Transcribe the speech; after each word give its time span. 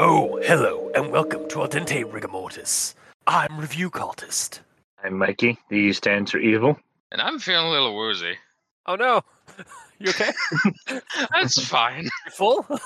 Oh, 0.00 0.38
hello, 0.44 0.92
and 0.94 1.10
welcome 1.10 1.48
to 1.48 1.62
Al 1.62 1.68
Dente 1.68 2.04
Rigamortis. 2.04 2.94
I'm 3.26 3.58
Review 3.58 3.90
Cultist. 3.90 4.60
I'm 5.02 5.18
Mikey. 5.18 5.58
The 5.70 5.76
E 5.76 5.92
stands 5.92 6.30
for 6.30 6.38
evil. 6.38 6.78
And 7.10 7.20
I'm 7.20 7.40
feeling 7.40 7.66
a 7.66 7.70
little 7.70 7.96
woozy. 7.96 8.36
Oh 8.86 8.94
no, 8.94 9.22
you 9.98 10.10
okay? 10.10 10.30
That's 11.32 11.66
fine. 11.66 12.04
You 12.04 12.30
full? 12.30 12.64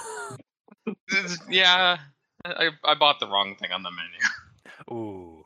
Yeah, 1.52 1.98
I, 2.44 2.70
I 2.84 2.94
bought 2.94 3.20
the 3.20 3.26
wrong 3.28 3.54
thing 3.56 3.70
on 3.72 3.82
the 3.82 3.90
menu. 3.90 4.18
Ooh, 4.90 5.44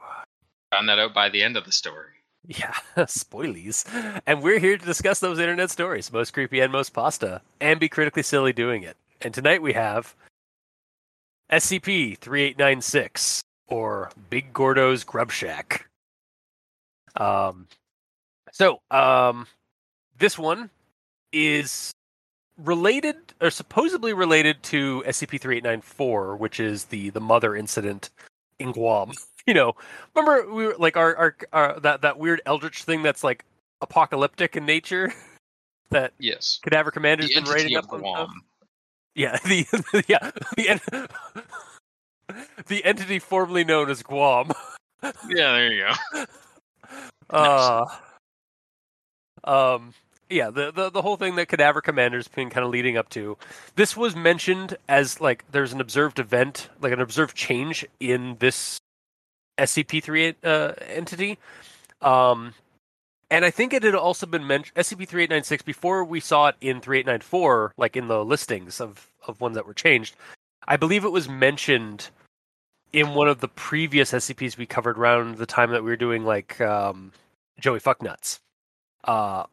Found 0.73 0.89
that 0.89 0.99
out 0.99 1.15
by 1.15 1.29
the 1.29 1.43
end 1.43 1.57
of 1.57 1.65
the 1.65 1.73
story. 1.73 2.11
yeah, 2.47 2.75
spoilies. 2.97 3.85
And 4.27 4.43
we're 4.43 4.59
here 4.59 4.77
to 4.79 4.85
discuss 4.85 5.21
those 5.21 5.39
internet 5.39 5.71
stories, 5.71 6.13
most 6.13 6.33
creepy 6.33 6.61
and 6.61 6.73
most 6.73 6.91
pasta, 6.91 7.41
and 7.61 7.79
be 7.81 7.89
critically 7.89 8.23
silly 8.23 8.53
doing 8.53 8.83
it. 8.83 8.97
And 9.21 9.33
tonight 9.35 9.63
we 9.63 9.73
have 9.75 10.15
SCP 11.51 12.19
3896, 12.19 13.43
or 13.69 14.11
Big 14.31 14.53
Gordo's 14.53 15.05
Grub 15.05 15.31
Shack. 15.31 15.89
Um, 17.17 17.67
so, 18.53 18.81
um, 18.91 19.47
this 20.19 20.39
one 20.39 20.71
is 21.33 21.93
related 22.63 23.17
or 23.41 23.51
supposedly 23.51 24.13
related 24.13 24.63
to 24.65 25.03
SCP-3894, 25.07 26.39
which 26.39 26.61
is 26.61 26.87
the 26.87 27.11
the 27.11 27.21
mother 27.21 27.55
incident 27.57 28.11
in 28.59 28.73
Guam. 28.73 29.13
You 29.49 29.55
know, 29.55 29.77
remember 30.17 30.53
we 30.53 30.67
were 30.67 30.75
like 30.77 30.97
our 30.97 31.15
our, 31.17 31.37
our 31.53 31.79
that 31.79 32.01
that 32.03 32.19
weird 32.19 32.43
eldritch 32.47 32.83
thing 32.83 33.05
that's 33.05 33.23
like 33.23 33.45
apocalyptic 33.81 34.57
in 34.57 34.67
nature 34.67 35.15
that 35.91 36.13
Yes. 36.19 36.59
Cadaver 36.65 36.91
Commander's 36.91 37.29
The 37.29 37.43
been 37.43 37.77
of 37.77 37.85
up 37.85 37.93
on? 37.93 38.01
Guam. 38.01 38.43
Yeah, 39.15 39.37
the 39.45 40.05
yeah 40.09 40.33
the 40.57 40.69
en- 40.69 41.09
the 42.67 42.85
entity 42.85 43.21
formerly 43.21 43.63
known 43.63 43.89
as 43.89 44.03
Guam. 44.03 44.51
Yeah, 45.05 45.13
there 45.29 45.73
you 45.73 45.85
go. 46.15 46.25
Uh, 47.31 47.87
um, 49.45 49.95
yeah, 50.29 50.51
the, 50.51 50.73
the 50.73 50.91
the 50.91 51.03
whole 51.03 51.17
thing 51.17 51.37
that 51.37 51.49
Cadaver 51.49 51.81
Commander's 51.81 52.29
been 52.29 52.51
kind 52.51 52.65
of 52.65 52.71
leading 52.71 52.97
up 52.97 53.09
to. 53.11 53.37
This 53.77 53.97
was 53.97 54.17
mentioned 54.17 54.77
as 54.89 55.21
like 55.21 55.45
there's 55.51 55.73
an 55.73 55.81
observed 55.81 56.19
event, 56.19 56.69
like 56.81 56.93
an 56.93 57.01
observed 57.01 57.37
change 57.37 57.87
in 58.01 58.37
this 58.39 58.81
SCP-38 59.59 60.35
uh, 60.45 60.73
entity. 60.89 61.39
Um, 62.03 62.55
and 63.31 63.45
I 63.45 63.51
think 63.51 63.73
it 63.73 63.83
had 63.83 63.95
also 63.95 64.27
been 64.27 64.47
mentioned 64.47 64.77
SCP-3896 64.77 65.65
before 65.65 66.05
we 66.05 66.21
saw 66.21 66.49
it 66.49 66.57
in 66.61 66.81
3894, 66.81 67.75
like 67.77 67.97
in 67.97 68.09
the 68.09 68.25
listings 68.25 68.81
of 68.81 69.11
of 69.27 69.41
ones 69.41 69.55
that 69.55 69.67
were 69.67 69.75
changed. 69.75 70.17
I 70.69 70.77
believe 70.77 71.05
it 71.05 71.13
was 71.13 71.29
mentioned 71.29 72.11
in 72.93 73.15
one 73.15 73.29
of 73.29 73.41
the 73.41 73.49
previous 73.49 74.13
SCPs 74.13 74.57
we 74.57 74.67
covered 74.67 74.99
around 74.99 75.37
the 75.37 75.47
time 75.47 75.71
that 75.71 75.85
we 75.85 75.91
were 75.91 75.97
doing 75.97 76.25
like 76.25 76.61
um, 76.61 77.13
Joey 77.61 77.81
Fucknuts. 77.81 78.41
Uh, 79.05 79.45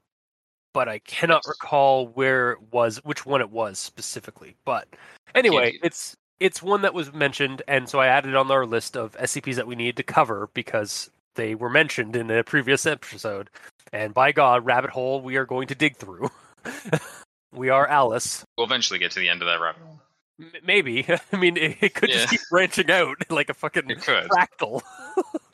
but 0.73 0.89
I 0.89 0.99
cannot 0.99 1.43
recall 1.47 2.07
where 2.07 2.51
it 2.53 2.73
was, 2.73 2.97
which 3.03 3.25
one 3.25 3.41
it 3.41 3.51
was 3.51 3.79
specifically. 3.79 4.55
But 4.65 4.87
anyway, 5.35 5.77
it's 5.83 6.17
it's 6.39 6.61
one 6.61 6.81
that 6.81 6.93
was 6.93 7.13
mentioned, 7.13 7.61
and 7.67 7.87
so 7.87 7.99
I 7.99 8.07
added 8.07 8.29
it 8.29 8.35
on 8.35 8.51
our 8.51 8.65
list 8.65 8.97
of 8.97 9.15
SCPs 9.17 9.55
that 9.55 9.67
we 9.67 9.75
needed 9.75 9.97
to 9.97 10.03
cover 10.03 10.49
because 10.53 11.09
they 11.35 11.55
were 11.55 11.69
mentioned 11.69 12.15
in 12.15 12.29
a 12.29 12.43
previous 12.43 12.85
episode. 12.85 13.49
And 13.91 14.13
by 14.13 14.31
God, 14.31 14.65
rabbit 14.65 14.89
hole 14.89 15.21
we 15.21 15.37
are 15.37 15.45
going 15.45 15.67
to 15.67 15.75
dig 15.75 15.97
through. 15.97 16.29
we 17.53 17.69
are 17.69 17.87
Alice. 17.87 18.43
We'll 18.57 18.65
eventually 18.65 18.99
get 18.99 19.11
to 19.11 19.19
the 19.19 19.29
end 19.29 19.41
of 19.41 19.47
that 19.47 19.61
rabbit 19.61 19.81
hole. 19.83 20.01
M- 20.39 20.51
maybe. 20.65 21.05
I 21.31 21.37
mean, 21.37 21.57
it, 21.57 21.77
it 21.81 21.93
could 21.93 22.09
just 22.09 22.29
keep 22.29 22.41
branching 22.49 22.89
out 22.89 23.17
like 23.29 23.49
a 23.49 23.53
fucking 23.53 23.83
fractal. 23.83 24.81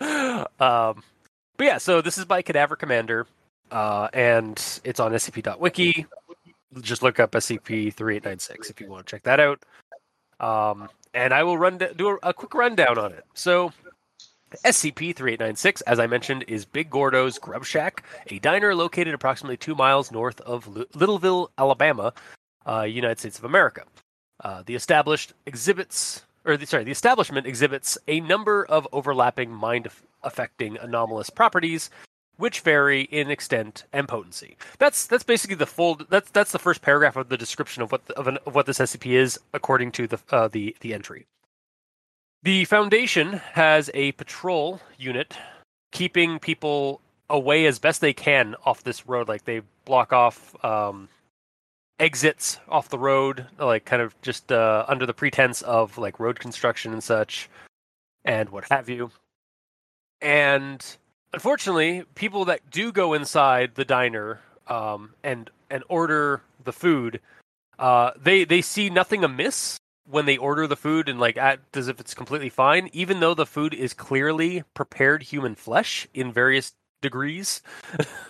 um, 0.01 1.03
but 1.57 1.65
yeah, 1.65 1.77
so 1.77 2.01
this 2.01 2.17
is 2.17 2.25
by 2.25 2.41
Cadaver 2.41 2.77
Commander, 2.77 3.27
uh, 3.71 4.09
and 4.13 4.81
it's 4.83 4.99
on 4.99 5.11
scp.wiki. 5.11 6.05
Just 6.81 7.01
look 7.01 7.19
up 7.19 7.31
SCP-3896 7.31 8.69
if 8.69 8.79
you 8.79 8.87
want 8.87 9.05
to 9.05 9.11
check 9.11 9.23
that 9.23 9.39
out. 9.39 9.63
Um, 10.39 10.89
and 11.13 11.33
I 11.33 11.43
will 11.43 11.57
run 11.57 11.79
do 11.95 12.09
a, 12.09 12.17
a 12.29 12.33
quick 12.33 12.53
rundown 12.53 12.97
on 12.97 13.11
it. 13.11 13.25
So, 13.33 13.73
SCP-3896, 14.65 15.81
as 15.87 15.99
I 15.99 16.07
mentioned, 16.07 16.45
is 16.47 16.65
Big 16.65 16.89
Gordo's 16.89 17.37
Grub 17.37 17.65
Shack, 17.65 18.03
a 18.27 18.39
diner 18.39 18.73
located 18.73 19.13
approximately 19.13 19.57
two 19.57 19.75
miles 19.75 20.11
north 20.11 20.41
of 20.41 20.67
Li- 20.67 20.85
Littleville, 20.93 21.49
Alabama, 21.57 22.13
uh, 22.67 22.81
United 22.83 23.19
States 23.19 23.37
of 23.37 23.45
America. 23.45 23.83
Uh, 24.43 24.63
the 24.65 24.75
established 24.75 25.33
exhibits, 25.45 26.23
or 26.45 26.57
the, 26.57 26.65
sorry, 26.65 26.83
the 26.83 26.91
establishment 26.91 27.45
exhibits 27.45 27.97
a 28.07 28.21
number 28.21 28.65
of 28.65 28.87
overlapping 28.91 29.51
mind-affecting 29.51 30.77
anomalous 30.77 31.29
properties, 31.29 31.89
which 32.39 32.61
vary 32.61 33.01
in 33.01 33.29
extent 33.29 33.83
and 33.91 34.07
potency. 34.07 34.55
That's 34.79 35.05
that's 35.05 35.23
basically 35.23 35.57
the 35.57 35.65
full. 35.65 35.99
That's 36.09 36.31
that's 36.31 36.53
the 36.53 36.59
first 36.59 36.81
paragraph 36.81 37.17
of 37.17 37.27
the 37.27 37.37
description 37.37 37.83
of 37.83 37.91
what 37.91 38.05
the, 38.05 38.17
of, 38.17 38.27
an, 38.27 38.37
of 38.45 38.55
what 38.55 38.65
this 38.65 38.79
SCP 38.79 39.11
is, 39.11 39.37
according 39.53 39.91
to 39.93 40.07
the 40.07 40.19
uh, 40.31 40.47
the 40.47 40.75
the 40.79 40.93
entry. 40.93 41.27
The 42.41 42.63
Foundation 42.65 43.33
has 43.53 43.91
a 43.93 44.13
patrol 44.13 44.79
unit 44.97 45.35
keeping 45.91 46.39
people 46.39 47.01
away 47.29 47.65
as 47.65 47.77
best 47.77 47.99
they 47.99 48.13
can 48.13 48.55
off 48.65 48.83
this 48.83 49.05
road. 49.05 49.27
Like 49.27 49.43
they 49.43 49.61
block 49.83 50.13
off 50.13 50.55
um, 50.63 51.09
exits 51.99 52.57
off 52.69 52.87
the 52.87 52.97
road, 52.97 53.47
like 53.59 53.83
kind 53.83 54.01
of 54.01 54.19
just 54.21 54.49
uh, 54.49 54.85
under 54.87 55.05
the 55.05 55.13
pretense 55.13 55.61
of 55.61 55.97
like 55.97 56.21
road 56.21 56.39
construction 56.39 56.93
and 56.93 57.03
such, 57.03 57.49
and 58.23 58.47
what 58.47 58.69
have 58.71 58.87
you. 58.87 59.11
And 60.21 60.85
unfortunately, 61.33 62.03
people 62.15 62.45
that 62.45 62.69
do 62.69 62.91
go 62.91 63.13
inside 63.13 63.75
the 63.75 63.85
diner 63.85 64.41
um, 64.67 65.13
and 65.23 65.49
and 65.69 65.83
order 65.87 66.41
the 66.63 66.73
food, 66.73 67.19
uh, 67.77 68.11
they 68.21 68.43
they 68.43 68.61
see 68.61 68.89
nothing 68.89 69.23
amiss 69.23 69.79
when 70.09 70.25
they 70.25 70.37
order 70.37 70.65
the 70.65 70.75
food 70.75 71.07
and 71.07 71.19
like 71.19 71.37
act 71.37 71.77
as 71.77 71.87
if 71.87 71.99
it's 71.99 72.13
completely 72.13 72.49
fine, 72.49 72.89
even 72.93 73.19
though 73.19 73.33
the 73.33 73.45
food 73.45 73.73
is 73.73 73.93
clearly 73.93 74.63
prepared 74.73 75.23
human 75.23 75.55
flesh 75.55 76.07
in 76.13 76.33
various 76.33 76.73
degrees. 77.01 77.61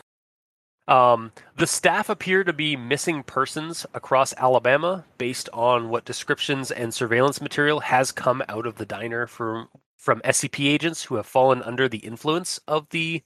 um, 0.87 1.31
the 1.55 1.67
staff 1.67 2.09
appear 2.09 2.43
to 2.43 2.51
be 2.51 2.75
missing 2.75 3.23
persons 3.23 3.85
across 3.93 4.33
Alabama 4.35 5.05
based 5.17 5.47
on 5.53 5.89
what 5.89 6.03
descriptions 6.03 6.69
and 6.69 6.93
surveillance 6.93 7.39
material 7.39 7.79
has 7.79 8.11
come 8.11 8.43
out 8.49 8.67
of 8.67 8.75
the 8.75 8.85
diner 8.85 9.25
from 9.25 9.69
from 9.99 10.21
SCP 10.21 10.67
agents 10.67 11.03
who 11.03 11.15
have 11.15 11.25
fallen 11.25 11.61
under 11.61 11.87
the 11.87 11.99
influence 11.99 12.59
of 12.67 12.87
the 12.89 13.21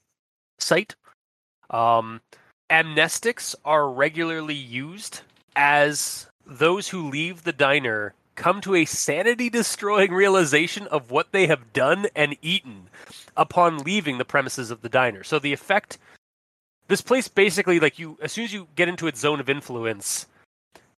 site. 0.59 0.95
Um, 1.69 2.19
amnestics 2.69 3.55
are 3.63 3.89
regularly 3.89 4.55
used 4.55 5.21
as 5.55 6.27
those 6.45 6.89
who 6.89 7.09
leave 7.09 7.43
the 7.43 7.53
diner 7.53 8.15
come 8.35 8.59
to 8.61 8.73
a 8.73 8.85
sanity 8.85 9.49
destroying 9.49 10.11
realization 10.11 10.87
of 10.87 11.11
what 11.11 11.31
they 11.31 11.45
have 11.45 11.71
done 11.71 12.07
and 12.15 12.35
eaten 12.41 12.89
upon 13.37 13.77
leaving 13.77 14.17
the 14.17 14.25
premises 14.25 14.71
of 14.71 14.81
the 14.81 14.89
diner. 14.89 15.23
So 15.23 15.37
the 15.37 15.53
effect 15.53 15.99
this 16.87 17.01
place 17.01 17.27
basically 17.27 17.79
like 17.79 17.97
you 17.97 18.17
as 18.21 18.31
soon 18.31 18.45
as 18.45 18.53
you 18.53 18.67
get 18.75 18.89
into 18.89 19.07
its 19.07 19.19
zone 19.19 19.39
of 19.39 19.49
influence, 19.49 20.25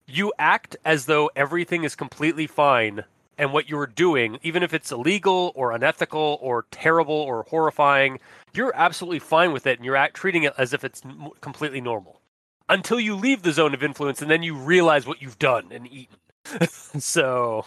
you 0.07 0.33
act 0.39 0.77
as 0.85 1.07
though 1.07 1.31
everything 1.35 1.85
is 1.85 1.95
completely 1.95 2.47
fine 2.47 3.05
and 3.39 3.53
what 3.53 3.69
you're 3.69 3.87
doing, 3.87 4.39
even 4.43 4.63
if 4.63 4.73
it's 4.73 4.93
illegal 4.93 5.53
or 5.55 5.73
unethical 5.73 6.39
or 6.41 6.67
terrible 6.71 7.15
or 7.15 7.45
horrifying, 7.45 8.21
you're 8.53 8.73
absolutely 8.75 9.19
fine 9.19 9.53
with 9.53 9.67
it 9.67 9.79
and 9.79 9.85
you're 9.85 10.09
treating 10.09 10.45
it 10.45 10.55
as 10.57 10.73
if 10.73 10.85
it's 10.85 11.03
completely 11.41 11.81
normal. 11.81 12.21
Until 12.69 12.99
you 12.99 13.15
leave 13.15 13.43
the 13.43 13.53
zone 13.53 13.75
of 13.75 13.83
influence 13.83 14.23
and 14.23 14.31
then 14.31 14.43
you 14.43 14.55
realize 14.55 15.07
what 15.07 15.21
you've 15.21 15.39
done 15.39 15.69
and 15.71 15.87
eaten. 15.87 16.17
so, 16.69 17.67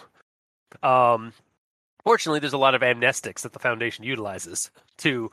um, 0.82 1.32
fortunately, 2.02 2.40
there's 2.40 2.52
a 2.52 2.58
lot 2.58 2.74
of 2.74 2.82
amnestics 2.82 3.42
that 3.42 3.52
the 3.52 3.58
Foundation 3.58 4.04
utilizes 4.04 4.70
to 4.98 5.30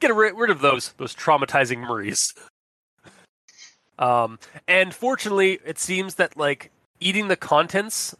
get 0.00 0.14
rid 0.14 0.50
of 0.50 0.60
those 0.60 0.92
those 0.92 1.14
traumatizing 1.14 1.80
memories. 1.80 2.34
Um, 3.98 4.38
and 4.66 4.94
fortunately, 4.94 5.60
it 5.64 5.78
seems 5.78 6.16
that 6.16 6.36
like 6.36 6.70
eating 7.00 7.28
the 7.28 7.36
contents, 7.36 8.14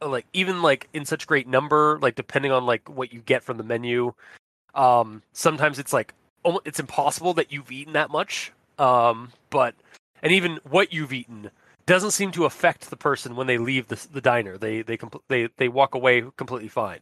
like 0.00 0.26
even 0.32 0.62
like 0.62 0.88
in 0.92 1.04
such 1.04 1.26
great 1.26 1.46
number, 1.46 1.98
like 2.00 2.14
depending 2.14 2.52
on 2.52 2.66
like 2.66 2.88
what 2.88 3.12
you 3.12 3.20
get 3.20 3.42
from 3.42 3.56
the 3.56 3.64
menu, 3.64 4.12
um, 4.74 5.22
sometimes 5.32 5.78
it's 5.78 5.92
like 5.92 6.14
it's 6.64 6.80
impossible 6.80 7.34
that 7.34 7.52
you've 7.52 7.70
eaten 7.72 7.94
that 7.94 8.10
much. 8.10 8.52
Um, 8.78 9.32
but 9.50 9.74
and 10.22 10.32
even 10.32 10.58
what 10.68 10.92
you've 10.92 11.12
eaten 11.12 11.50
doesn't 11.86 12.12
seem 12.12 12.32
to 12.32 12.44
affect 12.44 12.90
the 12.90 12.96
person 12.96 13.36
when 13.36 13.46
they 13.46 13.58
leave 13.58 13.88
the 13.88 14.06
the 14.12 14.20
diner. 14.20 14.58
They 14.58 14.82
they 14.82 14.96
compl- 14.96 15.22
they 15.28 15.48
they 15.56 15.68
walk 15.68 15.94
away 15.94 16.24
completely 16.36 16.68
fine. 16.68 17.00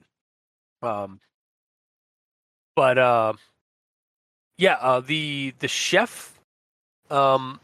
Um, 0.83 1.21
but 2.75 2.99
uh, 2.99 3.35
yeah, 4.59 4.77
uh, 4.81 5.01
the 5.01 5.55
the 5.59 5.69
chef, 5.69 6.39
um, 7.11 7.61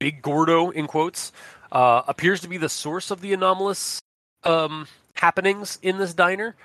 Big 0.00 0.22
Gordo 0.22 0.70
in 0.70 0.86
quotes, 0.86 1.32
uh, 1.70 2.02
appears 2.08 2.40
to 2.40 2.48
be 2.48 2.56
the 2.56 2.68
source 2.68 3.10
of 3.10 3.20
the 3.20 3.32
anomalous 3.32 4.00
um 4.44 4.86
happenings 5.14 5.78
in 5.82 5.98
this 5.98 6.14
diner. 6.14 6.56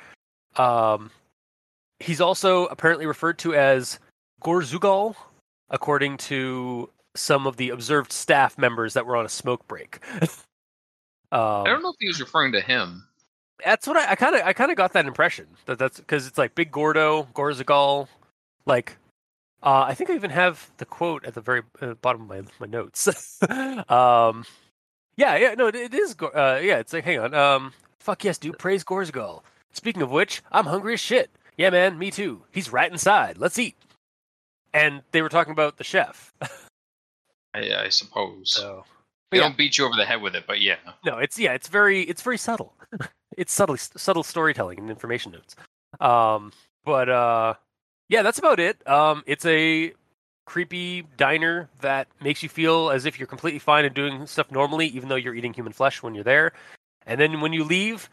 Um, 0.56 1.12
he's 2.00 2.21
also 2.21 2.65
apparently 2.65 3.06
referred 3.06 3.38
to 3.39 3.53
as 3.53 4.00
Gorzugal, 4.41 5.15
according 5.69 6.18
to 6.18 6.89
some 7.15 7.47
of 7.47 7.57
the 7.57 7.69
observed 7.69 8.12
staff 8.12 8.57
members 8.57 8.94
that 8.94 9.06
were 9.06 9.15
on 9.15 9.25
a 9.25 9.29
smoke 9.29 9.68
break. 9.68 10.00
um, 10.21 10.29
I 11.31 11.63
don't 11.65 11.81
know 11.81 11.89
if 11.89 11.95
he 12.00 12.07
was 12.07 12.19
referring 12.19 12.51
to 12.53 12.62
him. 12.62 13.07
That's 13.63 13.88
what 13.88 13.97
I 13.97 14.15
kind 14.15 14.35
of 14.35 14.41
I 14.44 14.53
kind 14.53 14.69
of 14.69 14.77
got 14.77 14.94
that 14.94 15.07
impression 15.07 15.47
that 15.65 15.79
that's 15.79 16.00
because 16.00 16.27
it's 16.27 16.38
like 16.38 16.53
Big 16.53 16.71
Gordo, 16.71 17.27
Gorzagal, 17.33 18.07
like 18.68 18.97
uh, 19.63 19.85
I 19.88 19.95
think 19.95 20.12
I 20.12 20.13
even 20.13 20.29
have 20.29 20.69
the 20.77 20.85
quote 20.85 21.25
at 21.25 21.33
the 21.33 21.41
very 21.41 21.63
uh, 21.81 21.95
bottom 21.95 22.21
of 22.24 22.27
my 22.27 22.41
my 22.59 22.68
notes. 22.68 23.07
um, 23.89 24.45
yeah, 25.17 25.35
yeah, 25.35 25.55
no, 25.55 25.67
it, 25.67 25.93
is. 25.93 26.15
Uh, 26.21 26.59
yeah, 26.61 26.77
it's 26.77 26.93
like 26.93 27.03
hang 27.03 27.19
on. 27.19 27.33
Um, 27.33 27.73
fuck 27.99 28.23
yes, 28.23 28.37
dude, 28.37 28.57
praise 28.57 28.83
Gorzagal. 28.83 29.41
Speaking 29.73 30.01
of 30.01 30.11
which, 30.11 30.41
I'm 30.51 30.65
hungry 30.65 30.93
as 30.93 30.99
shit. 30.99 31.29
Yeah, 31.57 31.71
man, 31.71 31.97
me 31.97 32.11
too. 32.11 32.43
He's 32.51 32.71
right 32.71 32.91
inside. 32.91 33.37
Let's 33.37 33.57
eat. 33.59 33.75
And 34.73 35.01
they 35.11 35.21
were 35.21 35.29
talking 35.29 35.51
about 35.51 35.77
the 35.77 35.83
chef. 35.83 36.33
I, 37.53 37.85
I 37.85 37.89
suppose 37.89 38.53
So 38.53 38.85
they 39.31 39.37
yeah. 39.37 39.43
don't 39.43 39.57
beat 39.57 39.77
you 39.77 39.85
over 39.85 39.95
the 39.97 40.05
head 40.05 40.21
with 40.21 40.35
it, 40.35 40.45
but 40.47 40.61
yeah. 40.61 40.77
no, 41.03 41.17
it's 41.17 41.37
yeah, 41.39 41.53
it's 41.53 41.67
very 41.67 42.01
it's 42.03 42.21
very 42.21 42.37
subtle. 42.37 42.73
it's 43.37 43.51
subtle 43.51 43.77
subtle 43.77 44.23
storytelling 44.23 44.79
and 44.79 44.89
information 44.89 45.31
notes. 45.31 45.55
Um, 45.99 46.51
but 46.85 47.09
uh, 47.09 47.55
yeah, 48.09 48.21
that's 48.21 48.39
about 48.39 48.59
it. 48.59 48.87
Um, 48.87 49.23
it's 49.25 49.45
a 49.45 49.93
creepy 50.47 51.03
diner 51.17 51.69
that 51.81 52.07
makes 52.21 52.41
you 52.41 52.47
feel 52.47 52.89
as 52.89 53.05
if 53.05 53.19
you're 53.19 53.27
completely 53.27 53.59
fine 53.59 53.83
and 53.83 53.94
doing 53.94 54.25
stuff 54.25 54.49
normally, 54.49 54.88
even 54.88 55.09
though 55.09 55.15
you're 55.15 55.35
eating 55.35 55.53
human 55.53 55.73
flesh 55.73 56.01
when 56.01 56.15
you're 56.15 56.23
there. 56.23 56.53
And 57.05 57.19
then 57.19 57.41
when 57.41 57.51
you 57.51 57.65
leave, 57.65 58.09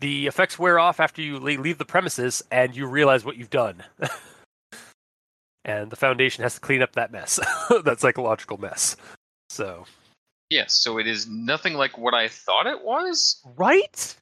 the 0.00 0.26
effects 0.26 0.58
wear 0.58 0.80
off 0.80 0.98
after 0.98 1.22
you 1.22 1.38
leave 1.38 1.78
the 1.78 1.84
premises, 1.84 2.42
and 2.50 2.76
you 2.76 2.86
realize 2.86 3.24
what 3.24 3.36
you've 3.36 3.50
done. 3.50 3.84
and 5.64 5.90
the 5.90 5.96
foundation 5.96 6.42
has 6.42 6.54
to 6.54 6.60
clean 6.60 6.82
up 6.82 6.92
that 6.94 7.12
mess, 7.12 7.38
that 7.84 8.00
psychological 8.00 8.58
mess. 8.58 8.96
So 9.48 9.86
Yes, 10.50 10.74
so 10.74 10.98
it 10.98 11.06
is 11.06 11.28
nothing 11.28 11.74
like 11.74 11.98
what 11.98 12.14
I 12.14 12.28
thought 12.28 12.66
it 12.66 12.84
was. 12.84 13.40
right. 13.56 14.16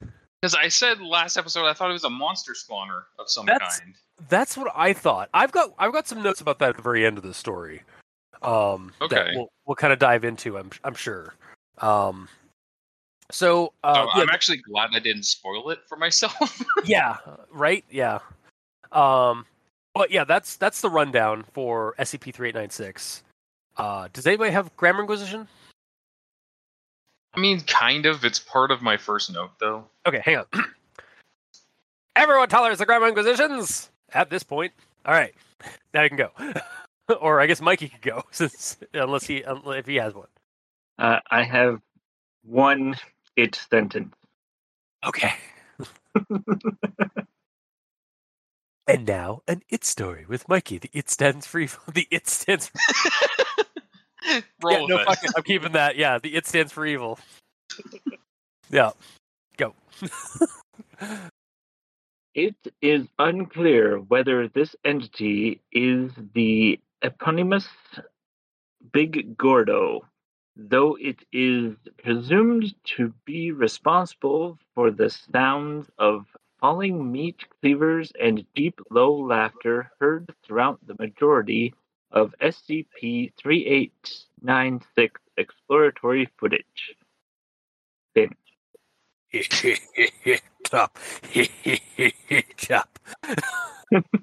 Because 0.45 0.53
I 0.63 0.67
said 0.67 1.01
last 1.01 1.37
episode 1.37 1.65
I 1.65 1.73
thought 1.73 1.89
it 1.89 1.93
was 1.93 2.03
a 2.03 2.09
monster 2.11 2.53
spawner 2.53 3.05
of 3.17 3.31
some 3.31 3.47
That's- 3.47 3.79
kind. 3.79 3.95
That's 4.29 4.55
what 4.55 4.71
I 4.75 4.93
thought. 4.93 5.27
I've 5.33 5.51
got 5.51 5.73
I've 5.79 5.91
got 5.91 6.07
some 6.07 6.21
notes 6.21 6.39
about 6.39 6.59
that 6.59 6.69
at 6.69 6.75
the 6.77 6.83
very 6.83 7.03
end 7.03 7.17
of 7.17 7.23
the 7.23 7.33
story. 7.33 7.81
Um, 8.43 8.93
that 8.99 9.05
Okay. 9.11 9.31
we'll 9.33 9.49
we'll 9.65 9.73
kind 9.75 9.91
of 9.91 9.97
dive 9.97 10.23
into. 10.23 10.55
I'm 10.59 10.69
I'm 10.83 10.93
sure. 10.93 11.33
Um, 11.79 12.29
so 13.31 13.73
uh, 13.83 14.05
Oh, 14.13 14.21
I'm 14.21 14.29
actually 14.29 14.57
glad 14.57 14.91
I 14.93 14.99
didn't 14.99 15.23
spoil 15.23 15.71
it 15.71 15.79
for 15.89 15.97
myself. 15.97 16.63
yeah, 16.85 17.17
right, 17.51 17.83
yeah. 17.89 18.19
Um, 18.91 19.47
but 19.95 20.11
yeah, 20.11 20.25
that's 20.25 20.57
that's 20.57 20.79
the 20.79 20.91
rundown 20.91 21.43
for 21.53 21.95
SCP 21.97 22.31
three 22.35 22.49
eight 22.49 22.55
nine 22.55 22.69
six. 22.69 23.23
Uh, 23.77 24.09
does 24.13 24.27
anybody 24.27 24.51
have 24.51 24.73
Grammar 24.77 25.01
Inquisition? 25.01 25.47
I 27.35 27.39
mean, 27.39 27.61
kind 27.61 28.05
of. 28.05 28.23
It's 28.23 28.39
part 28.39 28.71
of 28.71 28.81
my 28.81 28.97
first 28.97 29.31
note, 29.31 29.51
though. 29.59 29.85
Okay, 30.05 30.21
hang 30.23 30.37
on. 30.37 30.45
Everyone 32.15 32.47
tolerates 32.47 32.79
the 32.79 32.85
Grammar 32.85 33.07
Inquisitions 33.07 33.89
at 34.13 34.29
this 34.29 34.43
point. 34.43 34.71
All 35.05 35.13
right, 35.13 35.33
now 35.93 36.03
you 36.03 36.09
can 36.09 36.17
go. 36.17 36.31
or 37.19 37.41
I 37.41 37.45
guess 37.45 37.61
Mikey 37.61 37.89
could 37.89 38.01
go 38.01 38.23
since 38.31 38.77
unless 38.93 39.25
he 39.25 39.43
if 39.45 39.85
he 39.85 39.95
has 39.95 40.13
one. 40.13 40.27
Uh, 40.97 41.19
I 41.29 41.43
have 41.43 41.81
one 42.43 42.95
it 43.35 43.55
sentence. 43.69 44.13
Okay. 45.05 45.33
and 48.87 49.05
now 49.05 49.41
an 49.47 49.61
it 49.69 49.83
story 49.83 50.25
with 50.27 50.47
Mikey. 50.47 50.77
The 50.77 50.89
it 50.93 51.09
stands 51.09 51.45
free. 51.45 51.65
evil. 51.65 51.79
The 51.93 52.07
it 52.09 52.27
stands 52.27 52.67
for 52.67 52.79
Roll 54.63 54.81
yeah, 54.81 54.85
no, 54.87 54.97
it. 54.99 55.05
fuck 55.05 55.23
it. 55.23 55.31
I'm 55.35 55.43
keeping 55.43 55.73
that. 55.73 55.95
Yeah, 55.95 56.19
the 56.19 56.35
it 56.35 56.45
stands 56.45 56.71
for 56.71 56.85
evil. 56.85 57.19
yeah. 58.69 58.91
Go. 59.57 59.73
It 62.35 62.57
is 62.81 63.07
unclear 63.17 63.97
whether 63.97 64.49
this 64.49 64.75
entity 64.83 65.61
is 65.71 66.11
the 66.33 66.81
eponymous 67.01 67.65
Big 68.91 69.37
Gordo, 69.37 70.05
though 70.57 70.97
it 70.99 71.23
is 71.31 71.77
presumed 71.97 72.75
to 72.97 73.13
be 73.23 73.53
responsible 73.53 74.59
for 74.73 74.91
the 74.91 75.09
sounds 75.09 75.89
of 75.97 76.25
falling 76.59 77.09
meat 77.09 77.41
cleavers 77.61 78.11
and 78.19 78.45
deep 78.53 78.81
low 78.91 79.15
laughter 79.15 79.89
heard 80.01 80.35
throughout 80.43 80.85
the 80.85 80.95
majority 80.99 81.73
of 82.15 82.33
SCP 82.41 83.33
3896 83.37 85.21
exploratory 85.37 86.29
footage. 86.39 86.95
Top. 90.63 90.97
Chop. 92.57 92.99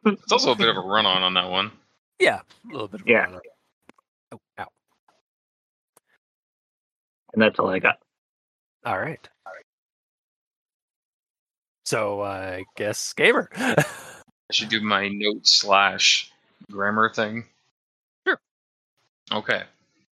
It's 0.07 0.33
also 0.33 0.53
a 0.53 0.57
bit 0.57 0.69
of 0.69 0.77
a 0.77 0.81
run 0.81 1.07
on 1.07 1.23
on 1.23 1.35
that 1.35 1.49
one. 1.51 1.71
Yeah, 2.19 2.41
a 2.69 2.73
little 2.73 2.89
bit. 2.89 3.03
Of 3.03 3.07
a 3.07 3.11
Yeah. 3.11 3.25
run-up. 3.25 3.43
Oh, 4.33 4.39
ow. 4.59 4.67
And 7.35 7.43
that's 7.43 7.59
all 7.59 7.69
I 7.69 7.79
got. 7.79 7.99
All 8.85 8.99
right. 8.99 9.29
So 11.85 12.23
I 12.23 12.65
guess 12.77 13.13
gamer. 13.13 13.51
I 13.57 13.85
should 14.51 14.71
do 14.71 14.81
my 14.81 15.09
note 15.09 15.47
slash 15.47 16.31
grammar 16.71 17.11
thing. 17.13 17.45
Okay. 19.33 19.63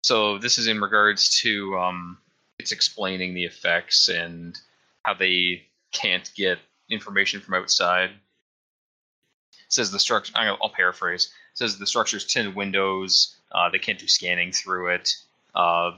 So 0.01 0.39
this 0.39 0.57
is 0.57 0.67
in 0.67 0.81
regards 0.81 1.41
to 1.41 1.77
um, 1.77 2.17
it's 2.57 2.71
explaining 2.71 3.33
the 3.33 3.45
effects 3.45 4.09
and 4.09 4.57
how 5.03 5.13
they 5.13 5.63
can't 5.91 6.29
get 6.35 6.57
information 6.89 7.39
from 7.39 7.53
outside. 7.53 8.09
It 8.09 9.73
says 9.73 9.91
the 9.91 9.99
structure. 9.99 10.33
I'll 10.35 10.57
I'll 10.61 10.69
paraphrase. 10.69 11.31
It 11.53 11.57
says 11.57 11.77
the 11.77 11.85
structure's 11.85 12.25
tinted 12.25 12.55
windows. 12.55 13.35
Uh, 13.51 13.69
they 13.69 13.79
can't 13.79 13.99
do 13.99 14.07
scanning 14.07 14.51
through 14.51 14.95
it. 14.95 15.15
Uh, 15.53 15.91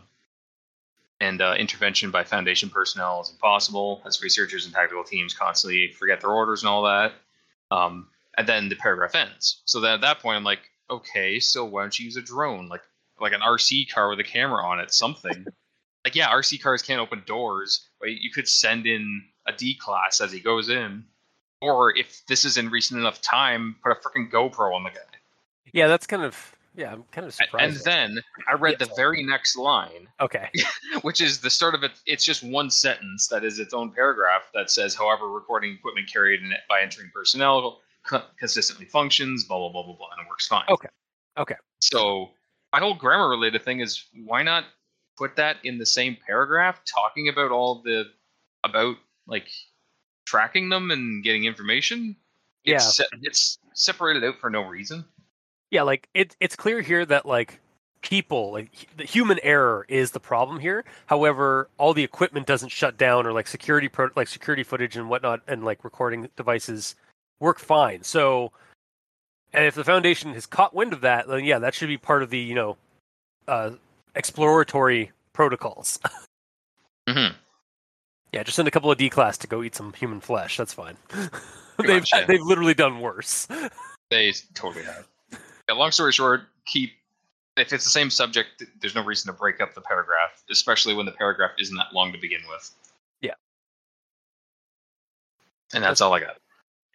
and 1.21 1.41
uh, 1.41 1.55
intervention 1.57 2.11
by 2.11 2.23
Foundation 2.25 2.69
personnel 2.69 3.21
is 3.21 3.29
impossible, 3.29 4.01
as 4.05 4.21
researchers 4.21 4.65
and 4.65 4.73
tactical 4.73 5.05
teams 5.05 5.33
constantly 5.33 5.91
forget 5.91 6.19
their 6.19 6.31
orders 6.31 6.63
and 6.63 6.69
all 6.69 6.83
that. 6.83 7.13
Um, 7.71 8.07
and 8.37 8.47
then 8.47 8.67
the 8.67 8.75
paragraph 8.75 9.15
ends. 9.15 9.61
So 9.63 9.79
then 9.79 9.93
at 9.93 10.01
that 10.01 10.19
point, 10.19 10.35
I'm 10.35 10.43
like, 10.43 10.69
okay, 10.89 11.39
so 11.39 11.63
why 11.63 11.83
don't 11.83 11.97
you 11.97 12.05
use 12.05 12.17
a 12.17 12.21
drone, 12.21 12.67
like 12.67 12.81
like 13.19 13.33
an 13.33 13.41
RC 13.41 13.89
car 13.91 14.09
with 14.09 14.19
a 14.19 14.23
camera 14.23 14.63
on 14.65 14.79
it, 14.79 14.93
something? 14.93 15.45
like, 16.03 16.15
yeah, 16.15 16.29
RC 16.29 16.61
cars 16.61 16.81
can't 16.81 16.99
open 16.99 17.23
doors, 17.25 17.87
but 17.99 18.09
you 18.09 18.31
could 18.31 18.47
send 18.47 18.85
in 18.85 19.23
a 19.47 19.53
D 19.53 19.75
class 19.75 20.21
as 20.21 20.31
he 20.31 20.39
goes 20.39 20.69
in, 20.69 21.05
or 21.61 21.95
if 21.95 22.25
this 22.27 22.45
is 22.45 22.57
in 22.57 22.69
recent 22.69 22.99
enough 22.99 23.21
time, 23.21 23.75
put 23.83 23.91
a 23.91 23.95
freaking 23.95 24.29
GoPro 24.31 24.73
on 24.75 24.83
the 24.83 24.89
guy. 24.89 24.99
yeah, 25.73 25.87
that's 25.87 26.07
kind 26.07 26.23
of 26.23 26.55
yeah. 26.75 26.91
I'm 26.91 27.03
kind 27.11 27.27
of 27.27 27.33
surprised. 27.33 27.85
And 27.85 27.85
then 27.85 28.23
I 28.49 28.55
read 28.55 28.77
Yes. 28.79 28.89
the 28.89 28.95
very 28.95 29.23
next 29.23 29.55
line, 29.55 30.07
okay. 30.19 30.49
which 31.03 31.21
is 31.21 31.39
the 31.39 31.49
start 31.49 31.75
of 31.75 31.83
it. 31.83 31.91
It's 32.07 32.25
just 32.25 32.43
one 32.43 32.69
sentence 32.71 33.27
that 33.27 33.43
is 33.43 33.59
its 33.59 33.73
own 33.73 33.91
paragraph 33.91 34.49
that 34.55 34.71
says, 34.71 34.95
however, 34.95 35.29
recording 35.29 35.73
equipment 35.73 36.11
carried 36.11 36.41
in 36.41 36.51
it 36.51 36.61
by 36.67 36.81
entering 36.81 37.11
personnel 37.13 37.81
co- 38.03 38.23
consistently 38.39 38.85
functions, 38.87 39.43
blah, 39.43 39.57
blah, 39.59 39.69
blah, 39.69 39.83
blah, 39.83 39.93
blah, 39.95 40.07
and 40.17 40.25
it 40.25 40.29
works 40.29 40.47
fine. 40.47 40.65
Okay. 40.69 40.89
Okay. 41.37 41.55
So 41.79 42.31
my 42.73 42.79
whole 42.79 42.95
grammar 42.95 43.29
related 43.29 43.63
thing 43.63 43.79
is 43.79 44.05
why 44.25 44.43
not 44.43 44.65
put 45.17 45.35
that 45.35 45.57
in 45.63 45.77
the 45.77 45.85
same 45.85 46.17
paragraph 46.27 46.81
talking 46.85 47.29
about 47.29 47.51
all 47.51 47.81
the, 47.83 48.05
about 48.63 48.95
like 49.27 49.47
tracking 50.25 50.69
them 50.69 50.91
and 50.91 51.23
getting 51.23 51.45
information? 51.45 52.15
Yeah. 52.65 52.75
It's, 52.75 52.97
se- 52.97 53.05
it's 53.21 53.59
separated 53.73 54.23
out 54.23 54.39
for 54.39 54.49
no 54.49 54.63
reason. 54.63 55.05
Yeah, 55.69 55.83
like 55.83 56.09
it, 56.13 56.35
it's 56.39 56.55
clear 56.55 56.81
here 56.81 57.05
that 57.05 57.25
like 57.25 57.59
people, 58.01 58.51
like 58.51 58.87
the 58.97 59.05
human 59.05 59.39
error 59.43 59.85
is 59.87 60.11
the 60.11 60.19
problem 60.19 60.59
here. 60.59 60.83
However, 61.05 61.69
all 61.77 61.93
the 61.93 62.03
equipment 62.03 62.45
doesn't 62.45 62.69
shut 62.69 62.97
down, 62.97 63.25
or 63.25 63.33
like 63.33 63.47
security, 63.47 63.87
pro- 63.87 64.09
like 64.15 64.27
security 64.27 64.63
footage 64.63 64.97
and 64.97 65.09
whatnot, 65.09 65.41
and 65.47 65.63
like 65.63 65.83
recording 65.83 66.29
devices 66.35 66.95
work 67.39 67.59
fine. 67.59 68.03
So, 68.03 68.51
and 69.53 69.65
if 69.65 69.75
the 69.75 69.83
foundation 69.83 70.33
has 70.33 70.45
caught 70.45 70.73
wind 70.73 70.93
of 70.93 71.01
that, 71.01 71.27
then 71.27 71.45
yeah, 71.45 71.59
that 71.59 71.73
should 71.73 71.87
be 71.87 71.97
part 71.97 72.23
of 72.23 72.29
the 72.29 72.39
you 72.39 72.55
know 72.55 72.77
uh, 73.47 73.71
exploratory 74.15 75.11
protocols. 75.33 75.99
Mm-hmm. 77.07 77.35
Yeah, 78.31 78.43
just 78.43 78.55
send 78.55 78.67
a 78.67 78.71
couple 78.71 78.89
of 78.89 78.97
D 78.97 79.09
class 79.09 79.37
to 79.39 79.47
go 79.47 79.61
eat 79.61 79.75
some 79.75 79.91
human 79.93 80.21
flesh. 80.21 80.55
That's 80.55 80.73
fine. 80.73 80.95
They've 81.77 81.99
much, 81.99 82.11
yeah. 82.13 82.25
they've 82.25 82.41
literally 82.41 82.73
done 82.73 83.01
worse. 83.01 83.47
They 84.11 84.31
totally 84.53 84.85
have. 84.85 85.07
Yeah, 85.67 85.75
long 85.75 85.89
story 85.89 86.11
short, 86.11 86.41
keep 86.65 86.91
if 87.57 87.73
it's 87.73 87.83
the 87.83 87.89
same 87.89 88.11
subject, 88.11 88.63
there's 88.79 88.93
no 88.93 89.03
reason 89.03 89.31
to 89.31 89.37
break 89.37 89.59
up 89.59 89.73
the 89.73 89.81
paragraph, 89.81 90.43
especially 90.51 90.93
when 90.93 91.07
the 91.07 91.11
paragraph 91.13 91.51
isn't 91.57 91.75
that 91.77 91.93
long 91.93 92.11
to 92.13 92.19
begin 92.19 92.41
with. 92.47 92.69
Yeah. 93.21 93.33
And 95.73 95.83
that's 95.83 95.99
all 95.99 96.13
I 96.13 96.19
got. 96.19 96.37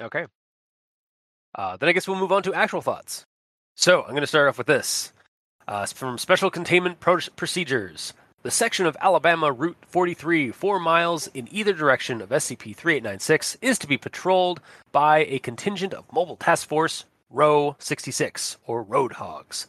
Okay. 0.00 0.26
Uh, 1.58 1.76
then 1.76 1.88
I 1.88 1.92
guess 1.92 2.06
we'll 2.06 2.16
move 2.16 2.30
on 2.30 2.44
to 2.44 2.54
actual 2.54 2.80
thoughts. 2.80 3.26
So 3.74 4.02
I'm 4.02 4.10
going 4.10 4.20
to 4.20 4.28
start 4.28 4.48
off 4.48 4.58
with 4.58 4.68
this. 4.68 5.12
Uh, 5.66 5.84
from 5.86 6.16
Special 6.16 6.50
Containment 6.50 7.00
Pro- 7.00 7.18
Procedures. 7.36 8.14
The 8.42 8.50
section 8.52 8.86
of 8.86 8.96
Alabama 9.00 9.52
Route 9.52 9.76
43, 9.88 10.52
four 10.52 10.78
miles 10.78 11.26
in 11.34 11.48
either 11.50 11.72
direction 11.72 12.22
of 12.22 12.28
SCP 12.28 12.74
3896, 12.76 13.58
is 13.60 13.78
to 13.80 13.88
be 13.88 13.98
patrolled 13.98 14.60
by 14.92 15.24
a 15.24 15.40
contingent 15.40 15.92
of 15.92 16.10
Mobile 16.12 16.36
Task 16.36 16.68
Force 16.68 17.04
Rho 17.28 17.74
66, 17.80 18.56
or 18.64 18.84
Roadhogs. 18.84 19.66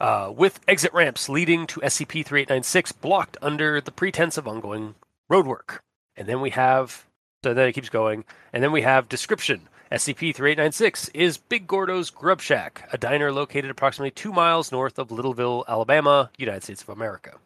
Uh, 0.00 0.32
with 0.34 0.60
exit 0.68 0.94
ramps 0.94 1.28
leading 1.28 1.66
to 1.66 1.80
SCP 1.80 2.24
3896 2.24 2.92
blocked 2.92 3.36
under 3.42 3.80
the 3.80 3.90
pretense 3.90 4.38
of 4.38 4.46
ongoing 4.46 4.94
roadwork. 5.30 5.80
And 6.16 6.28
then 6.28 6.40
we 6.40 6.50
have 6.50 7.04
so 7.44 7.54
then 7.54 7.68
it 7.68 7.72
keeps 7.72 7.88
going. 7.88 8.24
And 8.52 8.62
then 8.62 8.72
we 8.72 8.82
have 8.82 9.08
description. 9.08 9.68
SCP 9.90 10.34
3896 10.34 11.08
is 11.14 11.38
Big 11.38 11.66
Gordo's 11.66 12.10
Grub 12.10 12.42
Shack, 12.42 12.86
a 12.92 12.98
diner 12.98 13.32
located 13.32 13.70
approximately 13.70 14.10
two 14.10 14.32
miles 14.32 14.70
north 14.70 14.98
of 14.98 15.08
Littleville, 15.08 15.64
Alabama, 15.66 16.30
United 16.36 16.62
States 16.62 16.82
of 16.82 16.90
America. 16.90 17.38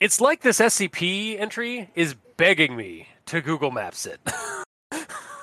It's 0.00 0.20
like 0.20 0.42
this 0.42 0.58
SCP 0.58 1.38
entry 1.40 1.90
is 1.94 2.14
begging 2.36 2.76
me 2.76 3.06
to 3.26 3.40
Google 3.40 3.70
Maps 3.70 4.04
it. 4.04 4.20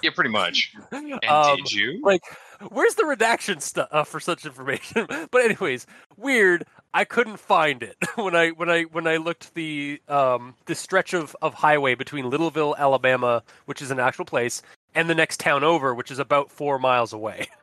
Yeah, 0.04 0.10
pretty 0.14 0.32
much. 0.32 0.74
And 0.92 1.24
Um, 1.30 1.58
did 1.58 1.72
you? 1.72 2.02
like 2.04 2.24
where's 2.70 2.96
the 2.96 3.06
redaction 3.06 3.60
stuff 3.60 3.88
uh, 3.92 4.04
for 4.04 4.20
such 4.20 4.46
information 4.46 5.08
but 5.32 5.42
anyways 5.44 5.88
weird 6.18 6.64
i 6.94 7.04
couldn't 7.04 7.38
find 7.38 7.82
it 7.82 7.96
when 8.16 8.36
i 8.36 8.50
when 8.50 8.70
i 8.70 8.84
when 8.84 9.08
i 9.08 9.18
looked 9.18 9.52
the 9.56 10.00
um 10.08 10.54
the 10.66 10.76
stretch 10.76 11.16
of 11.16 11.36
of 11.42 11.56
highway 11.56 11.96
between 11.96 12.26
littleville 12.26 12.78
alabama 12.78 13.42
which 13.66 13.82
is 13.82 13.90
an 13.90 14.00
actual 14.00 14.26
place 14.26 14.62
and 14.96 15.10
the 15.10 15.16
next 15.16 15.40
town 15.40 15.64
over 15.64 15.94
which 15.94 16.12
is 16.12 16.20
about 16.20 16.52
four 16.52 16.80
miles 16.80 17.14
away. 17.14 17.48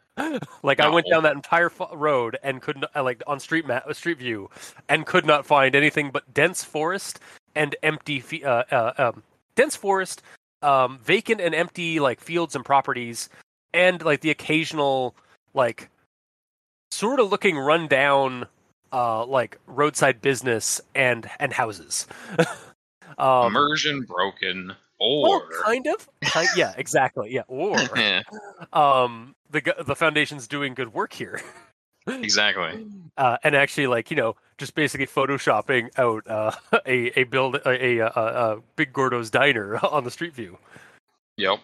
Like 0.65 0.81
i 0.81 0.89
went 0.89 1.07
down 1.09 1.23
that 1.23 1.37
entire 1.37 1.71
road 1.93 2.39
and 2.43 2.61
couldn't 2.61 2.87
uh, 2.97 3.05
like 3.05 3.23
on 3.29 3.39
street 3.39 3.69
map 3.69 3.87
uh, 3.87 3.93
street 3.93 4.19
view 4.19 4.51
and 4.89 5.07
could 5.07 5.25
not 5.25 5.47
find 5.47 5.77
anything 5.77 6.11
but 6.11 6.35
dense 6.35 6.65
forest 6.65 7.21
and 7.55 7.77
empty 7.85 8.25
uh, 8.45 8.65
uh, 8.73 8.93
um, 8.99 9.23
dense 9.55 9.77
forest 9.77 10.23
um 10.63 10.99
vacant 11.05 11.41
and 11.41 11.55
empty 11.55 12.01
like 12.01 12.21
fields 12.21 12.57
and 12.57 12.65
properties 12.65 13.29
and 13.73 14.03
like 14.03 14.21
the 14.21 14.31
occasional 14.31 15.15
like 15.55 15.89
sort 16.91 17.21
of 17.21 17.31
looking 17.31 17.57
run 17.57 17.87
down 17.87 18.47
uh 18.93 19.25
like 19.25 19.59
roadside 19.67 20.21
business 20.21 20.81
and 20.95 21.31
and 21.39 21.53
houses. 21.53 22.07
Um 23.17 23.47
Immersion 23.49 24.03
broken. 24.03 24.77
Well, 25.01 25.31
Or 25.33 25.63
kind 25.65 25.87
of? 25.87 26.09
Ki- 26.23 26.47
yeah 26.57 26.75
exactly 26.77 27.33
yeah 27.33 27.43
or 27.49 27.77
um 28.73 29.35
the 29.51 29.75
the 29.87 29.95
foundation's 29.97 30.47
doing 30.49 30.75
good 30.75 30.93
work 30.93 31.13
here. 31.13 31.41
Exactly. 32.07 32.87
uh, 33.19 33.37
and 33.45 33.55
actually 33.55 33.87
like 33.87 34.11
you 34.11 34.17
know 34.17 34.35
just 34.57 34.75
basically 34.75 35.07
photoshopping 35.07 35.91
out 35.99 36.27
uh, 36.27 36.53
a 36.87 37.21
a 37.21 37.25
build 37.25 37.57
a, 37.57 37.69
a, 37.69 37.99
a, 37.99 38.07
a 38.57 38.61
big 38.77 38.95
gordo's 38.95 39.29
diner 39.31 39.77
on 39.85 40.05
the 40.05 40.11
street 40.11 40.33
view. 40.33 40.57
Yep. 41.37 41.59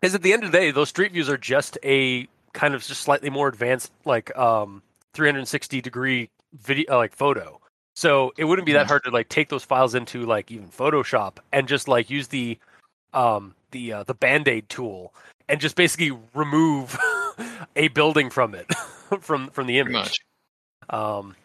because 0.00 0.14
at 0.14 0.20
the 0.20 0.34
end 0.34 0.44
of 0.44 0.52
the 0.52 0.58
day 0.58 0.70
those 0.70 0.90
street 0.90 1.12
views 1.12 1.30
are 1.30 1.38
just 1.38 1.78
a 1.82 2.28
kind 2.52 2.74
of 2.74 2.82
just 2.84 3.00
slightly 3.00 3.30
more 3.30 3.48
advanced 3.48 3.90
like 4.04 4.36
um 4.36 4.82
360 5.14 5.80
degree 5.80 6.28
video 6.52 6.92
uh, 6.92 6.96
like 6.98 7.14
photo 7.16 7.58
so 8.00 8.32
it 8.38 8.44
wouldn't 8.46 8.64
be 8.64 8.72
that 8.72 8.86
Mhm. 8.86 8.88
hard 8.88 9.04
to 9.04 9.10
like 9.10 9.28
take 9.28 9.48
those 9.50 9.64
files 9.64 9.94
into 9.94 10.24
like 10.24 10.50
even 10.50 10.68
photoshop 10.68 11.36
and 11.52 11.68
just 11.68 11.86
like 11.86 12.08
use 12.08 12.28
the 12.28 12.58
um 13.12 13.54
the 13.72 13.92
uh, 13.92 14.02
the 14.04 14.14
band-aid 14.14 14.68
tool 14.68 15.12
and 15.48 15.60
just 15.60 15.76
basically 15.76 16.16
remove 16.34 16.98
a 17.76 17.88
building 17.88 18.30
from 18.30 18.54
it 18.54 18.66
from 19.20 19.50
from 19.50 19.66
the 19.66 19.78
image 19.78 20.20
um, 20.88 21.36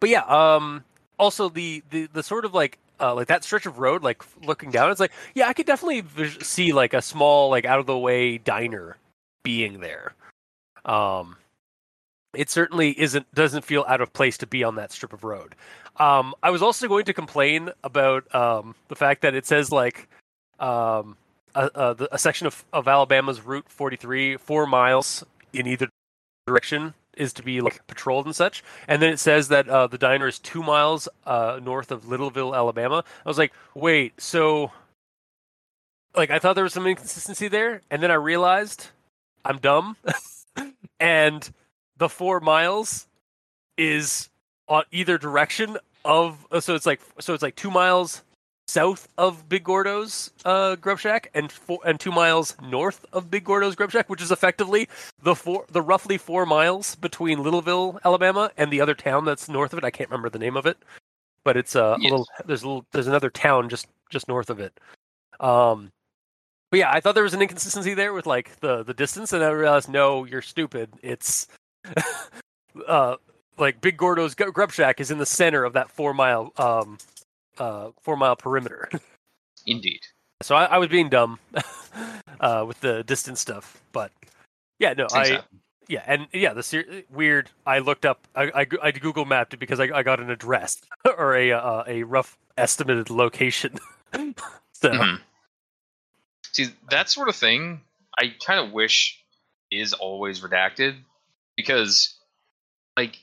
but 0.00 0.10
yeah, 0.10 0.22
um, 0.22 0.84
also 1.18 1.48
the, 1.48 1.82
the 1.90 2.06
the 2.12 2.22
sort 2.22 2.44
of 2.44 2.54
like 2.54 2.78
uh, 3.00 3.14
like 3.14 3.28
that 3.28 3.44
stretch 3.44 3.66
of 3.66 3.78
road, 3.78 4.02
like 4.02 4.22
looking 4.44 4.70
down, 4.70 4.90
it's 4.90 5.00
like 5.00 5.12
yeah, 5.34 5.48
I 5.48 5.52
could 5.52 5.66
definitely 5.66 6.00
vis- 6.00 6.46
see 6.46 6.72
like 6.72 6.94
a 6.94 7.02
small 7.02 7.50
like 7.50 7.64
out 7.64 7.78
of 7.78 7.86
the 7.86 7.98
way 7.98 8.38
diner 8.38 8.96
being 9.42 9.80
there. 9.80 10.14
Um, 10.84 11.36
it 12.36 12.50
certainly 12.50 12.98
isn't 13.00 13.32
doesn't 13.34 13.64
feel 13.64 13.84
out 13.88 14.00
of 14.00 14.12
place 14.12 14.38
to 14.38 14.46
be 14.46 14.64
on 14.64 14.76
that 14.76 14.92
strip 14.92 15.12
of 15.12 15.24
road. 15.24 15.54
Um, 15.96 16.34
I 16.42 16.50
was 16.50 16.62
also 16.62 16.88
going 16.88 17.06
to 17.06 17.14
complain 17.14 17.70
about 17.82 18.32
um, 18.34 18.74
the 18.88 18.96
fact 18.96 19.22
that 19.22 19.34
it 19.34 19.46
says 19.46 19.72
like 19.72 20.08
um, 20.58 21.16
a, 21.54 21.70
a, 21.74 22.08
a 22.12 22.18
section 22.18 22.46
of, 22.46 22.64
of 22.72 22.86
Alabama's 22.86 23.40
Route 23.40 23.68
43, 23.68 24.36
four 24.36 24.66
miles 24.66 25.24
in 25.52 25.66
either 25.66 25.88
direction 26.46 26.94
is 27.16 27.32
to 27.32 27.42
be 27.42 27.62
like 27.62 27.86
patrolled 27.86 28.26
and 28.26 28.36
such. 28.36 28.62
And 28.86 29.00
then 29.00 29.10
it 29.10 29.18
says 29.18 29.48
that 29.48 29.68
uh, 29.68 29.86
the 29.86 29.96
diner 29.96 30.28
is 30.28 30.38
two 30.38 30.62
miles 30.62 31.08
uh, 31.24 31.58
north 31.62 31.90
of 31.90 32.04
Littleville, 32.04 32.54
Alabama. 32.54 33.04
I 33.24 33.28
was 33.28 33.38
like, 33.38 33.52
wait, 33.74 34.20
so 34.20 34.70
like 36.14 36.30
I 36.30 36.38
thought 36.38 36.54
there 36.54 36.64
was 36.64 36.72
some 36.72 36.86
inconsistency 36.86 37.48
there, 37.48 37.82
and 37.90 38.02
then 38.02 38.10
I 38.10 38.14
realized 38.14 38.88
I'm 39.44 39.58
dumb, 39.58 39.96
and 41.00 41.50
the 41.98 42.08
four 42.08 42.40
miles 42.40 43.06
is 43.76 44.28
on 44.68 44.84
either 44.90 45.18
direction 45.18 45.76
of 46.04 46.46
uh, 46.50 46.60
so 46.60 46.74
it's 46.74 46.86
like 46.86 47.00
so 47.20 47.34
it's 47.34 47.42
like 47.42 47.56
two 47.56 47.70
miles 47.70 48.22
south 48.68 49.08
of 49.16 49.48
Big 49.48 49.64
Gordo's 49.64 50.32
uh, 50.44 50.76
Grub 50.76 50.98
Shack 50.98 51.30
and 51.34 51.50
four 51.50 51.78
and 51.84 51.98
two 51.98 52.10
miles 52.12 52.56
north 52.62 53.04
of 53.12 53.30
Big 53.30 53.44
Gordo's 53.44 53.76
Grub 53.76 53.90
Shack, 53.90 54.08
which 54.08 54.22
is 54.22 54.32
effectively 54.32 54.88
the 55.22 55.34
four 55.34 55.64
the 55.70 55.82
roughly 55.82 56.18
four 56.18 56.46
miles 56.46 56.94
between 56.96 57.38
Littleville, 57.38 57.98
Alabama, 58.04 58.50
and 58.56 58.70
the 58.70 58.80
other 58.80 58.94
town 58.94 59.24
that's 59.24 59.48
north 59.48 59.72
of 59.72 59.78
it. 59.78 59.84
I 59.84 59.90
can't 59.90 60.10
remember 60.10 60.30
the 60.30 60.38
name 60.38 60.56
of 60.56 60.66
it, 60.66 60.78
but 61.44 61.56
it's 61.56 61.76
uh, 61.76 61.96
a 61.98 62.02
little 62.02 62.26
there's 62.44 62.62
a 62.62 62.68
little 62.68 62.86
there's 62.92 63.06
another 63.06 63.30
town 63.30 63.68
just 63.68 63.86
just 64.10 64.28
north 64.28 64.50
of 64.50 64.60
it. 64.60 64.78
Um, 65.40 65.92
but 66.70 66.80
yeah, 66.80 66.90
I 66.90 67.00
thought 67.00 67.14
there 67.14 67.24
was 67.24 67.34
an 67.34 67.42
inconsistency 67.42 67.94
there 67.94 68.12
with 68.12 68.26
like 68.26 68.58
the 68.60 68.82
the 68.82 68.94
distance, 68.94 69.32
and 69.32 69.44
I 69.44 69.50
realized 69.50 69.88
no, 69.88 70.24
you're 70.24 70.42
stupid. 70.42 70.90
It's 71.02 71.46
uh 72.86 73.16
like 73.58 73.80
Big 73.80 73.96
Gordo's 73.96 74.34
Grub 74.34 74.72
Shack 74.72 75.00
is 75.00 75.10
in 75.10 75.18
the 75.18 75.26
center 75.26 75.64
of 75.64 75.72
that 75.74 75.90
four 75.90 76.12
mile 76.14 76.52
um 76.56 76.98
uh 77.58 77.90
four 78.00 78.16
mile 78.16 78.36
perimeter. 78.36 78.88
Indeed. 79.66 80.00
So 80.42 80.54
I, 80.54 80.64
I 80.64 80.78
was 80.78 80.88
being 80.88 81.08
dumb 81.08 81.38
uh, 82.40 82.64
with 82.68 82.78
the 82.80 83.02
distance 83.04 83.40
stuff, 83.40 83.80
but 83.92 84.12
yeah, 84.78 84.92
no, 84.92 85.08
Things 85.08 85.30
I 85.30 85.40
yeah, 85.88 86.02
and 86.06 86.26
yeah, 86.32 86.52
the 86.52 86.62
ser- 86.62 87.04
weird. 87.10 87.50
I 87.64 87.78
looked 87.78 88.04
up, 88.04 88.26
I, 88.34 88.44
I, 88.62 88.66
I 88.82 88.90
Google 88.90 89.24
mapped 89.24 89.54
it 89.54 89.58
because 89.58 89.78
I, 89.78 89.84
I 89.94 90.02
got 90.02 90.20
an 90.20 90.30
address 90.30 90.80
or 91.04 91.36
a 91.36 91.52
uh, 91.52 91.84
a 91.86 92.02
rough 92.02 92.36
estimated 92.58 93.08
location. 93.08 93.78
so 94.12 94.90
Mhm. 94.90 95.20
See, 96.52 96.68
that 96.90 97.08
sort 97.08 97.28
of 97.28 97.36
thing, 97.36 97.82
I 98.18 98.34
kind 98.44 98.58
of 98.58 98.72
wish 98.72 99.22
is 99.70 99.92
always 99.92 100.40
redacted 100.40 100.96
because, 101.56 102.14
like, 102.96 103.16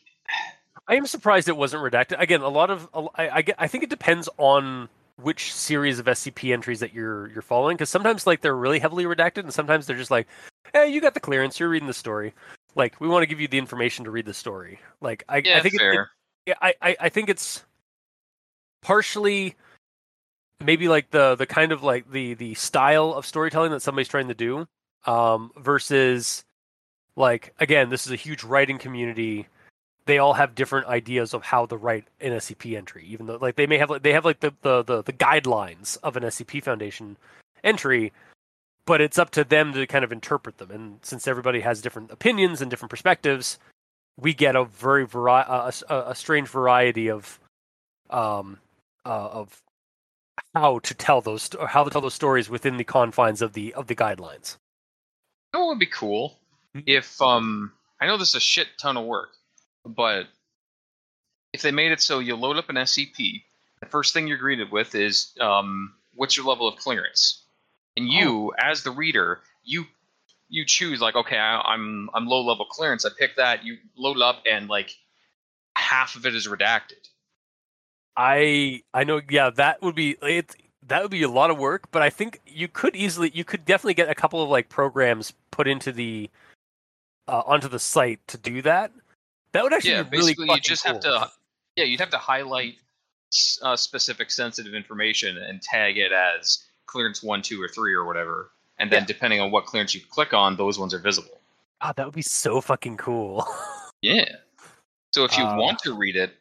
I 0.88 0.96
am 0.96 1.06
surprised 1.06 1.48
it 1.48 1.58
wasn't 1.58 1.84
redacted. 1.84 2.20
Again, 2.20 2.42
a 2.42 2.50
lot 2.50 2.70
of 2.70 2.90
I 3.16 3.42
get, 3.42 3.56
I 3.58 3.68
think 3.68 3.84
it 3.84 3.90
depends 3.90 4.28
on 4.38 4.90
which 5.22 5.54
series 5.54 6.00
of 6.00 6.08
SCP 6.08 6.52
entries 6.54 6.80
that 6.80 6.94
you're 6.94 7.30
you're 7.32 7.42
following 7.42 7.78
because 7.78 7.90
sometimes 7.90 8.26
like 8.26 8.42
they're 8.42 8.56
really 8.56 8.80
heavily 8.80 9.06
redacted 9.06 9.40
and 9.40 9.54
sometimes 9.54 9.86
they're 9.86 9.98
just 9.98 10.12
like, 10.12 10.28
hey, 10.74 10.90
you 10.90 11.00
got 11.00 11.14
the 11.14 11.20
clearance, 11.20 11.60
you're 11.60 11.70
reading 11.70 11.88
the 11.88 11.94
story. 11.94 12.34
Like 12.76 13.00
we 13.00 13.08
want 13.08 13.24
to 13.24 13.28
give 13.28 13.40
you 13.40 13.48
the 13.48 13.58
information 13.60 14.06
to 14.06 14.12
read 14.12 14.26
the 14.26 14.34
story. 14.34 14.80
Like 15.02 15.24
I, 15.30 15.38
yeah, 15.38 15.58
I 15.58 15.62
think 15.62 15.76
it- 15.76 15.80
fair. 15.80 16.10
yeah, 16.46 16.56
I, 16.62 16.74
I, 16.82 16.96
I 17.02 17.10
think 17.10 17.30
it's 17.30 17.64
partially 18.82 19.56
maybe 20.60 20.88
like 20.88 21.12
the 21.12 21.36
the 21.36 21.46
kind 21.46 21.72
of 21.72 21.84
like 21.84 22.12
the 22.12 22.34
the 22.34 22.54
style 22.56 23.14
of 23.14 23.26
storytelling 23.26 23.72
that 23.72 23.82
somebody's 23.82 24.08
trying 24.08 24.28
to 24.28 24.34
do 24.34 24.68
um 25.06 25.52
versus 25.58 26.44
like 27.16 27.54
again 27.60 27.90
this 27.90 28.06
is 28.06 28.12
a 28.12 28.18
huge 28.18 28.44
writing 28.44 28.78
community 28.78 29.48
they 30.06 30.18
all 30.18 30.34
have 30.34 30.56
different 30.56 30.88
ideas 30.88 31.34
of 31.34 31.44
how 31.44 31.66
to 31.66 31.78
write 31.78 32.06
an 32.22 32.32
scp 32.34 32.76
entry 32.76 33.06
even 33.08 33.26
though 33.26 33.38
like 33.42 33.56
they 33.56 33.68
may 33.68 33.78
have 33.78 33.90
like 33.90 34.04
they 34.04 34.14
have 34.14 34.26
like 34.26 34.40
the 34.40 34.54
the 34.62 34.84
the, 34.84 35.04
the 35.04 35.14
guidelines 35.14 35.98
of 36.04 36.18
an 36.18 36.24
scp 36.24 36.64
foundation 36.64 37.18
entry 37.64 38.12
but 38.86 39.00
it's 39.00 39.18
up 39.18 39.30
to 39.30 39.44
them 39.44 39.74
to 39.74 39.88
kind 39.88 40.04
of 40.04 40.12
interpret 40.12 40.58
them 40.58 40.72
and 40.72 41.00
since 41.02 41.28
everybody 41.28 41.62
has 41.62 41.82
different 41.82 42.12
opinions 42.12 42.62
and 42.62 42.70
different 42.70 42.90
perspectives 42.90 43.58
we 44.20 44.34
get 44.34 44.56
a 44.56 44.66
very 44.66 45.06
vari- 45.06 45.46
a, 45.48 45.72
a, 45.90 46.04
a 46.10 46.16
strange 46.16 46.50
variety 46.50 47.10
of 47.10 47.40
um 48.10 48.58
uh, 49.06 49.30
of 49.32 49.62
how 50.56 50.80
to 50.80 50.94
tell 50.94 51.22
those 51.22 51.54
or 51.56 51.68
how 51.68 51.84
to 51.84 51.90
tell 51.90 52.02
those 52.02 52.14
stories 52.14 52.50
within 52.50 52.78
the 52.78 52.84
confines 52.84 53.42
of 53.42 53.54
the 53.54 53.74
of 53.74 53.88
the 53.88 53.96
guidelines. 53.96 54.58
Know 55.54 55.68
would 55.68 55.80
be 55.80 55.86
cool. 55.86 56.40
If 56.74 57.22
um 57.22 57.72
I 58.00 58.08
know 58.08 58.18
this 58.18 58.30
is 58.30 58.36
a 58.36 58.40
shit 58.40 58.68
ton 58.78 58.98
of 58.98 59.06
work, 59.06 59.30
but 59.86 60.28
if 61.54 61.62
they 61.62 61.72
made 61.72 61.92
it 61.92 62.02
so 62.02 62.20
you 62.20 62.36
load 62.36 62.58
up 62.58 62.70
an 62.70 62.76
SCP, 62.76 63.44
the 63.80 63.86
first 63.86 64.14
thing 64.14 64.28
you're 64.28 64.38
greeted 64.38 64.72
with 64.72 64.96
is 64.96 65.34
um 65.40 65.94
what's 66.16 66.38
your 66.38 66.46
level 66.46 66.68
of 66.68 66.78
clearance, 66.78 67.44
and 67.98 68.08
you 68.08 68.54
as 68.58 68.84
the 68.84 68.92
reader 68.92 69.42
you 69.64 69.86
you 70.50 70.66
choose 70.66 71.02
like 71.02 71.16
okay 71.16 71.38
I, 71.38 71.62
I'm 71.62 72.10
I'm 72.14 72.28
low 72.28 72.44
level 72.46 72.66
clearance 72.66 73.06
I 73.06 73.10
pick 73.18 73.38
that 73.38 73.64
you 73.64 73.78
load 73.96 74.22
up 74.22 74.44
and 74.50 74.68
like 74.68 74.96
half 75.76 76.16
of 76.16 76.26
it 76.26 76.36
is 76.36 76.48
redacted. 76.48 77.10
I 78.16 78.84
I 78.94 79.04
know 79.04 79.22
yeah 79.30 79.50
that 79.52 79.82
would 79.82 79.96
be 79.96 80.18
it 80.22 80.56
that 80.88 81.02
would 81.02 81.12
be 81.12 81.24
a 81.24 81.30
lot 81.30 81.50
of 81.50 81.58
work, 81.58 81.90
but 81.92 82.02
I 82.02 82.10
think 82.10 82.40
you 82.46 82.68
could 82.68 82.96
easily 82.96 83.32
you 83.34 83.44
could 83.44 83.66
definitely 83.66 83.94
get 83.94 84.10
a 84.10 84.16
couple 84.16 84.42
of 84.42 84.50
like 84.50 84.70
programs 84.70 85.34
put 85.52 85.68
into 85.68 85.92
the 85.92 86.30
uh, 87.28 87.42
onto 87.46 87.68
the 87.68 87.80
site 87.80 88.26
to 88.28 88.38
do 88.38 88.62
that. 88.64 88.92
That 89.54 89.64
would 89.64 89.74
actually 89.74 89.92
Yeah, 89.92 90.04
be 90.04 90.18
really 90.18 90.34
basically 90.34 90.50
you 90.56 90.62
just 90.62 90.84
cool. 90.84 90.94
have 90.94 91.02
to 91.04 91.32
yeah 91.76 91.86
you'd 91.86 92.00
have 92.00 92.10
to 92.12 92.18
highlight 92.18 92.76
uh, 93.62 93.76
specific 93.76 94.30
sensitive 94.32 94.74
information 94.74 95.38
and 95.38 95.62
tag 95.62 95.98
it 95.98 96.12
as 96.12 96.66
clearance 96.86 97.24
one, 97.24 97.42
two, 97.42 97.62
or 97.62 97.68
three, 97.68 97.94
or 97.94 98.06
whatever. 98.06 98.52
And 98.80 98.92
then 98.92 99.02
Yeah. 99.04 99.08
depending 99.08 99.42
on 99.42 99.52
what 99.52 99.66
clearance 99.66 99.96
you 99.96 100.02
click 100.10 100.34
on, 100.34 100.56
those 100.58 100.78
ones 100.78 100.94
are 100.94 101.00
visible. 101.00 101.40
Ah, 101.82 101.94
that 101.94 102.06
would 102.06 102.16
be 102.16 102.22
so 102.22 102.62
fucking 102.62 102.98
cool. 102.98 103.46
Yeah. 104.02 104.36
So 105.14 105.24
if 105.24 105.38
you 105.38 105.46
Uh, 105.46 105.56
want 105.56 105.80
to 105.80 105.94
read 105.94 106.18
it 106.18 106.36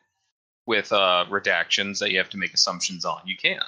with 0.66 0.90
uh, 0.92 1.26
redactions 1.30 2.00
that 2.00 2.10
you 2.10 2.18
have 2.18 2.28
to 2.30 2.36
make 2.36 2.52
assumptions 2.52 3.04
on, 3.04 3.20
you 3.24 3.36
can. 3.36 3.60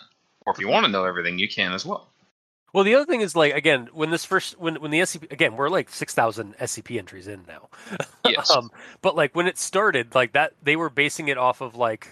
Or 0.44 0.52
if 0.52 0.58
you 0.58 0.66
want 0.66 0.84
to 0.84 0.90
know 0.90 1.04
everything, 1.04 1.38
you 1.38 1.48
can 1.48 1.72
as 1.72 1.86
well. 1.86 2.08
Well, 2.74 2.82
the 2.82 2.96
other 2.96 3.06
thing 3.06 3.20
is 3.20 3.36
like 3.36 3.54
again 3.54 3.88
when 3.92 4.10
this 4.10 4.24
first 4.24 4.58
when 4.58 4.74
when 4.82 4.90
the 4.90 4.98
SCP 4.98 5.30
again 5.30 5.56
we're 5.56 5.68
like 5.68 5.88
six 5.88 6.12
thousand 6.12 6.56
SCP 6.58 6.98
entries 6.98 7.28
in 7.28 7.44
now. 7.46 7.68
Yes. 8.26 8.50
um, 8.50 8.70
but 9.02 9.14
like 9.14 9.36
when 9.36 9.46
it 9.46 9.58
started, 9.58 10.14
like 10.14 10.32
that 10.32 10.54
they 10.62 10.76
were 10.76 10.88
basing 10.90 11.28
it 11.28 11.36
off 11.36 11.60
of 11.60 11.76
like 11.76 12.08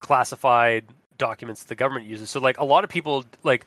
classified 0.00 0.84
documents 1.16 1.62
the 1.62 1.74
government 1.74 2.04
uses. 2.04 2.28
So 2.28 2.40
like 2.40 2.58
a 2.58 2.64
lot 2.64 2.84
of 2.84 2.90
people 2.90 3.24
like 3.42 3.64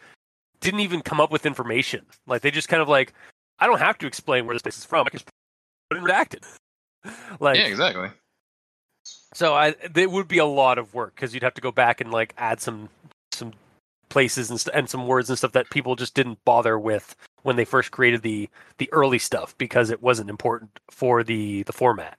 didn't 0.59 0.81
even 0.81 1.01
come 1.01 1.19
up 1.19 1.31
with 1.31 1.45
information. 1.45 2.05
Like 2.27 2.41
they 2.41 2.51
just 2.51 2.67
kind 2.67 2.81
of 2.81 2.89
like 2.89 3.13
I 3.57 3.65
don't 3.65 3.79
have 3.79 3.97
to 3.99 4.07
explain 4.07 4.45
where 4.45 4.53
this 4.53 4.61
place 4.61 4.77
is 4.77 4.85
from. 4.85 5.07
I 5.07 5.09
can 5.09 5.19
just 5.19 5.29
put 5.89 5.97
it 5.97 6.03
redacted. 6.03 6.43
like 7.39 7.57
yeah, 7.57 7.65
exactly. 7.65 8.09
so 9.33 9.55
I 9.55 9.73
it 9.95 10.11
would 10.11 10.27
be 10.27 10.37
a 10.37 10.45
lot 10.45 10.77
of 10.77 10.93
work 10.93 11.15
because 11.15 11.33
you'd 11.33 11.43
have 11.43 11.55
to 11.55 11.61
go 11.61 11.71
back 11.71 12.01
and 12.01 12.11
like 12.11 12.35
add 12.37 12.61
some 12.61 12.89
some 13.31 13.53
places 14.09 14.49
and 14.49 14.59
st- 14.59 14.75
and 14.75 14.89
some 14.89 15.07
words 15.07 15.29
and 15.29 15.37
stuff 15.37 15.51
that 15.53 15.69
people 15.69 15.95
just 15.95 16.15
didn't 16.15 16.43
bother 16.45 16.77
with 16.77 17.15
when 17.43 17.55
they 17.55 17.65
first 17.65 17.91
created 17.91 18.21
the 18.21 18.49
the 18.77 18.91
early 18.91 19.19
stuff 19.19 19.57
because 19.57 19.89
it 19.89 20.01
wasn't 20.01 20.29
important 20.29 20.79
for 20.89 21.23
the 21.23 21.63
the 21.63 21.73
format. 21.73 22.17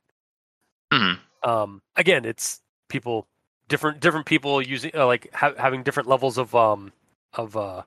hmm 0.92 1.14
Um, 1.42 1.82
again, 1.96 2.24
it's 2.24 2.60
people 2.88 3.26
different 3.68 4.00
different 4.00 4.26
people 4.26 4.60
using 4.62 4.90
uh, 4.94 5.06
like 5.06 5.32
ha- 5.34 5.54
having 5.58 5.82
different 5.82 6.08
levels 6.08 6.38
of 6.38 6.54
um 6.54 6.92
of 7.34 7.56
uh. 7.56 7.82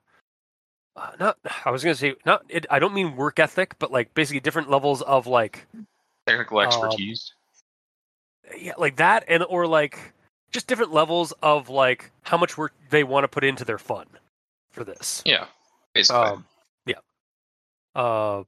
Uh, 0.96 1.12
not 1.20 1.40
I 1.66 1.72
was 1.72 1.84
gonna 1.84 1.96
say 1.96 2.14
not 2.24 2.44
it, 2.50 2.68
I 2.70 2.78
don't 2.78 2.94
mean 2.94 3.16
work 3.16 3.40
ethic 3.40 3.76
but 3.80 3.92
like 3.92 4.14
basically 4.14 4.40
different 4.42 4.70
levels 4.70 5.02
of 5.02 5.26
like 5.26 5.66
Technical 6.28 6.60
Um, 6.60 6.68
expertise. 6.68 7.34
yeah, 8.58 8.74
like 8.78 8.98
that, 8.98 9.26
and 9.28 9.44
or 9.50 9.68
like 9.68 10.13
just 10.54 10.68
different 10.68 10.94
levels 10.94 11.34
of 11.42 11.70
like 11.70 12.12
how 12.22 12.38
much 12.38 12.58
work 12.58 12.74
they 12.90 13.04
want 13.04 13.24
to 13.24 13.28
put 13.28 13.44
into 13.44 13.66
their 13.66 13.78
fun 13.78 14.06
for 14.72 14.84
this. 14.84 15.22
yeah, 15.26 15.46
basically. 15.94 16.22
Um, 16.22 16.46
yeah. 16.86 16.96
Uh, 17.96 18.44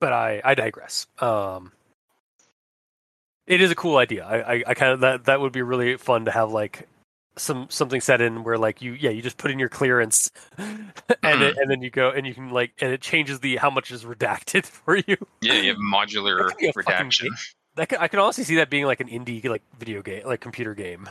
but 0.00 0.12
I 0.12 0.40
I 0.44 0.54
digress. 0.54 1.06
Um, 1.18 1.72
it 3.46 3.60
is 3.60 3.70
a 3.70 3.74
cool 3.74 3.96
idea. 3.98 4.24
I 4.24 4.54
I, 4.54 4.62
I 4.68 4.74
kind 4.74 4.92
of 4.92 5.00
that 5.00 5.24
that 5.24 5.40
would 5.40 5.52
be 5.52 5.62
really 5.62 5.96
fun 5.96 6.24
to 6.24 6.30
have 6.30 6.50
like 6.50 6.88
some 7.38 7.66
something 7.68 8.00
set 8.00 8.20
in 8.20 8.44
where 8.44 8.56
like 8.56 8.80
you 8.80 8.92
yeah 8.92 9.10
you 9.10 9.20
just 9.20 9.36
put 9.36 9.50
in 9.50 9.58
your 9.58 9.68
clearance 9.68 10.30
and 10.58 11.42
it, 11.42 11.56
and 11.58 11.70
then 11.70 11.82
you 11.82 11.90
go 11.90 12.10
and 12.10 12.26
you 12.26 12.34
can 12.34 12.50
like 12.50 12.72
and 12.80 12.92
it 12.92 13.02
changes 13.02 13.40
the 13.40 13.56
how 13.56 13.68
much 13.68 13.90
is 13.90 14.04
redacted 14.06 14.64
for 14.64 14.96
you. 14.96 15.16
yeah, 15.42 15.54
you 15.54 15.68
have 15.68 15.76
modular 15.76 16.48
That 16.48 16.56
could 16.56 16.58
be 16.58 16.68
a 16.68 16.72
fucking 16.72 16.92
redaction. 16.92 17.28
That 17.76 17.88
could, 17.88 17.98
I 17.98 18.08
can 18.08 18.18
honestly 18.18 18.44
see 18.44 18.56
that 18.56 18.70
being 18.70 18.86
like 18.86 19.00
an 19.00 19.08
indie 19.08 19.44
like 19.48 19.62
video 19.78 20.02
game 20.02 20.22
like 20.26 20.40
computer 20.40 20.74
game. 20.74 21.08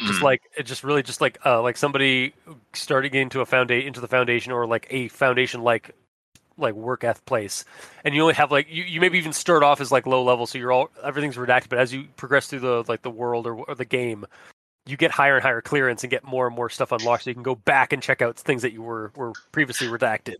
just 0.00 0.20
Mhm. 0.20 0.22
like 0.22 0.42
it 0.56 0.62
just 0.62 0.82
really 0.82 1.02
just 1.02 1.20
like 1.20 1.38
uh 1.44 1.60
like 1.60 1.76
somebody 1.76 2.32
starting 2.72 3.12
into 3.14 3.40
a 3.42 3.46
foundation 3.46 3.86
into 3.88 4.00
the 4.00 4.08
foundation 4.08 4.50
or 4.52 4.66
like 4.66 4.86
a 4.90 5.08
foundation 5.08 5.62
like 5.62 5.90
like 6.56 6.74
work 6.74 7.04
eth 7.04 7.22
place 7.26 7.64
and 8.04 8.14
you 8.14 8.22
only 8.22 8.32
have 8.34 8.50
like 8.50 8.66
you, 8.70 8.82
you 8.84 9.00
maybe 9.00 9.18
even 9.18 9.32
start 9.32 9.62
off 9.62 9.80
as 9.80 9.92
like 9.92 10.06
low 10.06 10.22
level 10.22 10.46
so 10.46 10.56
you're 10.56 10.72
all 10.72 10.88
everything's 11.02 11.36
redacted 11.36 11.68
but 11.68 11.78
as 11.78 11.92
you 11.92 12.04
progress 12.16 12.46
through 12.46 12.60
the 12.60 12.82
like 12.88 13.02
the 13.02 13.10
world 13.10 13.46
or, 13.46 13.56
or 13.56 13.74
the 13.74 13.84
game 13.84 14.24
you 14.86 14.96
get 14.96 15.10
higher 15.10 15.34
and 15.36 15.42
higher 15.42 15.60
clearance 15.60 16.02
and 16.02 16.10
get 16.10 16.24
more 16.24 16.46
and 16.46 16.56
more 16.56 16.70
stuff 16.70 16.92
unlocked 16.92 17.24
so 17.24 17.30
you 17.30 17.34
can 17.34 17.42
go 17.42 17.54
back 17.54 17.92
and 17.92 18.02
check 18.02 18.22
out 18.22 18.38
things 18.38 18.62
that 18.62 18.72
you 18.72 18.80
were 18.82 19.12
were 19.16 19.32
previously 19.52 19.86
redacted 19.86 20.36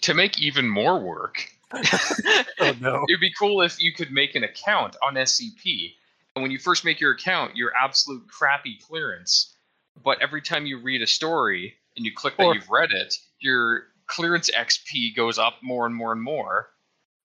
to 0.00 0.14
make 0.14 0.40
even 0.40 0.68
more 0.68 1.00
work. 1.00 1.48
Oh 1.74 2.74
no 2.80 3.04
It'd 3.08 3.20
be 3.20 3.32
cool 3.38 3.62
if 3.62 3.80
you 3.82 3.92
could 3.92 4.10
make 4.12 4.34
an 4.34 4.44
account 4.44 4.96
on 5.02 5.14
SCP, 5.14 5.92
and 6.34 6.42
when 6.42 6.50
you 6.50 6.58
first 6.58 6.84
make 6.84 7.00
your 7.00 7.12
account, 7.12 7.56
you're 7.56 7.72
absolute 7.76 8.26
crappy 8.28 8.78
clearance. 8.86 9.56
But 10.02 10.22
every 10.22 10.40
time 10.42 10.64
you 10.66 10.78
read 10.80 11.02
a 11.02 11.06
story 11.06 11.74
and 11.96 12.04
you 12.06 12.12
click 12.14 12.36
that 12.38 12.44
Or- 12.44 12.54
you've 12.54 12.70
read 12.70 12.90
it, 12.92 13.14
your 13.40 13.84
clearance 14.06 14.50
XP 14.50 15.14
goes 15.16 15.38
up 15.38 15.54
more 15.62 15.86
and 15.86 15.94
more 15.94 16.12
and 16.12 16.22
more. 16.22 16.70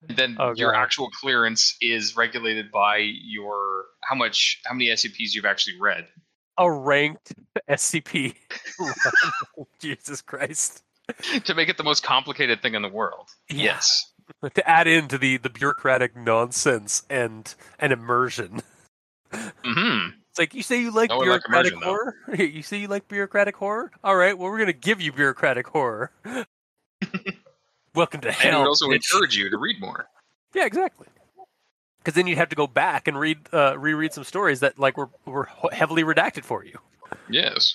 And 0.08 0.18
then 0.18 0.38
Oh, 0.40 0.54
your 0.56 0.76
actual 0.76 1.10
clearance 1.10 1.76
is 1.82 2.16
regulated 2.16 2.72
by 2.72 2.98
your 2.98 3.86
how 4.04 4.16
much 4.16 4.62
how 4.66 4.74
many 4.74 4.88
SCPs 4.90 5.34
you've 5.34 5.46
actually 5.46 5.80
read. 5.80 6.08
a 6.60 6.72
ranked 6.72 7.34
scp 7.70 8.34
jesus 9.80 10.22
christ 10.22 10.84
to 11.46 11.54
make 11.56 11.70
it 11.70 11.78
the 11.78 11.84
most 11.84 12.04
complicated 12.04 12.62
thing 12.62 12.76
in 12.76 12.82
the 12.82 12.90
world. 12.90 13.30
Yeah. 13.50 13.64
Yes. 13.64 14.12
to 14.54 14.70
add 14.70 14.88
into 14.88 15.18
the 15.18 15.38
the 15.38 15.50
bureaucratic 15.50 16.16
nonsense 16.16 17.04
and 17.10 17.54
and 17.80 17.92
immersion. 17.94 18.62
hmm 19.64 20.08
It's 20.30 20.40
like 20.40 20.54
you 20.54 20.62
say 20.62 20.80
you 20.80 20.92
like 20.92 21.10
like 21.10 21.20
bureaucratic 21.24 21.74
though. 21.74 21.80
horror. 21.80 22.16
You 22.38 22.62
say 22.62 22.78
you 22.78 22.88
like 22.88 23.08
bureaucratic 23.08 23.56
horror. 23.56 23.92
All 24.04 24.16
right, 24.16 24.38
well 24.38 24.52
we're 24.52 24.60
gonna 24.60 24.72
give 24.74 25.02
you 25.02 25.12
bureaucratic 25.12 25.66
horror. 25.68 26.12
Welcome 27.96 28.22
to 28.22 28.28
And 28.28 28.36
it 28.38 28.42
hell. 28.52 28.60
would 28.62 28.68
also 28.68 28.88
bitch. 28.90 28.96
encourage 29.12 29.36
you 29.36 29.50
to 29.50 29.58
read 29.58 29.82
more. 29.82 30.08
Yeah, 30.54 30.66
exactly. 30.66 31.08
Because 32.00 32.14
then 32.14 32.28
you'd 32.28 32.38
have 32.38 32.50
to 32.50 32.56
go 32.56 32.68
back 32.68 33.08
and 33.08 33.20
read 33.20 33.40
uh, 33.52 33.78
reread 33.80 34.14
some 34.14 34.24
stories 34.24 34.60
that 34.60 34.78
like 34.78 34.96
were 34.98 35.10
were 35.26 35.50
heavily 35.72 36.04
redacted 36.04 36.44
for 36.46 36.64
you. 36.64 36.78
Yes. 37.30 37.74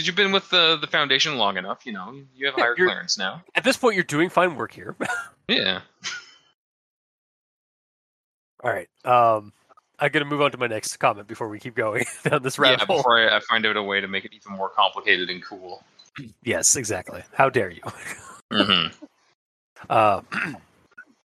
Because 0.00 0.06
you've 0.06 0.16
been 0.16 0.32
with 0.32 0.48
the 0.48 0.78
the 0.80 0.86
foundation 0.86 1.36
long 1.36 1.58
enough, 1.58 1.84
you 1.84 1.92
know, 1.92 2.14
you 2.34 2.46
have 2.46 2.54
Yeah, 2.56 2.64
higher 2.64 2.74
clearance 2.74 3.18
now. 3.18 3.42
At 3.54 3.64
this 3.64 3.76
point, 3.76 3.96
you're 3.96 4.04
doing 4.04 4.30
fine 4.30 4.56
work 4.56 4.72
here. 4.72 4.96
Yeah. 5.46 5.80
All 8.62 8.70
right. 8.70 8.88
Um, 9.04 9.52
I'm 9.98 10.10
gonna 10.12 10.24
move 10.24 10.40
on 10.40 10.52
to 10.52 10.58
my 10.58 10.68
next 10.68 10.96
comment 10.98 11.26
before 11.26 11.48
we 11.48 11.58
keep 11.58 11.74
going 11.74 12.04
down 12.24 12.42
this 12.42 12.56
Yeah, 12.56 12.76
hole. 12.84 12.98
before 12.98 13.18
I, 13.18 13.36
I 13.36 13.40
find 13.40 13.66
out 13.66 13.76
a 13.76 13.82
way 13.82 14.00
to 14.00 14.06
make 14.08 14.24
it 14.24 14.32
even 14.32 14.56
more 14.56 14.70
complicated 14.70 15.28
and 15.28 15.44
cool. 15.44 15.82
Yes, 16.44 16.76
exactly. 16.76 17.22
How 17.34 17.50
dare 17.50 17.70
you? 17.70 17.82
hmm 18.52 18.86
Uh, 19.90 20.22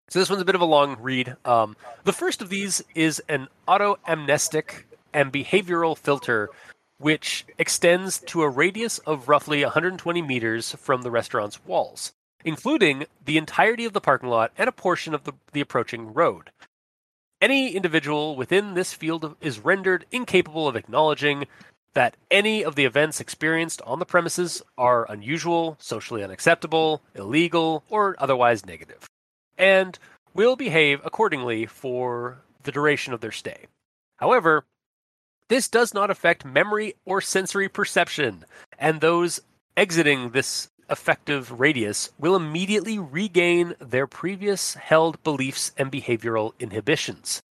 so 0.08 0.18
this 0.20 0.30
one's 0.30 0.40
a 0.40 0.44
bit 0.46 0.54
of 0.54 0.60
a 0.62 0.64
long 0.66 0.96
read. 1.00 1.36
Um, 1.44 1.76
the 2.04 2.12
first 2.12 2.40
of 2.40 2.48
these 2.48 2.82
is 2.94 3.20
an 3.28 3.48
auto-amnestic 3.66 4.86
and 5.12 5.30
behavioral 5.32 5.98
filter, 5.98 6.50
which 6.98 7.44
extends 7.58 8.18
to 8.18 8.42
a 8.42 8.48
radius 8.48 8.98
of 8.98 9.28
roughly 9.28 9.62
120 9.62 10.22
meters 10.22 10.72
from 10.78 11.02
the 11.02 11.10
restaurant's 11.10 11.64
walls, 11.64 12.12
including 12.44 13.06
the 13.24 13.36
entirety 13.36 13.84
of 13.84 13.92
the 13.92 14.00
parking 14.00 14.28
lot 14.28 14.52
and 14.56 14.68
a 14.68 14.72
portion 14.72 15.14
of 15.14 15.24
the, 15.24 15.32
the 15.52 15.60
approaching 15.60 16.12
road. 16.12 16.50
Any 17.40 17.74
individual 17.74 18.36
within 18.36 18.74
this 18.74 18.92
field 18.92 19.36
is 19.40 19.58
rendered 19.58 20.06
incapable 20.10 20.68
of 20.68 20.76
acknowledging 20.76 21.46
that 21.94 22.16
any 22.30 22.64
of 22.64 22.74
the 22.74 22.84
events 22.84 23.20
experienced 23.20 23.80
on 23.82 23.98
the 23.98 24.06
premises 24.06 24.62
are 24.76 25.10
unusual, 25.10 25.76
socially 25.78 26.24
unacceptable, 26.24 27.02
illegal, 27.14 27.84
or 27.88 28.16
otherwise 28.18 28.66
negative, 28.66 29.08
and 29.56 29.98
will 30.32 30.56
behave 30.56 31.00
accordingly 31.04 31.66
for 31.66 32.38
the 32.64 32.72
duration 32.72 33.12
of 33.12 33.20
their 33.20 33.32
stay. 33.32 33.66
However, 34.16 34.64
this 35.48 35.68
does 35.68 35.92
not 35.92 36.10
affect 36.10 36.44
memory 36.44 36.94
or 37.04 37.20
sensory 37.20 37.68
perception, 37.68 38.44
and 38.78 39.00
those 39.00 39.40
exiting 39.76 40.30
this 40.30 40.70
effective 40.90 41.58
radius 41.58 42.10
will 42.18 42.36
immediately 42.36 42.98
regain 42.98 43.74
their 43.80 44.06
previous 44.06 44.74
held 44.74 45.22
beliefs 45.22 45.72
and 45.76 45.90
behavioral 45.90 46.52
inhibitions. 46.58 47.42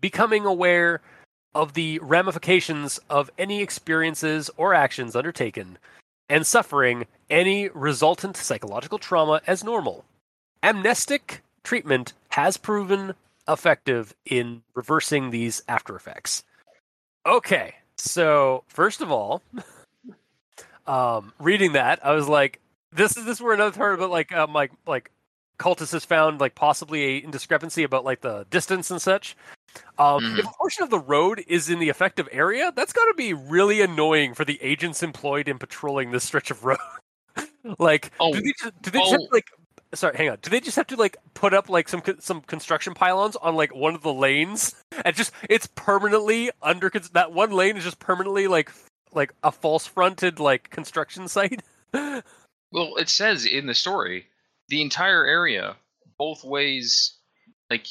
Becoming 0.00 0.44
aware 0.44 1.00
of 1.54 1.72
the 1.72 1.98
ramifications 2.00 3.00
of 3.08 3.30
any 3.38 3.62
experiences 3.62 4.50
or 4.56 4.74
actions 4.74 5.16
undertaken 5.16 5.78
and 6.28 6.46
suffering 6.46 7.06
any 7.30 7.68
resultant 7.68 8.36
psychological 8.36 8.98
trauma 8.98 9.40
as 9.46 9.64
normal. 9.64 10.04
Amnestic 10.62 11.42
treatment 11.62 12.12
has 12.30 12.56
proven 12.56 13.14
effective 13.48 14.14
in 14.24 14.62
reversing 14.74 15.30
these 15.30 15.62
after 15.68 15.94
effects. 15.96 16.44
Okay, 17.26 17.74
so 17.96 18.62
first 18.68 19.00
of 19.00 19.10
all, 19.10 19.42
um, 20.86 21.32
reading 21.40 21.72
that, 21.72 22.04
I 22.06 22.12
was 22.12 22.28
like, 22.28 22.60
this 22.92 23.16
is 23.16 23.24
this 23.24 23.40
where 23.40 23.52
another 23.52 23.76
part 23.76 23.94
about 23.94 24.10
like 24.10 24.32
um 24.32 24.52
like 24.52 24.72
like 24.86 25.10
cultists 25.58 25.92
has 25.92 26.04
found 26.04 26.40
like 26.40 26.54
possibly 26.54 27.02
a 27.02 27.20
discrepancy 27.22 27.82
about 27.82 28.04
like 28.04 28.20
the 28.20 28.46
distance 28.50 28.90
and 28.90 29.02
such. 29.02 29.36
Um, 29.98 30.22
Mhm. 30.22 30.38
If 30.38 30.46
a 30.46 30.50
portion 30.58 30.84
of 30.84 30.90
the 30.90 31.00
road 31.00 31.44
is 31.48 31.68
in 31.68 31.80
the 31.80 31.88
effective 31.90 32.28
area, 32.32 32.72
that's 32.76 32.92
got 32.92 33.06
to 33.06 33.14
be 33.14 33.34
really 33.34 33.82
annoying 33.82 34.34
for 34.34 34.44
the 34.44 34.58
agents 34.62 35.02
employed 35.02 35.48
in 35.48 35.58
patrolling 35.58 36.12
this 36.12 36.24
stretch 36.24 36.50
of 36.50 36.64
road. 36.64 36.78
like, 37.78 38.10
Oh, 38.20 38.32
do 38.32 38.40
they 38.40 38.52
just, 38.62 38.82
do 38.82 38.90
they 38.90 39.00
oh. 39.02 39.16
to, 39.16 39.28
like? 39.32 39.46
Sorry, 39.96 40.16
hang 40.16 40.30
on. 40.30 40.38
Do 40.42 40.50
they 40.50 40.60
just 40.60 40.76
have 40.76 40.86
to 40.88 40.96
like 40.96 41.16
put 41.34 41.54
up 41.54 41.68
like 41.68 41.88
some 41.88 42.02
some 42.20 42.40
construction 42.42 42.94
pylons 42.94 43.36
on 43.36 43.56
like 43.56 43.74
one 43.74 43.94
of 43.94 44.02
the 44.02 44.12
lanes 44.12 44.74
and 45.04 45.16
just 45.16 45.32
it's 45.48 45.68
permanently 45.74 46.50
under 46.62 46.90
that 47.12 47.32
one 47.32 47.50
lane 47.50 47.76
is 47.76 47.84
just 47.84 47.98
permanently 47.98 48.46
like 48.46 48.70
like 49.12 49.32
a 49.42 49.50
false 49.50 49.86
fronted 49.86 50.38
like 50.38 50.70
construction 50.70 51.28
site? 51.28 51.62
Well, 51.92 52.96
it 52.96 53.08
says 53.08 53.46
in 53.46 53.66
the 53.66 53.74
story, 53.74 54.26
the 54.68 54.82
entire 54.82 55.24
area, 55.24 55.76
both 56.18 56.44
ways, 56.44 57.16
like 57.70 57.86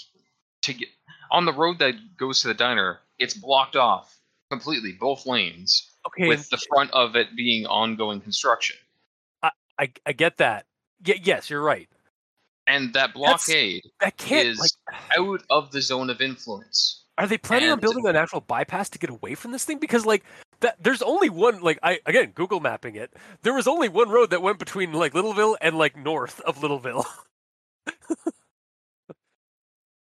to 0.63 0.73
get 0.73 0.89
on 1.31 1.45
the 1.45 1.53
road 1.53 1.79
that 1.79 1.95
goes 2.17 2.41
to 2.41 2.47
the 2.49 2.53
diner, 2.53 2.99
it's 3.17 3.33
blocked 3.33 3.75
off 3.75 4.15
completely, 4.51 4.91
both 4.91 5.25
lanes, 5.25 5.91
okay, 6.07 6.27
with 6.27 6.49
the 6.49 6.61
front 6.69 6.91
of 6.91 7.15
it 7.15 7.35
being 7.35 7.65
ongoing 7.65 8.21
construction. 8.21 8.77
I 9.77 9.91
I 10.05 10.13
get 10.13 10.37
that. 10.37 10.65
Y- 11.05 11.19
yes, 11.23 11.49
you're 11.49 11.61
right. 11.61 11.89
And 12.67 12.93
that 12.93 13.13
That's- 13.13 13.13
blockade 13.45 13.83
That 13.99 14.17
can't 14.17 14.47
is 14.47 14.59
like. 14.59 14.71
out 15.17 15.43
of 15.49 15.71
the 15.71 15.81
zone 15.81 16.09
of 16.09 16.19
influence. 16.21 17.03
Are 17.17 17.27
they 17.27 17.37
planning 17.37 17.69
on 17.69 17.79
building 17.79 18.05
a 18.07 18.11
natural 18.13 18.41
bypass 18.41 18.89
to 18.89 18.99
get 18.99 19.09
away 19.09 19.35
from 19.35 19.51
this 19.51 19.63
thing? 19.63 19.77
Because 19.79 20.05
like 20.05 20.25
that, 20.59 20.75
there's 20.83 21.01
only 21.01 21.29
one. 21.29 21.61
Like 21.61 21.79
I 21.83 21.99
again 22.05 22.31
Google 22.35 22.59
mapping 22.59 22.95
it. 22.95 23.13
There 23.43 23.53
was 23.53 23.67
only 23.67 23.87
one 23.87 24.09
road 24.09 24.31
that 24.31 24.41
went 24.41 24.59
between 24.59 24.91
like 24.91 25.13
Littleville 25.13 25.55
and 25.61 25.77
like 25.77 25.95
north 25.95 26.41
of 26.41 26.57
Littleville. 26.59 27.05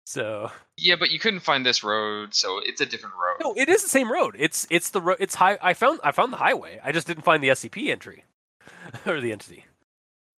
so 0.05 0.51
Yeah, 0.77 0.95
but 0.99 1.11
you 1.11 1.19
couldn't 1.19 1.41
find 1.41 1.65
this 1.65 1.83
road, 1.83 2.33
so 2.33 2.59
it's 2.63 2.81
a 2.81 2.85
different 2.85 3.15
road. 3.15 3.37
no, 3.43 3.53
it 3.61 3.69
is 3.69 3.83
the 3.83 3.89
same 3.89 4.11
road. 4.11 4.35
It's 4.39 4.65
it's 4.69 4.89
the 4.91 5.01
road. 5.01 5.17
It's 5.19 5.35
high. 5.35 5.57
I 5.61 5.73
found 5.73 5.99
I 6.03 6.11
found 6.11 6.31
the 6.33 6.37
highway. 6.37 6.79
I 6.83 6.91
just 6.91 7.05
didn't 7.07 7.23
find 7.23 7.43
the 7.43 7.49
SCP 7.49 7.89
entry 7.89 8.23
or 9.05 9.19
the 9.21 9.31
entity. 9.31 9.65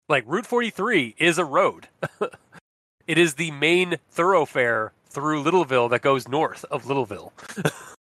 Like 0.09 0.23
Route 0.27 0.45
43 0.45 1.15
is 1.17 1.37
a 1.37 1.45
road. 1.45 1.87
it 3.07 3.17
is 3.17 3.33
the 3.35 3.51
main 3.51 3.97
thoroughfare 4.09 4.93
through 5.09 5.43
Littleville 5.43 5.89
that 5.89 6.01
goes 6.01 6.27
north 6.27 6.63
of 6.71 6.85
Littleville. 6.85 7.31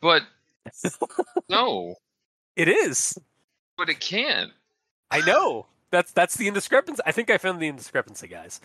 But 0.00 0.22
no, 1.48 1.96
It 2.54 2.68
is. 2.68 3.18
but 3.76 3.88
it 3.88 3.98
can't. 3.98 4.52
I 5.10 5.20
know. 5.20 5.66
That's 5.90 6.12
that's 6.12 6.36
the 6.36 6.46
indiscrepancy. 6.48 7.02
I 7.06 7.12
think 7.12 7.30
I 7.30 7.38
found 7.38 7.60
the 7.60 7.66
indiscrepancy, 7.66 8.28
guys. 8.28 8.60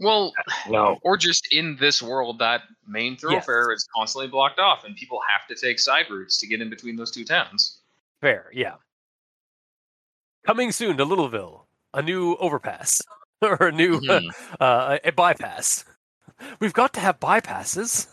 Well, 0.00 0.32
No. 0.68 0.98
or 1.02 1.16
just 1.16 1.48
in 1.52 1.76
this 1.80 2.02
world, 2.02 2.40
that 2.40 2.62
main 2.86 3.16
thoroughfare 3.16 3.72
is 3.72 3.86
constantly 3.96 4.28
blocked 4.28 4.58
off, 4.58 4.84
and 4.84 4.96
people 4.96 5.20
have 5.26 5.46
to 5.48 5.54
take 5.54 5.78
side 5.78 6.06
routes 6.10 6.36
to 6.40 6.46
get 6.46 6.60
in 6.60 6.68
between 6.68 6.96
those 6.96 7.10
two 7.12 7.24
towns. 7.24 7.78
Fair, 8.20 8.50
yeah. 8.52 8.74
Coming 10.46 10.70
soon 10.72 10.96
to 10.98 11.04
Littleville, 11.04 11.62
a 11.92 12.02
new 12.02 12.36
overpass 12.36 13.02
or 13.42 13.56
a 13.56 13.72
new 13.72 14.00
Mhm. 14.00 14.30
uh, 14.60 14.98
a 15.04 15.10
bypass. 15.12 15.84
We've 16.60 16.72
got 16.72 16.92
to 16.94 17.00
have 17.00 17.18
bypasses. 17.18 18.06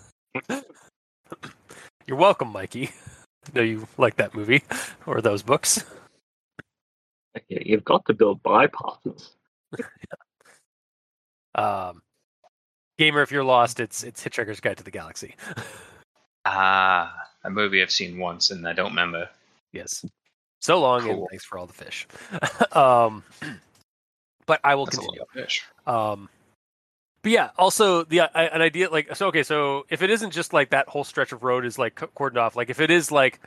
You're 2.07 2.17
welcome, 2.17 2.49
Mikey. 2.51 2.89
I 3.45 3.49
know 3.55 3.61
you 3.61 3.87
like 3.97 4.15
that 4.15 4.33
movie 4.33 4.63
or 5.05 5.21
those 5.21 5.43
books. 5.43 5.83
Okay, 7.37 7.63
you've 7.65 7.85
got 7.85 8.05
to 8.05 8.13
build 8.13 8.41
bypasses. 8.43 9.31
Um, 11.55 12.01
gamer, 12.97 13.21
if 13.21 13.31
you're 13.31 13.43
lost, 13.43 13.79
it's 13.79 14.03
it's 14.03 14.23
Hitchhiker's 14.23 14.59
Guide 14.59 14.77
to 14.77 14.83
the 14.83 14.91
Galaxy. 14.91 15.35
Ah, 16.45 17.13
a 17.43 17.49
movie 17.49 17.81
I've 17.81 17.91
seen 17.91 18.17
once, 18.17 18.49
and 18.51 18.67
I 18.67 18.73
don't 18.73 18.91
remember. 18.91 19.29
Yes. 19.71 20.03
So 20.63 20.79
long, 20.79 21.09
and 21.09 21.27
thanks 21.29 21.43
for 21.43 21.57
all 21.57 21.65
the 21.65 21.73
fish. 21.73 22.07
um, 22.71 23.21
but 24.45 24.61
I 24.63 24.75
will 24.75 24.85
That's 24.85 24.97
continue. 24.97 25.25
fish. 25.33 25.61
Um, 25.85 26.29
but 27.21 27.33
yeah, 27.33 27.49
also 27.57 28.05
the 28.05 28.21
uh, 28.21 28.27
an 28.33 28.61
idea 28.61 28.89
like 28.89 29.13
so. 29.13 29.27
Okay, 29.27 29.43
so 29.43 29.85
if 29.89 30.01
it 30.01 30.09
isn't 30.09 30.31
just 30.31 30.53
like 30.53 30.69
that 30.69 30.87
whole 30.87 31.03
stretch 31.03 31.33
of 31.33 31.43
road 31.43 31.65
is 31.65 31.77
like 31.77 31.95
cordoned 31.95 32.37
off, 32.37 32.55
like 32.55 32.69
if 32.69 32.79
it 32.79 32.91
is 32.91 33.11
like 33.11 33.41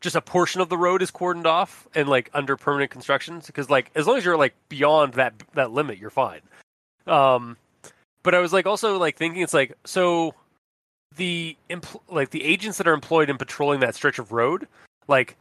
just 0.00 0.14
a 0.14 0.20
portion 0.20 0.60
of 0.60 0.68
the 0.68 0.78
road 0.78 1.02
is 1.02 1.10
cordoned 1.10 1.46
off 1.46 1.88
and 1.96 2.08
like 2.08 2.30
under 2.34 2.56
permanent 2.56 2.92
construction, 2.92 3.42
because 3.44 3.68
like 3.68 3.90
as 3.96 4.06
long 4.06 4.16
as 4.16 4.24
you're 4.24 4.36
like 4.38 4.54
beyond 4.68 5.14
that 5.14 5.34
that 5.54 5.72
limit, 5.72 5.98
you're 5.98 6.08
fine. 6.08 6.40
Um, 7.08 7.56
but 8.22 8.32
I 8.32 8.38
was 8.38 8.52
like 8.52 8.66
also 8.66 8.96
like 8.96 9.16
thinking 9.16 9.42
it's 9.42 9.54
like 9.54 9.76
so 9.84 10.36
the 11.16 11.56
empl- 11.68 12.02
like 12.08 12.30
the 12.30 12.44
agents 12.44 12.78
that 12.78 12.86
are 12.86 12.94
employed 12.94 13.28
in 13.28 13.38
patrolling 13.38 13.80
that 13.80 13.96
stretch 13.96 14.20
of 14.20 14.30
road, 14.30 14.68
like 15.08 15.36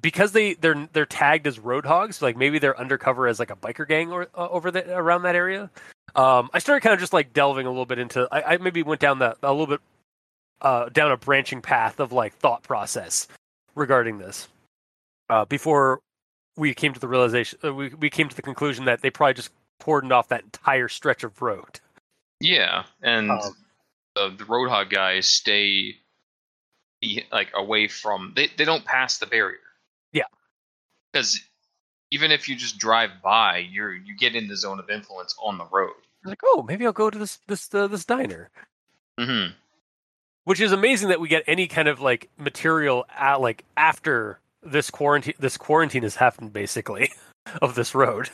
because 0.00 0.32
they 0.32 0.54
they're 0.54 0.88
they're 0.92 1.06
tagged 1.06 1.46
as 1.46 1.58
road 1.58 1.84
hogs, 1.84 2.22
like 2.22 2.36
maybe 2.36 2.58
they're 2.58 2.78
undercover 2.78 3.26
as 3.26 3.38
like 3.38 3.50
a 3.50 3.56
biker 3.56 3.86
gang 3.86 4.10
or 4.12 4.28
uh, 4.34 4.48
over 4.48 4.70
the 4.70 4.96
around 4.96 5.22
that 5.22 5.36
area. 5.36 5.70
Um, 6.14 6.50
I 6.52 6.58
started 6.58 6.82
kind 6.82 6.94
of 6.94 7.00
just 7.00 7.12
like 7.12 7.32
delving 7.32 7.66
a 7.66 7.70
little 7.70 7.86
bit 7.86 7.98
into. 7.98 8.28
I, 8.30 8.54
I 8.54 8.56
maybe 8.58 8.82
went 8.82 9.00
down 9.00 9.20
that 9.20 9.38
a 9.42 9.50
little 9.50 9.66
bit 9.66 9.80
uh, 10.60 10.88
down 10.88 11.12
a 11.12 11.16
branching 11.16 11.62
path 11.62 12.00
of 12.00 12.12
like 12.12 12.34
thought 12.34 12.62
process 12.62 13.28
regarding 13.74 14.18
this 14.18 14.48
uh, 15.28 15.44
before 15.44 16.00
we 16.56 16.74
came 16.74 16.92
to 16.94 17.00
the 17.00 17.08
realization. 17.08 17.58
Uh, 17.64 17.74
we 17.74 17.88
we 17.90 18.10
came 18.10 18.28
to 18.28 18.36
the 18.36 18.42
conclusion 18.42 18.86
that 18.86 19.02
they 19.02 19.10
probably 19.10 19.34
just 19.34 19.50
cordoned 19.82 20.12
off 20.12 20.28
that 20.28 20.42
entire 20.44 20.88
stretch 20.88 21.24
of 21.24 21.40
road. 21.42 21.80
Yeah, 22.40 22.84
and 23.02 23.30
Um, 23.30 23.56
the, 24.14 24.34
the 24.38 24.44
roadhog 24.44 24.90
guys 24.90 25.26
stay 25.28 25.96
like 27.30 27.50
away 27.54 27.88
from. 27.88 28.32
They 28.36 28.48
they 28.56 28.64
don't 28.64 28.84
pass 28.84 29.18
the 29.18 29.26
barrier. 29.26 29.58
Yeah. 30.12 30.24
because 31.12 31.40
even 32.10 32.30
if 32.30 32.48
you 32.48 32.56
just 32.56 32.78
drive 32.78 33.10
by, 33.22 33.58
you're 33.58 33.94
you 33.94 34.16
get 34.16 34.34
in 34.34 34.46
the 34.48 34.56
zone 34.56 34.78
of 34.78 34.90
influence 34.90 35.34
on 35.42 35.58
the 35.58 35.66
road. 35.72 35.94
Like, 36.24 36.40
oh, 36.44 36.64
maybe 36.66 36.86
I'll 36.86 36.92
go 36.92 37.10
to 37.10 37.18
this 37.18 37.38
this 37.48 37.72
uh, 37.74 37.86
this 37.86 38.04
diner. 38.04 38.50
hmm 39.18 39.46
which 40.44 40.60
is 40.60 40.72
amazing 40.72 41.08
that 41.08 41.20
we 41.20 41.28
get 41.28 41.44
any 41.46 41.66
kind 41.66 41.88
of 41.88 42.00
like 42.00 42.28
material 42.36 43.04
at, 43.16 43.40
like 43.40 43.64
after 43.76 44.40
this 44.62 44.90
quarantine 44.90 45.34
this 45.38 45.56
quarantine 45.56 46.02
has 46.02 46.16
happened 46.16 46.52
basically 46.52 47.10
of 47.62 47.74
this 47.74 47.94
road 47.94 48.28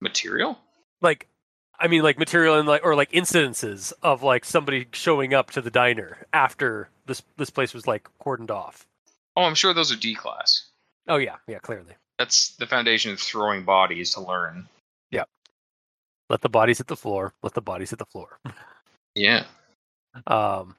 Material. 0.00 0.58
like 1.00 1.26
i 1.78 1.88
mean 1.88 2.02
like 2.02 2.18
material 2.18 2.58
and 2.58 2.68
like 2.68 2.84
or 2.84 2.94
like 2.94 3.10
incidences 3.12 3.92
of 4.02 4.22
like 4.22 4.44
somebody 4.44 4.86
showing 4.92 5.34
up 5.34 5.50
to 5.50 5.60
the 5.60 5.70
diner 5.70 6.26
after 6.32 6.88
this 7.06 7.22
this 7.36 7.50
place 7.50 7.72
was 7.74 7.86
like 7.86 8.08
cordoned 8.22 8.50
off 8.50 8.86
Oh, 9.36 9.42
I'm 9.44 9.54
sure 9.54 9.74
those 9.74 9.92
are 9.92 9.96
D 9.96 10.14
class. 10.14 10.68
oh 11.08 11.16
yeah 11.16 11.36
yeah 11.46 11.58
clearly 11.58 11.94
That's 12.18 12.56
the 12.56 12.66
foundation 12.66 13.12
of 13.12 13.20
throwing 13.20 13.64
bodies 13.64 14.12
to 14.14 14.20
learn. 14.20 14.66
Yeah. 15.10 15.24
Let 16.28 16.40
the 16.40 16.48
bodies 16.48 16.78
hit 16.78 16.86
the 16.88 16.96
floor 16.96 17.32
let 17.42 17.54
the 17.54 17.62
bodies 17.62 17.90
hit 17.90 17.98
the 17.98 18.06
floor 18.06 18.38
Yeah. 19.14 19.44
Um, 20.26 20.76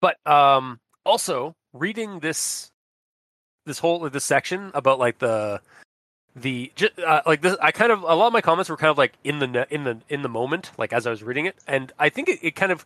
but 0.00 0.16
um, 0.26 0.78
also 1.04 1.54
reading 1.72 2.20
this 2.20 2.70
this 3.66 3.78
whole 3.78 4.08
this 4.08 4.24
section 4.24 4.70
about 4.74 4.98
like 4.98 5.18
the 5.18 5.60
the 6.36 6.72
uh, 7.04 7.20
like 7.26 7.40
this, 7.42 7.56
I 7.62 7.72
kind 7.72 7.90
of 7.92 8.02
a 8.02 8.14
lot 8.14 8.28
of 8.28 8.32
my 8.32 8.40
comments 8.40 8.68
were 8.70 8.76
kind 8.76 8.90
of 8.90 8.98
like 8.98 9.14
in 9.24 9.38
the 9.38 9.66
in 9.70 9.84
the 9.84 9.98
in 10.08 10.22
the 10.22 10.28
moment, 10.28 10.70
like 10.78 10.92
as 10.92 11.06
I 11.06 11.10
was 11.10 11.22
reading 11.22 11.46
it, 11.46 11.56
and 11.66 11.92
I 11.98 12.08
think 12.08 12.28
it, 12.28 12.38
it 12.42 12.54
kind 12.56 12.70
of 12.72 12.84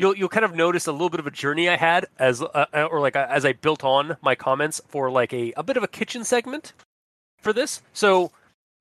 you'll 0.00 0.16
you'll 0.16 0.28
kind 0.30 0.44
of 0.44 0.54
notice 0.54 0.86
a 0.86 0.92
little 0.92 1.10
bit 1.10 1.20
of 1.20 1.26
a 1.26 1.30
journey 1.30 1.68
I 1.68 1.76
had 1.76 2.06
as 2.18 2.42
uh, 2.42 2.66
uh, 2.72 2.88
or 2.90 3.00
like 3.00 3.14
uh, 3.16 3.26
as 3.28 3.44
I 3.44 3.52
built 3.52 3.84
on 3.84 4.16
my 4.22 4.34
comments 4.34 4.80
for 4.88 5.10
like 5.10 5.32
a 5.32 5.52
a 5.56 5.62
bit 5.62 5.76
of 5.76 5.82
a 5.82 5.88
kitchen 5.88 6.24
segment 6.24 6.72
for 7.42 7.52
this. 7.52 7.82
So 7.92 8.32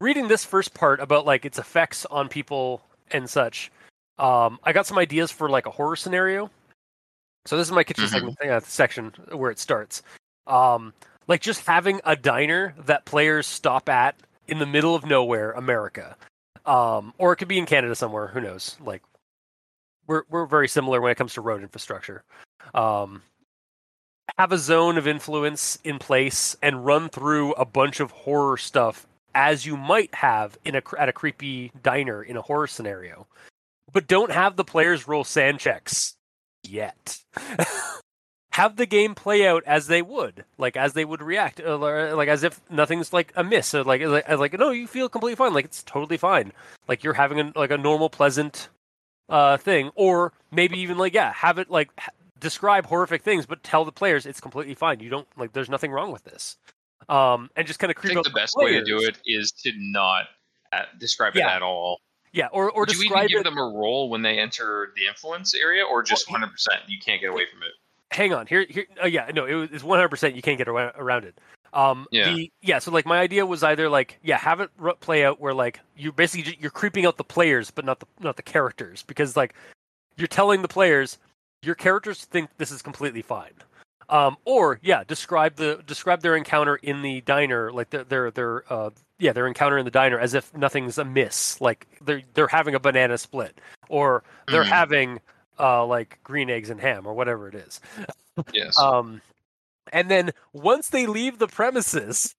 reading 0.02 0.30
this 0.30 0.46
first 0.46 0.74
part 0.74 1.00
about 1.02 1.26
like 1.26 1.46
its 1.46 1.60
effects 1.60 2.06
on 2.06 2.30
people 2.30 2.82
and 3.12 3.30
such 3.30 3.72
um, 4.18 4.60
I 4.64 4.74
got 4.74 4.86
some 4.88 4.98
ideas 4.98 5.32
for 5.32 5.50
like 5.50 5.66
a 5.66 5.72
horror 5.72 5.96
scenario. 5.96 6.50
So 7.46 7.58
this 7.58 7.68
is 7.68 7.72
my 7.72 7.84
kitchen 7.84 8.06
Mhm. 8.06 8.10
segment 8.10 8.42
uh, 8.42 8.60
section 8.62 9.14
where 9.32 9.52
it 9.52 9.60
starts. 9.60 10.04
Um, 10.48 10.94
like 11.28 11.42
just 11.42 11.66
having 11.66 12.02
a 12.06 12.16
diner 12.16 12.74
that 12.86 13.06
players 13.06 13.48
stop 13.48 13.90
at 13.90 14.16
in 14.48 14.60
the 14.60 14.66
middle 14.66 14.96
of 14.96 15.06
nowhere, 15.06 15.52
America, 15.52 16.16
um, 16.66 17.14
or 17.18 17.34
it 17.34 17.38
could 17.38 17.48
be 17.48 17.58
in 17.60 17.66
Canada 17.66 17.96
somewhere. 17.96 18.28
Who 18.28 18.42
knows? 18.42 18.78
Like 18.82 19.02
we're 20.10 20.24
we're 20.30 20.46
very 20.48 20.68
similar 20.68 21.00
when 21.00 21.12
it 21.12 21.16
comes 21.16 21.36
to 21.36 21.42
road 21.42 21.62
infrastructure. 21.62 22.24
Um, 22.74 23.22
have 24.38 24.52
a 24.52 24.58
zone 24.58 24.98
of 24.98 25.08
influence 25.08 25.78
in 25.84 26.00
place 26.00 26.58
and 26.62 26.86
run 26.86 27.10
through 27.10 27.54
a 27.54 27.66
bunch 27.66 28.00
of 28.00 28.12
horror 28.12 28.58
stuff 28.58 29.08
as 29.34 29.66
you 29.66 29.78
might 29.78 30.14
have 30.16 30.58
in 30.66 30.76
a 30.76 30.82
at 30.98 31.08
a 31.08 31.14
creepy 31.14 31.72
diner 31.82 32.24
in 32.24 32.36
a 32.36 32.42
horror 32.42 32.68
scenario, 32.68 33.28
but 33.94 34.08
don't 34.08 34.32
have 34.32 34.56
the 34.56 34.66
players 34.66 35.08
roll 35.08 35.24
SAN 35.24 35.60
checks 35.60 36.16
yet. 36.64 37.20
have 38.52 38.76
the 38.76 38.88
game 38.88 39.14
play 39.16 39.48
out 39.48 39.64
as 39.66 39.88
they 39.88 40.02
would, 40.02 40.44
like 40.58 40.76
as 40.76 40.94
they 40.94 41.06
would 41.06 41.22
react, 41.22 41.62
uh, 41.62 41.78
like 41.78 42.28
as 42.28 42.44
if 42.44 42.60
nothing's 42.70 43.14
like 43.14 43.32
amiss, 43.36 43.76
or 43.76 43.84
like 43.84 44.02
like, 44.02 44.28
like 44.28 44.60
no, 44.60 44.72
you 44.72 44.88
feel 44.88 45.08
completely 45.08 45.36
fine, 45.36 45.54
like 45.54 45.66
it's 45.66 45.84
totally 45.84 46.18
fine, 46.18 46.52
like 46.88 47.04
you're 47.04 47.14
having 47.14 47.40
a, 47.40 47.52
like 47.56 47.72
a 47.72 47.78
normal, 47.78 48.10
pleasant 48.10 48.70
uh 49.30 49.58
thing, 49.58 49.92
or 49.96 50.34
maybe 50.52 50.80
even 50.80 50.98
like 50.98 51.14
yeah, 51.14 51.34
have 51.34 51.60
it 51.60 51.70
like 51.70 51.90
describe 52.40 52.86
horrific 52.86 53.24
things, 53.24 53.46
but 53.46 53.64
tell 53.64 53.86
the 53.86 53.92
players 53.92 54.26
it's 54.26 54.42
completely 54.42 54.76
fine. 54.76 55.00
You 55.00 55.10
don't 55.10 55.28
like 55.38 55.54
there's 55.54 55.70
nothing 55.70 55.92
wrong 55.92 56.12
with 56.12 56.24
this, 56.24 56.58
um, 57.08 57.50
and 57.56 57.68
just 57.68 57.80
kind 57.80 57.92
of 57.92 57.98
creep. 57.98 58.12
I 58.12 58.16
think 58.16 58.26
the 58.26 58.32
best 58.32 58.56
way 58.56 58.74
to 58.74 58.84
do 58.84 59.00
it 59.00 59.20
is 59.26 59.52
to 59.64 59.72
not 59.76 60.26
uh, 60.72 60.84
describe 61.00 61.36
yeah. 61.36 61.54
it 61.54 61.56
at 61.58 61.62
all. 61.62 62.02
Yeah, 62.32 62.48
or 62.52 62.72
or 62.72 62.86
do 62.86 62.96
you 62.96 63.04
even 63.04 63.28
give 63.28 63.42
it... 63.42 63.44
them 63.44 63.58
a 63.58 63.64
role 63.64 64.10
when 64.10 64.22
they 64.22 64.38
enter 64.38 64.94
the 64.96 65.08
influence 65.08 65.56
area, 65.56 65.84
or 65.84 66.04
just 66.04 66.30
100 66.30 66.52
percent 66.52 66.82
you 66.88 67.00
can't 67.00 67.22
get 67.22 67.30
away 67.30 67.46
from 67.52 67.64
it? 67.64 67.74
hang 68.12 68.34
on 68.34 68.48
here 68.48 68.66
here 68.70 68.86
uh, 69.04 69.08
yeah 69.08 69.30
no 69.34 69.46
it 69.46 69.72
was 69.72 69.84
100% 69.84 70.36
you 70.36 70.42
can't 70.42 70.58
get 70.58 70.68
around 70.68 71.26
it 71.26 71.38
um 71.74 72.08
yeah. 72.12 72.34
The, 72.34 72.52
yeah 72.62 72.80
so 72.80 72.92
like 72.92 73.06
my 73.06 73.20
idea 73.20 73.46
was 73.46 73.64
either 73.64 73.90
like 73.90 74.20
yeah 74.24 74.38
have 74.38 74.60
it 74.60 74.70
play 75.00 75.24
out 75.24 75.40
where 75.40 75.54
like 75.54 75.80
you're 75.98 76.12
basically 76.12 76.58
you're 76.60 76.72
creeping 76.72 77.06
out 77.06 77.18
the 77.18 77.24
players 77.24 77.72
but 77.72 77.86
not 77.86 78.00
the 78.00 78.08
not 78.20 78.36
the 78.36 78.42
characters 78.44 79.04
because 79.04 79.36
like 79.38 79.54
you're 80.18 80.28
telling 80.28 80.62
the 80.62 80.68
players 80.68 81.18
your 81.62 81.76
characters 81.76 82.26
think 82.26 82.50
this 82.58 82.72
is 82.72 82.82
completely 82.82 83.22
fine 83.22 83.54
um 84.10 84.38
or 84.46 84.80
yeah 84.82 85.04
describe 85.04 85.56
the 85.56 85.82
describe 85.86 86.22
their 86.22 86.36
encounter 86.36 86.78
in 86.78 87.02
the 87.02 87.22
diner 87.22 87.72
like 87.72 87.90
their 87.90 88.04
their 88.04 88.32
their 88.32 88.74
uh 88.74 88.90
yeah 89.20 89.34
their 89.34 89.48
encounter 89.48 89.78
in 89.78 89.86
the 89.86 89.92
diner 89.92 90.20
as 90.20 90.34
if 90.34 90.56
nothing's 90.56 90.98
amiss 90.98 91.60
like 91.62 91.88
they're 92.02 92.24
they're 92.34 92.48
having 92.48 92.74
a 92.74 92.80
banana 92.80 93.18
split 93.18 93.60
or 93.90 94.24
they're 94.48 94.64
mm. 94.64 94.70
having 94.70 95.20
uh, 95.60 95.86
like 95.86 96.20
green 96.24 96.50
eggs 96.50 96.70
and 96.70 96.80
ham 96.80 97.06
or 97.06 97.14
whatever 97.14 97.48
it 97.48 97.56
is. 97.56 97.82
Yes. 98.54 98.78
Um, 98.80 99.22
and 99.92 100.10
then 100.10 100.32
once 100.54 100.90
they 100.90 101.06
leave 101.06 101.40
the 101.40 101.48
premises, 101.48 102.36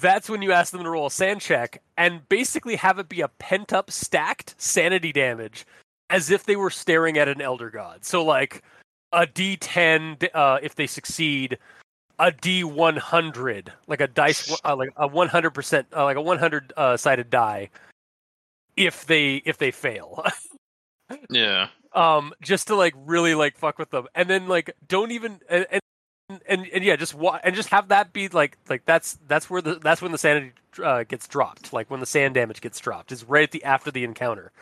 that's 0.00 0.28
when 0.28 0.42
you 0.42 0.52
ask 0.52 0.72
them 0.72 0.82
to 0.82 0.90
roll 0.90 1.06
a 1.06 1.10
SAN 1.10 1.38
check 1.38 1.82
and 1.96 2.28
basically 2.28 2.76
have 2.76 2.98
it 2.98 3.08
be 3.08 3.20
a 3.20 3.28
pent 3.28 3.72
up 3.72 3.90
stacked 3.90 4.54
sanity 4.58 5.12
damage 5.12 5.66
as 6.10 6.30
if 6.30 6.44
they 6.44 6.56
were 6.56 6.70
staring 6.70 7.16
at 7.18 7.28
an 7.28 7.40
elder 7.40 7.70
god. 7.70 8.04
So 8.04 8.24
like 8.24 8.62
a 9.12 9.26
D10 9.26 10.28
uh, 10.34 10.58
if 10.62 10.74
they 10.74 10.86
succeed, 10.86 11.58
a 12.18 12.30
D100 12.30 13.68
like 13.86 14.00
a 14.00 14.06
dice 14.08 14.56
uh, 14.64 14.76
like 14.76 14.90
a 14.96 15.08
100% 15.08 15.84
uh, 15.96 16.04
like 16.04 16.16
a 16.16 16.22
100 16.22 16.72
uh, 16.76 16.96
sided 16.96 17.30
die 17.30 17.70
if 18.76 19.06
they 19.06 19.36
if 19.44 19.58
they 19.58 19.70
fail. 19.70 20.24
Yeah. 21.30 21.68
Um, 21.94 22.34
just 22.42 22.66
to 22.66 22.74
like 22.74 22.92
really 22.96 23.36
like 23.36 23.56
fuck 23.56 23.78
with 23.78 23.90
them, 23.90 24.08
and 24.16 24.28
then 24.28 24.48
like 24.48 24.74
don't 24.88 25.12
even 25.12 25.38
and 25.48 25.64
and, 25.70 25.80
and, 26.48 26.66
and 26.72 26.84
yeah, 26.84 26.96
just 26.96 27.14
wa- 27.14 27.40
and 27.42 27.54
just 27.54 27.68
have 27.70 27.88
that 27.88 28.12
be 28.12 28.28
like 28.28 28.58
like 28.68 28.84
that's 28.84 29.18
that's 29.28 29.48
where 29.48 29.62
the 29.62 29.76
that's 29.76 30.02
when 30.02 30.12
the 30.12 30.18
sanity 30.18 30.52
uh, 30.82 31.04
gets 31.04 31.26
dropped, 31.26 31.72
like 31.72 31.90
when 31.90 32.00
the 32.00 32.06
SAN 32.06 32.32
damage 32.32 32.60
gets 32.60 32.78
dropped, 32.78 33.12
is 33.12 33.24
right 33.24 33.44
at 33.44 33.50
the 33.50 33.64
after 33.64 33.90
the 33.90 34.04
encounter. 34.04 34.52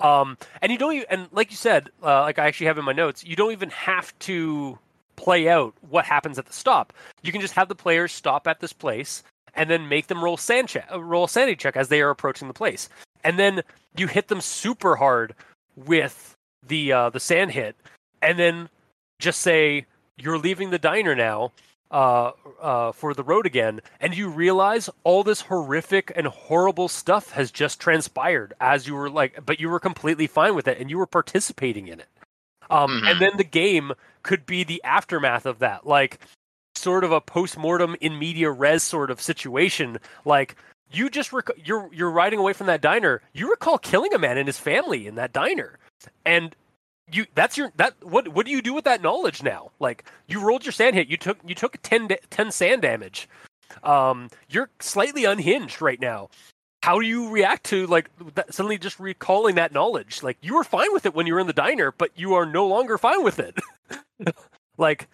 Um, 0.00 0.38
and 0.62 0.70
you 0.70 0.78
don't 0.78 0.94
even, 0.94 1.06
and 1.10 1.28
like 1.32 1.50
you 1.50 1.56
said, 1.56 1.90
uh, 2.02 2.22
like 2.22 2.38
I 2.38 2.46
actually 2.46 2.66
have 2.66 2.78
in 2.78 2.84
my 2.84 2.92
notes, 2.92 3.24
you 3.24 3.34
don't 3.36 3.52
even 3.52 3.70
have 3.70 4.16
to 4.20 4.78
play 5.16 5.48
out 5.48 5.74
what 5.88 6.04
happens 6.04 6.38
at 6.38 6.46
the 6.46 6.52
stop. 6.52 6.92
You 7.22 7.32
can 7.32 7.40
just 7.40 7.54
have 7.54 7.68
the 7.68 7.74
players 7.74 8.12
stop 8.12 8.46
at 8.46 8.60
this 8.60 8.72
place 8.72 9.24
and 9.54 9.68
then 9.68 9.88
make 9.88 10.06
them 10.06 10.22
roll 10.22 10.36
SAN 10.36 10.66
check, 10.68 10.88
uh, 10.92 11.02
roll 11.02 11.26
sanity 11.26 11.56
check 11.56 11.76
as 11.76 11.88
they 11.88 12.00
are 12.00 12.10
approaching 12.10 12.48
the 12.48 12.54
place, 12.54 12.88
and 13.24 13.38
then 13.38 13.62
you 13.96 14.06
hit 14.06 14.28
them 14.28 14.40
super 14.40 14.94
hard 14.96 15.34
with 15.76 16.36
the 16.66 16.92
uh, 16.92 17.10
the 17.10 17.20
SAN 17.20 17.48
hit, 17.48 17.76
and 18.22 18.38
then 18.38 18.68
just 19.18 19.40
say 19.40 19.86
you're 20.18 20.38
leaving 20.38 20.70
the 20.70 20.78
diner 20.78 21.14
now 21.14 21.52
uh, 21.90 22.32
uh, 22.60 22.92
for 22.92 23.14
the 23.14 23.22
road 23.22 23.46
again, 23.46 23.80
and 24.00 24.16
you 24.16 24.28
realize 24.28 24.90
all 25.04 25.24
this 25.24 25.42
horrific 25.42 26.12
and 26.14 26.26
horrible 26.26 26.88
stuff 26.88 27.30
has 27.32 27.50
just 27.50 27.80
transpired 27.80 28.52
as 28.60 28.86
you 28.86 28.94
were 28.94 29.08
like, 29.08 29.44
but 29.46 29.58
you 29.60 29.68
were 29.68 29.80
completely 29.80 30.26
fine 30.26 30.54
with 30.54 30.68
it, 30.68 30.78
and 30.78 30.90
you 30.90 30.98
were 30.98 31.06
participating 31.06 31.88
in 31.88 32.00
it. 32.00 32.08
Um, 32.70 32.90
mm-hmm. 32.90 33.06
And 33.06 33.20
then 33.20 33.36
the 33.36 33.44
game 33.44 33.92
could 34.22 34.44
be 34.44 34.64
the 34.64 34.82
aftermath 34.84 35.46
of 35.46 35.60
that, 35.60 35.86
like 35.86 36.18
sort 36.74 37.04
of 37.04 37.12
a 37.12 37.20
post 37.20 37.56
mortem 37.56 37.96
in 38.00 38.18
media 38.18 38.50
res 38.50 38.82
sort 38.82 39.10
of 39.10 39.20
situation, 39.22 39.98
like 40.24 40.56
you 40.90 41.10
just 41.10 41.32
rec- 41.32 41.50
you're 41.64 41.88
you're 41.92 42.10
riding 42.10 42.38
away 42.38 42.52
from 42.52 42.66
that 42.66 42.80
diner. 42.80 43.22
You 43.32 43.50
recall 43.50 43.78
killing 43.78 44.14
a 44.14 44.18
man 44.18 44.38
and 44.38 44.46
his 44.46 44.58
family 44.58 45.06
in 45.06 45.14
that 45.16 45.32
diner, 45.32 45.78
and 46.24 46.54
you 47.12 47.26
that's 47.34 47.56
your 47.56 47.72
that 47.76 47.94
what 48.02 48.28
what 48.28 48.46
do 48.46 48.52
you 48.52 48.62
do 48.62 48.74
with 48.74 48.84
that 48.84 49.02
knowledge 49.02 49.42
now? 49.42 49.70
Like 49.78 50.04
you 50.26 50.40
rolled 50.40 50.64
your 50.64 50.72
SAN 50.72 50.94
hit. 50.94 51.08
You 51.08 51.16
took 51.16 51.38
you 51.46 51.54
took 51.54 51.76
10, 51.82 52.08
10 52.30 52.50
SAN 52.50 52.80
damage. 52.80 53.28
Um, 53.82 54.30
you're 54.48 54.70
slightly 54.80 55.24
unhinged 55.24 55.80
right 55.80 56.00
now. 56.00 56.30
How 56.82 57.00
do 57.00 57.06
you 57.06 57.30
react 57.30 57.64
to 57.66 57.86
like 57.86 58.10
that, 58.34 58.54
suddenly 58.54 58.78
just 58.78 59.00
recalling 59.00 59.56
that 59.56 59.72
knowledge? 59.72 60.22
Like 60.22 60.38
you 60.40 60.54
were 60.54 60.64
fine 60.64 60.92
with 60.92 61.06
it 61.06 61.14
when 61.14 61.26
you 61.26 61.34
were 61.34 61.40
in 61.40 61.46
the 61.46 61.52
diner, 61.52 61.92
but 61.96 62.10
you 62.16 62.34
are 62.34 62.46
no 62.46 62.66
longer 62.66 62.98
fine 62.98 63.24
with 63.24 63.38
it. 63.38 63.58
like, 64.78 65.08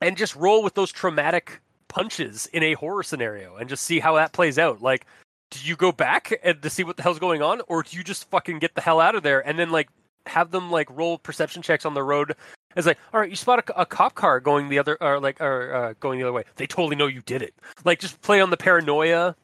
and 0.00 0.16
just 0.16 0.36
roll 0.36 0.62
with 0.62 0.74
those 0.74 0.92
traumatic 0.92 1.60
punches 1.88 2.46
in 2.52 2.62
a 2.62 2.74
horror 2.74 3.02
scenario 3.02 3.56
and 3.56 3.68
just 3.68 3.84
see 3.84 4.00
how 4.00 4.14
that 4.16 4.32
plays 4.32 4.58
out. 4.58 4.82
Like, 4.82 5.06
do 5.50 5.60
you 5.62 5.76
go 5.76 5.92
back 5.92 6.32
and 6.42 6.60
to 6.62 6.70
see 6.70 6.84
what 6.84 6.96
the 6.96 7.02
hell's 7.02 7.18
going 7.18 7.42
on, 7.42 7.60
or 7.68 7.82
do 7.82 7.96
you 7.96 8.04
just 8.04 8.28
fucking 8.30 8.58
get 8.58 8.74
the 8.74 8.80
hell 8.80 9.00
out 9.00 9.14
of 9.14 9.22
there 9.22 9.46
and 9.46 9.58
then 9.58 9.70
like 9.70 9.88
have 10.26 10.50
them 10.50 10.70
like 10.70 10.88
roll 10.90 11.18
perception 11.18 11.62
checks 11.62 11.84
on 11.84 11.94
the 11.94 12.02
road? 12.02 12.34
It's 12.76 12.86
like, 12.86 12.98
all 13.12 13.20
right, 13.20 13.28
you 13.28 13.36
spot 13.36 13.68
a, 13.68 13.80
a 13.82 13.86
cop 13.86 14.14
car 14.14 14.40
going 14.40 14.68
the 14.68 14.78
other, 14.78 14.96
or 15.02 15.20
like, 15.20 15.40
or 15.40 15.74
uh, 15.74 15.94
going 16.00 16.18
the 16.18 16.24
other 16.24 16.32
way. 16.32 16.44
They 16.56 16.66
totally 16.66 16.96
know 16.96 17.06
you 17.06 17.20
did 17.22 17.42
it. 17.42 17.54
Like, 17.84 18.00
just 18.00 18.20
play 18.22 18.40
on 18.40 18.50
the 18.50 18.56
paranoia 18.56 19.36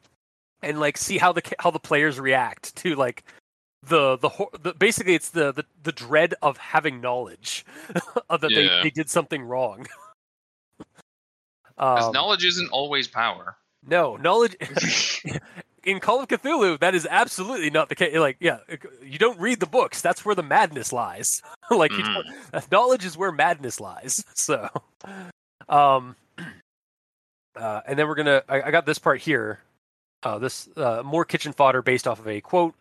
and 0.62 0.80
like 0.80 0.96
see 0.96 1.18
how 1.18 1.32
the 1.32 1.42
how 1.58 1.70
the 1.70 1.78
players 1.78 2.18
react 2.18 2.74
to 2.76 2.94
like 2.94 3.24
the 3.82 4.16
the, 4.18 4.30
the 4.62 4.74
basically 4.74 5.14
it's 5.14 5.30
the, 5.30 5.52
the 5.52 5.64
the 5.82 5.92
dread 5.92 6.34
of 6.42 6.56
having 6.56 7.00
knowledge 7.00 7.64
of 8.30 8.40
that 8.40 8.50
yeah. 8.50 8.60
they, 8.60 8.82
they 8.84 8.90
did 8.90 9.10
something 9.10 9.42
wrong. 9.42 9.86
Because 11.76 12.06
um, 12.06 12.12
knowledge 12.12 12.44
isn't 12.44 12.70
always 12.70 13.06
power. 13.06 13.56
No, 13.88 14.16
knowledge 14.16 14.56
in 15.84 16.00
Call 16.00 16.20
of 16.20 16.28
Cthulhu, 16.28 16.78
that 16.80 16.94
is 16.94 17.06
absolutely 17.10 17.70
not 17.70 17.88
the 17.88 17.94
case. 17.94 18.16
Like, 18.16 18.36
yeah, 18.40 18.58
you 19.02 19.18
don't 19.18 19.40
read 19.40 19.60
the 19.60 19.66
books. 19.66 20.02
That's 20.02 20.24
where 20.24 20.34
the 20.34 20.42
madness 20.42 20.92
lies. 20.92 21.40
like, 21.70 21.90
mm-hmm. 21.90 22.58
knowledge 22.70 23.04
is 23.04 23.16
where 23.16 23.32
madness 23.32 23.80
lies. 23.80 24.22
So, 24.34 24.68
um, 25.68 26.16
uh, 27.56 27.80
and 27.86 27.98
then 27.98 28.06
we're 28.06 28.14
gonna. 28.14 28.42
I, 28.48 28.62
I 28.62 28.70
got 28.70 28.86
this 28.86 28.98
part 28.98 29.20
here. 29.20 29.60
Uh, 30.22 30.38
this 30.38 30.68
uh, 30.76 31.02
more 31.04 31.24
kitchen 31.24 31.52
fodder 31.52 31.80
based 31.80 32.06
off 32.06 32.20
of 32.20 32.28
a 32.28 32.40
quote. 32.40 32.74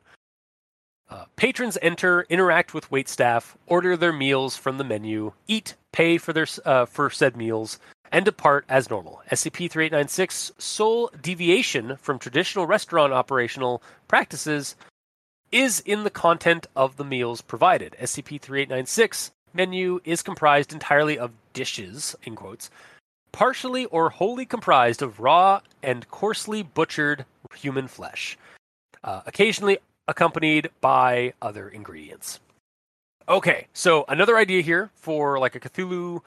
Uh, 1.10 1.24
patrons 1.38 1.78
enter, 1.82 2.26
interact 2.30 2.74
with 2.74 2.91
wait 2.91 3.08
staff, 3.08 3.58
order 3.67 3.96
their 3.96 4.12
meals 4.12 4.58
from 4.58 4.78
the 4.78 4.84
menu, 4.84 5.32
eat, 5.48 5.76
pay 5.93 6.17
for 6.17 6.34
their 6.34 6.48
uh, 6.65 6.86
for 6.86 7.10
said 7.10 7.38
meals, 7.38 7.80
and 8.12 8.26
depart 8.26 8.65
as 8.70 8.89
normal. 8.89 9.22
SCP-3896 9.32 10.52
sole 10.58 11.12
deviation 11.22 11.98
from 11.98 12.20
traditional 12.20 12.67
restaurant 12.67 13.13
operational 13.13 13.82
practices 14.08 14.76
is 15.52 15.80
in 15.82 16.04
the 16.04 16.10
content 16.10 16.67
of 16.76 16.98
the 16.98 17.06
meals 17.06 17.41
provided. 17.41 17.96
SCP-3896 18.00 19.32
menu 19.54 20.00
is 20.04 20.22
comprised 20.22 20.74
entirely 20.74 21.17
of 21.17 21.32
dishes, 21.54 22.15
in 22.24 22.36
quotes, 22.36 22.70
partially 23.32 23.86
or 23.86 24.10
wholly 24.10 24.46
comprised 24.46 25.02
of 25.02 25.20
raw 25.20 25.62
and 25.84 26.10
coarsely 26.10 26.63
butchered 26.63 27.26
human 27.56 27.88
flesh, 27.88 28.38
uh, 29.04 29.22
occasionally 29.26 29.78
accompanied 30.08 30.70
by 30.82 31.34
other 31.41 31.70
ingredients. 31.70 32.39
Okay, 33.30 33.67
so 33.74 34.06
another 34.08 34.38
idea 34.38 34.62
here 34.62 34.89
for 34.96 35.38
like 35.38 35.56
a 35.56 35.60
Cthulhu 35.60 36.22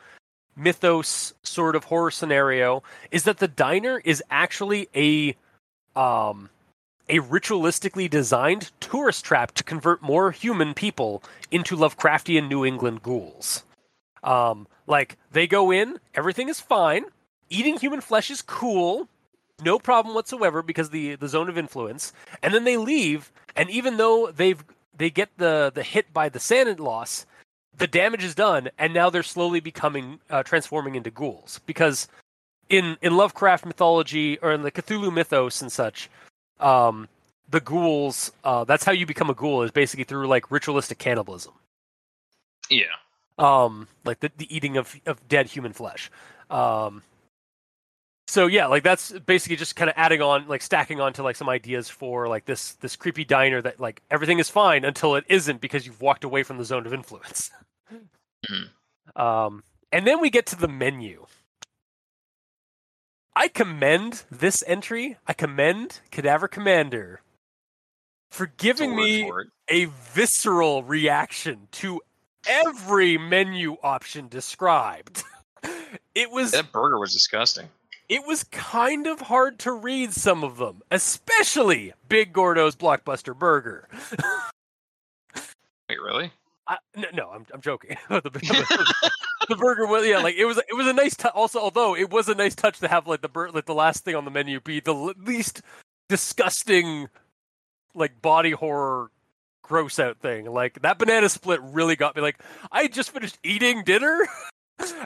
mythos 0.61 1.35
sort 1.43 1.75
of 1.75 1.85
horror 1.85 2.11
scenario 2.11 2.83
is 3.11 3.25
that 3.25 3.39
the 3.39 3.49
diner 3.49 4.01
is 4.05 4.23
actually 4.31 4.89
a 4.95 5.35
um 5.99 6.51
a 7.09 7.19
ritualistically 7.19 8.09
designed 8.09 8.71
tourist 8.79 9.25
trap 9.25 9.53
to 9.53 9.65
convert 9.65 10.01
more 10.01 10.31
human 10.31 10.75
people 10.75 11.23
into 11.51 11.77
Lovecraftian 11.77 12.49
New 12.49 12.65
England 12.65 13.03
ghouls. 13.03 13.65
Um, 14.23 14.69
like 14.87 15.17
they 15.33 15.49
go 15.49 15.73
in, 15.73 15.99
everything 16.15 16.49
is 16.49 16.61
fine. 16.61 17.07
Eating 17.49 17.79
human 17.79 18.01
flesh 18.01 18.31
is 18.31 18.43
cool, 18.43 19.09
no 19.61 19.79
problem 19.79 20.15
whatsoever 20.15 20.63
because 20.63 20.91
the 20.91 21.17
the 21.17 21.29
zone 21.29 21.49
of 21.49 21.59
influence. 21.59 22.13
And 22.43 22.55
then 22.55 22.65
they 22.65 22.77
leave, 22.77 23.33
and 23.57 23.69
even 23.71 23.97
though 23.97 24.31
they've 24.31 24.63
they 24.97 25.11
get 25.11 25.31
the 25.37 25.73
the 25.75 25.83
hit 25.83 26.13
by 26.13 26.29
the 26.29 26.41
SAN 26.41 26.77
loss, 26.77 27.27
the 27.81 27.89
damage 27.89 28.25
is 28.25 28.35
done, 28.37 28.71
and 28.79 28.95
now 28.95 29.11
they're 29.11 29.25
slowly 29.25 29.61
becoming 29.61 30.21
uh, 30.31 30.45
transforming 30.45 30.95
into 30.95 31.11
ghouls. 31.11 31.61
Because 31.67 32.09
in 32.69 32.97
in 33.03 33.17
Lovecraft 33.17 33.67
mythology 33.67 34.39
or 34.39 34.53
in 34.53 34.63
the 34.63 34.71
Cthulhu 34.71 35.13
mythos 35.13 35.61
and 35.63 35.73
such, 35.73 36.09
um, 36.61 37.09
the 37.51 37.61
ghouls 37.61 38.33
uh, 38.45 38.65
that's 38.65 38.85
how 38.85 38.93
you 38.93 39.07
become 39.07 39.31
a 39.31 39.35
ghoul 39.35 39.63
is 39.63 39.71
basically 39.73 40.05
through 40.05 40.29
like 40.29 40.51
ritualistic 40.51 40.99
cannibalism. 40.99 41.55
Yeah. 42.71 42.85
um 43.39 43.89
like 44.05 44.21
the, 44.21 44.31
the 44.37 44.55
eating 44.55 44.77
of 44.77 44.95
of 45.07 45.27
dead 45.29 45.47
human 45.49 45.73
flesh. 45.73 46.11
Um 46.51 47.03
so 48.29 48.47
yeah 48.47 48.67
like 48.67 48.85
that's 48.85 49.13
basically 49.21 49.57
just 49.57 49.75
kind 49.77 49.91
of 49.91 49.95
adding 49.97 50.23
on 50.23 50.47
like 50.49 50.63
stacking 50.63 51.01
on 51.01 51.13
to 51.15 51.23
like 51.23 51.37
some 51.37 51.49
ideas 51.49 51.89
for 51.89 52.29
like 52.29 52.45
this 52.45 52.75
this 52.75 52.95
creepy 52.97 53.25
diner 53.25 53.61
that 53.63 53.81
like 53.81 54.03
everything 54.11 54.39
is 54.39 54.49
fine 54.51 54.85
until 54.85 55.17
it 55.17 55.25
isn't 55.29 55.61
because 55.61 55.87
you've 55.87 56.01
walked 56.01 56.25
away 56.25 56.43
from 56.45 56.59
the 56.59 56.65
zone 56.65 56.87
of 56.87 56.95
influence 56.95 57.51
Mhm. 58.49 58.71
um 59.17 59.65
and 59.93 60.07
then 60.07 60.21
we 60.21 60.31
get 60.31 60.47
to 60.47 60.57
the 60.57 60.69
menu 60.69 61.27
i 63.37 63.49
commend 63.49 64.23
this 64.31 64.63
entry 64.67 65.17
i 65.27 65.33
commend 65.33 66.01
cadaver 66.11 66.49
commander 66.49 67.21
for 68.31 68.47
giving 68.47 68.97
That's 68.97 69.03
a 69.03 69.25
word 69.25 69.27
me 69.27 69.29
for 69.29 69.47
a 69.69 69.85
visceral 69.87 70.83
reaction 70.85 71.69
to 71.73 72.01
every 72.47 73.19
menu 73.19 73.77
option 73.83 74.29
described. 74.29 75.25
It 76.15 76.31
was 76.31 76.53
That 76.53 76.71
burger 76.73 76.99
was 76.99 77.13
disgusting. 77.13 77.69
it 78.09 78.25
was 78.27 78.45
kind 78.45 79.07
of 79.09 79.21
hard 79.23 79.59
to 79.61 79.73
read 79.73 80.13
some 80.13 80.43
of 80.45 80.57
them, 80.59 80.83
especially 80.91 81.93
Big 82.09 82.33
Gordo's 82.33 82.75
Blockbuster 82.77 83.37
Burger. 83.37 83.89
Wait, 85.89 86.01
really? 86.01 86.33
I, 86.71 86.79
no, 86.95 87.09
no, 87.13 87.31
I'm 87.31 87.45
I'm 87.53 87.61
joking. 87.61 87.97
the, 88.09 88.21
the, 88.23 89.11
the 89.49 89.57
burger 89.57 89.87
was 89.89 90.07
yeah, 90.07 90.19
like 90.19 90.37
it 90.37 90.45
was 90.45 90.57
it 90.57 90.77
was 90.77 90.87
a 90.87 90.93
nice 90.93 91.17
touch. 91.17 91.33
Also, 91.35 91.59
although 91.59 91.97
it 91.97 92.11
was 92.11 92.29
a 92.29 92.35
nice 92.35 92.55
touch 92.55 92.79
to 92.79 92.87
have 92.87 93.09
like 93.09 93.23
the 93.23 93.29
bur- 93.29 93.51
like 93.51 93.67
the 93.67 93.75
last 93.75 94.05
thing 94.05 94.15
on 94.15 94.25
the 94.25 94.31
menu 94.31 94.61
be 94.61 94.79
the 94.79 94.95
l- 94.95 95.13
least 95.19 95.63
disgusting, 96.09 97.09
like 97.93 98.23
body 98.23 98.53
horror, 98.53 99.11
gross 99.63 99.99
out 99.99 100.19
thing. 100.21 100.47
Like 100.47 100.81
that 100.83 100.97
banana 100.97 101.29
split 101.29 101.61
really 101.61 101.97
got 101.97 102.15
me. 102.15 102.23
Like 102.23 102.41
I 102.71 102.87
just 102.87 103.11
finished 103.11 103.39
eating 103.43 103.83
dinner. 103.85 104.27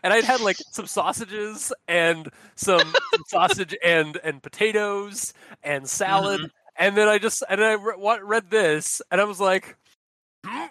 And 0.05 0.13
I'd 0.13 0.23
had 0.23 0.41
like 0.41 0.57
some 0.71 0.87
sausages 0.87 1.73
and 1.89 2.29
some, 2.55 2.79
some 2.79 3.23
sausage 3.27 3.75
and 3.83 4.17
and 4.23 4.41
potatoes 4.41 5.35
and 5.65 5.89
salad, 5.89 6.49
and 6.77 6.97
then 6.97 7.09
I 7.09 7.19
just 7.19 7.43
and 7.51 7.61
then 7.61 7.67
I 7.67 7.73
re- 7.73 8.21
read 8.23 8.51
this, 8.51 9.03
and 9.11 9.21
I 9.21 9.25
was 9.25 9.41
like, 9.41 9.77
"Hmm? 10.47 10.67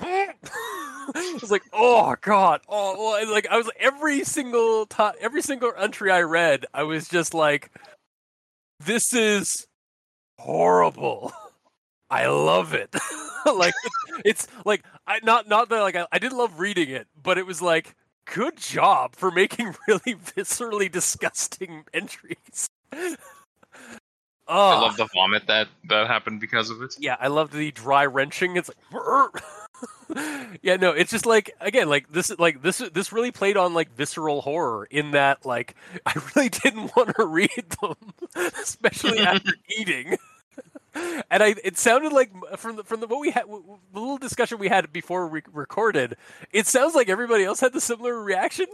I 0.00 1.38
was 1.40 1.50
like, 1.50 1.62
oh 1.72 2.14
god, 2.20 2.60
oh 2.68 2.94
well, 2.98 3.32
like 3.32 3.46
I 3.50 3.56
was 3.56 3.70
every 3.78 4.24
single 4.24 4.86
time, 4.86 5.14
every 5.20 5.42
single 5.42 5.72
entry 5.78 6.10
I 6.10 6.22
read, 6.22 6.66
I 6.74 6.82
was 6.82 7.08
just 7.08 7.34
like, 7.34 7.70
this 8.80 9.12
is 9.12 9.66
horrible. 10.38 11.32
I 12.10 12.26
love 12.26 12.74
it. 12.74 12.94
like 13.46 13.74
it's, 13.84 13.96
it's 14.24 14.48
like 14.64 14.84
I 15.06 15.20
not 15.22 15.48
not 15.48 15.68
that 15.68 15.80
like 15.80 15.96
I, 15.96 16.06
I 16.12 16.18
didn't 16.18 16.38
love 16.38 16.58
reading 16.58 16.90
it, 16.90 17.06
but 17.20 17.38
it 17.38 17.46
was 17.46 17.60
like 17.62 17.94
good 18.26 18.56
job 18.56 19.16
for 19.16 19.30
making 19.30 19.74
really 19.88 20.14
viscerally 20.14 20.90
disgusting 20.90 21.84
entries. 21.92 22.68
oh, 22.92 23.16
I 24.48 24.80
love 24.80 24.96
the 24.96 25.08
vomit 25.14 25.46
that 25.46 25.68
that 25.88 26.06
happened 26.06 26.40
because 26.40 26.70
of 26.70 26.82
it. 26.82 26.94
yeah, 26.98 27.16
I 27.20 27.28
loved 27.28 27.52
the 27.52 27.70
dry 27.72 28.06
wrenching. 28.06 28.56
It's 28.56 28.68
like, 28.68 28.78
yeah, 30.62 30.76
no, 30.76 30.90
it's 30.90 31.10
just 31.10 31.26
like 31.26 31.54
again, 31.60 31.88
like 31.88 32.10
this, 32.12 32.36
like 32.38 32.62
this, 32.62 32.78
this 32.78 33.12
really 33.12 33.32
played 33.32 33.56
on 33.56 33.74
like 33.74 33.94
visceral 33.94 34.42
horror 34.42 34.86
in 34.90 35.12
that 35.12 35.44
like 35.44 35.74
I 36.06 36.14
really 36.34 36.48
didn't 36.48 36.94
want 36.96 37.14
to 37.16 37.26
read 37.26 37.76
them, 37.80 37.94
especially 38.60 39.20
after 39.20 39.52
eating. 39.78 40.16
And 40.94 41.42
I, 41.42 41.56
it 41.64 41.76
sounded 41.76 42.12
like 42.12 42.30
from 42.56 42.76
the 42.76 42.84
from 42.84 43.00
the 43.00 43.08
what 43.08 43.20
we 43.20 43.30
had, 43.32 43.44
the 43.46 44.00
little 44.00 44.18
discussion 44.18 44.58
we 44.58 44.68
had 44.68 44.92
before 44.92 45.26
we 45.26 45.42
recorded, 45.52 46.16
it 46.52 46.66
sounds 46.68 46.94
like 46.94 47.08
everybody 47.08 47.42
else 47.44 47.58
had 47.60 47.72
the 47.72 47.80
similar 47.80 48.22
reaction. 48.22 48.66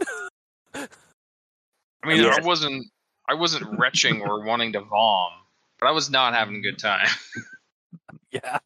I 2.03 2.07
mean, 2.07 2.17
Yes. 2.17 2.37
I 2.37 2.41
wasn't 2.45 2.85
I 3.27 3.33
wasn't 3.33 3.79
retching 3.79 4.21
or 4.21 4.43
wanting 4.43 4.73
to 4.73 4.81
vom, 4.81 5.31
but 5.79 5.87
I 5.87 5.91
was 5.91 6.09
not 6.11 6.33
having 6.33 6.57
a 6.57 6.61
good 6.61 6.77
time. 6.77 7.07
Yeah. 8.31 8.59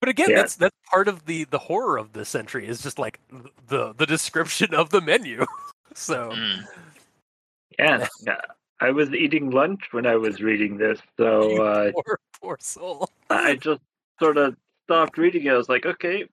But 0.00 0.08
again, 0.10 0.30
Yeah. 0.30 0.36
that's 0.36 0.56
that's 0.56 0.76
part 0.90 1.08
of 1.08 1.26
the 1.26 1.44
the 1.44 1.58
horror 1.58 1.96
of 1.98 2.12
this 2.12 2.34
entry 2.34 2.66
is 2.66 2.82
just 2.82 2.98
like 2.98 3.18
the 3.68 3.92
the 3.94 4.06
description 4.06 4.74
of 4.74 4.90
the 4.90 5.00
menu. 5.00 5.44
so 5.94 6.30
Mm. 6.30 6.64
Yeah, 7.78 8.06
yeah. 8.26 8.40
I 8.80 8.90
was 8.90 9.10
eating 9.12 9.50
lunch 9.50 9.88
when 9.92 10.06
I 10.06 10.16
was 10.16 10.40
reading 10.42 10.76
this, 10.76 11.00
so 11.16 11.62
uh, 11.64 11.92
poor 11.92 12.18
poor 12.40 12.56
soul. 12.60 13.08
I 13.30 13.56
just 13.56 13.80
sort 14.20 14.36
of 14.36 14.56
stopped 14.84 15.16
reading 15.18 15.44
it. 15.46 15.50
I 15.50 15.56
was 15.56 15.68
like, 15.68 15.86
okay, 15.86 16.24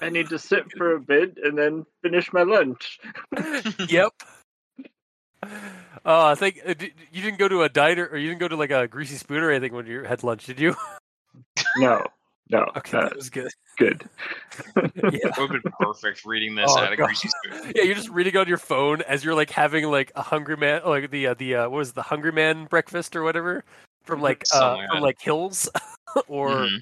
I 0.00 0.08
need 0.08 0.28
to 0.28 0.38
sit 0.38 0.70
for 0.76 0.94
a 0.94 1.00
bit 1.00 1.38
and 1.42 1.58
then 1.58 1.84
finish 2.02 2.32
my 2.32 2.42
lunch. 2.42 3.00
yep. 3.88 4.12
Uh, 5.42 6.26
I 6.26 6.34
think 6.34 6.60
uh, 6.66 6.74
you 7.12 7.22
didn't 7.22 7.38
go 7.38 7.48
to 7.48 7.62
a 7.62 7.68
diner 7.68 8.06
or 8.10 8.16
you 8.16 8.28
didn't 8.28 8.40
go 8.40 8.48
to 8.48 8.56
like 8.56 8.70
a 8.70 8.88
greasy 8.88 9.16
spoon 9.16 9.42
or 9.42 9.50
anything 9.50 9.72
when 9.74 9.86
you 9.86 10.02
had 10.04 10.22
lunch, 10.24 10.46
did 10.46 10.58
you? 10.60 10.74
No, 11.76 12.04
no, 12.50 12.70
Okay, 12.76 12.96
uh, 12.98 13.02
that 13.02 13.16
was 13.16 13.30
good. 13.30 13.50
good. 13.76 14.02
Yeah. 15.10 15.28
It 15.28 15.38
would 15.38 15.52
have 15.52 15.62
been 15.62 15.72
perfect 15.78 16.24
reading 16.26 16.54
this 16.54 16.66
Oh, 16.68 16.82
at 16.82 16.92
a 16.92 16.96
God. 16.96 17.06
greasy 17.06 17.28
spoon. 17.28 17.72
Yeah, 17.74 17.84
you're 17.84 17.94
just 17.94 18.08
reading 18.10 18.36
on 18.36 18.48
your 18.48 18.58
phone 18.58 19.00
as 19.02 19.24
you're 19.24 19.34
like 19.34 19.50
having 19.50 19.84
like 19.90 20.10
a 20.16 20.22
hungry 20.22 20.56
man, 20.56 20.82
like 20.84 21.10
the 21.10 21.28
uh, 21.28 21.34
the 21.34 21.54
uh, 21.54 21.62
what 21.68 21.78
was 21.78 21.90
it, 21.90 21.94
the 21.94 22.02
Hungry 22.02 22.32
Man 22.32 22.66
breakfast 22.66 23.14
or 23.16 23.22
whatever 23.22 23.64
from 24.04 24.20
like 24.20 24.44
uh, 24.52 24.74
like 24.74 24.90
from 24.90 25.00
like 25.00 25.20
Hills, 25.20 25.68
or 26.28 26.66
Mhm. 26.66 26.80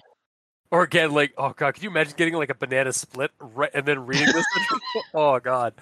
or 0.70 0.82
again 0.82 1.12
like 1.12 1.34
oh 1.36 1.52
god, 1.56 1.74
could 1.74 1.82
you 1.84 1.90
imagine 1.90 2.14
getting 2.16 2.34
like 2.34 2.50
a 2.50 2.54
banana 2.54 2.92
split 2.92 3.30
right 3.38 3.70
and 3.74 3.86
then 3.86 4.06
reading 4.06 4.28
this? 4.32 4.44
oh 5.14 5.38
god, 5.38 5.74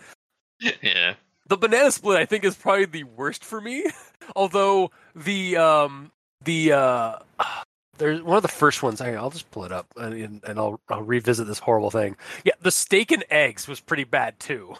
Yeah. 0.60 1.14
the 1.46 1.56
banana 1.56 1.92
split 1.92 2.18
I 2.18 2.26
think 2.26 2.44
is 2.44 2.56
probably 2.56 2.86
the 2.86 3.04
worst 3.04 3.44
for 3.44 3.60
me. 3.60 3.86
Although 4.36 4.90
the 5.14 5.56
um 5.56 6.10
the 6.44 6.72
uh 6.72 7.18
there's 7.98 8.22
one 8.22 8.37
of 8.37 8.42
the 8.42 8.48
first 8.48 8.83
ones. 8.83 9.00
I, 9.00 9.12
I'll 9.14 9.30
just 9.30 9.50
pull 9.50 9.64
it 9.64 9.72
up 9.72 9.87
and, 9.96 10.42
and 10.44 10.59
I'll 10.59 10.80
I'll 10.88 11.02
revisit 11.02 11.46
this 11.46 11.59
horrible 11.59 11.90
thing. 11.90 12.16
Yeah, 12.44 12.52
the 12.62 12.70
steak 12.70 13.11
and 13.12 13.24
eggs 13.30 13.66
was 13.68 13.80
pretty 13.80 14.04
bad 14.04 14.38
too. 14.40 14.74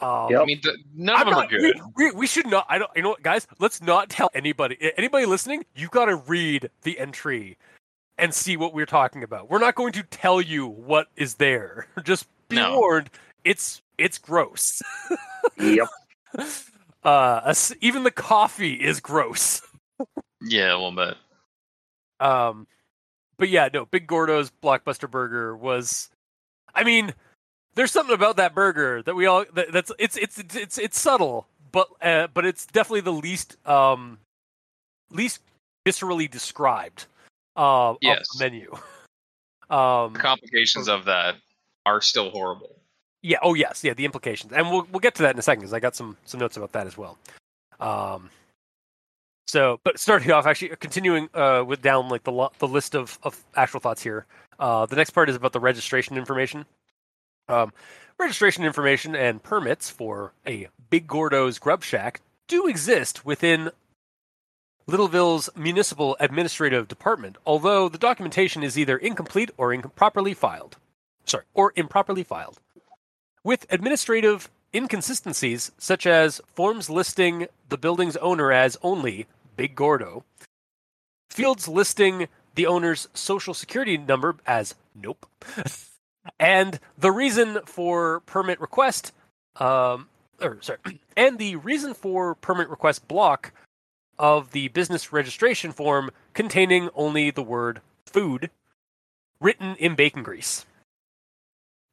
Um, 0.00 0.28
Yep. 0.30 0.40
I 0.40 0.44
mean, 0.44 0.60
the, 0.62 0.76
none 0.94 1.16
I'm 1.16 1.22
of 1.22 1.26
them 1.26 1.34
not- 1.34 1.44
are 1.46 1.58
good. 1.58 1.80
We, 1.96 2.04
we, 2.06 2.10
we 2.12 2.26
should 2.26 2.46
not. 2.46 2.66
I 2.68 2.78
don't. 2.78 2.90
You 2.96 3.02
know 3.02 3.10
what, 3.10 3.22
guys? 3.22 3.46
Let's 3.58 3.80
not 3.80 4.08
tell 4.10 4.30
anybody. 4.34 4.76
Anybody 4.96 5.24
listening, 5.26 5.64
you 5.74 5.88
got 5.88 6.06
to 6.06 6.16
read 6.16 6.68
the 6.82 6.98
entry 6.98 7.56
and 8.18 8.32
see 8.34 8.56
what 8.56 8.74
we're 8.74 8.86
talking 8.86 9.22
about. 9.22 9.50
We're 9.50 9.58
not 9.60 9.74
going 9.74 9.92
to 9.92 10.02
tell 10.02 10.40
you 10.40 10.66
what 10.66 11.08
is 11.16 11.34
there. 11.36 11.86
Just 12.04 12.26
be 12.48 12.56
No. 12.56 12.78
warned. 12.78 13.10
It's 13.44 13.80
it's 13.98 14.18
gross. 14.18 14.82
Yep. 15.58 15.88
Uh, 17.04 17.42
as- 17.44 17.76
even 17.82 18.02
the 18.02 18.10
coffee 18.10 18.72
is 18.74 18.98
gross. 18.98 19.60
Yeah, 20.46 20.72
a 20.72 20.76
little 20.76 20.92
bit. 20.92 21.16
Um, 22.20 22.66
but 23.36 23.48
yeah, 23.48 23.68
no. 23.72 23.86
Big 23.86 24.06
Gordo's 24.06 24.50
Blockbuster 24.62 25.10
Burger 25.10 25.56
was. 25.56 26.08
I 26.74 26.84
mean, 26.84 27.12
there's 27.74 27.92
something 27.92 28.14
about 28.14 28.36
that 28.36 28.54
burger 28.54 29.02
that 29.02 29.14
we 29.14 29.26
all 29.26 29.44
that, 29.54 29.72
that's 29.72 29.90
it's 29.98 30.16
it's 30.16 30.38
it's 30.38 30.56
it's, 30.56 30.78
it's 30.78 31.00
subtle, 31.00 31.46
but 31.72 31.88
uh, 32.02 32.28
but 32.34 32.44
it's 32.44 32.66
definitely 32.66 33.00
the 33.02 33.12
least 33.12 33.56
um 33.66 34.18
least 35.10 35.40
viscerally 35.86 36.30
described 36.30 37.06
uh, 37.56 37.94
Yes. 38.00 38.20
of 38.32 38.38
the 38.38 38.44
menu. 38.44 38.74
Um, 39.70 40.12
The 40.12 40.18
complications 40.18 40.88
of 40.88 41.06
that 41.06 41.36
are 41.86 42.00
still 42.02 42.28
horrible. 42.30 42.76
yeah. 43.22 43.38
Oh 43.42 43.54
yes. 43.54 43.82
Yeah. 43.82 43.94
The 43.94 44.04
implications, 44.04 44.52
and 44.52 44.70
we'll 44.70 44.86
we'll 44.92 45.00
get 45.00 45.14
to 45.16 45.22
that 45.22 45.34
in 45.34 45.38
a 45.38 45.42
second 45.42 45.60
because 45.62 45.72
I 45.72 45.80
got 45.80 45.96
some 45.96 46.16
some 46.26 46.38
notes 46.38 46.56
about 46.58 46.72
that 46.72 46.86
as 46.86 46.96
well. 46.98 47.18
Um. 47.80 48.28
So, 49.46 49.80
but 49.84 49.98
starting 49.98 50.30
off, 50.30 50.46
actually 50.46 50.74
continuing 50.76 51.28
uh, 51.34 51.64
with 51.66 51.82
down 51.82 52.08
like 52.08 52.24
the 52.24 52.32
lo- 52.32 52.52
the 52.58 52.68
list 52.68 52.94
of 52.94 53.18
of 53.22 53.42
actual 53.54 53.80
thoughts 53.80 54.02
here. 54.02 54.26
Uh, 54.58 54.86
the 54.86 54.96
next 54.96 55.10
part 55.10 55.28
is 55.28 55.36
about 55.36 55.52
the 55.52 55.60
registration 55.60 56.16
information. 56.16 56.64
Um, 57.48 57.72
registration 58.18 58.64
information 58.64 59.14
and 59.14 59.42
permits 59.42 59.90
for 59.90 60.32
a 60.46 60.68
Big 60.90 61.06
Gordo's 61.06 61.58
Grub 61.58 61.82
Shack 61.82 62.20
do 62.48 62.66
exist 62.66 63.24
within 63.26 63.70
Littleville's 64.88 65.48
municipal 65.56 66.16
administrative 66.20 66.88
department, 66.88 67.36
although 67.46 67.88
the 67.88 67.98
documentation 67.98 68.62
is 68.62 68.78
either 68.78 68.96
incomplete 68.96 69.50
or 69.56 69.72
improperly 69.72 70.34
filed. 70.34 70.76
Sorry, 71.24 71.44
or 71.54 71.72
improperly 71.74 72.22
filed. 72.22 72.60
With 73.42 73.66
administrative 73.70 74.50
inconsistencies, 74.74 75.72
such 75.78 76.06
as 76.06 76.40
forms 76.54 76.90
listing 76.90 77.46
the 77.68 77.78
building's 77.78 78.16
owner 78.16 78.52
as 78.52 78.76
only 78.82 79.26
Big 79.56 79.74
Gordo, 79.74 80.24
fields 81.30 81.68
listing 81.68 82.28
the 82.54 82.66
owner's 82.66 83.08
social 83.14 83.54
security 83.54 83.96
number 83.96 84.36
as 84.46 84.74
nope, 84.94 85.26
and 86.40 86.80
the 86.98 87.12
reason 87.12 87.58
for 87.64 88.20
permit 88.20 88.60
request, 88.60 89.12
um, 89.56 90.08
or 90.40 90.58
sorry, 90.60 90.78
and 91.16 91.38
the 91.38 91.56
reason 91.56 91.94
for 91.94 92.34
permit 92.34 92.68
request 92.68 93.06
block 93.08 93.52
of 94.18 94.52
the 94.52 94.68
business 94.68 95.12
registration 95.12 95.72
form 95.72 96.10
containing 96.34 96.88
only 96.94 97.30
the 97.30 97.42
word 97.42 97.80
food 98.06 98.50
written 99.40 99.76
in 99.76 99.94
bacon 99.94 100.22
grease. 100.22 100.64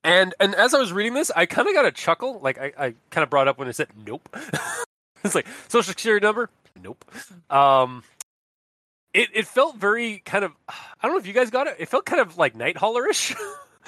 And 0.04 0.34
and 0.39 0.56
as 0.56 0.74
I 0.74 0.80
was 0.80 0.91
reading 0.91 1.14
this, 1.14 1.32
I 1.36 1.45
kind 1.45 1.68
of 1.68 1.74
got 1.74 1.86
a 1.86 1.91
chuckle. 1.91 2.39
Like 2.39 2.58
I, 2.58 2.74
I 2.78 2.93
kind 3.12 3.24
of 3.24 3.30
brought 3.30 3.47
up 3.47 3.60
when 3.60 3.68
it 3.68 3.76
said 3.76 3.89
nope. 4.06 4.28
it's 5.24 5.36
like 5.36 5.47
social 5.68 5.91
security 5.91 6.26
number, 6.26 6.49
nope. 6.82 7.06
Um, 7.49 8.04
it 9.14 9.30
it 9.34 9.47
felt 9.47 9.78
very 9.78 10.20
kind 10.26 10.43
of. 10.43 10.54
I 10.68 10.74
don't 11.04 11.12
know 11.12 11.20
if 11.20 11.28
you 11.28 11.34
guys 11.34 11.49
got 11.52 11.68
it. 11.68 11.76
It 11.80 11.89
felt 11.89 12.06
kind 12.06 12.22
of 12.22 12.38
like 12.38 12.56
Night 12.56 12.78
Hauler-ish. 12.78 13.36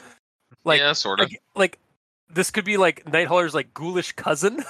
like 0.64 0.80
yeah, 0.80 0.93
sort 0.93 1.20
of. 1.20 1.30
like, 1.30 1.41
like 1.55 1.80
this 2.30 2.51
could 2.51 2.66
be 2.66 2.78
like 2.78 3.11
Night 3.11 3.28
Hauler's 3.28 3.55
like 3.55 3.74
ghoulish 3.74 4.11
cousin. 4.11 4.64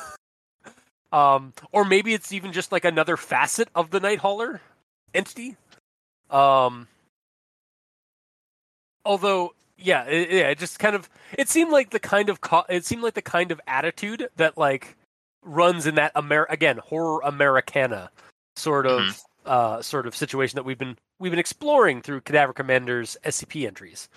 um, 1.12 1.54
or 1.72 1.84
maybe 1.84 2.14
it's 2.14 2.32
even 2.32 2.54
just 2.54 2.72
like 2.72 2.86
another 2.86 3.18
facet 3.18 3.68
of 3.76 3.90
the 3.92 4.00
Night 4.00 4.20
Hauler 4.20 4.62
entity. 5.14 5.58
Um, 6.30 6.88
although 9.06 9.54
yeah, 9.78 10.04
it, 10.06 10.30
yeah, 10.32 10.50
it 10.50 10.60
just 10.60 10.80
kind 10.80 10.96
of 10.96 11.10
it 11.38 11.50
seemed 11.50 11.72
like 11.72 11.90
the 11.90 12.00
kind 12.00 12.30
of 12.30 12.42
co- 12.42 12.66
it 12.70 12.86
seemed 12.86 13.04
like 13.04 13.14
the 13.14 13.22
kind 13.22 13.52
of 13.52 13.60
attitude 13.68 14.30
that 14.38 14.58
like 14.58 14.96
runs 15.42 15.86
in 15.86 15.96
that 15.96 16.12
Amer 16.16 16.46
again 16.50 16.78
horror 16.78 17.20
Americana 17.24 18.10
sort 18.56 18.86
of 18.86 19.02
Mhm. 19.02 19.24
uh 19.46 19.82
sort 19.82 20.08
of 20.08 20.16
situation 20.16 20.56
that 20.56 20.64
we've 20.64 20.78
been 20.78 20.98
we've 21.20 21.32
been 21.32 21.40
exploring 21.40 22.02
through 22.02 22.22
Cadaver 22.22 22.54
Commander's 22.54 23.18
SCP 23.24 23.68
entries. 23.68 24.10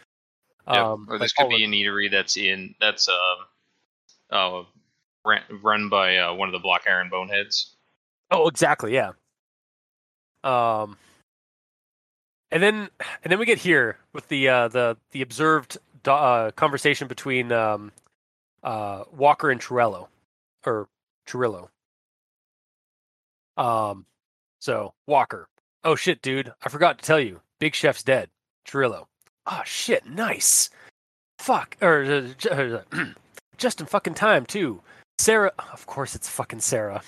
Yeah, 0.69 0.93
Um, 0.93 1.07
or 1.09 1.15
like 1.15 1.23
this 1.23 1.33
could 1.33 1.49
be 1.49 1.65
an 1.65 1.71
eatery 1.73 2.11
that's 2.11 2.37
in 2.37 2.75
that's 2.81 3.09
um 3.09 3.47
uh, 4.31 4.63
ran, 5.25 5.43
run 5.63 5.89
by 5.89 6.17
uh, 6.19 6.35
one 6.35 6.49
of 6.49 6.53
the 6.53 6.59
Black 6.59 6.83
Iron 6.89 7.09
Boneheads. 7.09 7.77
Oh, 8.33 8.49
exactly. 8.49 8.93
Yeah. 8.93 9.13
Um, 10.43 10.97
and 12.51 12.63
then 12.63 12.89
and 13.23 13.31
then 13.31 13.39
we 13.39 13.47
get 13.47 13.59
here 13.59 13.99
with 14.13 14.29
the 14.29 14.49
uh, 14.49 14.69
the 14.69 14.97
the 15.13 15.23
observed 15.23 15.79
uh, 16.07 16.51
conversation 16.53 17.09
between 17.09 17.53
um, 17.53 17.93
uh, 18.63 19.05
Walker 19.13 19.51
and 19.51 19.61
Trello, 19.61 20.09
or 20.65 20.89
Trillo. 21.27 21.69
Um, 23.57 24.07
so 24.61 24.95
Walker. 25.07 25.49
Oh 25.85 25.97
shit, 25.97 26.23
dude! 26.23 26.53
I 26.63 26.69
forgot 26.69 26.99
to 26.99 27.05
tell 27.05 27.21
you, 27.21 27.41
Big 27.59 27.75
Chef's 27.75 28.03
dead. 28.03 28.29
Trillo. 28.67 29.07
Oh 29.47 29.63
shit, 29.65 30.07
nice. 30.07 30.71
Fuck, 31.39 31.77
or 31.81 32.33
uh, 32.51 32.83
just 33.57 33.81
in 33.81 33.87
fucking 33.87 34.15
time 34.15 34.47
too. 34.47 34.81
Sarah, 35.19 35.53
of 35.73 35.87
course 35.87 36.15
it's 36.15 36.29
fucking 36.29 36.61
Sarah. 36.61 37.03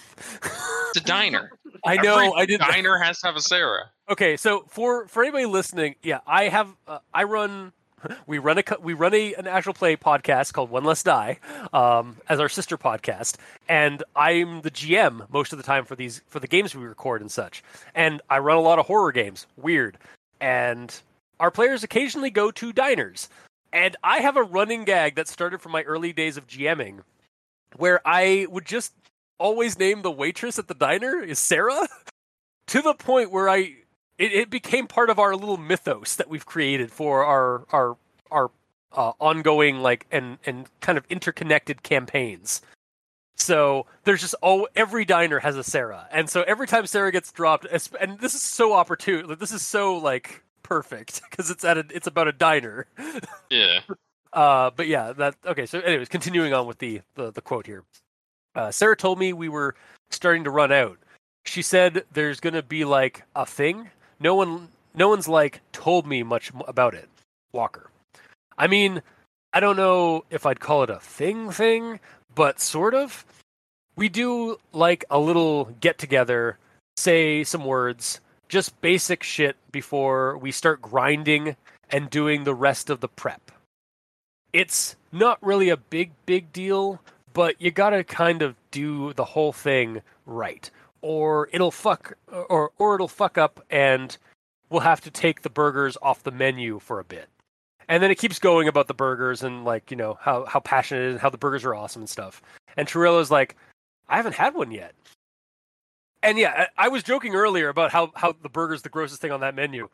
It's 0.88 0.96
a 0.96 1.00
diner. 1.00 1.50
I 1.84 1.96
know. 1.96 2.18
Every 2.18 2.32
I 2.34 2.46
did. 2.46 2.60
Diner 2.60 2.98
has 2.98 3.20
to 3.20 3.26
have 3.26 3.36
a 3.36 3.40
Sarah. 3.40 3.90
Okay, 4.08 4.36
so 4.36 4.64
for 4.68 5.06
for 5.06 5.22
anybody 5.22 5.46
listening, 5.46 5.96
yeah, 6.02 6.20
I 6.26 6.44
have 6.44 6.74
uh, 6.86 7.00
I 7.12 7.24
run 7.24 7.72
we 8.26 8.38
run 8.38 8.58
a 8.58 8.62
we 8.80 8.94
run 8.94 9.14
a 9.14 9.34
an 9.34 9.46
actual 9.46 9.74
play 9.74 9.96
podcast 9.96 10.52
called 10.52 10.70
One 10.70 10.84
Less 10.84 11.02
Die 11.02 11.38
um, 11.72 12.16
as 12.28 12.40
our 12.40 12.48
sister 12.48 12.78
podcast, 12.78 13.36
and 13.68 14.02
I'm 14.16 14.62
the 14.62 14.70
GM 14.70 15.30
most 15.30 15.52
of 15.52 15.58
the 15.58 15.62
time 15.62 15.84
for 15.84 15.96
these 15.96 16.22
for 16.26 16.40
the 16.40 16.46
games 16.46 16.74
we 16.74 16.84
record 16.84 17.20
and 17.20 17.30
such. 17.30 17.62
And 17.94 18.22
I 18.30 18.38
run 18.38 18.56
a 18.56 18.62
lot 18.62 18.78
of 18.78 18.86
horror 18.86 19.12
games, 19.12 19.46
weird, 19.56 19.98
and 20.40 20.94
our 21.40 21.50
players 21.50 21.82
occasionally 21.82 22.30
go 22.30 22.50
to 22.50 22.72
diners. 22.72 23.28
And 23.72 23.96
I 24.02 24.20
have 24.20 24.36
a 24.36 24.42
running 24.42 24.84
gag 24.84 25.16
that 25.16 25.28
started 25.28 25.60
from 25.60 25.72
my 25.72 25.82
early 25.82 26.12
days 26.12 26.38
of 26.38 26.46
GMing, 26.46 27.00
where 27.76 28.00
I 28.06 28.46
would 28.50 28.64
just 28.64 28.92
always 29.38 29.78
name 29.78 30.02
the 30.02 30.10
waitress 30.10 30.58
at 30.58 30.68
the 30.68 30.74
diner 30.74 31.22
is 31.22 31.38
Sarah, 31.38 31.88
to 32.68 32.82
the 32.82 32.94
point 32.94 33.30
where 33.30 33.48
I 33.48 33.76
it, 34.18 34.32
it 34.32 34.50
became 34.50 34.86
part 34.86 35.10
of 35.10 35.18
our 35.18 35.34
little 35.36 35.56
mythos 35.56 36.16
that 36.16 36.28
we've 36.28 36.46
created 36.46 36.90
for 36.90 37.24
our 37.24 37.64
our 37.70 37.96
our 38.30 38.50
uh, 38.92 39.12
ongoing 39.20 39.80
like 39.80 40.06
and 40.10 40.38
and 40.44 40.66
kind 40.80 40.98
of 40.98 41.04
interconnected 41.08 41.82
campaigns. 41.82 42.62
So 43.36 43.86
there's 44.04 44.20
just 44.20 44.34
oh 44.42 44.68
every 44.74 45.04
diner 45.04 45.38
has 45.38 45.56
a 45.56 45.64
Sarah, 45.64 46.08
and 46.10 46.28
so 46.28 46.42
every 46.42 46.66
time 46.66 46.86
Sarah 46.86 47.12
gets 47.12 47.30
dropped, 47.30 47.66
and 48.00 48.18
this 48.18 48.34
is 48.34 48.42
so 48.42 48.72
opportune. 48.72 49.36
This 49.38 49.52
is 49.52 49.64
so 49.64 49.96
like 49.96 50.42
perfect 50.62 51.22
because 51.30 51.50
it's 51.50 51.64
at 51.64 51.78
a 51.78 51.84
it's 51.90 52.06
about 52.06 52.28
a 52.28 52.32
diner. 52.32 52.86
Yeah. 53.50 53.80
Uh, 54.32 54.70
but 54.74 54.86
yeah, 54.86 55.12
that 55.12 55.36
okay. 55.46 55.66
So, 55.66 55.80
anyways, 55.80 56.08
continuing 56.08 56.52
on 56.52 56.66
with 56.66 56.78
the 56.78 57.00
the, 57.14 57.30
the 57.30 57.40
quote 57.40 57.66
here. 57.66 57.84
Uh, 58.54 58.70
Sarah 58.70 58.96
told 58.96 59.18
me 59.18 59.32
we 59.32 59.48
were 59.48 59.74
starting 60.10 60.44
to 60.44 60.50
run 60.50 60.72
out. 60.72 60.98
She 61.44 61.62
said 61.62 62.04
there's 62.12 62.40
gonna 62.40 62.62
be 62.62 62.84
like 62.84 63.22
a 63.34 63.46
thing. 63.46 63.90
No 64.20 64.34
one, 64.34 64.68
no 64.94 65.08
one's 65.08 65.28
like 65.28 65.60
told 65.72 66.06
me 66.06 66.22
much 66.22 66.50
about 66.66 66.94
it. 66.94 67.08
Walker. 67.52 67.90
I 68.56 68.66
mean, 68.66 69.02
I 69.52 69.60
don't 69.60 69.76
know 69.76 70.24
if 70.30 70.44
I'd 70.44 70.60
call 70.60 70.82
it 70.82 70.90
a 70.90 70.98
thing 70.98 71.50
thing, 71.50 72.00
but 72.34 72.60
sort 72.60 72.94
of. 72.94 73.24
We 73.96 74.08
do 74.08 74.58
like 74.72 75.04
a 75.10 75.18
little 75.18 75.74
get 75.80 75.98
together, 75.98 76.56
say 76.96 77.42
some 77.42 77.64
words, 77.64 78.20
just 78.48 78.80
basic 78.80 79.24
shit 79.24 79.56
before 79.72 80.38
we 80.38 80.52
start 80.52 80.80
grinding 80.80 81.56
and 81.90 82.08
doing 82.08 82.44
the 82.44 82.54
rest 82.54 82.90
of 82.90 83.00
the 83.00 83.08
prep 83.08 83.50
it's 84.52 84.96
not 85.12 85.38
really 85.42 85.68
a 85.68 85.76
big 85.76 86.10
big 86.26 86.52
deal 86.52 87.00
but 87.32 87.60
you 87.60 87.70
gotta 87.70 88.02
kind 88.02 88.42
of 88.42 88.54
do 88.70 89.12
the 89.14 89.24
whole 89.24 89.52
thing 89.52 90.02
right 90.26 90.70
or 91.00 91.48
it'll 91.52 91.70
fuck 91.70 92.14
or 92.30 92.72
or 92.78 92.94
it'll 92.94 93.08
fuck 93.08 93.38
up 93.38 93.64
and 93.70 94.16
we'll 94.70 94.80
have 94.80 95.00
to 95.02 95.10
take 95.10 95.42
the 95.42 95.50
burgers 95.50 95.96
off 96.02 96.22
the 96.22 96.30
menu 96.30 96.78
for 96.78 97.00
a 97.00 97.04
bit. 97.04 97.28
And 97.88 98.02
then 98.02 98.10
it 98.10 98.18
keeps 98.18 98.38
going 98.38 98.68
about 98.68 98.86
the 98.86 98.94
burgers 98.94 99.42
and 99.42 99.64
like 99.64 99.90
you 99.90 99.96
know 99.96 100.18
how 100.20 100.44
how 100.46 100.60
passionate 100.60 101.02
it 101.02 101.08
is 101.08 101.12
and 101.14 101.20
how 101.20 101.30
the 101.30 101.38
burgers 101.38 101.64
are 101.64 101.74
awesome 101.74 102.02
and 102.02 102.08
stuff. 102.08 102.42
And 102.76 102.86
Trillo's 102.86 103.30
like 103.30 103.56
i 104.08 104.16
haven't 104.16 104.34
had 104.34 104.54
one 104.54 104.70
yet. 104.70 104.94
And 106.22 106.38
yeah 106.38 106.66
I, 106.78 106.86
I 106.86 106.88
was 106.88 107.02
joking 107.02 107.34
earlier 107.34 107.68
about 107.68 107.92
how 107.92 108.12
how 108.14 108.34
the 108.42 108.48
burger's 108.48 108.82
the 108.82 108.88
grossest 108.88 109.20
thing 109.20 109.32
on 109.32 109.40
that 109.40 109.54
menu. 109.54 109.88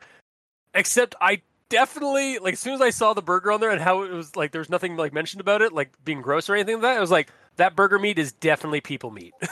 Except 0.73 1.15
i 1.21 1.41
definitely 1.75 2.39
like 2.39 2.53
as 2.53 2.59
soon 2.59 2.73
as 2.73 2.81
I 2.81 2.89
saw 2.89 3.13
the 3.13 3.21
burger 3.21 3.51
on 3.51 3.59
there 3.59 3.69
and 3.69 3.81
how 3.81 4.03
it 4.03 4.11
was 4.11 4.35
like 4.35 4.51
there's 4.51 4.69
nothing 4.69 4.95
like 4.95 5.11
mentioned 5.13 5.41
about 5.41 5.61
it 5.61 5.73
like 5.73 5.91
being 6.05 6.21
gross 6.21 6.49
or 6.49 6.55
anything 6.55 6.75
like 6.75 6.83
that. 6.83 6.97
I 6.97 7.01
was 7.01 7.11
like 7.11 7.29
that 7.57 7.75
burger 7.75 7.99
meat 7.99 8.17
is 8.17 8.31
definitely 8.31 8.81
people 8.81 9.11
meat. 9.11 9.33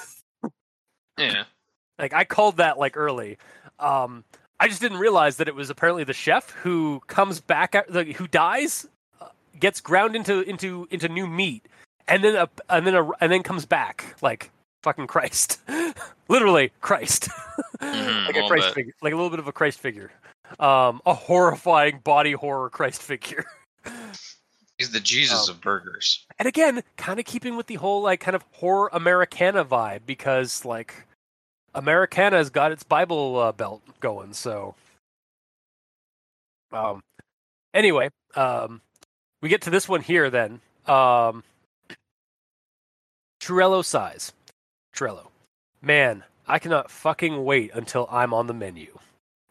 Yeah. 1.17 1.43
like 1.99 2.13
I 2.13 2.23
called 2.23 2.57
that 2.57 2.77
like 2.79 2.97
early. 2.97 3.37
Um 3.79 4.23
I 4.59 4.67
just 4.67 4.81
didn't 4.81 4.97
realize 4.99 5.37
that 5.37 5.47
it 5.47 5.55
was 5.55 5.69
apparently 5.69 6.03
the 6.03 6.13
chef 6.13 6.49
who 6.51 7.01
comes 7.07 7.41
back 7.41 7.75
at, 7.75 7.91
like, 7.93 8.15
who 8.15 8.27
dies 8.27 8.87
uh, 9.19 9.27
gets 9.59 9.81
ground 9.81 10.15
into 10.15 10.41
into 10.41 10.87
into 10.89 11.09
new 11.09 11.27
meat 11.27 11.65
and 12.07 12.23
then 12.23 12.35
a, 12.35 12.49
and 12.69 12.87
then 12.87 12.95
a, 12.95 13.09
and 13.21 13.31
then 13.31 13.43
comes 13.43 13.65
back 13.65 14.15
like 14.21 14.49
fucking 14.83 15.07
Christ. 15.07 15.59
Literally 16.29 16.71
Christ. 16.81 17.29
Mhm, 17.83 18.27
like 18.27 18.35
a 18.37 18.45
a 18.45 18.47
Christ 18.47 18.67
bit. 18.67 18.73
figure, 18.75 18.93
like 19.01 19.11
a 19.11 19.15
little 19.17 19.29
bit 19.29 19.39
of 19.39 19.47
a 19.49 19.51
Christ 19.51 19.77
figure. 19.79 20.09
Um 20.59 21.01
a 21.05 21.13
horrifying 21.13 21.99
body 22.03 22.33
horror 22.33 22.69
Christ 22.69 23.01
figure. 23.01 23.45
He's 24.77 24.91
the 24.91 24.99
Jesus 24.99 25.47
Um, 25.49 25.55
of 25.55 25.61
burgers. 25.61 26.25
and 26.39 26.47
again, 26.47 26.83
kind 26.97 27.19
of 27.19 27.25
keeping 27.25 27.55
with 27.55 27.67
the 27.67 27.75
whole 27.75 28.01
like 28.01 28.19
kind 28.19 28.35
of 28.35 28.43
horror 28.53 28.89
Americana 28.91 29.63
vibe 29.63 30.01
because 30.05 30.65
like 30.65 31.05
Americana's 31.75 32.49
got 32.49 32.71
its 32.71 32.83
Bible 32.83 33.37
uh, 33.39 33.51
belt 33.51 33.81
going. 33.99 34.33
So, 34.33 34.75
um, 36.71 37.01
anyway, 37.73 38.09
um, 38.35 38.81
we 39.41 39.49
get 39.49 39.61
to 39.63 39.69
this 39.69 39.87
one 39.89 40.01
here 40.01 40.29
then. 40.29 40.59
Um, 40.87 41.43
Trello 43.41 43.83
sighs. 43.83 44.33
Trello. 44.95 45.27
Man, 45.81 46.23
I 46.47 46.59
cannot 46.59 46.91
fucking 46.91 47.43
wait 47.43 47.71
until 47.73 48.07
I'm 48.11 48.33
on 48.33 48.47
the 48.47 48.53
menu. 48.53 48.97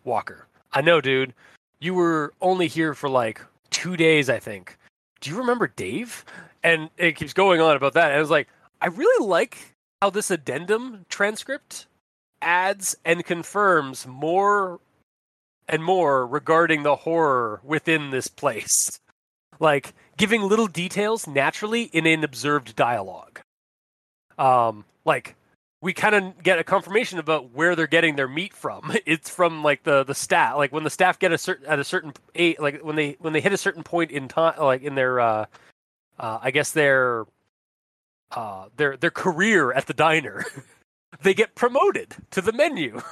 Walker. 0.04 0.46
I 0.72 0.80
know, 0.80 1.00
dude. 1.00 1.34
You 1.80 1.94
were 1.94 2.32
only 2.40 2.68
here 2.68 2.94
for 2.94 3.08
like 3.08 3.40
two 3.70 3.96
days, 3.96 4.30
I 4.30 4.38
think. 4.38 4.78
Do 5.20 5.30
you 5.30 5.36
remember 5.36 5.66
Dave? 5.66 6.24
And 6.62 6.90
it 6.96 7.16
keeps 7.16 7.32
going 7.32 7.60
on 7.60 7.76
about 7.76 7.94
that. 7.94 8.08
And 8.10 8.16
I 8.16 8.20
was 8.20 8.30
like, 8.30 8.48
I 8.80 8.86
really 8.86 9.26
like 9.26 9.74
how 10.00 10.10
this 10.10 10.30
addendum 10.30 11.06
transcript 11.08 11.86
adds 12.40 12.96
and 13.04 13.24
confirms 13.24 14.06
more 14.06 14.80
and 15.68 15.82
more 15.82 16.26
regarding 16.26 16.82
the 16.82 16.96
horror 16.96 17.60
within 17.62 18.10
this 18.10 18.28
place. 18.28 18.98
Like 19.60 19.94
giving 20.16 20.42
little 20.42 20.66
details 20.66 21.28
naturally 21.28 21.84
in 21.84 22.04
an 22.04 22.24
observed 22.24 22.74
dialogue. 22.74 23.38
Um, 24.36 24.84
like 25.04 25.36
we 25.82 25.92
kind 25.92 26.14
of 26.14 26.42
get 26.42 26.60
a 26.60 26.64
confirmation 26.64 27.18
about 27.18 27.50
where 27.50 27.74
they're 27.74 27.88
getting 27.88 28.14
their 28.14 28.28
meat 28.28 28.54
from. 28.54 28.96
It's 29.04 29.28
from 29.28 29.62
like 29.62 29.82
the 29.82 30.04
the 30.04 30.14
staff, 30.14 30.56
like 30.56 30.72
when 30.72 30.84
the 30.84 30.90
staff 30.90 31.18
get 31.18 31.32
a 31.32 31.38
certain 31.38 31.66
at 31.66 31.78
a 31.78 31.84
certain 31.84 32.14
eight, 32.36 32.60
like 32.60 32.80
when 32.82 32.96
they 32.96 33.16
when 33.18 33.32
they 33.32 33.40
hit 33.40 33.52
a 33.52 33.56
certain 33.58 33.82
point 33.82 34.12
in 34.12 34.28
time, 34.28 34.54
like 34.58 34.82
in 34.82 34.94
their, 34.94 35.20
uh, 35.20 35.46
uh, 36.18 36.38
I 36.40 36.52
guess 36.52 36.70
their, 36.70 37.26
uh, 38.30 38.68
their 38.76 38.96
their 38.96 39.10
career 39.10 39.72
at 39.72 39.86
the 39.86 39.92
diner, 39.92 40.46
they 41.22 41.34
get 41.34 41.54
promoted 41.56 42.14
to 42.30 42.40
the 42.40 42.52
menu. 42.52 43.00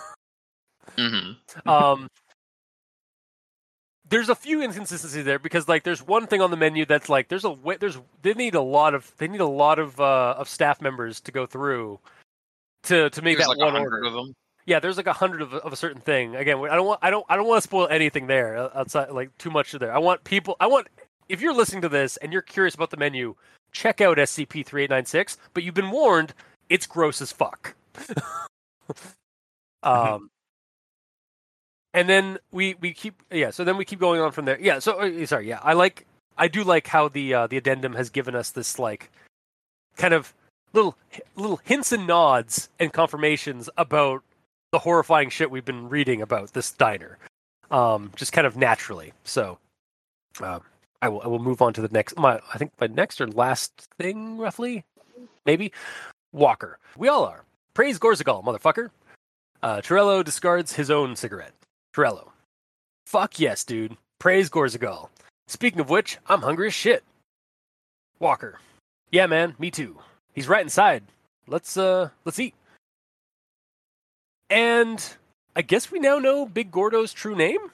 hmm 0.97 1.33
um 1.67 2.09
there's 4.09 4.29
a 4.29 4.35
few 4.35 4.61
inconsistencies 4.61 5.25
there 5.25 5.39
because 5.39 5.69
like 5.69 5.85
there's 5.85 6.03
one 6.03 6.27
thing 6.27 6.41
on 6.41 6.51
the 6.51 6.57
menu 6.57 6.85
that's 6.85 7.09
like 7.09 7.29
there's 7.29 7.45
a 7.45 7.57
there's 7.79 7.97
they 8.23 8.35
need 8.35 8.57
a 8.57 8.61
lot 8.61 8.93
of 8.93 9.13
they 9.19 9.29
need 9.29 9.41
a 9.41 9.47
lot 9.47 9.79
of 9.79 10.01
uh 10.01 10.35
of 10.37 10.49
staff 10.49 10.81
members 10.81 11.21
to 11.21 11.31
go 11.31 11.47
through 11.47 12.01
to 12.85 13.11
to 13.11 13.23
make 13.23 13.37
There's 13.39 13.49
that 13.49 13.59
like 13.59 13.73
one 13.73 13.81
order. 13.83 14.05
of 14.05 14.13
them. 14.13 14.35
yeah 14.67 14.81
there's 14.81 14.97
like 14.97 15.07
a 15.07 15.13
hundred 15.13 15.43
of, 15.43 15.53
of 15.55 15.73
a 15.73 15.77
certain 15.77 16.01
thing. 16.01 16.37
Again 16.37 16.59
i 16.71 16.75
don't 16.77 16.87
want 16.87 17.01
i 17.03 17.11
don't 17.11 17.27
i 17.29 17.37
don't 17.37 17.47
want 17.47 17.59
to 17.63 17.69
spoil 17.69 17.89
anything 17.89 18.27
there 18.27 18.57
uh, 18.57 18.71
outside 18.75 19.11
like 19.11 19.37
too 19.39 19.51
much 19.51 19.75
of 19.75 19.81
there. 19.81 19.93
I 19.93 19.99
want 19.99 20.25
people 20.25 20.57
i 20.61 20.67
want 20.67 20.89
if 21.29 21.41
you're 21.41 21.55
listening 21.55 21.83
to 21.83 21.89
this 21.89 22.17
and 22.19 22.33
you're 22.33 22.43
curious 22.43 22.75
about 22.75 22.91
the 22.91 22.97
menu 22.97 23.35
check 23.73 24.01
out 24.01 24.17
scp-3896 24.19 25.37
but 25.55 25.63
you've 25.63 25.75
been 25.75 25.91
warned 25.91 26.35
it's 26.69 26.87
gross 26.87 27.21
as 27.21 27.33
fuck. 27.33 27.75
Um 29.83 30.31
and 31.95 32.09
then 32.09 32.39
we 32.53 32.75
we 32.81 32.93
keep 32.93 33.23
yeah 33.31 33.51
so 33.51 33.65
then 33.65 33.77
we 33.79 33.85
keep 33.85 33.99
going 33.99 34.21
on 34.21 34.31
from 34.33 34.45
there. 34.45 34.59
Yeah 34.61 34.79
so 34.79 34.99
uh, 35.01 35.27
sorry 35.27 35.49
yeah 35.49 35.59
i 35.63 35.73
like 35.73 36.07
i 36.37 36.49
do 36.49 36.63
like 36.65 36.87
how 36.87 37.09
the 37.09 37.33
uh 37.33 37.47
the 37.47 37.57
addendum 37.57 37.95
has 37.95 38.11
given 38.11 38.35
us 38.35 38.51
this 38.51 38.79
like 38.79 39.11
kind 39.97 40.13
of 40.13 40.35
little 40.73 40.97
little 41.37 41.61
hints 41.65 41.93
and 41.93 42.07
nods 42.07 42.69
and 42.79 42.93
confirmations 42.93 43.69
about 43.77 44.23
the 44.73 44.79
horrifying 44.79 45.31
shit 45.31 45.51
we've 45.51 45.65
been 45.65 45.89
reading 45.89 46.23
about 46.23 46.53
this 46.53 46.73
diner 46.73 47.19
um 47.71 48.11
just 48.17 48.33
kind 48.33 48.47
of 48.47 48.57
naturally 48.57 49.13
so 49.25 49.59
um 50.43 50.61
i 51.03 51.09
will 51.09 51.21
i 51.23 51.27
will 51.27 51.39
move 51.39 51.63
on 51.63 51.73
to 51.73 51.81
the 51.81 51.89
next 51.89 52.17
my 52.19 52.41
i 52.55 52.59
think 52.59 52.73
my 52.81 52.87
next 52.87 53.21
or 53.21 53.27
last 53.29 53.89
thing 53.99 54.39
roughly 54.39 54.85
maybe 55.45 55.73
walker 56.33 56.79
we 56.97 57.09
all 57.09 57.25
are 57.25 57.45
praise 57.75 57.99
gorzagal 57.99 58.45
motherfucker 58.45 58.91
uh 59.63 59.81
Torello 59.81 60.23
discards 60.23 60.75
his 60.75 60.91
own 60.91 61.17
cigarette 61.17 61.55
Torello. 61.93 62.33
Fuck 63.07 63.41
yes, 63.41 63.65
dude. 63.65 63.97
Praise 64.19 64.49
Gorzagal. 64.49 65.09
Speaking 65.49 65.81
of 65.81 65.91
which, 65.91 66.19
I'm 66.29 66.43
hungry 66.43 66.69
as 66.69 66.75
shit. 66.75 67.03
Walker. 68.21 68.61
Yeah, 69.11 69.27
man, 69.27 69.57
me 69.59 69.71
too. 69.71 69.99
He's 70.35 70.49
right 70.49 70.63
inside. 70.63 71.03
Let's 71.47 71.77
uh 71.77 72.11
let's 72.25 72.39
eat. 72.39 72.55
And 74.49 75.05
I 75.55 75.63
guess 75.63 75.91
we 75.91 75.99
now 75.99 76.19
know 76.19 76.47
Big 76.47 76.71
Gordo's 76.71 77.13
true 77.13 77.37
name. 77.37 77.71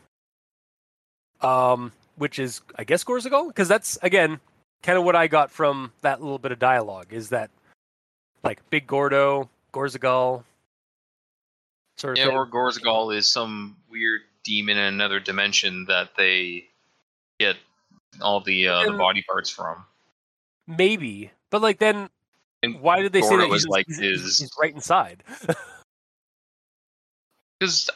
Um, 1.41 1.93
which 2.17 2.39
is 2.39 2.63
I 2.77 2.85
guess 2.85 3.05
Gorzagal? 3.05 3.49
Because 3.49 3.69
that's 3.69 3.99
again 4.03 4.41
kind 4.83 4.99
of 4.99 5.05
what 5.05 5.17
I 5.17 5.27
got 5.27 5.51
from 5.51 5.93
that 6.03 6.21
little 6.23 6.39
bit 6.39 6.53
of 6.53 6.59
dialogue 6.59 7.09
is 7.11 7.31
that 7.31 7.51
like 8.43 8.69
Big 8.71 8.87
Gordo, 8.87 9.51
Gorzagal, 9.73 10.45
sort 11.97 12.13
of 12.13 12.19
Yeah, 12.19 12.27
thing. 12.29 12.37
or 12.37 12.47
Gorzagal 12.47 13.17
is 13.17 13.27
some 13.27 13.77
weird 13.91 14.23
demon 14.45 14.79
in 14.79 14.85
another 14.95 15.19
dimension 15.21 15.85
that 15.87 16.11
they 16.17 16.67
get 17.41 17.57
all 18.23 18.41
the 18.41 18.69
uh, 18.69 18.85
the 18.85 18.93
body 18.97 19.23
parts 19.29 19.51
from. 19.51 19.85
Maybe, 20.67 21.31
but 21.51 21.61
like 21.63 21.79
then, 21.79 22.09
And 22.63 22.81
why 22.81 23.01
did 23.03 23.13
they 23.13 23.23
say 23.23 23.37
that 23.37 23.49
was 23.49 23.63
he's, 23.65 23.69
like 23.69 23.87
he's, 23.87 23.99
his- 23.99 24.39
he's 24.39 24.51
right 24.61 24.75
inside? 24.75 25.23
Because 27.59 27.89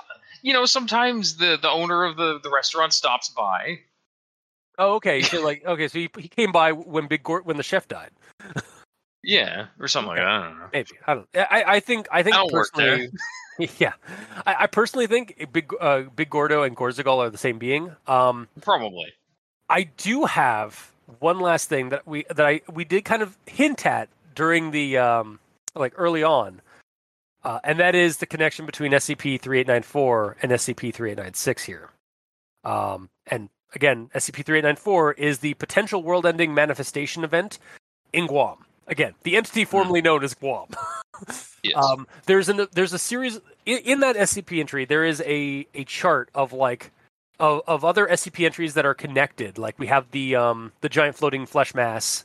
you 0.43 0.53
know 0.55 0.65
sometimes 0.65 1.37
the 1.37 1.59
the 1.61 1.69
owner 1.69 2.05
of 2.05 2.17
the 2.17 2.41
the 2.43 2.51
restaurant 2.51 2.93
stops 2.93 3.29
by. 3.29 3.79
oh, 4.79 4.95
okay. 4.95 5.21
So 5.21 5.43
like, 5.45 5.65
okay, 5.67 5.87
so 5.89 5.99
he, 5.99 6.09
he 6.17 6.29
came 6.29 6.51
by 6.51 6.73
when 6.73 7.09
Big 7.09 7.23
Gor- 7.23 7.43
when 7.43 7.57
the 7.59 7.63
chef 7.63 7.87
died. 7.89 8.11
Yeah, 9.23 9.67
or 9.79 9.87
something 9.87 10.09
like 10.09 10.17
that. 10.17 10.27
I 10.27 10.49
don't 10.49 10.59
know. 10.59 10.69
Maybe 10.73 10.89
I 11.07 11.15
don't. 11.15 11.29
I 11.35 11.65
I 11.67 11.81
think 11.81 12.09
I 12.11 12.23
think 12.23 12.37
I 12.37 12.47
personally, 12.51 13.11
yeah, 13.79 13.93
I, 14.47 14.57
I 14.61 14.67
personally 14.67 15.07
think 15.07 15.47
Big 15.53 15.75
uh, 15.79 16.05
Big 16.17 16.31
Gordo 16.31 16.63
and 16.63 16.75
Gorzagal 16.75 17.19
are 17.19 17.29
the 17.29 17.37
same 17.37 17.59
being. 17.59 17.95
Um, 18.07 18.49
Probably. 18.63 19.13
I 19.69 19.83
do 19.99 20.25
have 20.25 20.93
one 21.19 21.39
last 21.39 21.69
thing 21.69 21.91
that 21.91 22.07
we 22.07 22.25
that 22.35 22.47
I 22.47 22.63
we 22.73 22.87
did 22.87 23.05
kind 23.05 23.21
of 23.21 23.37
hint 23.45 23.85
at 23.85 24.09
during 24.35 24.71
the 24.71 24.99
um 24.99 25.39
like 25.75 25.95
early 25.97 26.23
on, 26.23 26.61
uh, 27.45 27.61
and 27.65 27.79
that 27.79 27.95
is 27.95 28.19
the 28.19 28.27
connection 28.27 28.67
between 28.67 28.93
SCP 28.93 29.41
three 29.41 29.61
eight 29.61 29.67
nine 29.67 29.83
four 29.83 30.37
and 30.43 30.53
SCP 30.53 30.93
three 30.93 31.13
eight 31.13 31.19
nine 31.19 31.35
six 31.35 31.65
here. 31.65 31.91
Um, 32.65 33.09
and 33.27 33.49
again, 33.75 34.11
SCP 34.15 34.45
three 34.45 34.59
eight 34.59 34.65
nine 34.65 34.77
four 34.77 35.13
is 35.13 35.39
the 35.39 35.55
potential 35.55 36.03
world 36.03 36.27
ending 36.27 36.55
manifestation 36.55 37.25
event 37.25 37.59
in 38.13 38.27
Guam. 38.27 38.65
Again, 38.87 39.15
the 39.23 39.37
entity 39.37 39.65
formerly 39.65 40.03
known 40.03 40.25
as 40.25 40.35
Guam. 40.35 40.69
Yes. 41.63 41.77
Um, 41.77 42.07
there's 42.25 42.49
an 42.49 42.67
there's 42.73 42.95
a 42.95 42.99
series 42.99 43.39
in, 43.67 43.79
in 43.79 44.01
that 44.01 44.17
SCP 44.17 44.61
entry. 44.61 44.87
There 44.87 45.05
is 45.05 45.21
a 45.27 45.67
a 45.75 45.85
chart 45.85 46.31
of 46.35 46.55
like 46.55 46.91
of, 47.39 47.63
of 47.67 47.85
other 47.85 48.07
SCP 48.07 48.47
entries 48.47 48.75
that 48.75 48.87
are 48.87 48.95
connected. 48.95 49.59
Like 49.59 49.79
we 49.79 49.87
have 49.89 50.11
the 50.11 50.37
um 50.37 50.73
the 50.81 50.89
giant 50.89 51.17
floating 51.17 51.47
flesh 51.47 51.75
mass 51.75 52.25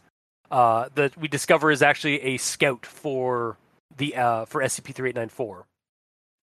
uh, 0.52 0.90
that 0.96 1.18
we 1.18 1.28
discover 1.28 1.72
is 1.72 1.82
actually 1.82 2.22
a 2.22 2.38
scout 2.38 2.86
for 2.86 3.58
the 3.98 4.16
uh 4.16 4.46
for 4.46 4.62
SCP 4.62 4.94
three 4.94 5.10
eight 5.10 5.16
nine 5.16 5.30
four, 5.30 5.66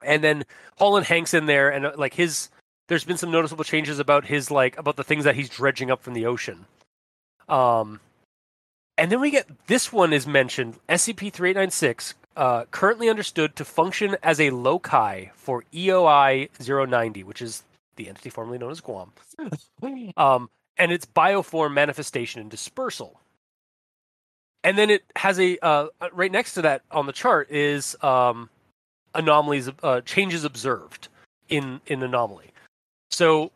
and 0.03 0.23
then 0.23 0.45
Hull 0.79 0.97
and 0.97 1.07
Hanks 1.07 1.35
in 1.35 1.47
there 1.47 1.71
and 1.71 1.87
uh, 1.87 1.93
like 1.97 2.15
his. 2.15 2.49
There's 2.89 3.05
been 3.05 3.17
some 3.17 3.31
noticeable 3.31 3.65
changes 3.65 3.99
about 3.99 4.27
his 4.27 4.51
like 4.51 4.77
about 4.77 4.97
the 4.97 5.05
things 5.05 5.25
that 5.25 5.37
he's 5.37 5.49
dredging 5.49 5.91
up 5.91 6.03
from 6.03 6.15
the 6.15 6.27
ocean. 6.27 6.67
Um, 7.49 8.01
and 8.99 9.11
then 9.11 9.21
we 9.21 9.31
get 9.31 9.49
this 9.67 9.93
one 9.93 10.13
is 10.13 10.27
mentioned 10.27 10.79
SCP 10.89 11.33
3896, 11.33 12.15
uh, 12.37 12.65
currently 12.71 13.09
understood 13.09 13.57
to 13.57 13.65
function 13.65 14.17
as 14.23 14.41
a 14.41 14.51
loci 14.51 15.27
for 15.35 15.65
EOI 15.73 16.49
090, 16.89 17.25
which 17.25 17.41
is 17.41 17.63
the 17.97 18.09
entity 18.09 18.31
formerly 18.31 18.59
known 18.59 18.71
as 18.71 18.81
Guam. 18.81 19.13
um, 20.17 20.51
and 20.77 20.93
its 20.93 21.07
bioform 21.07 21.73
manifestation 21.73 22.41
and 22.41 22.51
dispersal. 22.51 23.21
And 24.65 24.79
then 24.79 24.91
it 24.91 25.03
has 25.17 25.41
a 25.41 25.59
uh, 25.65 25.89
right 26.13 26.31
next 26.31 26.55
to 26.55 26.63
that 26.63 26.83
on 26.91 27.07
the 27.07 27.13
chart 27.13 27.51
is 27.51 27.97
um, 28.03 28.49
anomalies, 29.15 29.71
uh, 29.83 30.01
changes 30.03 30.45
observed 30.45 31.09
in 31.49 31.81
in 31.87 32.03
anomaly. 32.03 32.53
So 33.11 33.51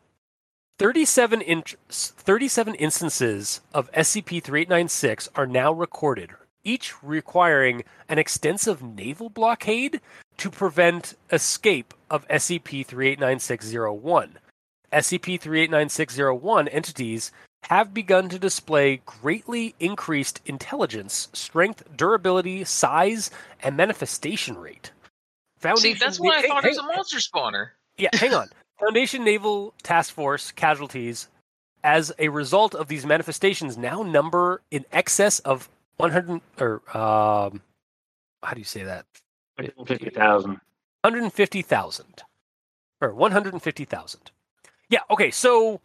37, 0.79 1.41
in, 1.41 1.63
37 1.89 2.75
instances 2.75 3.61
of 3.73 3.91
SCP-3896 3.93 5.29
are 5.35 5.47
now 5.47 5.73
recorded, 5.73 6.29
each 6.63 6.93
requiring 7.01 7.83
an 8.07 8.19
extensive 8.19 8.83
naval 8.83 9.29
blockade 9.29 9.99
to 10.37 10.51
prevent 10.51 11.15
escape 11.31 11.95
of 12.11 12.27
SCP-389601. 12.27 14.29
SCP-389601 14.93 16.69
entities 16.71 17.31
have 17.69 17.93
begun 17.93 18.29
to 18.29 18.39
display 18.39 19.01
greatly 19.05 19.75
increased 19.79 20.41
intelligence, 20.45 21.27
strength, 21.33 21.83
durability, 21.95 22.63
size, 22.63 23.29
and 23.61 23.75
manifestation 23.75 24.57
rate. 24.57 24.91
See, 25.75 25.93
Foundation 25.93 25.99
that's 25.99 26.19
why 26.19 26.37
I 26.37 26.41
Hey, 26.41 26.47
thought 26.47 26.63
hey, 26.63 26.69
it 26.69 26.71
was 26.71 26.77
a 26.79 26.83
monster 26.83 27.17
spawner. 27.17 27.69
yeah, 27.97 28.09
hang 28.13 28.33
on. 28.33 28.49
Foundation 28.79 29.23
Naval 29.23 29.73
Task 29.83 30.13
Force 30.13 30.51
casualties 30.51 31.27
as 31.83 32.11
a 32.19 32.29
result 32.29 32.75
of 32.75 32.87
these 32.87 33.05
manifestations 33.05 33.77
now 33.77 34.03
number 34.03 34.61
in 34.71 34.85
excess 34.91 35.39
of 35.39 35.69
100 35.97 36.41
or 36.59 36.81
um 36.97 37.61
how 38.43 38.53
do 38.53 38.59
you 38.59 38.65
say 38.65 38.83
that? 38.83 39.05
50,000. 39.57 40.51
150,000 40.51 42.23
or 43.01 43.13
150,000. 43.13 44.31
Yeah, 44.89 44.99
okay. 45.09 45.31
So 45.31 45.81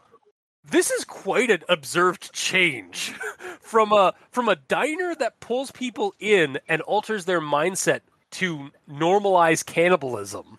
this 0.64 0.90
is 0.90 1.04
quite 1.04 1.50
an 1.50 1.62
observed 1.68 2.32
change 2.32 3.14
from 3.60 3.92
a 3.92 4.14
from 4.30 4.48
a 4.48 4.56
diner 4.56 5.14
that 5.14 5.40
pulls 5.40 5.70
people 5.70 6.14
in 6.18 6.58
and 6.68 6.82
alters 6.82 7.24
their 7.24 7.40
mindset 7.40 8.00
to 8.32 8.70
normalize 8.88 9.64
cannibalism. 9.64 10.58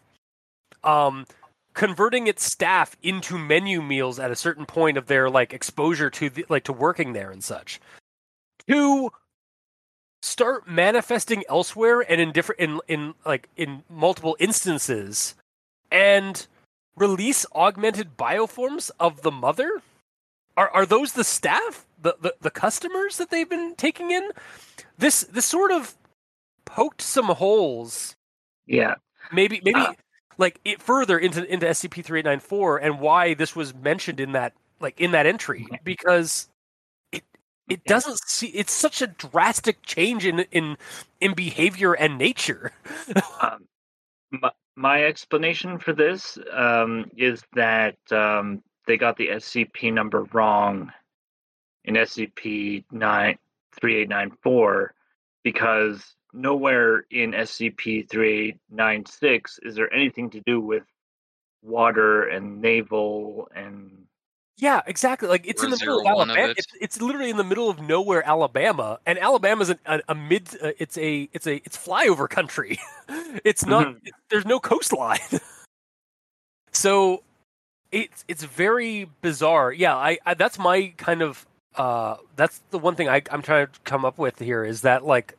Um 0.83 1.25
converting 1.73 2.27
its 2.27 2.43
staff 2.43 2.95
into 3.01 3.37
menu 3.37 3.81
meals 3.81 4.19
at 4.19 4.29
a 4.29 4.35
certain 4.35 4.65
point 4.65 4.97
of 4.97 5.07
their 5.07 5.29
like 5.29 5.53
exposure 5.53 6.09
to 6.09 6.29
the, 6.29 6.45
like 6.49 6.63
to 6.63 6.73
working 6.73 7.13
there 7.13 7.31
and 7.31 7.43
such. 7.43 7.79
To 8.67 9.11
start 10.21 10.67
manifesting 10.67 11.43
elsewhere 11.49 12.01
and 12.01 12.21
in 12.21 12.31
different 12.31 12.61
in 12.61 12.79
in 12.87 13.13
like 13.25 13.49
in 13.57 13.83
multiple 13.89 14.37
instances 14.39 15.35
and 15.91 16.47
release 16.95 17.45
augmented 17.55 18.15
bioforms 18.15 18.91
of 18.99 19.21
the 19.21 19.31
mother 19.31 19.81
are 20.57 20.69
are 20.69 20.85
those 20.85 21.13
the 21.13 21.23
staff 21.23 21.85
the, 22.01 22.15
the 22.21 22.35
the 22.41 22.51
customers 22.51 23.17
that 23.17 23.29
they've 23.29 23.49
been 23.49 23.75
taking 23.75 24.11
in 24.11 24.29
this 24.97 25.21
this 25.31 25.45
sort 25.45 25.71
of 25.71 25.95
poked 26.65 27.01
some 27.01 27.27
holes 27.27 28.15
Yeah. 28.67 28.95
maybe 29.31 29.61
maybe 29.63 29.79
Uh. 29.79 29.93
like 30.37 30.59
it 30.65 30.81
further 30.81 31.17
into 31.17 31.43
into 31.51 31.65
SCP 31.65 32.03
three 32.03 32.19
eight 32.19 32.25
nine 32.25 32.39
four 32.39 32.77
and 32.77 32.99
why 32.99 33.33
this 33.33 33.55
was 33.55 33.73
mentioned 33.73 34.19
in 34.19 34.31
that 34.33 34.53
like 34.79 34.99
in 34.99 35.11
that 35.11 35.25
entry 35.25 35.67
because 35.83 36.49
it 37.11 37.23
it 37.69 37.83
doesn't 37.85 38.19
see 38.27 38.47
it's 38.47 38.73
such 38.73 39.01
a 39.01 39.07
drastic 39.07 39.81
change 39.83 40.25
in 40.25 40.39
in 40.51 40.77
in 41.21 41.33
behavior 41.33 41.93
and 41.93 42.17
nature. 42.17 42.71
Um, 43.41 43.65
my, 44.31 44.51
my 44.75 45.03
explanation 45.05 45.77
for 45.79 45.93
this 45.93 46.37
um, 46.51 47.05
is 47.17 47.43
that 47.53 47.97
um, 48.11 48.63
they 48.87 48.97
got 48.97 49.17
the 49.17 49.27
SCP 49.29 49.93
number 49.93 50.23
wrong 50.33 50.91
in 51.85 51.95
SCP 51.95 52.83
nine 52.91 53.37
three 53.79 53.97
eight 54.01 54.09
nine 54.09 54.31
four 54.41 54.93
because 55.43 56.15
nowhere 56.33 57.05
in 57.11 57.31
SCP 57.31 58.09
three 58.09 58.49
eight 58.49 58.57
nine 58.69 59.05
six 59.05 59.59
is 59.63 59.75
there 59.75 59.91
anything 59.93 60.29
to 60.31 60.41
do 60.45 60.59
with 60.59 60.83
water 61.61 62.23
and 62.27 62.61
naval 62.61 63.47
and 63.55 64.05
Yeah, 64.57 64.81
exactly. 64.85 65.27
Like 65.29 65.45
it's 65.47 65.63
in 65.63 65.69
the 65.71 65.77
middle 65.77 65.99
of 65.99 66.03
zero 66.05 66.15
one 66.15 66.29
of 66.29 66.35
Alabama. 66.37 66.51
it. 66.51 66.57
It's, 66.59 66.67
it's 66.81 67.01
literally 67.01 67.29
in 67.29 67.37
the 67.37 67.43
middle 67.43 67.69
of 67.69 67.79
nowhere, 67.81 68.25
Alabama, 68.27 68.99
and 69.05 69.17
Alabama's 69.19 69.69
an, 69.69 69.79
a, 69.85 70.01
a 70.09 70.15
mid. 70.15 70.49
Uh, 70.61 70.71
it's 70.77 70.97
a 70.97 71.29
it's 71.33 71.47
a 71.47 71.55
it's 71.57 71.77
flyover 71.77 72.29
country. 72.29 72.79
it's 73.45 73.65
not. 73.65 73.87
Mhm. 73.87 73.97
it- 74.07 74.13
there's 74.29 74.45
no 74.45 74.59
coastline. 74.59 75.19
so 76.71 77.23
it's 77.93 78.25
it's 78.27 78.43
very 78.43 79.07
bizarre. 79.21 79.71
Yeah, 79.71 79.95
I, 79.95 80.17
I 80.25 80.33
that's 80.33 80.57
my 80.59 80.93
kind 80.97 81.21
of 81.21 81.45
uh 81.75 82.17
that's 82.35 82.61
the 82.71 82.79
one 82.79 82.95
thing 82.95 83.07
I 83.07 83.21
I'm 83.31 83.41
trying 83.41 83.67
to 83.67 83.79
come 83.83 84.03
up 84.03 84.17
with 84.17 84.39
here 84.39 84.63
is 84.65 84.81
that 84.81 85.05
like 85.05 85.37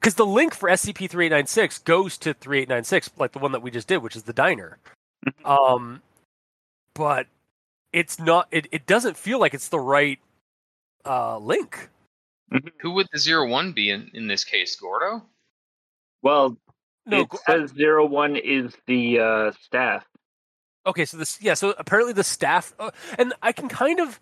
because 0.00 0.16
the 0.16 0.26
link 0.26 0.54
for 0.54 0.68
SCP 0.68 1.08
three 1.08 1.26
eight 1.26 1.32
nine 1.32 1.46
six 1.46 1.78
goes 1.78 2.18
to 2.18 2.34
three 2.34 2.60
eight 2.60 2.68
nine 2.68 2.84
six 2.84 3.10
like 3.18 3.32
the 3.32 3.38
one 3.38 3.52
that 3.52 3.62
we 3.62 3.70
just 3.70 3.88
did, 3.88 3.98
which 3.98 4.16
is 4.16 4.24
the 4.24 4.32
diner. 4.32 4.78
Um, 5.44 6.02
but 6.94 7.26
it's 7.92 8.18
not. 8.18 8.48
It, 8.50 8.66
it 8.72 8.86
doesn't 8.86 9.16
feel 9.16 9.38
like 9.40 9.54
it's 9.54 9.68
the 9.68 9.80
right 9.80 10.18
uh 11.06 11.38
link. 11.38 11.88
Who 12.80 12.90
would 12.92 13.08
the 13.12 13.18
zero 13.18 13.48
one 13.48 13.72
be 13.72 13.90
in, 13.90 14.10
in 14.12 14.26
this 14.26 14.44
case, 14.44 14.76
Gordo? 14.76 15.22
well 16.22 16.56
No, 17.06 17.20
it 17.20 17.28
go- 17.28 17.38
says 17.46 17.70
zero 17.70 18.06
one 18.06 18.36
is 18.36 18.74
the 18.86 19.18
uh, 19.20 19.52
staff 19.60 20.04
Okay, 20.86 21.04
so 21.04 21.16
this 21.16 21.40
yeah, 21.40 21.54
so 21.54 21.74
apparently 21.78 22.12
the 22.12 22.24
staff 22.24 22.74
uh, 22.78 22.90
and 23.18 23.32
I 23.42 23.52
can 23.52 23.68
kind 23.68 24.00
of 24.00 24.20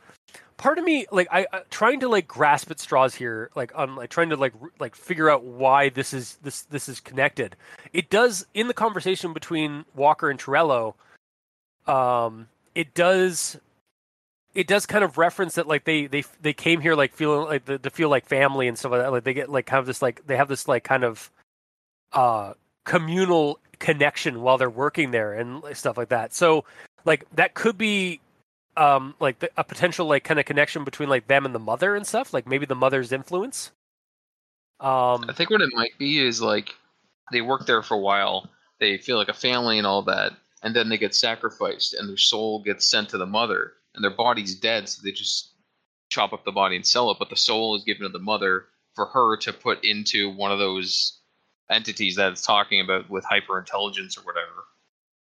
part 0.56 0.78
of 0.78 0.84
me 0.84 1.06
like 1.10 1.28
I, 1.32 1.46
I 1.52 1.62
trying 1.70 2.00
to 2.00 2.08
like 2.08 2.28
grasp 2.28 2.70
at 2.70 2.78
straws 2.78 3.14
here 3.14 3.50
like 3.56 3.72
on 3.74 3.96
like 3.96 4.10
trying 4.10 4.30
to 4.30 4.36
like 4.36 4.54
r- 4.62 4.70
like 4.78 4.94
figure 4.94 5.28
out 5.28 5.42
why 5.44 5.88
this 5.88 6.12
is 6.12 6.36
this 6.42 6.62
this 6.62 6.88
is 6.88 7.00
connected. 7.00 7.56
It 7.92 8.10
does 8.10 8.46
in 8.54 8.68
the 8.68 8.74
conversation 8.74 9.32
between 9.32 9.84
Walker 9.94 10.30
and 10.30 10.38
Torello 10.38 10.94
um 11.86 12.48
it 12.76 12.94
does 12.94 13.58
it 14.54 14.66
does 14.66 14.86
kind 14.86 15.02
of 15.02 15.18
reference 15.18 15.54
that 15.56 15.66
like 15.66 15.84
they 15.84 16.06
they 16.06 16.22
they 16.42 16.52
came 16.52 16.80
here 16.80 16.94
like 16.94 17.12
feeling 17.12 17.48
like 17.48 17.64
the, 17.64 17.78
to 17.78 17.90
feel 17.90 18.08
like 18.08 18.26
family 18.26 18.68
and 18.68 18.78
stuff 18.78 18.92
like 18.92 19.00
that 19.00 19.10
like 19.12 19.24
they 19.24 19.34
get 19.34 19.50
like 19.50 19.66
kind 19.66 19.80
of 19.80 19.86
this 19.86 20.00
like 20.02 20.24
they 20.26 20.36
have 20.36 20.48
this 20.48 20.68
like 20.68 20.84
kind 20.84 21.04
of 21.04 21.30
uh 22.12 22.52
communal 22.84 23.58
connection 23.82 24.42
while 24.42 24.58
they're 24.58 24.70
working 24.70 25.10
there 25.10 25.34
and 25.34 25.60
stuff 25.76 25.98
like 25.98 26.08
that. 26.10 26.32
So 26.32 26.64
like 27.04 27.26
that 27.34 27.54
could 27.54 27.76
be 27.76 28.20
um 28.76 29.14
like 29.18 29.40
the, 29.40 29.50
a 29.56 29.64
potential 29.64 30.06
like 30.06 30.22
kind 30.22 30.38
of 30.38 30.46
connection 30.46 30.84
between 30.84 31.08
like 31.08 31.26
them 31.26 31.44
and 31.44 31.54
the 31.54 31.58
mother 31.58 31.96
and 31.96 32.06
stuff. 32.06 32.32
Like 32.32 32.46
maybe 32.46 32.64
the 32.64 32.76
mother's 32.76 33.10
influence. 33.10 33.72
Um 34.78 35.24
I 35.28 35.34
think 35.34 35.50
what 35.50 35.60
it 35.60 35.70
might 35.74 35.98
be 35.98 36.20
is 36.24 36.40
like 36.40 36.74
they 37.32 37.40
work 37.40 37.66
there 37.66 37.82
for 37.82 37.94
a 37.94 38.00
while, 38.00 38.48
they 38.78 38.98
feel 38.98 39.16
like 39.16 39.28
a 39.28 39.34
family 39.34 39.78
and 39.78 39.86
all 39.86 40.02
that, 40.02 40.32
and 40.62 40.76
then 40.76 40.88
they 40.88 40.98
get 40.98 41.14
sacrificed, 41.14 41.94
and 41.94 42.08
their 42.08 42.16
soul 42.16 42.62
gets 42.62 42.86
sent 42.86 43.08
to 43.08 43.18
the 43.18 43.26
mother, 43.26 43.72
and 43.94 44.04
their 44.04 44.14
body's 44.14 44.54
dead, 44.54 44.88
so 44.88 45.00
they 45.02 45.12
just 45.12 45.50
chop 46.08 46.32
up 46.32 46.44
the 46.44 46.52
body 46.52 46.76
and 46.76 46.86
sell 46.86 47.10
it, 47.10 47.16
but 47.18 47.30
the 47.30 47.36
soul 47.36 47.74
is 47.74 47.84
given 47.84 48.02
to 48.02 48.08
the 48.10 48.18
mother 48.18 48.66
for 48.94 49.06
her 49.06 49.36
to 49.38 49.52
put 49.52 49.82
into 49.84 50.30
one 50.30 50.52
of 50.52 50.58
those 50.58 51.21
entities 51.72 52.16
that 52.16 52.32
it's 52.32 52.42
talking 52.42 52.80
about 52.80 53.08
with 53.10 53.24
hyper 53.24 53.58
intelligence 53.58 54.16
or 54.16 54.22
whatever. 54.22 54.64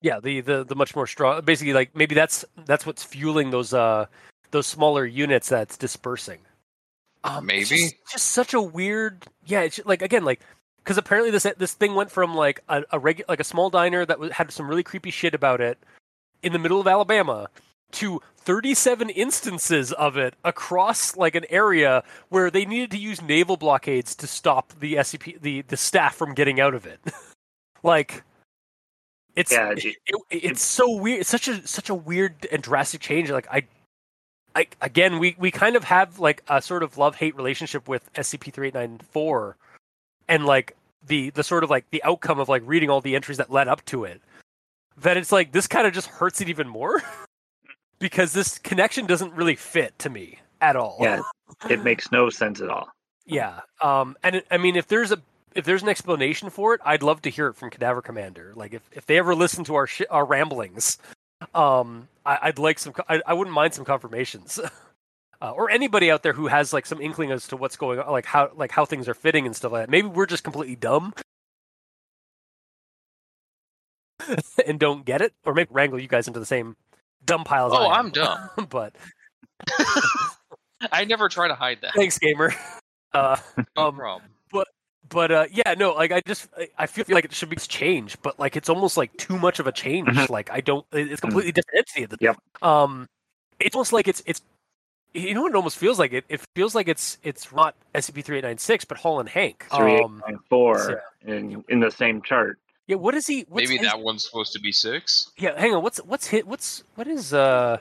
yeah, 0.02 0.20
the 0.20 0.40
the 0.40 0.64
the 0.64 0.74
much 0.76 0.94
more 0.94 1.06
strong 1.06 1.40
basically 1.44 1.72
like 1.72 1.94
maybe 1.94 2.14
that's 2.14 2.44
that's 2.64 2.86
what's 2.86 3.02
fueling 3.04 3.50
those 3.50 3.74
uh 3.74 4.06
those 4.50 4.66
smaller 4.66 5.04
units 5.04 5.48
that's 5.48 5.76
dispersing. 5.76 6.38
Um, 7.24 7.50
it's 7.50 7.70
Maybe. 7.70 7.82
just, 7.82 7.94
just 8.12 8.26
such 8.26 8.54
a 8.54 8.62
weird 8.62 9.26
yeah, 9.46 9.62
it's 9.62 9.80
like 9.84 10.02
again 10.02 10.24
like 10.24 10.40
because 10.78 10.98
apparently 10.98 11.30
this 11.30 11.46
this 11.58 11.74
thing 11.74 11.94
went 11.94 12.10
from 12.10 12.34
like 12.34 12.60
a, 12.68 12.82
a 12.92 13.00
regu- 13.00 13.28
like 13.28 13.40
a 13.40 13.44
small 13.44 13.70
diner 13.70 14.06
that 14.06 14.18
was, 14.18 14.32
had 14.32 14.50
some 14.50 14.68
really 14.68 14.84
creepy 14.84 15.10
shit 15.10 15.34
about 15.34 15.60
it 15.60 15.78
in 16.42 16.52
the 16.52 16.58
middle 16.58 16.80
of 16.80 16.86
Alabama 16.86 17.48
to 17.92 18.20
37 18.38 19.10
instances 19.10 19.92
of 19.92 20.16
it 20.16 20.34
across 20.44 21.16
like 21.16 21.34
an 21.34 21.44
area 21.50 22.02
where 22.30 22.50
they 22.50 22.64
needed 22.64 22.90
to 22.92 22.98
use 22.98 23.20
naval 23.22 23.56
blockades 23.56 24.14
to 24.16 24.26
stop 24.26 24.72
the 24.80 24.94
SCP 24.94 25.40
the 25.40 25.62
the 25.62 25.76
staff 25.76 26.14
from 26.14 26.34
getting 26.34 26.60
out 26.60 26.74
of 26.74 26.86
it. 26.86 27.00
like 27.82 28.22
it's 29.36 29.52
Yeah, 29.52 29.70
it, 29.72 29.84
it- 29.84 29.96
it- 30.06 30.44
it's 30.44 30.62
so 30.64 30.90
weird. 30.96 31.20
It's 31.20 31.30
such 31.30 31.48
a 31.48 31.66
such 31.66 31.90
a 31.90 31.94
weird 31.94 32.46
and 32.50 32.62
drastic 32.62 33.00
change. 33.00 33.30
Like 33.30 33.46
I 33.50 33.66
I, 34.54 34.66
again, 34.80 35.18
we, 35.20 35.36
we 35.38 35.50
kind 35.52 35.76
of 35.76 35.84
have 35.84 36.18
like 36.18 36.42
a 36.48 36.60
sort 36.60 36.82
of 36.82 36.98
love 36.98 37.14
hate 37.14 37.36
relationship 37.36 37.86
with 37.86 38.12
SCP 38.14 38.52
three 38.52 38.68
eight 38.68 38.74
nine 38.74 38.98
four, 39.12 39.56
and 40.26 40.46
like 40.46 40.74
the 41.06 41.30
the 41.30 41.44
sort 41.44 41.62
of 41.62 41.70
like 41.70 41.88
the 41.90 42.02
outcome 42.02 42.40
of 42.40 42.48
like 42.48 42.62
reading 42.64 42.90
all 42.90 43.00
the 43.00 43.14
entries 43.14 43.36
that 43.38 43.52
led 43.52 43.68
up 43.68 43.84
to 43.84 44.04
it. 44.04 44.20
That 44.96 45.16
it's 45.16 45.30
like 45.30 45.52
this 45.52 45.68
kind 45.68 45.86
of 45.86 45.92
just 45.92 46.08
hurts 46.08 46.40
it 46.40 46.48
even 46.48 46.66
more 46.66 47.00
because 47.98 48.32
this 48.32 48.58
connection 48.58 49.06
doesn't 49.06 49.32
really 49.34 49.56
fit 49.56 49.98
to 50.00 50.10
me 50.10 50.38
at 50.60 50.76
all. 50.76 50.96
Yeah, 51.00 51.20
it 51.68 51.82
makes 51.82 52.10
no 52.12 52.30
sense 52.30 52.60
at 52.60 52.70
all. 52.70 52.88
Yeah. 53.26 53.60
Um. 53.82 54.16
And 54.22 54.36
it- 54.36 54.46
I 54.50 54.58
mean, 54.58 54.76
if 54.76 54.86
there's 54.88 55.12
a 55.12 55.20
if 55.54 55.64
there's 55.64 55.82
an 55.82 55.88
explanation 55.88 56.50
for 56.50 56.74
it, 56.74 56.80
I'd 56.84 57.02
love 57.02 57.22
to 57.22 57.30
hear 57.30 57.48
it 57.48 57.56
from 57.56 57.70
Cadaver 57.70 58.02
Commander. 58.02 58.52
Like 58.54 58.74
if, 58.74 58.82
if 58.92 59.06
they 59.06 59.18
ever 59.18 59.34
listen 59.34 59.64
to 59.64 59.74
our 59.74 59.86
sh- 59.86 60.02
our 60.10 60.24
ramblings, 60.24 60.98
um, 61.54 62.08
I, 62.24 62.38
I'd 62.42 62.58
like 62.58 62.78
some. 62.78 62.92
I, 63.08 63.20
I 63.26 63.34
wouldn't 63.34 63.54
mind 63.54 63.74
some 63.74 63.84
confirmations. 63.84 64.58
Uh, 65.40 65.52
or 65.52 65.70
anybody 65.70 66.10
out 66.10 66.24
there 66.24 66.32
who 66.32 66.48
has 66.48 66.72
like 66.72 66.84
some 66.84 67.00
inkling 67.00 67.30
as 67.30 67.46
to 67.46 67.56
what's 67.56 67.76
going 67.76 68.00
on, 68.00 68.10
like 68.10 68.26
how 68.26 68.50
like 68.56 68.72
how 68.72 68.84
things 68.84 69.06
are 69.08 69.14
fitting 69.14 69.46
and 69.46 69.54
stuff 69.54 69.70
like 69.70 69.82
that. 69.84 69.88
Maybe 69.88 70.08
we're 70.08 70.26
just 70.26 70.42
completely 70.42 70.74
dumb 70.74 71.14
and 74.66 74.80
don't 74.80 75.04
get 75.04 75.20
it, 75.22 75.32
or 75.44 75.54
maybe 75.54 75.68
wrangle 75.72 76.00
you 76.00 76.08
guys 76.08 76.26
into 76.26 76.40
the 76.40 76.44
same 76.46 76.74
dumb 77.24 77.44
piles. 77.44 77.72
Oh, 77.74 77.86
I 77.86 77.98
I'm 77.98 78.10
dumb. 78.10 78.50
but 78.70 78.94
I 80.92 81.04
never 81.04 81.28
try 81.28 81.48
to 81.48 81.54
hide 81.54 81.78
that. 81.82 81.94
thanks, 81.94 82.18
gamer. 82.18 82.54
Uh, 83.14 83.36
No 83.74 83.86
um, 83.86 83.96
problem. 83.96 84.30
but 84.52 84.68
but 85.08 85.32
uh 85.32 85.46
yeah 85.50 85.72
no 85.78 85.94
like 85.94 86.12
i 86.12 86.20
just 86.26 86.46
I- 86.58 86.68
i 86.76 86.86
feel 86.86 87.06
like 87.08 87.24
it 87.24 87.32
should 87.32 87.48
be 87.48 87.56
change 87.56 88.20
but 88.20 88.38
like 88.38 88.54
it's 88.54 88.68
almost 88.68 88.98
like 88.98 89.16
too 89.16 89.38
much 89.38 89.58
of 89.60 89.66
a 89.66 89.72
change 89.72 90.08
Mhm. 90.08 90.28
like 90.28 90.50
i 90.50 90.60
don't 90.60 90.84
it's 90.92 91.22
completely 91.22 91.52
different 91.52 91.78
entity 91.78 92.02
at 92.04 92.10
the 92.10 92.18
Yep. 92.20 92.36
um 92.60 93.06
it's 93.58 93.74
almost 93.74 93.94
like 93.94 94.08
it's 94.08 94.22
it's 94.26 94.42
you 95.14 95.32
know 95.32 95.40
what 95.40 95.52
it 95.52 95.56
almost 95.56 95.78
feels 95.78 95.98
like 95.98 96.12
it 96.12 96.26
it 96.28 96.42
feels 96.54 96.74
like 96.74 96.86
it's 96.86 97.16
it's 97.22 97.50
not 97.50 97.74
scp-3896 97.94 98.86
but 98.86 98.98
hall 98.98 99.20
and 99.20 99.28
hank 99.30 99.64
Three 99.74 99.94
eight 99.94 100.04
um 100.04 100.22
nine 100.28 100.38
four 100.50 101.02
in 101.24 101.64
in 101.70 101.80
the 101.80 101.90
same 101.90 102.20
chart. 102.20 102.58
Yeah 102.88 102.96
what 102.96 103.14
is 103.14 103.26
he 103.26 103.44
what's 103.48 103.68
Maybe 103.68 103.78
his- 103.78 103.86
that 103.86 104.00
one's 104.00 104.24
supposed 104.24 104.52
to 104.54 104.60
be 104.60 104.72
six. 104.72 105.30
yeah 105.38 105.58
hang 105.58 105.74
on 105.74 105.82
what's 105.82 105.98
what's 105.98 106.26
hit 106.26 106.46
what's 106.46 106.82
what 106.96 107.06
is 107.06 107.32
uh 107.32 107.78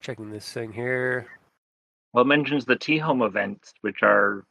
checking 0.00 0.30
this 0.30 0.50
thing 0.50 0.72
here 0.72 1.26
Well, 2.14 2.22
it 2.22 2.28
mentions 2.28 2.64
the 2.64 2.76
T 2.76 2.96
home 2.98 3.20
events, 3.22 3.72
which 3.82 4.02
are 4.02 4.44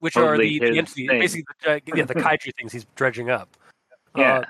which 0.00 0.16
are 0.16 0.36
the, 0.36 0.58
the 0.58 0.66
his 0.68 0.76
entity 0.78 1.08
basically 1.08 1.44
the, 1.64 1.70
uh, 1.72 1.78
yeah 1.94 2.04
the 2.04 2.14
kaiju 2.26 2.50
things 2.58 2.72
he's 2.72 2.86
dredging 2.96 3.30
up 3.30 3.56
yeah. 4.16 4.38
Uh, 4.38 4.44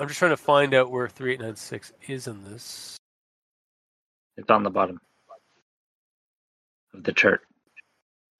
i'm 0.00 0.08
just 0.08 0.18
trying 0.18 0.30
to 0.32 0.36
find 0.36 0.74
out 0.74 0.90
where 0.90 1.06
3896 1.08 1.92
is 2.08 2.26
in 2.26 2.42
this 2.44 2.96
it's 4.36 4.50
on 4.50 4.62
the 4.64 4.70
bottom 4.70 4.98
of 6.94 7.04
the 7.04 7.12
chart. 7.12 7.42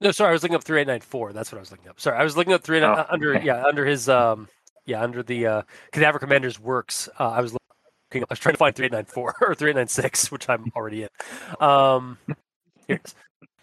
No, 0.02 0.10
sorry, 0.10 0.30
I 0.30 0.32
was 0.32 0.42
looking 0.42 0.56
up 0.56 0.64
three 0.64 0.80
eight 0.80 0.86
nine 0.86 1.00
four. 1.00 1.32
That's 1.32 1.52
what 1.52 1.58
I 1.58 1.60
was 1.60 1.70
looking 1.70 1.88
up. 1.88 2.00
Sorry, 2.00 2.16
I 2.18 2.24
was 2.24 2.36
looking 2.36 2.52
up 2.52 2.62
three 2.62 2.80
Oh, 2.80 2.92
uh, 2.92 3.06
under 3.08 3.36
okay. 3.36 3.46
yeah 3.46 3.64
under 3.64 3.86
his 3.86 4.08
um 4.08 4.48
yeah 4.84 5.00
under 5.02 5.22
the 5.22 5.46
uh, 5.46 5.62
Cadaver 5.92 6.18
Commander's 6.18 6.58
works. 6.58 7.08
Uh, 7.18 7.30
I 7.30 7.40
was 7.40 7.52
looking. 7.52 8.22
Up, 8.24 8.28
I 8.30 8.32
was 8.32 8.38
trying 8.40 8.54
to 8.54 8.58
find 8.58 8.74
three 8.74 8.86
eight 8.86 8.92
nine 8.92 9.04
four 9.04 9.34
or 9.40 9.54
three 9.54 9.70
eight 9.70 9.76
nine 9.76 9.88
six, 9.88 10.30
which 10.32 10.48
I'm 10.48 10.72
already 10.76 11.04
in. 11.04 11.08
Um, 11.60 12.18
here 12.88 12.96
it 12.96 13.14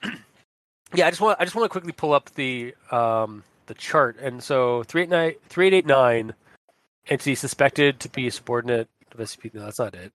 is. 0.04 0.12
yeah, 0.94 1.08
I 1.08 1.10
just 1.10 1.22
want 1.22 1.40
I 1.40 1.44
just 1.44 1.56
want 1.56 1.66
to 1.66 1.70
quickly 1.70 1.92
pull 1.92 2.14
up 2.14 2.30
the 2.36 2.74
um 2.92 3.44
the 3.68 3.74
chart, 3.74 4.18
and 4.20 4.42
so 4.42 4.84
three 4.84 5.02
eight 5.04 5.10
nine 5.10 5.34
three 5.50 5.68
eight 5.68 5.74
eight 5.74 5.86
nine 5.86 6.34
entity 7.10 7.36
suspected 7.36 8.00
to 8.00 8.10
be 8.10 8.28
a 8.28 8.32
subordinate 8.32 8.88
of 9.12 9.20
SCP. 9.20 9.54
No, 9.54 9.66
that's 9.66 9.80
not 9.80 9.94
it. 9.94 10.14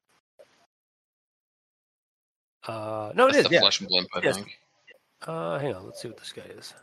Uh, 2.67 3.13
no, 3.15 3.27
it 3.27 3.33
That's 3.33 3.39
is. 3.41 3.45
the 3.49 3.55
Yeah. 3.55 3.61
flesh 3.61 3.81
and 3.81 3.89
blimp, 3.91 4.09
I 4.15 4.21
Yes. 4.23 4.37
think. 4.39 4.59
Uh, 5.27 5.59
hang 5.59 5.75
on. 5.75 5.87
Let's 5.87 6.03
see 6.03 6.09
what 6.09 6.19
this 6.19 6.33
guy 6.33 6.43
is. 6.43 6.75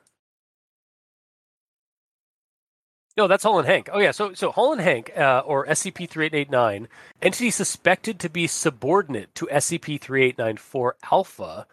No, 3.18 3.28
that's 3.28 3.44
Hall 3.44 3.60
and 3.60 3.68
Hank. 3.68 3.90
Oh 3.92 4.00
yeah, 4.00 4.12
so 4.12 4.34
so 4.34 4.52
Hall 4.52 4.72
and 4.72 4.82
Hank, 4.82 5.12
uh, 5.18 5.44
or 5.46 5.66
SCP 5.66 6.10
three 6.10 6.28
eight 6.28 6.34
eight 6.34 6.50
nine, 6.50 6.88
entity 7.22 7.52
suspected 7.52 8.20
to 8.20 8.30
be 8.30 8.48
subordinate 8.48 9.36
to 9.36 9.48
SCP 9.52 10.00
three 10.00 10.24
eight 10.24 10.38
nine 10.38 10.56
four 10.58 10.96
Alpha, 11.12 11.68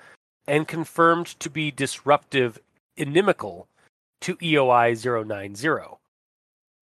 and 0.49 0.67
confirmed 0.67 1.27
to 1.39 1.49
be 1.49 1.71
disruptive, 1.71 2.59
inimical 2.97 3.69
to 4.23 4.37
EOI 4.37 4.95
090. 5.27 5.97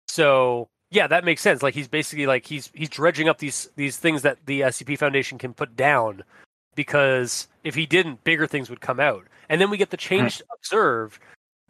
So 0.08 0.68
yeah, 0.90 1.06
that 1.06 1.24
makes 1.24 1.42
sense. 1.42 1.62
Like 1.62 1.74
he's 1.74 1.88
basically 1.88 2.26
like 2.26 2.46
he's 2.46 2.70
he's 2.74 2.88
dredging 2.88 3.28
up 3.28 3.38
these 3.38 3.68
these 3.76 3.98
things 3.98 4.22
that 4.22 4.38
the 4.46 4.62
SCP 4.62 4.98
Foundation 4.98 5.36
can 5.36 5.52
put 5.52 5.76
down, 5.76 6.24
because 6.76 7.48
if 7.64 7.74
he 7.74 7.86
didn't, 7.86 8.22
bigger 8.22 8.46
things 8.46 8.70
would 8.70 8.80
come 8.80 9.00
out. 9.00 9.24
And 9.48 9.60
then 9.60 9.70
we 9.70 9.76
get 9.76 9.90
the 9.90 9.96
change 9.96 10.42
observed. 10.54 11.20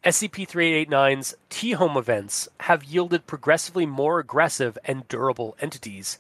SCP-3889's 0.05 1.35
T-home 1.49 1.97
events 1.97 2.49
have 2.61 2.85
yielded 2.85 3.27
progressively 3.27 3.87
more 3.87 4.21
aggressive 4.21 4.79
and 4.85 5.09
durable 5.09 5.57
entities, 5.61 6.19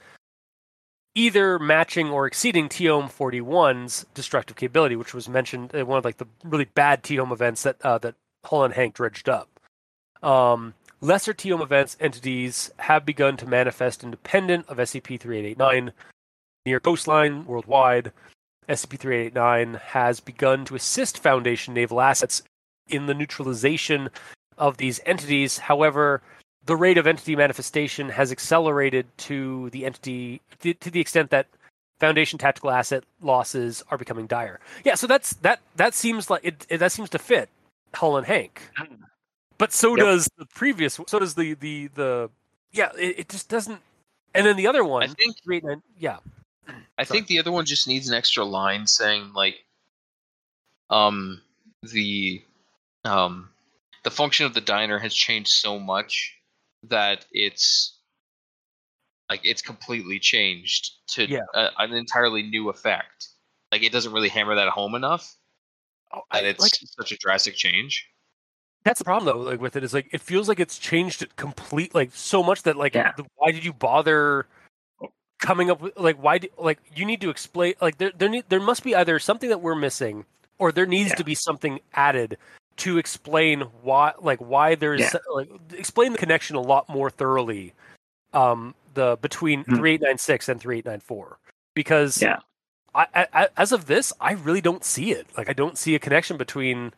either 1.14 1.58
matching 1.58 2.08
or 2.08 2.26
exceeding 2.26 2.68
T-home 2.68 3.08
41's 3.08 4.06
destructive 4.12 4.56
capability, 4.56 4.96
which 4.96 5.14
was 5.14 5.28
mentioned 5.28 5.72
in 5.72 5.86
one 5.86 5.98
of 5.98 6.04
like 6.04 6.16
the 6.16 6.26
really 6.42 6.64
bad 6.64 7.02
T-home 7.04 7.30
events 7.30 7.62
that 7.62 7.80
uh, 7.82 7.98
that 7.98 8.16
Hull 8.44 8.64
and 8.64 8.74
Hank 8.74 8.94
dredged 8.94 9.28
up. 9.28 9.48
Um, 10.22 10.74
lesser 11.00 11.32
T-home 11.32 11.62
events 11.62 11.96
entities 12.00 12.72
have 12.78 13.06
begun 13.06 13.36
to 13.36 13.46
manifest 13.46 14.02
independent 14.02 14.66
of 14.68 14.78
SCP-3889 14.78 15.92
near 16.64 16.80
coastline 16.80 17.46
worldwide. 17.46 18.12
SCP-3889 18.68 19.80
has 19.80 20.20
begun 20.20 20.64
to 20.64 20.74
assist 20.74 21.18
Foundation 21.18 21.74
naval 21.74 22.00
assets 22.00 22.42
in 22.88 23.06
the 23.06 23.14
neutralization 23.14 24.10
of 24.58 24.76
these 24.76 25.00
entities. 25.06 25.58
However, 25.58 26.22
the 26.64 26.76
rate 26.76 26.98
of 26.98 27.06
entity 27.06 27.36
manifestation 27.36 28.08
has 28.08 28.32
accelerated 28.32 29.06
to 29.18 29.70
the 29.70 29.86
entity 29.86 30.40
to, 30.60 30.74
the 30.90 31.00
extent 31.00 31.30
that 31.30 31.46
Foundation 31.98 32.38
tactical 32.38 32.70
asset 32.70 33.04
losses 33.22 33.82
are 33.90 33.96
becoming 33.96 34.26
dire. 34.26 34.60
Yeah, 34.84 34.96
so 34.96 35.06
that's 35.06 35.32
that. 35.36 35.60
That 35.76 35.94
seems 35.94 36.28
like 36.28 36.42
it. 36.44 36.66
it 36.68 36.78
that 36.78 36.92
seems 36.92 37.08
to 37.10 37.18
fit 37.18 37.48
Hull 37.94 38.18
and 38.18 38.26
Hank, 38.26 38.60
hmm. 38.76 38.96
but 39.56 39.72
so 39.72 39.96
Yep. 39.96 40.04
does 40.04 40.28
the 40.36 40.44
previous. 40.44 41.00
So 41.06 41.18
does 41.18 41.36
the 41.36 41.54
the 41.54 41.88
the. 41.94 42.30
Yeah, 42.72 42.90
it, 42.98 43.20
it 43.20 43.28
just 43.30 43.48
doesn't. 43.48 43.80
And 44.34 44.46
then 44.46 44.56
the 44.56 44.66
other 44.66 44.84
one, 44.84 45.04
I 45.04 45.06
think 45.06 45.36
three 45.42 45.56
eight 45.56 45.64
nine. 45.64 45.82
Yeah, 45.98 46.18
I 46.98 47.04
Sorry. 47.04 47.18
think 47.20 47.26
the 47.28 47.38
other 47.38 47.52
one 47.52 47.64
just 47.64 47.86
needs 47.88 48.08
an 48.08 48.14
extra 48.14 48.44
line 48.44 48.86
saying 48.86 49.32
like 49.34 49.56
um 50.90 51.40
the 51.82 52.42
um 53.04 53.50
the 54.04 54.10
function 54.10 54.46
of 54.46 54.54
the 54.54 54.60
diner 54.60 54.98
has 54.98 55.14
changed 55.14 55.50
so 55.50 55.78
much 55.78 56.34
that 56.84 57.26
it's 57.32 57.98
like 59.28 59.40
it's 59.42 59.62
completely 59.62 60.18
changed 60.18 60.92
to 61.08 61.28
Yeah. 61.28 61.40
a, 61.54 61.70
an 61.78 61.92
entirely 61.92 62.42
new 62.44 62.68
effect. 62.68 63.28
Like 63.72 63.82
it 63.82 63.90
doesn't 63.92 64.12
really 64.12 64.28
hammer 64.28 64.54
that 64.54 64.68
home 64.68 64.94
enough 64.94 65.34
Oh, 66.14 66.20
I- 66.30 66.40
that 66.42 66.48
it's 66.50 66.62
like 66.62 66.72
such 66.74 67.10
a 67.12 67.16
drastic 67.16 67.56
change. 67.56 68.06
that's 68.84 69.00
the 69.00 69.04
problem 69.04 69.26
though. 69.36 69.42
Like 69.42 69.60
with 69.60 69.74
it 69.74 69.82
is 69.82 69.92
like 69.92 70.08
it 70.12 70.20
feels 70.20 70.48
like 70.48 70.60
it's 70.60 70.78
changed 70.78 71.22
it 71.22 71.34
complete 71.34 71.92
like 71.94 72.10
so 72.14 72.42
much 72.44 72.62
that 72.62 72.76
like 72.76 72.94
Yeah. 72.94 73.12
the, 73.16 73.24
why 73.34 73.50
did 73.50 73.64
you 73.64 73.72
bother 73.72 74.46
coming 75.38 75.70
up 75.70 75.80
with 75.80 75.96
like 75.98 76.16
why 76.22 76.38
do, 76.38 76.48
like 76.58 76.78
you 76.94 77.04
need 77.04 77.20
to 77.20 77.30
explain 77.30 77.74
like 77.80 77.98
there 77.98 78.12
there 78.16 78.28
need, 78.28 78.44
there 78.48 78.60
must 78.60 78.82
be 78.82 78.94
either 78.94 79.18
something 79.18 79.48
that 79.50 79.60
we're 79.60 79.74
missing 79.74 80.24
or 80.58 80.72
there 80.72 80.86
needs 80.86 81.10
Yeah. 81.10 81.16
to 81.16 81.24
be 81.24 81.34
something 81.34 81.80
added 81.94 82.38
to 82.78 82.98
explain 82.98 83.62
why 83.82 84.12
like 84.20 84.38
why 84.38 84.74
there's 84.74 85.00
Yeah. 85.00 85.12
like 85.34 85.50
explain 85.72 86.12
the 86.12 86.18
connection 86.18 86.56
a 86.56 86.60
lot 86.60 86.88
more 86.88 87.10
thoroughly 87.10 87.74
um 88.32 88.74
the 88.94 89.18
between 89.20 89.60
Hmm. 89.64 89.76
3896 89.76 90.48
and 90.48 90.60
3894 90.60 91.38
because 91.74 92.22
Yeah. 92.22 92.38
I, 92.94 93.06
I, 93.14 93.26
I 93.34 93.48
as 93.58 93.72
of 93.72 93.86
this 93.86 94.12
I 94.20 94.32
really 94.32 94.62
don't 94.62 94.84
see 94.84 95.12
it 95.12 95.26
like 95.36 95.50
I 95.50 95.52
don't 95.52 95.76
see 95.76 95.94
a 95.94 95.98
connection 95.98 96.38
between 96.38 96.92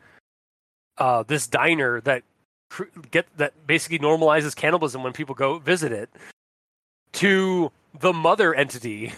uh 0.97 1.23
this 1.23 1.45
diner 1.47 1.99
that 2.01 2.23
cr- 2.69 2.83
get 3.11 3.25
that 3.37 3.67
basically 3.67 3.99
normalizes 3.99 4.55
cannibalism 4.55 5.03
when 5.03 5.11
people 5.11 5.35
go 5.35 5.59
visit 5.59 5.91
it 5.91 6.09
to 7.13 7.71
the 7.97 8.13
mother 8.13 8.53
entity 8.53 9.13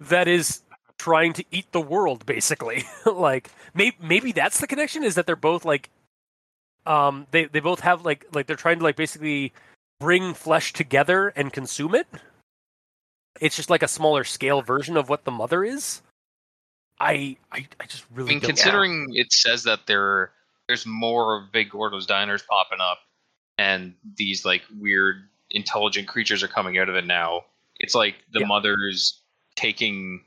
that 0.00 0.28
is 0.28 0.62
trying 0.98 1.32
to 1.34 1.44
eat 1.50 1.70
the 1.72 1.80
world 1.80 2.26
basically. 2.26 2.84
Like 3.06 3.50
maybe 3.74 3.96
maybe 4.00 4.32
that's 4.32 4.60
the 4.60 4.66
connection 4.66 5.04
is 5.04 5.14
that 5.14 5.26
they're 5.26 5.36
both 5.36 5.64
like 5.64 5.90
um 6.84 7.26
they 7.30 7.44
they 7.44 7.60
both 7.60 7.80
have 7.80 8.04
like 8.04 8.26
like 8.32 8.46
they're 8.46 8.56
trying 8.56 8.78
to 8.78 8.84
like 8.84 8.96
basically 8.96 9.52
bring 10.00 10.34
flesh 10.34 10.72
together 10.72 11.28
and 11.28 11.52
consume 11.52 11.94
it. 11.94 12.06
It's 13.40 13.56
just 13.56 13.70
like 13.70 13.82
a 13.82 13.88
smaller 13.88 14.24
scale 14.24 14.62
version 14.62 14.96
of 14.96 15.08
what 15.08 15.24
the 15.24 15.30
mother 15.30 15.64
is. 15.64 16.02
I 16.98 17.36
i, 17.52 17.66
I 17.78 17.86
just 17.86 18.04
I 18.04 18.16
really 18.16 18.30
mean, 18.30 18.40
don't 18.40 18.48
considering 18.48 19.12
it 19.14 19.32
says 19.32 19.62
that 19.64 19.86
there 19.86 20.32
there's 20.66 20.86
more 20.86 21.36
of 21.36 21.52
Big 21.52 21.70
Gordo's 21.70 22.06
diners 22.06 22.42
popping 22.42 22.80
up, 22.80 22.98
and 23.58 23.94
these 24.16 24.44
like 24.44 24.62
weird 24.78 25.28
intelligent 25.50 26.08
creatures 26.08 26.42
are 26.42 26.48
coming 26.48 26.78
out 26.78 26.88
of 26.88 26.96
it 26.96 27.06
now. 27.06 27.44
It's 27.80 27.94
like 27.94 28.16
the 28.32 28.40
Yeah. 28.40 28.46
mother's 28.46 29.22
taking 29.56 30.24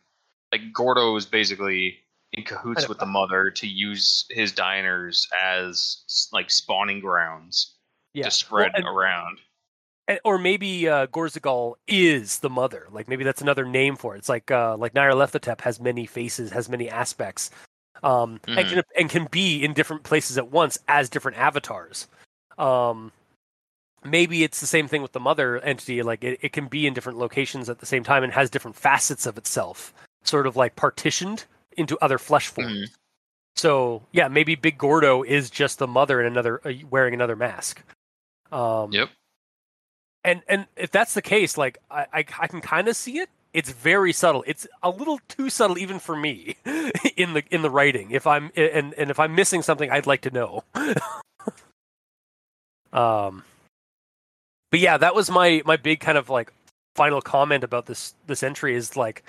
like 0.51 0.73
Gordo 0.73 1.15
is 1.15 1.25
basically 1.25 1.99
in 2.33 2.43
cahoots 2.43 2.87
with 2.87 2.99
the 2.99 3.05
mother 3.05 3.49
to 3.51 3.67
use 3.67 4.25
his 4.29 4.51
diners 4.51 5.27
as 5.41 6.03
like 6.31 6.49
spawning 6.51 6.99
grounds 6.99 7.75
yeah 8.13 8.25
to 8.25 8.31
spread 8.31 8.71
and- 8.75 8.85
around. 8.85 9.39
And- 10.07 10.19
or 10.23 10.39
maybe 10.39 10.87
uh, 10.89 11.05
Gorzagal 11.07 11.75
is 11.87 12.39
the 12.39 12.49
mother. 12.49 12.87
Like 12.91 13.07
maybe 13.07 13.23
that's 13.23 13.41
another 13.43 13.65
name 13.65 13.95
for 13.95 14.15
it. 14.15 14.19
It's 14.19 14.29
like 14.29 14.49
uh, 14.49 14.75
like 14.77 14.93
Nyarlathotep 14.95 15.61
has 15.61 15.79
many 15.79 16.07
faces, 16.07 16.51
has 16.51 16.67
many 16.67 16.89
aspects, 16.89 17.51
um, 18.01 18.39
and, 18.47 18.57
Mhm. 18.57 18.69
can, 18.69 18.83
and 18.97 19.09
can 19.09 19.25
be 19.29 19.63
in 19.63 19.73
different 19.73 20.01
places 20.03 20.37
at 20.39 20.47
once 20.49 20.79
as 20.87 21.09
different 21.09 21.37
avatars. 21.37 22.07
Um, 22.57 23.11
maybe 24.03 24.43
it's 24.43 24.61
the 24.61 24.67
same 24.67 24.87
thing 24.87 25.01
with 25.01 25.11
the 25.11 25.19
mother 25.19 25.57
entity. 25.59 26.01
Like 26.03 26.23
it, 26.23 26.39
it 26.41 26.53
can 26.53 26.67
be 26.67 26.87
in 26.87 26.93
different 26.93 27.19
locations 27.19 27.69
at 27.69 27.79
the 27.79 27.85
same 27.85 28.03
time 28.03 28.23
and 28.23 28.33
has 28.33 28.49
different 28.49 28.77
facets 28.77 29.25
of 29.25 29.37
itself, 29.37 29.93
sort 30.23 30.47
of 30.47 30.55
like 30.55 30.75
partitioned 30.75 31.45
into 31.77 31.97
other 31.99 32.17
flesh 32.17 32.47
forms. 32.47 32.89
Mhm. 32.89 32.95
So 33.55 34.03
yeah, 34.11 34.27
maybe 34.27 34.55
Big 34.55 34.77
Gordo 34.77 35.23
is 35.23 35.49
just 35.49 35.79
the 35.79 35.87
mother 35.87 36.21
in 36.21 36.27
another 36.27 36.61
uh, 36.65 36.73
wearing 36.89 37.13
another 37.13 37.35
mask. 37.35 37.81
Um, 38.51 38.91
Yep. 38.91 39.09
and 40.23 40.41
and 40.47 40.65
if 40.75 40.91
that's 40.91 41.13
the 41.13 41.21
case, 41.21 41.57
like 41.57 41.77
I 41.91 42.05
I, 42.13 42.25
I 42.39 42.47
can 42.47 42.61
kind 42.61 42.87
of 42.87 42.95
see 42.95 43.19
it. 43.19 43.29
It's 43.51 43.71
very 43.71 44.13
subtle. 44.13 44.43
It's 44.45 44.67
a 44.83 44.91
little 44.91 45.19
too 45.27 45.49
subtle 45.49 45.79
even 45.79 45.97
for 45.99 46.15
me 46.15 46.55
in 47.17 47.33
the 47.33 47.43
in 47.49 47.63
the 47.63 47.69
writing. 47.69 48.11
If 48.11 48.27
I'm 48.27 48.51
and 48.55 48.93
and 48.93 49.09
if 49.11 49.19
I'm 49.19 49.35
missing 49.35 49.61
something, 49.63 49.89
I'd 49.91 50.07
like 50.07 50.21
to 50.21 50.31
know. 50.31 50.63
um, 52.93 53.43
but 54.71 54.79
yeah, 54.79 54.97
that 54.97 55.15
was 55.15 55.29
my 55.29 55.61
my 55.65 55.77
big 55.77 55.99
kind 55.99 56.17
of 56.17 56.29
like 56.29 56.51
final 56.95 57.21
comment 57.21 57.63
about 57.63 57.85
this 57.85 58.13
this 58.27 58.43
entry 58.43 58.75
is 58.75 58.97
like 58.97 59.23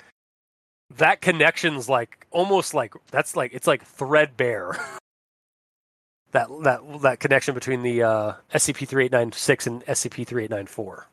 that 0.96 1.20
connection's 1.20 1.88
like 1.88 2.26
almost 2.30 2.74
like 2.74 2.94
that's 3.10 3.36
like 3.36 3.52
it's 3.54 3.66
like 3.66 3.84
threadbare. 3.84 4.76
that 6.32 6.48
that 6.62 6.80
that 7.02 7.20
connection 7.20 7.54
between 7.54 7.82
the 7.82 8.02
uh, 8.02 8.32
SCP 8.54 8.86
three 8.86 9.06
eight 9.06 9.12
nine 9.12 9.32
six 9.32 9.66
and 9.66 9.84
SCP 9.86 10.26
three 10.26 10.44
eight 10.44 10.50
nine 10.50 10.66
four. 10.66 11.06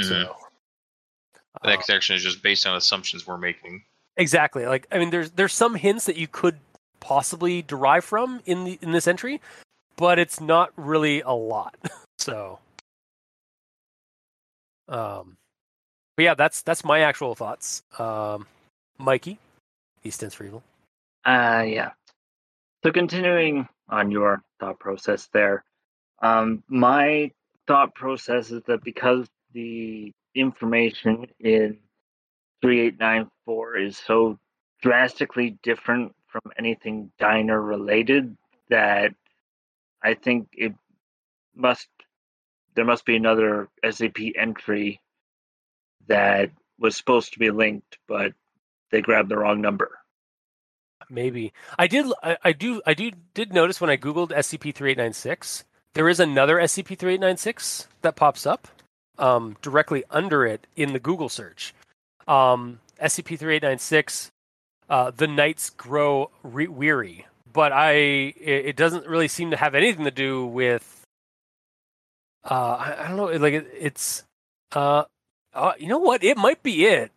So 0.00 0.34
that 1.62 1.78
uh, 1.78 1.82
connection 1.82 2.16
is 2.16 2.22
just 2.22 2.42
based 2.42 2.66
on 2.66 2.76
assumptions 2.76 3.26
we're 3.26 3.38
making. 3.38 3.84
exactly, 4.16 4.66
like 4.66 4.86
I 4.90 4.98
mean, 4.98 5.10
there's 5.10 5.30
there's 5.32 5.52
some 5.52 5.74
hints 5.74 6.06
that 6.06 6.16
you 6.16 6.26
could 6.26 6.58
possibly 7.00 7.62
derive 7.62 8.04
from 8.04 8.40
in 8.46 8.64
the 8.64 8.78
in 8.82 8.92
this 8.92 9.06
entry, 9.06 9.40
but 9.96 10.18
it's 10.18 10.40
not 10.40 10.72
really 10.76 11.20
a 11.20 11.32
lot. 11.32 11.76
so, 12.18 12.58
um, 14.88 15.36
but 16.16 16.22
yeah, 16.22 16.34
that's 16.34 16.62
that's 16.62 16.84
my 16.84 17.00
actual 17.00 17.34
thoughts. 17.34 17.82
Um, 17.98 18.46
Mikey, 18.98 19.38
he 20.02 20.10
stands 20.10 20.34
for 20.34 20.44
evil. 20.44 20.62
Uh, 21.24 21.64
yeah. 21.66 21.90
So 22.84 22.92
continuing 22.92 23.68
on 23.88 24.10
your 24.10 24.42
thought 24.60 24.78
process 24.78 25.28
there, 25.32 25.64
um, 26.22 26.62
my 26.68 27.30
thought 27.66 27.94
process 27.94 28.50
is 28.50 28.62
that 28.66 28.84
because 28.84 29.26
the 29.52 30.12
information 30.34 31.26
in 31.40 31.78
3894 32.62 33.76
is 33.76 33.96
so 33.96 34.38
drastically 34.82 35.58
different 35.62 36.14
from 36.26 36.52
anything 36.58 37.10
diner 37.18 37.60
related 37.60 38.36
that 38.68 39.14
I 40.02 40.14
think 40.14 40.48
it 40.52 40.74
must 41.54 41.88
there 42.74 42.84
must 42.84 43.04
be 43.04 43.16
another 43.16 43.68
SCP 43.84 44.32
entry 44.38 45.00
that 46.06 46.50
was 46.78 46.96
supposed 46.96 47.32
to 47.32 47.38
be 47.38 47.50
linked, 47.50 47.98
but 48.08 48.32
they 48.90 49.00
grabbed 49.00 49.28
the 49.28 49.38
wrong 49.38 49.60
number. 49.60 49.98
Maybe 51.10 51.52
I 51.78 51.86
did. 51.86 52.06
I, 52.22 52.36
I 52.42 52.52
do. 52.52 52.80
I 52.86 52.94
do. 52.94 53.10
Did 53.34 53.52
notice 53.52 53.80
when 53.80 53.90
I 53.90 53.96
googled 53.96 54.30
SCP 54.30 54.74
three 54.74 54.92
eight 54.92 54.98
nine 54.98 55.12
six 55.12 55.64
there 55.94 56.08
is 56.08 56.20
another 56.20 56.56
SCP-3896 56.56 57.86
that 58.02 58.16
pops 58.16 58.46
up 58.46 58.68
um, 59.16 59.56
directly 59.62 60.04
under 60.10 60.44
it 60.44 60.66
in 60.76 60.92
the 60.92 60.98
Google 60.98 61.28
search. 61.28 61.72
Um, 62.26 62.80
SCP-3896, 63.00 64.30
uh, 64.90 65.12
the 65.12 65.28
nights 65.28 65.70
grow 65.70 66.30
re- 66.42 66.66
weary, 66.66 67.26
but 67.50 67.72
I 67.72 67.92
it, 67.92 68.66
it, 68.66 68.76
doesn't 68.76 69.06
really 69.06 69.28
seem 69.28 69.50
to 69.52 69.56
have 69.56 69.74
anything 69.74 70.04
to 70.04 70.10
do 70.10 70.44
with. 70.46 71.03
Uh, 72.48 72.54
I, 72.54 73.04
I 73.04 73.08
don't 73.08 73.16
know, 73.16 73.26
like 73.38 73.54
it, 73.54 73.66
it's, 73.78 74.22
uh, 74.72 75.04
uh, 75.54 75.72
you 75.78 75.88
know 75.88 75.98
what? 75.98 76.22
It 76.22 76.36
might 76.36 76.62
be 76.62 76.84
it. 76.86 77.10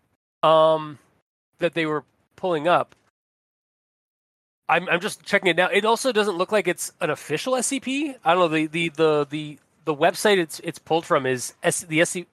Um, 0.44 1.00
that 1.60 1.74
they 1.74 1.86
were 1.86 2.04
pulling 2.36 2.68
up. 2.68 2.96
I'm 4.70 4.88
I'm 4.90 5.00
just 5.00 5.24
checking 5.24 5.50
it 5.50 5.56
now. 5.56 5.68
It 5.68 5.86
also 5.86 6.12
doesn't 6.12 6.38
look 6.38 6.52
like 6.52 6.68
it's 6.68 6.92
an 7.00 7.10
official 7.10 7.54
SCP. 7.54 8.16
I 8.24 8.34
don't 8.34 8.40
know 8.40 8.48
the 8.48 8.68
the 8.68 8.90
the 8.90 9.28
the, 9.30 9.60
the 9.86 9.96
website 9.96 10.38
it's 10.38 10.60
it's 10.64 10.80
pulled 10.80 11.06
from 11.06 11.26
is 11.26 11.54
S, 11.64 11.82
the 11.82 12.00
SCP. 12.00 12.26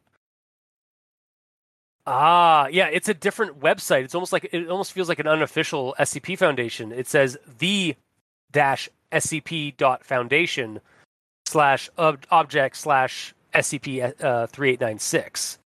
Ah, 2.07 2.67
yeah, 2.67 2.89
it's 2.89 3.09
a 3.09 3.15
different 3.15 3.61
website. 3.61 4.05
It's 4.05 4.15
almost 4.15 4.33
like 4.33 4.49
it 4.53 4.69
almost 4.69 4.93
feels 4.93 5.09
like 5.09 5.21
an 5.21 5.29
unofficial 5.29 5.95
SCP 5.99 6.37
Foundation. 6.37 6.93
It 6.93 7.07
says 7.07 7.39
the 7.59 7.95
dash 8.51 8.89
SCP 9.13 9.77
dot 9.77 10.05
foundation 10.05 10.81
slash 11.55 11.89
object 11.97 12.77
slash 12.77 13.33
SCP 13.55 14.21
uh, 14.21 14.49
three 14.49 14.73
eight 14.73 14.81
nine 14.81 14.99
six. 14.99 15.61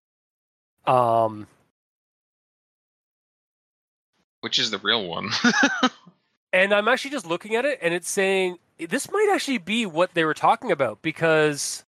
Um, 0.85 1.47
which 4.41 4.59
is 4.59 4.73
the 4.73 4.79
real 4.79 5.07
one. 5.07 5.31
and 6.53 6.75
I'm 6.75 6.89
actually 6.89 7.13
just 7.13 7.25
looking 7.25 7.55
at 7.55 7.65
it, 7.65 7.79
and 7.81 7.95
it's 7.95 8.11
saying 8.11 8.59
this 8.79 9.13
might 9.13 9.31
actually 9.33 9.59
be 9.59 9.87
what 9.87 10.15
they 10.15 10.25
were 10.25 10.35
talking 10.35 10.73
about 10.73 11.03
because 11.03 11.85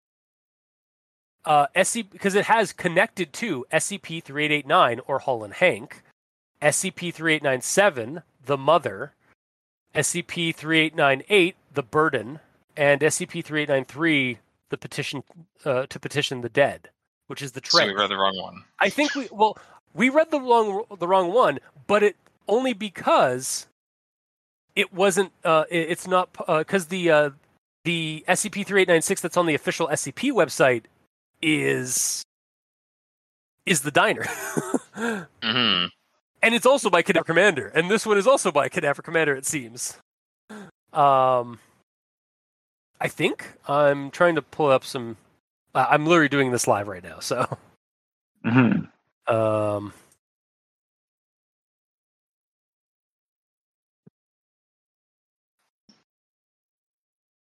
uh, 1.45 1.67
SC 1.81 1.99
because 2.11 2.35
it 2.35 2.45
has 2.45 2.73
connected 2.73 3.31
to 3.31 3.65
SCP 3.71 4.21
3889 4.21 4.99
or 5.07 5.19
Hull 5.19 5.45
and 5.45 5.53
Hank, 5.53 6.03
SCP 6.61 7.13
3897 7.13 8.23
the 8.45 8.57
Mother, 8.57 9.13
SCP 9.95 10.53
3898 10.53 11.55
the 11.73 11.83
Burden, 11.83 12.41
and 12.78 13.01
SCP 13.01 13.43
3893 13.43 14.39
the 14.69 14.78
petition 14.78 15.23
uh, 15.63 15.86
to 15.88 15.99
petition 15.99 16.41
the 16.41 16.49
dead, 16.49 16.89
which 17.28 17.41
is 17.41 17.51
the 17.51 17.61
train. 17.61 17.88
So 17.89 17.93
we 17.93 17.99
read 17.99 18.09
the 18.09 18.17
wrong 18.17 18.38
one. 18.41 18.63
I 18.80 18.89
think 18.89 19.15
we 19.15 19.28
well 19.32 19.57
we 19.93 20.09
read 20.09 20.32
the 20.32 20.39
wrong 20.39 20.84
the 20.99 21.07
wrong 21.07 21.34
one, 21.34 21.59
but 21.88 22.03
it 22.03 22.15
only 22.47 22.73
because 22.73 23.67
it 24.76 24.93
wasn't. 24.93 25.32
Uh, 25.43 25.65
it, 25.69 25.89
it's 25.91 26.07
not 26.07 26.32
because 26.34 26.86
uh, 26.86 26.89
the 26.89 27.11
uh, 27.11 27.30
the 27.84 28.26
SCP 28.28 28.65
three 28.65 28.82
eight 28.82 28.88
nine 28.88 29.01
six 29.01 29.21
that's 29.21 29.38
on 29.38 29.45
the 29.45 29.55
official 29.55 29.88
SCP 29.88 30.32
website 30.32 30.84
is 31.41 32.23
is 33.65 33.82
the 33.82 33.91
diner. 33.91 34.23
mm-hmm. 34.95 35.88
And 36.41 36.53
it's 36.53 36.65
also 36.65 36.91
by 36.91 37.01
Cadaver 37.01 37.26
Commander, 37.26 37.67
and 37.69 37.89
this 37.89 38.05
one 38.05 38.17
is 38.17 38.28
also 38.28 38.51
by 38.51 38.69
Cadaver 38.69 39.01
Commander. 39.01 39.36
It 39.36 39.45
seems. 39.45 39.97
Um, 40.93 41.59
I 42.99 43.07
think 43.07 43.47
I'm 43.67 44.11
trying 44.11 44.35
to 44.35 44.41
pull 44.41 44.67
up 44.67 44.85
some. 44.85 45.17
Uh, 45.73 45.85
I'm 45.89 46.05
literally 46.05 46.29
doing 46.29 46.51
this 46.51 46.67
live 46.67 46.87
right 46.87 47.03
now, 47.03 47.19
so. 47.19 47.57
Mm-hmm. 48.45 49.33
Um. 49.33 49.93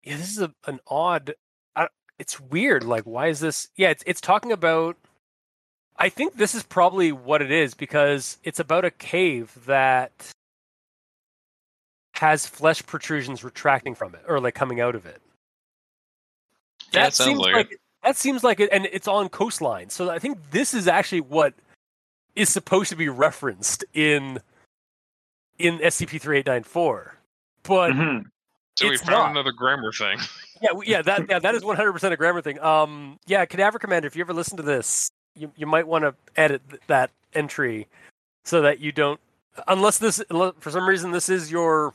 yeah, 0.10 0.18
this 0.18 0.30
is 0.32 0.41
a, 0.41 0.52
an 0.66 0.80
odd. 0.88 1.36
Uh, 1.76 1.88
it's 2.18 2.39
weird. 2.39 2.84
Like, 2.84 3.04
why 3.04 3.28
is 3.28 3.39
this? 3.39 3.70
Yeah, 3.76 3.89
it's 3.89 4.04
it's 4.08 4.22
talking 4.22 4.52
about. 4.52 4.97
I 5.97 6.10
think 6.10 6.36
this 6.36 6.56
is 6.56 6.64
probably 6.64 7.12
what 7.12 7.41
it 7.41 7.52
is 7.52 7.74
because 7.74 8.38
it's 8.43 8.60
about 8.60 8.86
a 8.86 8.91
cave 8.91 9.58
that 9.66 10.32
has 12.16 12.45
flesh 12.45 12.86
protrusions 12.86 13.43
retracting 13.43 13.95
from 13.95 14.16
it 14.16 14.22
or 14.28 14.39
like 14.39 14.56
coming 14.56 14.80
out 14.80 14.95
of 14.95 15.06
it. 15.06 15.22
That, 16.92 17.06
that 17.06 17.14
seems 17.14 17.40
like, 17.40 17.54
like 17.54 17.80
that 18.04 18.18
seems 18.18 18.44
like 18.44 18.60
it, 18.60 18.70
and 18.72 18.88
it's 18.92 19.08
on 19.08 19.30
coastline. 19.30 19.90
So 19.90 20.10
I 20.10 20.20
think 20.20 20.52
this 20.52 20.74
is 20.74 20.88
actually 20.88 21.22
what 21.22 21.54
is 22.36 22.50
supposed 22.50 22.90
to 22.90 22.96
be 22.96 23.10
referenced 23.10 23.84
in 23.94 24.40
in 25.58 25.80
SCP 25.80 26.22
three 26.22 26.40
eight 26.40 26.48
nine 26.48 26.64
four. 26.64 27.16
But 27.64 27.92
mm-hmm. 27.92 28.28
So 28.80 28.88
we 28.88 28.98
found 28.98 29.10
not. 29.10 29.32
another 29.32 29.52
grammar 29.52 29.92
thing. 29.92 30.20
Yeah, 30.62 30.72
yeah, 30.84 31.02
that 31.04 31.30
yeah, 31.30 31.40
that 31.40 31.56
is 31.56 31.64
one 31.64 31.78
hundred 31.78 31.94
percent 31.94 32.14
a 32.14 32.18
grammar 32.18 32.42
thing. 32.42 32.60
Um, 32.60 33.18
yeah, 33.26 33.46
Cadaver 33.46 33.80
Commander, 33.80 34.08
if 34.10 34.18
you 34.18 34.20
ever 34.20 34.34
listen 34.34 34.58
to 34.58 34.64
this, 34.64 35.10
you 35.34 35.54
you 35.56 35.66
might 35.66 35.88
want 35.88 36.04
to 36.04 36.14
edit 36.36 36.62
th- 36.70 36.82
that 36.88 37.12
entry 37.34 37.88
so 38.44 38.62
that 38.64 38.82
you 38.82 38.92
don't, 38.92 39.22
unless 39.70 40.00
this 40.00 40.22
for 40.30 40.70
some 40.70 40.86
reason 40.86 41.12
this 41.12 41.30
is 41.30 41.50
your 41.50 41.94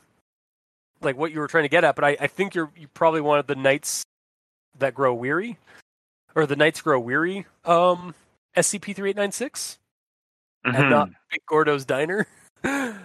like 1.03 1.19
what 1.19 1.31
you 1.31 1.41
were 1.41 1.47
trying 1.47 1.65
to 1.65 1.69
get 1.69 1.85
at. 1.85 1.95
But 1.95 2.05
I, 2.05 2.17
I 2.19 2.27
think 2.27 2.55
you're 2.55 2.71
you 2.75 2.89
probably 2.89 3.21
wanted 3.21 3.49
the 3.49 3.55
nights 3.55 4.03
that 4.79 4.95
grow 4.95 5.15
weary, 5.15 5.59
or 6.35 6.47
the 6.47 6.57
nights 6.57 6.81
grow 6.81 6.99
weary. 6.99 7.47
Um, 7.65 8.15
SCP 8.57 8.95
three 8.95 9.11
eight 9.11 9.17
nine 9.17 9.33
six, 9.33 9.79
and 10.65 10.91
not 10.91 11.09
mm-hmm. 11.09 11.15
Big 11.31 11.41
Gordo's 11.49 11.85
Diner. 11.85 12.27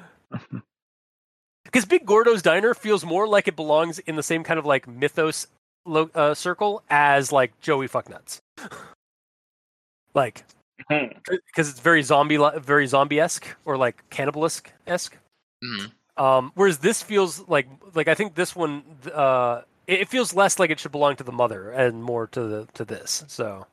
because 1.66 1.86
Big 1.86 2.06
Gordo's 2.06 2.42
Diner 2.42 2.74
feels 2.74 3.06
more 3.06 3.28
like 3.28 3.48
it 3.48 3.56
belongs 3.56 4.00
in 4.00 4.16
the 4.16 4.24
same 4.24 4.44
kind 4.44 4.60
of 4.60 4.66
like 4.66 4.88
mythos 4.88 5.48
lo- 5.86 6.10
uh, 6.16 6.34
circle 6.34 6.84
as 6.90 7.32
like 7.32 7.60
Joey 7.62 7.88
Fucknuts. 7.88 8.40
like, 10.14 10.44
because 10.78 11.12
hmm. 11.30 11.62
it's 11.62 11.80
very 11.80 12.02
zombie, 12.02 12.40
very 12.58 12.88
zombie 12.88 13.20
esque 13.20 13.48
or 13.66 13.78
like 13.78 14.04
cannibalistic 14.10 14.74
esque. 14.88 15.18
Mm-hmm. 15.64 16.24
Um, 16.24 16.52
whereas 16.56 16.80
this 16.80 17.02
feels 17.02 17.48
like 17.48 17.68
like 17.94 18.10
I 18.10 18.14
think 18.14 18.36
this 18.36 18.56
one 18.56 18.84
uh, 19.14 19.62
it, 19.90 20.02
it 20.02 20.08
feels 20.08 20.34
less 20.34 20.60
like 20.60 20.70
it 20.70 20.80
should 20.80 20.92
belong 20.92 21.16
to 21.18 21.24
the 21.24 21.32
mother 21.32 21.72
and 21.72 22.04
more 22.04 22.28
to 22.28 22.42
the 22.42 22.68
to 22.76 22.86
this. 22.86 23.26
So, 23.28 23.66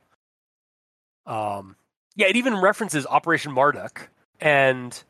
um, 1.26 1.76
yeah, 2.16 2.26
it 2.28 2.36
even 2.36 2.56
references 2.56 3.06
Operation 3.06 3.52
Marduk 3.52 4.08
and 4.40 5.00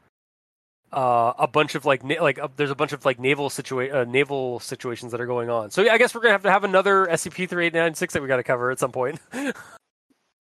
uh, 0.92 1.32
a 1.38 1.46
bunch 1.46 1.74
of 1.76 1.84
like 1.84 2.02
na- 2.04 2.22
like 2.22 2.38
uh, 2.38 2.48
there's 2.56 2.70
a 2.70 2.74
bunch 2.74 2.92
of 2.92 3.04
like 3.04 3.20
naval 3.20 3.48
situa- 3.48 3.94
uh, 3.94 4.04
naval 4.04 4.58
situations 4.58 5.12
that 5.12 5.20
are 5.20 5.26
going 5.26 5.48
on. 5.48 5.70
So 5.70 5.82
yeah, 5.82 5.92
I 5.92 5.98
guess 5.98 6.14
we're 6.14 6.22
gonna 6.22 6.32
have 6.32 6.42
to 6.42 6.50
have 6.50 6.64
another 6.64 7.06
SCP 7.06 7.48
three 7.48 7.66
eight 7.66 7.74
nine 7.74 7.94
six 7.94 8.12
that 8.14 8.22
we 8.22 8.28
got 8.28 8.36
to 8.36 8.42
cover 8.42 8.70
at 8.70 8.78
some 8.80 8.92
point. 8.92 9.20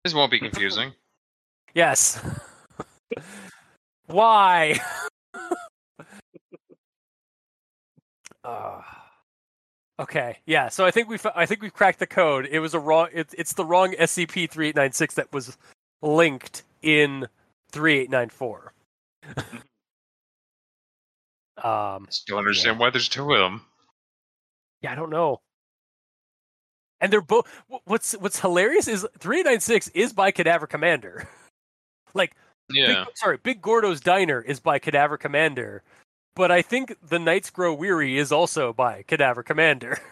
this 0.04 0.14
won't 0.14 0.32
be 0.32 0.40
confusing. 0.40 0.94
yes. 1.74 2.20
Why? 4.08 4.80
uh, 8.44 8.82
okay, 10.00 10.38
yeah. 10.46 10.70
So 10.70 10.86
I 10.86 10.92
think 10.92 11.10
we 11.10 11.18
I 11.36 11.46
think 11.46 11.62
we've 11.62 11.74
cracked 11.74 12.00
the 12.00 12.08
code. 12.08 12.48
It 12.50 12.60
was 12.60 12.74
a 12.74 12.80
wrong. 12.80 13.10
It's 13.14 13.34
it's 13.38 13.54
the 13.54 13.66
wrong 13.66 13.94
SCP 13.94 14.50
three 14.50 14.70
eight 14.70 14.76
nine 14.76 14.92
six 14.92 15.16
that 15.16 15.32
was 15.34 15.58
linked 16.02 16.64
in 16.82 17.28
three 17.72 18.00
eight 18.00 18.10
nine 18.10 18.30
four. 18.30 18.74
Um, 21.64 22.08
Still 22.10 22.38
understand 22.38 22.76
yeah. 22.76 22.82
why 22.82 22.90
there's 22.90 23.10
two 23.10 23.32
of 23.32 23.40
them. 23.40 23.62
Yeah, 24.82 24.92
I 24.92 24.96
don't 24.96 25.10
know. 25.10 25.42
And 27.02 27.12
they're 27.12 27.22
both. 27.22 27.48
What's 27.86 28.14
What's 28.14 28.40
hilarious 28.40 28.88
is 28.88 29.06
three 29.20 29.44
nine 29.44 29.60
six 29.60 29.88
is 29.90 30.14
by 30.14 30.32
Cadaver 30.32 30.68
Commander. 30.68 31.28
like, 32.14 32.36
yeah. 32.70 33.06
Big, 33.06 33.18
sorry, 33.18 33.38
Big 33.38 33.62
Gordo's 33.62 34.00
Diner 34.00 34.42
is 34.42 34.60
by 34.60 34.80
Cadaver 34.80 35.18
Commander, 35.18 35.84
but 36.36 36.52
I 36.52 36.62
think 36.62 36.96
The 37.08 37.20
Nights 37.20 37.50
Grow 37.50 37.74
Weary 37.74 38.18
is 38.18 38.32
also 38.32 38.74
by 38.74 39.04
Cadaver 39.04 39.44
Commander. 39.44 40.00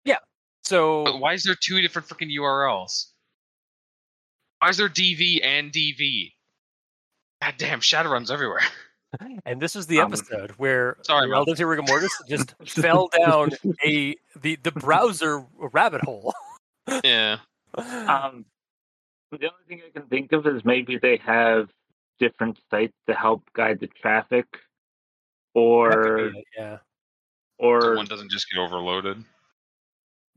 Yeah. 0.04 0.16
So 0.64 1.04
But 1.04 1.20
why 1.20 1.34
is 1.34 1.44
there 1.44 1.54
two 1.54 1.80
different 1.80 2.08
freaking 2.08 2.36
URLs? 2.36 3.06
Why 4.58 4.70
is 4.70 4.76
there 4.76 4.88
DV 4.88 5.44
and 5.44 5.70
DV? 5.70 6.32
God 7.40 7.54
damn, 7.56 7.80
Shadowrun's 7.80 8.32
everywhere. 8.32 8.62
and 9.44 9.60
this 9.60 9.74
was 9.74 9.86
the 9.86 10.00
Um, 10.00 10.12
episode 10.12 10.50
where 10.52 10.96
sorry, 11.02 11.28
where 11.28 11.36
Mel. 11.36 11.40
Al 11.40 11.46
Dente 11.46 11.68
Rigor 11.68 11.82
Mortis 11.82 12.12
just 12.28 12.54
fell 12.66 13.08
down 13.08 13.50
a 13.84 14.16
the 14.40 14.56
the 14.56 14.72
browser 14.72 15.44
rabbit 15.58 16.02
hole. 16.02 16.34
yeah. 17.04 17.38
Um, 17.76 18.44
the 19.30 19.36
only 19.50 19.64
thing 19.68 19.82
I 19.86 19.90
can 19.98 20.08
think 20.08 20.32
of 20.32 20.46
is 20.46 20.64
maybe 20.64 20.98
they 20.98 21.16
have 21.18 21.68
different 22.18 22.58
sites 22.70 22.96
to 23.06 23.14
help 23.14 23.42
guide 23.52 23.78
the 23.80 23.86
traffic, 23.88 24.46
or 25.54 26.18
it, 26.28 26.44
yeah. 26.56 26.78
So 27.60 27.66
or 27.66 27.96
one 27.96 28.06
doesn't 28.06 28.30
just 28.30 28.46
get 28.50 28.60
overloaded. 28.60 29.22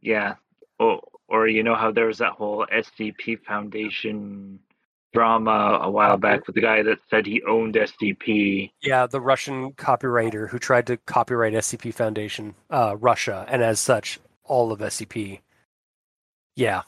yeah, 0.02 0.36
or 0.80 1.02
or 1.28 1.48
you 1.48 1.64
know 1.64 1.76
how 1.76 1.92
there 1.92 2.08
was 2.08 2.18
that 2.18 2.34
whole 2.34 2.66
SCP 2.72 3.44
Foundation 3.46 4.60
drama 5.14 5.80
a 5.82 5.90
while 5.90 6.18
back 6.18 6.48
with 6.48 6.56
the 6.56 6.62
guy 6.62 6.82
that 6.84 7.00
said 7.10 7.26
he 7.26 7.42
owned 7.44 7.76
SCP. 7.76 8.72
Yeah, 8.82 9.08
the 9.08 9.22
Russian 9.22 9.74
copywriter 9.74 10.50
who 10.50 10.60
tried 10.60 10.88
to 10.88 10.98
copyright 10.98 11.54
SCP 11.54 11.94
Foundation, 11.94 12.56
uh, 12.70 12.96
Russia, 13.00 13.46
and 13.50 13.62
as 13.62 13.80
such, 13.80 14.20
all 14.44 14.72
of 14.72 14.80
SCP. 14.80 15.40
Yeah, 16.56 16.84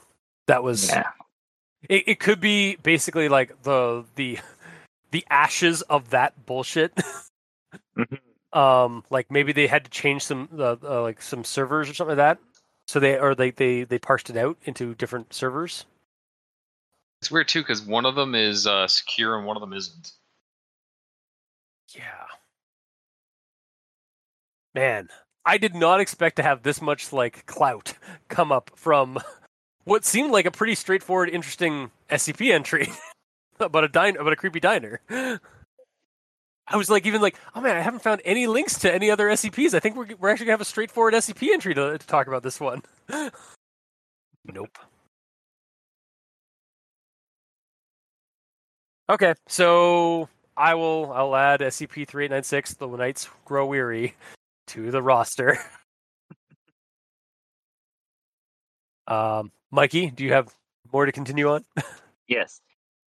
that 0.47 0.63
was. 0.63 0.89
Yeah, 0.89 1.09
It, 1.89 2.03
it 2.07 2.19
could 2.19 2.39
be 2.39 2.77
basically 2.77 3.29
like 3.29 3.63
the 3.63 4.05
the 4.15 4.39
the 5.11 5.25
ashes 5.29 5.81
of 5.83 6.09
that 6.11 6.45
bullshit. 6.45 6.93
Mhm. 7.97 8.19
um, 8.57 9.03
like 9.11 9.29
maybe 9.31 9.51
they 9.51 9.67
had 9.67 9.83
to 9.85 9.89
change 9.91 10.23
some 10.23 10.49
uh, 10.57 10.75
uh, 10.83 11.01
like 11.03 11.21
some 11.21 11.43
servers 11.43 11.89
or 11.89 11.93
something 11.93 12.17
like 12.17 12.37
that. 12.37 12.39
So 12.87 12.99
they 12.99 13.19
or 13.19 13.35
they 13.35 13.51
they 13.51 13.83
they 13.83 13.99
parsed 13.99 14.29
it 14.31 14.37
out 14.37 14.57
into 14.63 14.95
different 14.95 15.31
servers. 15.33 15.85
It's 17.23 17.31
weird 17.31 17.47
too 17.47 17.61
because 17.61 17.81
one 17.81 18.05
of 18.05 18.15
them 18.15 18.35
is 18.35 18.67
uh, 18.67 18.85
secure 18.85 19.37
and 19.37 19.47
one 19.47 19.55
of 19.55 19.61
them 19.61 19.71
isn't. 19.71 20.11
Yeah. 21.95 22.25
Man, 24.75 25.07
I 25.45 25.57
did 25.57 25.73
not 25.73 26.01
expect 26.01 26.35
to 26.35 26.43
have 26.43 26.63
this 26.63 26.81
much 26.81 27.13
like 27.13 27.45
clout 27.45 27.93
come 28.27 28.51
up 28.51 28.71
from 28.75 29.19
what 29.85 30.03
seemed 30.03 30.31
like 30.31 30.45
a 30.45 30.51
pretty 30.51 30.75
straightforward, 30.75 31.29
interesting 31.29 31.91
SCP 32.09 32.51
entry 32.51 32.89
about 33.61 33.85
a 33.85 33.87
diner, 33.87 34.19
about 34.19 34.33
a 34.33 34.35
creepy 34.35 34.59
diner. 34.59 34.99
I 35.09 36.75
was 36.75 36.89
like, 36.89 37.05
even 37.05 37.21
like, 37.21 37.37
oh 37.55 37.61
man, 37.61 37.77
I 37.77 37.81
haven't 37.81 38.03
found 38.03 38.21
any 38.25 38.47
links 38.47 38.79
to 38.79 38.93
any 38.93 39.09
other 39.09 39.29
SCPs. 39.29 39.73
I 39.73 39.79
think 39.79 39.95
we're 39.95 40.13
we're 40.19 40.27
actually 40.27 40.47
gonna 40.47 40.55
have 40.55 40.59
a 40.59 40.65
straightforward 40.65 41.13
SCP 41.13 41.53
entry 41.53 41.73
to, 41.73 41.97
to 41.97 42.05
talk 42.05 42.27
about 42.27 42.43
this 42.43 42.59
one. 42.59 42.81
nope. 44.43 44.77
Okay, 49.09 49.33
so 49.47 50.29
I 50.55 50.75
will 50.75 51.11
I'll 51.11 51.35
add 51.35 51.59
SCP 51.59 52.07
three 52.07 52.25
eight 52.25 52.31
nine 52.31 52.43
six. 52.43 52.73
The 52.73 52.87
Nights 52.87 53.29
Grow 53.45 53.65
Weary 53.65 54.15
to 54.67 54.91
the 54.91 55.01
roster. 55.01 55.57
um, 59.07 59.51
Mikey, 59.71 60.11
do 60.11 60.23
you 60.23 60.33
have 60.33 60.53
more 60.91 61.05
to 61.05 61.11
continue 61.11 61.49
on? 61.49 61.65
yes. 62.27 62.61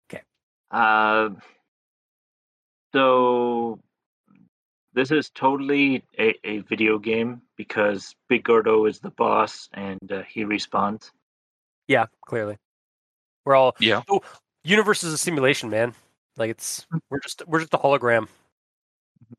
'Kay. 0.09 0.23
Uh, 0.71 1.31
so 2.95 3.79
this 4.95 5.11
is 5.11 5.31
totally 5.31 6.05
a, 6.19 6.35
a 6.45 6.59
video 6.61 6.99
game 6.99 7.43
because 7.57 8.15
Big 8.29 8.45
Gordo 8.45 8.87
is 8.87 9.01
the 9.01 9.11
boss 9.11 9.69
and 9.73 9.99
uh, 10.11 10.23
he 10.29 10.45
responds. 10.45 11.11
yeah, 11.89 12.07
clearly. 12.27 12.57
We're 13.45 13.57
all 13.57 13.75
Yeah. 13.81 14.03
Universe 14.65 15.03
is 15.05 15.13
a 15.13 15.19
simulation, 15.19 15.71
man. 15.71 15.95
Like 16.37 16.51
it's 16.51 16.81
mm-hmm. 16.83 16.99
we're 17.11 17.21
just 17.21 17.43
we're 17.47 17.61
just 17.61 17.75
a 17.75 17.79
hologram. 17.79 18.23
Mm-hmm. 18.23 19.35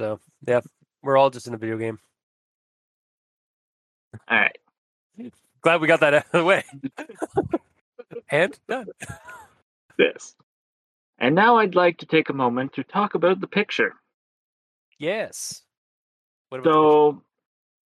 So 0.00 0.20
yeah, 0.46 0.60
we're 1.02 1.16
all 1.16 1.30
just 1.30 1.46
in 1.46 1.54
a 1.54 1.58
video 1.58 1.78
game. 1.78 1.98
All 4.28 4.38
right. 4.38 4.56
Glad 5.60 5.80
we 5.80 5.88
got 5.88 6.00
that 6.00 6.14
out 6.14 6.26
of 6.26 6.32
the 6.32 6.44
way. 6.44 6.64
and 8.30 8.58
done. 8.68 8.86
This. 9.96 10.34
And 11.18 11.34
now 11.34 11.56
I'd 11.56 11.74
like 11.74 11.98
to 11.98 12.06
take 12.06 12.28
a 12.28 12.34
moment 12.34 12.74
to 12.74 12.84
talk 12.84 13.14
about 13.14 13.40
the 13.40 13.46
picture. 13.46 13.94
Yes. 14.98 15.62
What 16.48 16.60
about 16.60 16.70
the 16.70 16.72
So, 16.72 17.22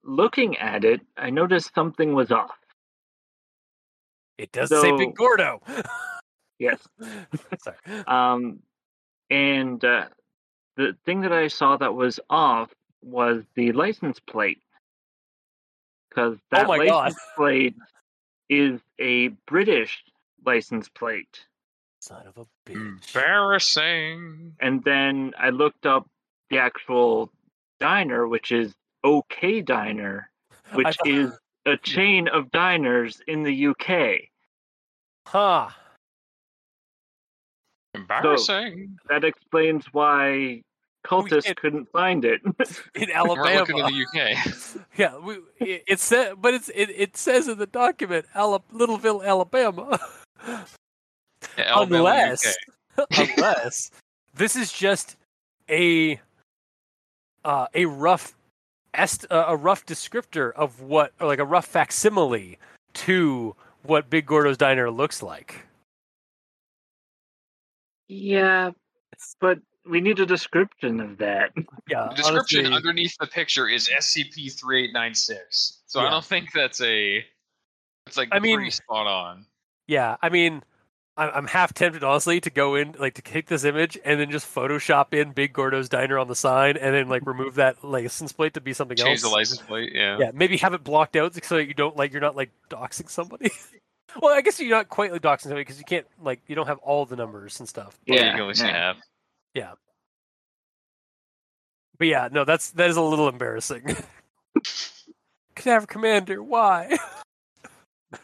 looking 0.05 0.57
at 0.57 0.85
it, 0.85 1.01
I 1.17 1.31
noticed 1.31 1.75
something 1.75 2.15
was 2.15 2.33
off. 2.33 2.57
it 4.39 4.53
does 4.53 4.71
say 4.71 4.97
Big 4.97 5.15
Gordo. 5.15 5.61
Yes. 6.59 6.81
Sorry. 7.63 7.77
Um, 8.07 8.61
and 9.31 9.85
uh, 9.85 10.07
the 10.77 10.97
thing 11.05 11.23
that 11.23 11.33
I 11.33 11.49
saw 11.49 11.77
that 11.77 11.95
was 11.95 12.21
off 12.31 12.71
was 13.03 13.45
the 13.55 13.73
license 13.73 14.21
plate. 14.21 14.61
Because 16.09 16.39
that 16.51 16.67
my 16.67 16.79
God. 16.87 16.89
license 16.89 17.21
plate 17.37 17.75
is 18.49 18.81
a 18.99 19.29
British 19.47 20.03
license 20.45 20.89
plate. 20.89 21.45
Son 22.01 22.27
of 22.27 22.37
a 22.39 22.71
bitch. 22.71 23.15
Embarrassing. 23.15 24.55
And 24.61 24.83
then 24.85 25.35
I 25.39 25.51
looked 25.51 25.87
up 25.87 26.09
the 26.51 26.59
actual 26.59 27.31
diner, 27.81 28.27
which 28.27 28.53
is 28.53 28.75
OK 29.05 29.61
Diner, 29.63 30.31
which 30.73 30.97
thought- 30.97 31.07
is 31.07 31.33
a 31.67 31.77
chain 31.83 32.29
of 32.29 32.51
diners 32.51 33.21
in 33.27 33.43
the 33.43 33.67
UK. 33.69 34.29
Huh. 35.27 35.69
Embarrassing. 37.97 38.99
That 39.09 39.25
explains 39.25 39.85
why 39.93 40.63
cultists 41.05 41.45
can't- 41.45 41.57
couldn't 41.61 41.89
find 41.93 42.25
it. 42.25 42.41
In 42.95 43.09
We're 43.15 43.23
looking 43.25 43.81
Alabama. 43.81 43.89
in 43.89 43.95
the 43.95 44.07
UK. 44.07 44.87
yeah, 44.97 45.17
we, 45.19 45.35
it, 45.61 45.83
it 45.87 46.01
says, 46.01 46.35
but 46.41 46.55
it's 46.55 46.69
it, 46.71 46.91
it 46.91 47.17
says 47.17 47.47
in 47.49 47.59
the 47.59 47.67
document, 47.67 48.27
Ala, 48.35 48.61
Littleville, 48.75 49.25
Alabama. 49.25 49.99
Yeah, 50.47 50.65
Alabama, 51.59 51.99
unless, 51.99 52.57
unless 53.17 53.91
this 54.35 54.57
is 54.57 54.73
just 54.73 55.17
a 55.71 56.21
uh, 57.45 57.67
a 57.75 57.87
rough 57.87 58.35
est- 58.95 59.27
uh, 59.31 59.45
a 59.49 59.57
rough 59.57 59.87
descriptor 59.87 60.53
of 60.55 60.81
what, 60.81 61.13
or 61.21 61.27
like 61.29 61.39
a 61.39 61.45
rough 61.45 61.67
facsimile 61.67 62.59
to 62.95 63.55
what 63.85 64.11
Big 64.11 64.27
Gordo's 64.27 64.57
Diner 64.57 64.91
looks 64.91 65.23
like. 65.23 65.66
Yeah, 68.09 68.71
but 69.41 69.59
we 69.89 70.01
need 70.01 70.19
a 70.21 70.27
description 70.27 71.01
of 71.01 71.19
that. 71.19 71.53
Yeah, 71.89 72.09
The 72.11 72.17
description 72.17 72.67
honestly, 72.67 72.77
underneath 72.77 73.17
the 73.21 73.27
picture 73.29 73.69
is 73.69 73.89
SCP-3896. 73.89 75.37
So 75.87 76.01
Yeah. 76.01 76.07
I 76.07 76.11
don't 76.11 76.25
think 76.25 76.51
that's 76.53 76.81
a. 76.81 77.25
It's 78.07 78.17
like 78.17 78.29
I 78.33 78.41
mean- 78.41 78.57
pretty 78.57 78.71
spot 78.73 79.07
on. 79.07 79.47
Yeah, 79.89 80.17
I 80.21 80.31
mean, 80.31 80.65
I'm, 81.17 81.31
I'm 81.33 81.47
half 81.47 81.73
tempted, 81.73 82.03
honestly, 82.03 82.41
to 82.41 82.51
go 82.51 82.75
in, 82.75 82.97
like, 82.99 83.15
to 83.15 83.23
take 83.23 83.47
this 83.47 83.63
image 83.63 83.97
and 84.05 84.19
then 84.19 84.33
just 84.33 84.53
Photoshop 84.53 85.15
in 85.15 85.31
Big 85.31 85.53
Gordo's 85.53 85.89
Diner 85.89 86.19
on 86.19 86.27
the 86.27 86.35
sign, 86.35 86.77
and 86.77 86.93
then 86.93 87.09
like 87.09 87.25
remove 87.25 87.55
that 87.55 87.85
license 87.85 88.33
plate 88.33 88.55
to 88.55 88.61
be 88.61 88.73
something 88.73 88.97
Change 88.97 89.09
else. 89.09 89.21
Change 89.21 89.31
the 89.31 89.37
license 89.37 89.61
plate. 89.63 89.93
Yeah. 89.95 90.19
Yeah, 90.19 90.31
maybe 90.35 90.57
have 90.57 90.75
it 90.75 90.83
blocked 90.83 91.15
out 91.15 91.35
so 91.45 91.55
that 91.57 91.67
you 91.69 91.75
don't 91.75 91.97
like 91.97 92.11
you're 92.13 92.21
not 92.21 92.35
like 92.35 92.51
doxing 92.69 93.09
somebody. 93.09 93.51
well, 94.21 94.35
I 94.35 94.41
guess 94.41 94.59
you're 94.61 94.71
not 94.71 94.89
quite 94.89 95.13
like 95.13 95.23
doxing 95.23 95.43
somebody 95.43 95.63
because 95.63 95.79
you 95.79 95.85
can't 95.85 96.07
like 96.23 96.41
you 96.47 96.55
don't 96.55 96.67
have 96.67 96.79
all 96.79 97.05
the 97.07 97.17
numbers 97.17 97.59
and 97.61 97.69
stuff. 97.69 97.99
Well, 98.09 98.19
you 98.19 98.25
Yeah, 98.25 98.33
can 98.33 98.41
only 98.41 98.55
say 98.55 98.95
yeah. 99.55 99.73
But 101.99 102.09
yeah, 102.09 102.29
no, 102.31 102.45
that's 102.45 102.71
that 102.73 102.91
is 102.91 102.97
a 102.97 103.03
little 103.03 103.29
embarrassing. 103.29 103.97
Cadaver 105.55 105.87
Commander, 105.87 106.43
why? 106.43 106.89
There's 108.11 108.19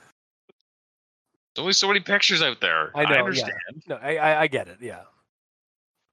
only 1.59 1.73
so 1.73 1.89
many 1.89 2.01
pictures 2.01 2.43
out 2.43 2.61
there. 2.61 2.91
I 2.97 3.05
know, 3.05 3.11
yeah. 3.15 3.19
understand. 3.21 3.53
no, 3.87 3.97
I, 3.97 4.17
I 4.17 4.41
I 4.43 4.47
get 4.47 4.69
it. 4.69 4.79
Yeah. 4.81 5.03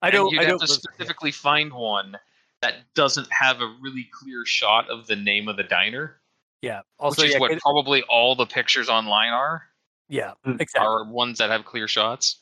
I 0.02 0.12
don't. 0.12 0.32
You'd 0.32 0.40
I 0.40 0.44
have 0.44 0.52
don't 0.60 0.62
to 0.62 0.68
specifically 0.68 1.32
find 1.32 1.74
one 1.74 2.18
that 2.62 2.76
doesn't 2.94 3.28
have 3.32 3.62
a 3.62 3.76
really 3.82 4.10
clear 4.12 4.46
shot 4.46 4.90
of 4.90 5.08
the 5.08 5.16
name 5.16 5.48
of 5.48 5.56
the 5.58 5.64
diner, 5.64 6.20
Yeah. 6.62 6.82
Also, 7.00 7.22
which 7.22 7.30
is 7.30 7.34
yeah, 7.36 7.40
what 7.40 7.52
Cad- 7.52 7.60
probably 7.60 8.04
all 8.04 8.36
the 8.36 8.46
pictures 8.46 8.90
online 8.90 9.32
are. 9.32 9.64
Yeah, 10.10 10.34
Mm. 10.45 10.60
exactly. 10.60 10.86
Are 10.86 11.03
ones 11.05 11.38
that 11.38 11.49
have 11.49 11.64
clear 11.66 11.88
shots. 11.88 12.41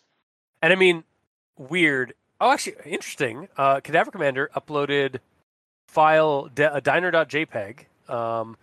And 0.61 0.73
I 0.73 0.75
mean, 0.75 1.03
weird. 1.57 2.13
Oh, 2.41 2.51
actually, 2.51 2.77
interesting. 2.85 3.47
Uh, 3.57 3.79
Cadaver 3.81 4.09
Commander 4.11 4.49
uploaded 4.55 5.19
file 5.87 6.47
de- 6.53 6.73
a 6.73 6.81
diner.jpg, 6.81 7.85
um, 8.09 8.57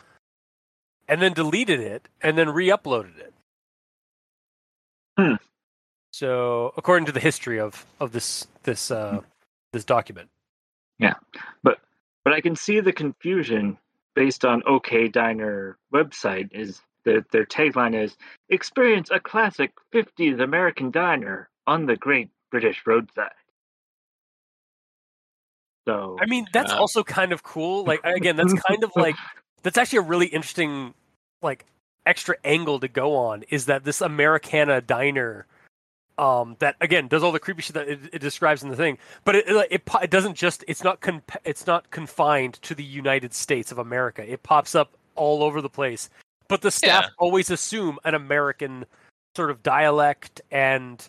and 1.09 1.21
then 1.23 1.33
deleted 1.33 1.81
it, 1.81 2.09
and 2.21 2.37
then 2.37 2.51
re-uploaded 2.51 3.19
it. 3.19 3.35
Hmm. 5.19 5.35
So, 6.13 6.73
according 6.77 7.07
to 7.07 7.13
the 7.13 7.21
history 7.21 7.59
of 7.61 7.85
of 8.01 8.13
this 8.13 8.47
this 8.65 8.91
uh, 8.91 9.21
this 9.73 9.85
document, 9.85 10.31
Yeah, 10.99 11.15
but 11.63 11.79
But 12.25 12.33
I 12.33 12.41
can 12.41 12.57
see 12.57 12.81
the 12.81 12.93
confusion 12.93 13.79
based 14.15 14.45
on 14.45 14.63
OK 14.67 15.09
Diner 15.09 15.77
website 15.93 16.53
is 16.53 16.81
their 17.05 17.25
their 17.33 17.47
tagline 17.47 17.95
is 17.95 18.17
experience 18.49 19.11
a 19.11 19.21
classic 19.21 19.73
50s 19.93 20.41
American 20.41 20.91
diner 20.91 21.49
on 21.67 21.87
the 21.87 21.97
great 21.97 22.31
British 22.51 22.83
roadside. 22.87 23.31
So 25.87 26.19
I 26.21 26.27
mean, 26.27 26.47
that's 26.53 26.73
Yeah. 26.73 26.79
also 26.79 27.05
kind 27.05 27.33
of 27.33 27.43
cool. 27.43 27.85
Like, 27.85 28.01
again, 28.05 28.37
that's 28.37 28.55
kind 28.55 28.83
of 28.85 28.93
like 28.97 29.17
that's 29.63 29.77
actually 29.77 29.99
a 29.99 30.03
really 30.03 30.27
interesting 30.27 30.95
like 31.43 31.67
extra 32.07 32.37
angle 32.45 32.81
to 32.81 32.89
go 32.89 33.17
on 33.17 33.43
is 33.51 33.67
that 33.67 33.85
this 33.85 34.01
Americana 34.01 34.81
diner 34.81 35.47
um 36.17 36.55
that 36.61 36.77
again 36.81 37.09
does 37.09 37.23
all 37.23 37.33
the 37.33 37.41
creepy 37.41 37.63
shit 37.63 37.75
that 37.75 37.89
it, 37.89 37.99
it 38.13 38.19
describes 38.21 38.63
in 38.63 38.69
the 38.69 38.77
thing 38.77 38.99
but 39.25 39.35
it, 39.35 39.49
it 39.49 39.67
it 39.71 39.83
it 40.03 40.11
doesn't 40.11 40.35
just 40.35 40.63
it's 40.69 40.85
not 40.85 41.01
con- 41.01 41.23
it's 41.45 41.67
not 41.67 41.91
confined 41.91 42.55
to 42.55 42.75
the 42.75 42.85
United 42.85 43.35
States 43.35 43.73
of 43.73 43.79
America 43.79 44.23
it 44.31 44.43
pops 44.43 44.75
up 44.75 44.93
all 45.17 45.43
over 45.43 45.61
the 45.61 45.69
place 45.69 46.09
but 46.49 46.63
the 46.63 46.71
staff 46.71 47.05
Yeah. 47.05 47.11
always 47.19 47.51
assume 47.51 47.99
an 48.05 48.15
American 48.15 48.85
sort 49.37 49.51
of 49.51 49.63
dialect 49.63 50.41
and 50.51 51.07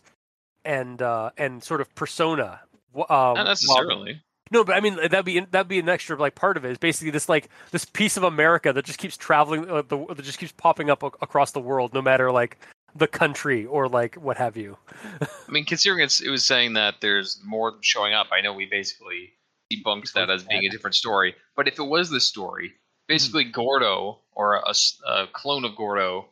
and 0.64 1.02
uh 1.02 1.30
and 1.38 1.64
sort 1.64 1.82
of 1.82 1.94
persona 1.96 2.60
um, 2.96 3.02
Not 3.10 3.10
while- 3.36 3.46
necessarily. 3.46 4.22
no, 4.52 4.64
but 4.64 4.76
I 4.76 4.80
mean 4.80 4.96
that'd 4.96 5.26
be 5.26 5.40
that'd 5.40 5.68
be 5.68 5.80
an 5.80 5.90
extra 5.90 6.16
like 6.18 6.36
part 6.36 6.58
of 6.58 6.66
it. 6.66 6.72
Is 6.72 6.78
basically 6.78 7.12
this 7.12 7.28
like 7.30 7.50
this 7.72 7.86
piece 7.86 8.16
of 8.18 8.24
America 8.24 8.72
that 8.74 8.86
just 8.86 8.98
keeps 9.00 9.18
traveling, 9.18 9.70
uh, 9.70 9.82
the, 9.88 10.06
that 10.08 10.24
just 10.24 10.40
keeps 10.40 10.54
popping 10.54 10.90
up 10.90 11.04
ac- 11.04 11.14
across 11.22 11.52
the 11.52 11.60
world, 11.60 11.94
no 11.94 12.02
matter 12.02 12.32
like 12.32 12.58
the 12.96 13.08
country 13.08 13.66
or 13.66 13.90
like 13.90 14.16
what 14.16 14.38
have 14.38 14.56
you. 14.56 14.78
I 15.22 15.28
mean, 15.52 15.66
considering 15.66 16.02
it's, 16.04 16.22
it 16.22 16.30
was 16.30 16.46
saying 16.46 16.74
that 16.74 16.96
there's 17.02 17.42
more 17.44 17.74
showing 17.82 18.14
up, 18.14 18.28
I 18.32 18.40
know 18.40 18.54
we 18.54 18.66
basically 18.66 19.34
debunked 19.74 20.14
that 20.14 20.30
as 20.30 20.46
being 20.46 20.64
a 20.66 20.70
different 20.70 20.96
story. 20.96 21.36
But 21.58 21.68
if 21.68 21.78
it 21.78 21.84
was 21.84 22.10
this 22.10 22.26
story, 22.26 22.72
basically 23.08 23.46
Gordo 23.46 24.20
or 24.34 24.56
a 24.56 25.28
clone 25.34 25.66
of 25.66 25.76
Gordo 25.76 26.28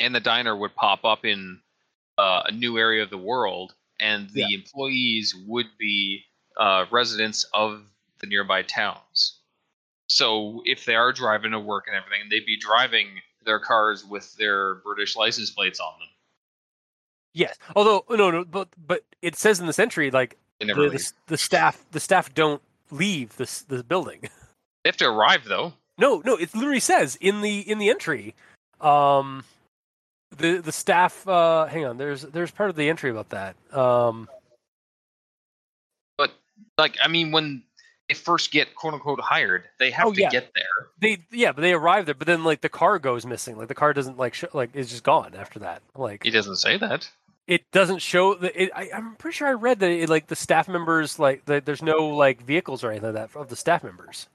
and 0.00 0.14
the 0.14 0.20
diner 0.20 0.56
would 0.56 0.74
pop 0.74 1.04
up 1.04 1.24
in 1.24 1.60
uh, 2.18 2.42
a 2.46 2.52
new 2.52 2.78
area 2.78 3.02
of 3.02 3.10
the 3.10 3.18
world, 3.18 3.74
and 3.98 4.30
the 4.30 4.54
employees 4.54 5.34
would 5.46 5.66
be 5.78 6.24
uh, 6.56 6.86
residents 6.90 7.44
of 7.54 7.82
the 8.20 8.26
nearby 8.26 8.62
towns. 8.62 9.38
So 10.06 10.62
if 10.64 10.84
they 10.84 10.96
are 10.96 11.12
driving 11.12 11.52
to 11.52 11.60
work 11.60 11.84
and 11.86 11.96
everything, 11.96 12.28
they'd 12.30 12.46
be 12.46 12.58
driving 12.58 13.06
their 13.44 13.60
cars 13.60 14.04
with 14.04 14.34
their 14.36 14.76
British 14.76 15.16
license 15.16 15.50
plates 15.50 15.80
on 15.80 15.92
them. 15.98 16.08
Yes, 17.32 17.56
although 17.76 18.04
no, 18.10 18.30
no, 18.30 18.44
but 18.44 18.68
but 18.86 19.04
it 19.22 19.36
says 19.36 19.60
in 19.60 19.66
the 19.66 19.80
entry 19.80 20.10
like 20.10 20.36
the, 20.58 20.66
the, 20.66 21.12
the 21.28 21.36
staff 21.38 21.84
the 21.92 22.00
staff 22.00 22.34
don't 22.34 22.60
leave 22.90 23.36
this 23.36 23.62
this 23.62 23.82
building. 23.82 24.28
They 24.82 24.88
have 24.88 24.96
to 24.96 25.10
arrive 25.10 25.44
though. 25.44 25.74
No, 26.00 26.22
no, 26.24 26.34
it 26.36 26.54
literally 26.54 26.80
says 26.80 27.16
in 27.20 27.42
the 27.42 27.60
in 27.60 27.78
the 27.78 27.90
entry, 27.90 28.34
um, 28.80 29.44
the 30.36 30.58
the 30.58 30.72
staff. 30.72 31.28
Uh, 31.28 31.66
hang 31.66 31.84
on, 31.84 31.98
there's 31.98 32.22
there's 32.22 32.50
part 32.50 32.70
of 32.70 32.76
the 32.76 32.88
entry 32.88 33.10
about 33.10 33.28
that. 33.30 33.54
Um, 33.76 34.28
But 36.16 36.32
like, 36.78 36.96
I 37.02 37.08
mean, 37.08 37.32
when 37.32 37.62
they 38.08 38.14
first 38.14 38.50
get 38.50 38.74
quote 38.74 38.94
unquote 38.94 39.20
hired, 39.20 39.64
they 39.78 39.90
have 39.90 40.06
Oh, 40.06 40.12
to 40.12 40.20
yeah. 40.20 40.30
get 40.30 40.52
there. 40.54 40.88
they 41.00 41.18
yeah, 41.30 41.52
but 41.52 41.60
they 41.62 41.72
arrive 41.72 42.06
there, 42.06 42.14
but 42.14 42.26
then 42.26 42.44
like 42.44 42.60
the 42.62 42.68
car 42.68 42.98
goes 42.98 43.26
missing. 43.26 43.56
Like 43.58 43.68
the 43.68 43.74
car 43.74 43.92
doesn't 43.92 44.18
like 44.18 44.34
sh- 44.34 44.44
like 44.54 44.74
is 44.74 44.90
just 44.90 45.04
gone 45.04 45.34
after 45.36 45.58
that. 45.60 45.82
Like 45.94 46.24
He 46.24 46.30
doesn't 46.30 46.56
say 46.56 46.76
that. 46.78 47.08
it 47.46 47.70
doesn't 47.72 47.98
show 48.00 48.34
that. 48.34 48.60
It, 48.60 48.70
I, 48.74 48.90
I'm 48.94 49.16
pretty 49.16 49.36
sure 49.36 49.48
I 49.48 49.52
read 49.52 49.80
that 49.80 49.90
it, 49.90 50.08
like 50.08 50.26
the 50.28 50.36
staff 50.36 50.66
members 50.68 51.18
like 51.18 51.44
the, 51.44 51.60
there's 51.60 51.82
no 51.82 52.08
like 52.08 52.40
vehicles 52.42 52.82
or 52.82 52.90
anything 52.90 53.12
like 53.14 53.32
that 53.32 53.38
of 53.38 53.48
the 53.48 53.56
staff 53.56 53.84
members. 53.84 54.28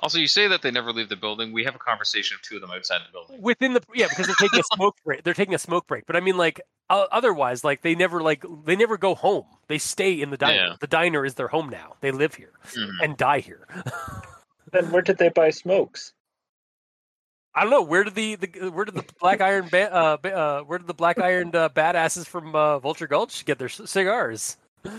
Also, 0.00 0.18
you 0.18 0.26
say 0.26 0.48
that 0.48 0.62
they 0.62 0.70
never 0.70 0.92
leave 0.92 1.08
the 1.08 1.16
building. 1.16 1.52
We 1.52 1.64
have 1.64 1.74
a 1.74 1.78
conversation 1.78 2.34
of 2.34 2.42
two 2.42 2.56
of 2.56 2.60
them 2.62 2.70
outside 2.70 3.00
the 3.06 3.12
building. 3.12 3.40
within 3.42 3.72
the 3.74 3.82
yeah 3.94 4.08
because 4.08 4.26
they're 4.26 4.34
taking 4.36 4.58
a 4.60 4.62
smoke 4.74 4.96
break 5.04 5.22
they're 5.22 5.34
taking 5.34 5.54
a 5.54 5.58
smoke 5.58 5.86
break 5.86 6.06
but 6.06 6.16
i 6.16 6.20
mean 6.20 6.36
like 6.36 6.60
uh, 6.90 7.06
otherwise 7.12 7.62
like 7.62 7.82
they 7.82 7.94
never 7.94 8.20
like 8.22 8.44
they 8.64 8.74
never 8.74 8.96
go 8.96 9.14
home 9.14 9.44
they 9.68 9.78
stay 9.78 10.12
in 10.20 10.30
the 10.30 10.36
diner 10.36 10.54
Yeah. 10.70 10.76
the 10.80 10.86
diner 10.86 11.24
is 11.24 11.34
their 11.34 11.48
home 11.48 11.68
now 11.68 11.94
they 12.00 12.10
live 12.10 12.34
here 12.34 12.52
Mhm. 12.74 12.90
and 13.02 13.16
die 13.16 13.40
here 13.40 13.66
then 14.72 14.90
where 14.90 15.02
did 15.02 15.18
they 15.18 15.28
buy 15.28 15.50
smokes? 15.50 16.12
i 17.54 17.62
don't 17.62 17.70
know 17.70 17.82
where 17.82 18.02
did 18.04 18.14
the, 18.14 18.36
the 18.36 18.70
where 18.70 18.84
did 18.86 18.94
the 18.94 19.04
black 19.20 19.40
iron 19.40 19.68
ba- 19.70 19.92
uh, 19.92 20.16
ba- 20.16 20.34
uh 20.36 20.60
where 20.62 20.78
did 20.78 20.86
the 20.88 20.94
black 20.94 21.18
iron 21.18 21.54
uh, 21.54 21.68
badasses 21.68 22.26
from 22.26 22.54
uh, 22.56 22.78
vulture 22.78 23.06
gulch 23.06 23.44
get 23.44 23.58
their 23.58 23.68
c- 23.68 23.86
cigars 23.86 24.56
do 24.84 24.90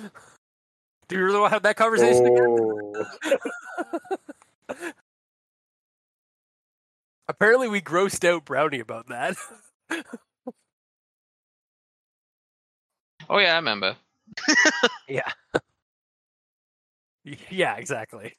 you 1.11 1.23
really 1.23 1.39
want 1.39 1.49
to 1.51 1.55
have 1.55 1.63
that 1.63 1.75
conversation 1.75 2.25
again 2.25 2.55
Oh, 2.59 3.05
apparently 7.28 7.67
we 7.67 7.82
grossed 7.82 8.28
out 8.28 8.45
brownie 8.45 8.80
about 8.80 9.07
that 9.07 9.36
Oh 13.30 13.38
yeah, 13.38 13.53
I 13.53 13.55
remember. 13.55 13.95
Yeah. 15.07 15.30
yeah, 17.49 17.76
exactly. 17.76 18.36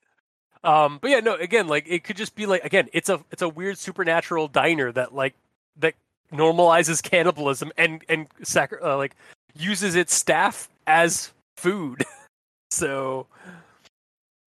Um, 0.64 0.98
but 1.00 1.10
yeah, 1.10 1.20
no, 1.20 1.34
again, 1.34 1.68
like 1.68 1.86
it 1.88 2.04
could 2.04 2.16
just 2.16 2.34
be 2.34 2.46
like 2.46 2.64
again, 2.64 2.88
it's 2.92 3.08
a 3.08 3.20
it's 3.30 3.42
a 3.42 3.48
weird 3.48 3.78
supernatural 3.78 4.48
diner 4.48 4.92
that 4.92 5.14
like 5.14 5.34
that 5.78 5.94
normalizes 6.32 7.02
cannibalism 7.02 7.72
and 7.76 8.02
and 8.08 8.26
sacri- 8.42 8.80
uh, 8.82 8.96
like 8.96 9.14
uses 9.54 9.94
its 9.94 10.14
staff 10.14 10.68
as 10.86 11.32
food. 11.56 12.04
so 12.70 13.26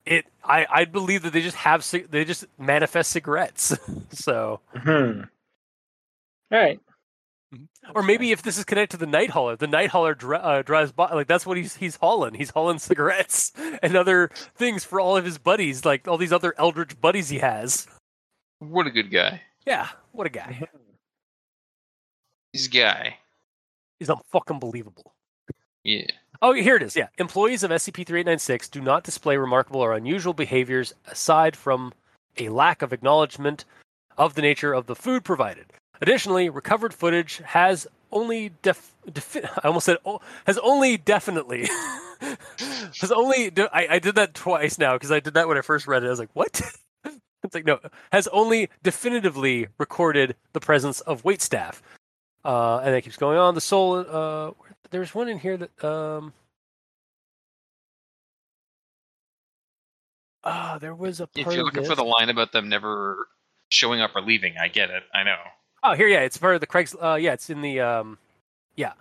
it 0.05 0.25
I 0.43 0.65
I 0.69 0.85
believe 0.85 1.23
that 1.23 1.33
they 1.33 1.41
just 1.41 1.57
have 1.57 1.89
they 2.09 2.25
just 2.25 2.45
manifest 2.57 3.11
cigarettes. 3.11 3.75
so 4.11 4.59
hmm. 4.75 5.21
All 6.51 6.59
right. 6.59 6.79
or 7.95 8.03
maybe 8.03 8.31
if 8.31 8.41
this 8.43 8.57
is 8.57 8.63
connected 8.63 8.97
to 8.97 9.05
the 9.05 9.09
night 9.11 9.31
hauler, 9.31 9.55
the 9.55 9.67
night 9.67 9.89
hauler 9.89 10.13
dri- 10.13 10.37
uh, 10.37 10.61
drives 10.61 10.91
by. 10.91 11.11
Like 11.13 11.27
that's 11.27 11.45
what 11.45 11.57
he's 11.57 11.75
he's 11.75 11.95
hauling. 11.95 12.33
He's 12.33 12.49
hauling 12.51 12.79
cigarettes 12.79 13.51
and 13.83 13.95
other 13.95 14.29
things 14.55 14.83
for 14.83 14.99
all 14.99 15.17
of 15.17 15.25
his 15.25 15.37
buddies, 15.37 15.85
like 15.85 16.07
all 16.07 16.17
these 16.17 16.33
other 16.33 16.53
eldritch 16.57 16.99
buddies 16.99 17.29
he 17.29 17.39
has. 17.39 17.87
What 18.59 18.87
a 18.87 18.91
good 18.91 19.11
guy. 19.11 19.41
Yeah, 19.65 19.87
what 20.11 20.27
a 20.27 20.29
guy. 20.29 20.61
He's 22.51 22.67
a 22.67 22.69
guy. 22.69 23.17
He's 23.99 24.09
unfucking 24.09 24.59
believable. 24.59 25.13
Yeah. 25.83 26.07
Oh, 26.43 26.51
here 26.51 26.75
it 26.75 26.83
is. 26.83 26.93
Yeah, 26.93 27.07
employees 27.17 27.63
of 27.63 27.71
SCP-3896 27.71 28.69
do 28.69 28.81
not 28.81 29.05
display 29.05 29.37
remarkable 29.37 29.79
or 29.79 29.93
unusual 29.93 30.33
behaviors 30.33 30.93
aside 31.07 31.55
from 31.55 31.93
a 32.37 32.49
lack 32.49 32.81
of 32.81 32.91
acknowledgement 32.91 33.63
of 34.17 34.33
the 34.33 34.41
nature 34.41 34.73
of 34.73 34.85
the 34.85 34.95
food 34.95 35.23
provided. 35.23 35.67
Additionally, 36.01 36.49
recovered 36.49 36.93
footage 36.93 37.37
has 37.45 37.87
only 38.11 38.51
def, 38.61 38.93
defi- 39.09 39.45
I 39.45 39.67
almost 39.69 39.85
said 39.85 39.99
oh, 40.05 40.19
has 40.45 40.57
only 40.57 40.97
definitely 40.97 41.69
has 42.99 43.11
only 43.13 43.49
de- 43.49 43.73
I, 43.73 43.95
I 43.95 43.99
did 43.99 44.15
that 44.15 44.33
twice 44.33 44.77
now 44.77 44.95
because 44.95 45.13
I 45.13 45.21
did 45.21 45.35
that 45.35 45.47
when 45.47 45.57
I 45.57 45.61
first 45.61 45.87
read 45.87 46.03
it. 46.03 46.07
I 46.07 46.09
was 46.09 46.19
like, 46.19 46.29
what? 46.33 46.61
it's 47.05 47.55
like 47.55 47.65
no, 47.65 47.79
has 48.11 48.27
only 48.27 48.69
definitively 48.83 49.67
recorded 49.77 50.35
the 50.51 50.59
presence 50.59 50.99
of 50.99 51.23
wait 51.23 51.41
staff. 51.41 51.81
Uh, 52.43 52.79
and 52.79 52.93
it 52.93 53.01
keeps 53.03 53.15
going 53.15 53.37
on. 53.37 53.55
The 53.55 53.61
soul. 53.61 54.05
Uh, 54.05 54.51
there's 54.93 55.13
one 55.13 55.27
in 55.27 55.39
here 55.39 55.57
that 55.57 55.83
um. 55.83 56.33
Ah, 60.45 60.77
there 60.79 60.93
was 60.93 61.19
a 61.19 61.27
If 61.35 61.47
you're 61.47 61.63
looking 61.63 61.85
for 61.85 61.95
the 61.95 62.03
line 62.03 62.29
about 62.29 62.51
them 62.51 62.69
never 62.69 63.27
showing 63.69 64.01
up 64.01 64.15
or 64.15 64.21
leaving, 64.21 64.55
I 64.61 64.67
get 64.67 64.89
it. 64.89 65.03
I 65.13 65.23
know. 65.23 65.37
Oh, 65.83 65.95
here, 65.95 66.07
yeah, 66.07 66.19
it's 66.19 66.37
part 66.37 66.55
of 66.55 66.61
the 66.61 66.67
Craig's. 66.67 66.95
Uh, 67.01 67.17
yeah, 67.19 67.33
it's 67.33 67.49
in 67.49 67.61
the 67.61 67.79
um, 67.79 68.17
yeah, 68.75 68.93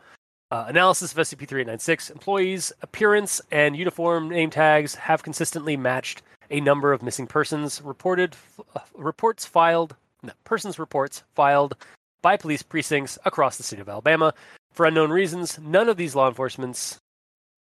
uh, 0.51 0.65
analysis 0.69 1.13
of 1.13 1.19
SCP-3896. 1.19 2.11
Employees' 2.11 2.73
appearance 2.83 3.41
and 3.51 3.77
uniform 3.77 4.29
name 4.29 4.51
tags 4.51 4.95
have 4.95 5.23
consistently 5.23 5.77
matched 5.77 6.23
a 6.51 6.61
number 6.61 6.93
of 6.93 7.03
missing 7.03 7.27
persons 7.27 7.83
reported 7.83 8.37
uh, 8.77 8.81
reports 8.95 9.45
filed 9.45 9.97
no, 10.23 10.33
persons 10.45 10.79
reports 10.79 11.23
filed 11.35 11.77
by 12.23 12.37
police 12.37 12.63
precincts 12.63 13.19
across 13.25 13.57
the 13.57 13.63
state 13.63 13.81
of 13.81 13.89
Alabama. 13.89 14.33
For 14.73 14.87
unknown 14.87 15.11
reasons, 15.11 15.59
none 15.59 15.89
of 15.89 15.99
these 15.99 16.15
law 16.15 16.29
enforcement 16.29 16.99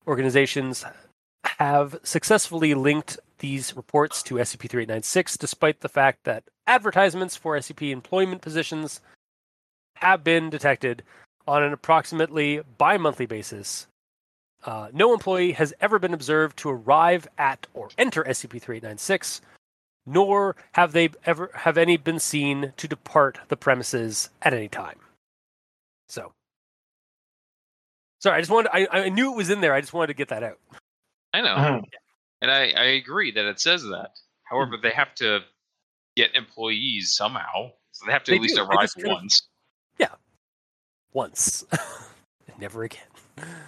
organizations 0.07 0.83
have 1.43 1.99
successfully 2.03 2.73
linked 2.73 3.19
these 3.39 3.75
reports 3.75 4.23
to 4.23 4.35
SCP-3896, 4.35 5.37
despite 5.37 5.81
the 5.81 5.89
fact 5.89 6.23
that 6.23 6.45
advertisements 6.65 7.35
for 7.35 7.57
SCP 7.57 7.91
employment 7.91 8.41
positions 8.41 9.01
have 9.97 10.23
been 10.23 10.49
detected 10.49 11.03
on 11.47 11.61
an 11.61 11.73
approximately 11.73 12.61
bi-monthly 12.77 13.27
basis. 13.27 13.87
Uh, 14.63 14.87
no 14.91 15.13
employee 15.13 15.51
has 15.51 15.73
ever 15.79 15.99
been 15.99 16.13
observed 16.13 16.57
to 16.57 16.69
arrive 16.69 17.27
at 17.37 17.67
or 17.75 17.89
enter 17.99 18.23
SCP-3896, 18.23 19.41
nor 20.07 20.55
have 20.71 20.91
they 20.91 21.09
ever 21.23 21.51
have 21.53 21.77
any 21.77 21.97
been 21.97 22.19
seen 22.19 22.73
to 22.77 22.87
depart 22.87 23.39
the 23.49 23.57
premises 23.57 24.29
at 24.41 24.55
any 24.55 24.67
time. 24.67 24.97
So, 26.07 26.31
sorry, 28.25 28.37
I 28.37 28.41
just 28.41 28.51
wanted 28.51 28.69
I, 28.73 28.87
I 28.91 29.09
knew 29.09 29.31
it 29.31 29.37
was 29.37 29.49
in 29.51 29.61
there. 29.61 29.73
I 29.73 29.79
just 29.81 29.93
wanted 29.93 30.07
to 30.07 30.13
get 30.15 30.29
that 30.29 30.41
out. 30.43 30.57
I 31.33 31.41
know, 31.41 31.53
Uh-huh. 31.53 31.81
and 32.41 32.49
I, 32.51 32.71
I 32.71 32.83
agree 33.01 33.31
that 33.31 33.45
it 33.45 33.59
says 33.59 33.83
that. 33.83 34.11
However, 34.43 34.77
they 34.81 34.91
have 34.91 35.13
to 35.15 35.41
get 36.15 36.33
employees 36.35 37.15
somehow, 37.15 37.71
so 37.91 38.05
they 38.05 38.11
have 38.11 38.23
to 38.25 38.31
They 38.31 38.37
at 38.37 38.41
least 38.41 38.55
do. 38.55 38.63
Arrive 38.63 38.77
once. 38.79 38.93
kind 38.95 39.05
of- 39.07 39.11
once, 39.13 39.41
Once, 41.13 41.63
never 42.59 42.83
again. 42.83 43.01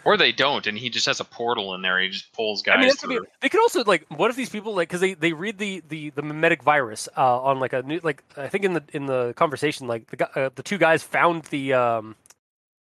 or 0.06 0.18
they 0.18 0.32
don't, 0.32 0.66
and 0.68 0.78
he 0.78 0.90
just 0.90 1.06
has 1.06 1.20
a 1.20 1.24
portal 1.26 1.74
in 1.76 1.82
there. 1.82 2.00
He 2.00 2.10
just 2.10 2.32
pulls 2.34 2.62
guys 2.62 2.76
I 2.76 2.80
mean, 2.80 2.88
that's 2.90 3.04
what 3.04 3.12
I 3.12 3.16
through. 3.16 3.22
mean. 3.22 3.30
they 3.42 3.50
could 3.50 3.62
also 3.62 3.84
like. 3.86 4.06
What 4.10 4.30
if 4.30 4.36
these 4.38 4.50
people 4.50 4.74
like 4.76 4.88
because 4.90 5.02
they 5.02 5.14
they 5.14 5.34
read 5.34 5.58
the 5.58 5.82
the 5.88 6.10
the 6.12 6.22
mimetic 6.22 6.62
virus 6.64 7.08
uh, 7.18 7.42
on 7.42 7.60
like 7.60 7.74
a 7.74 7.82
new 7.84 8.00
like 8.04 8.24
I 8.38 8.48
think 8.50 8.64
in 8.66 8.74
the 8.74 8.84
in 8.94 9.06
the 9.08 9.34
conversation 9.36 9.88
like 9.88 10.08
the 10.10 10.16
guy, 10.18 10.30
uh, 10.36 10.50
the 10.56 10.64
two 10.64 10.78
guys 10.78 11.04
found 11.04 11.44
the 11.46 11.74
um 11.74 12.16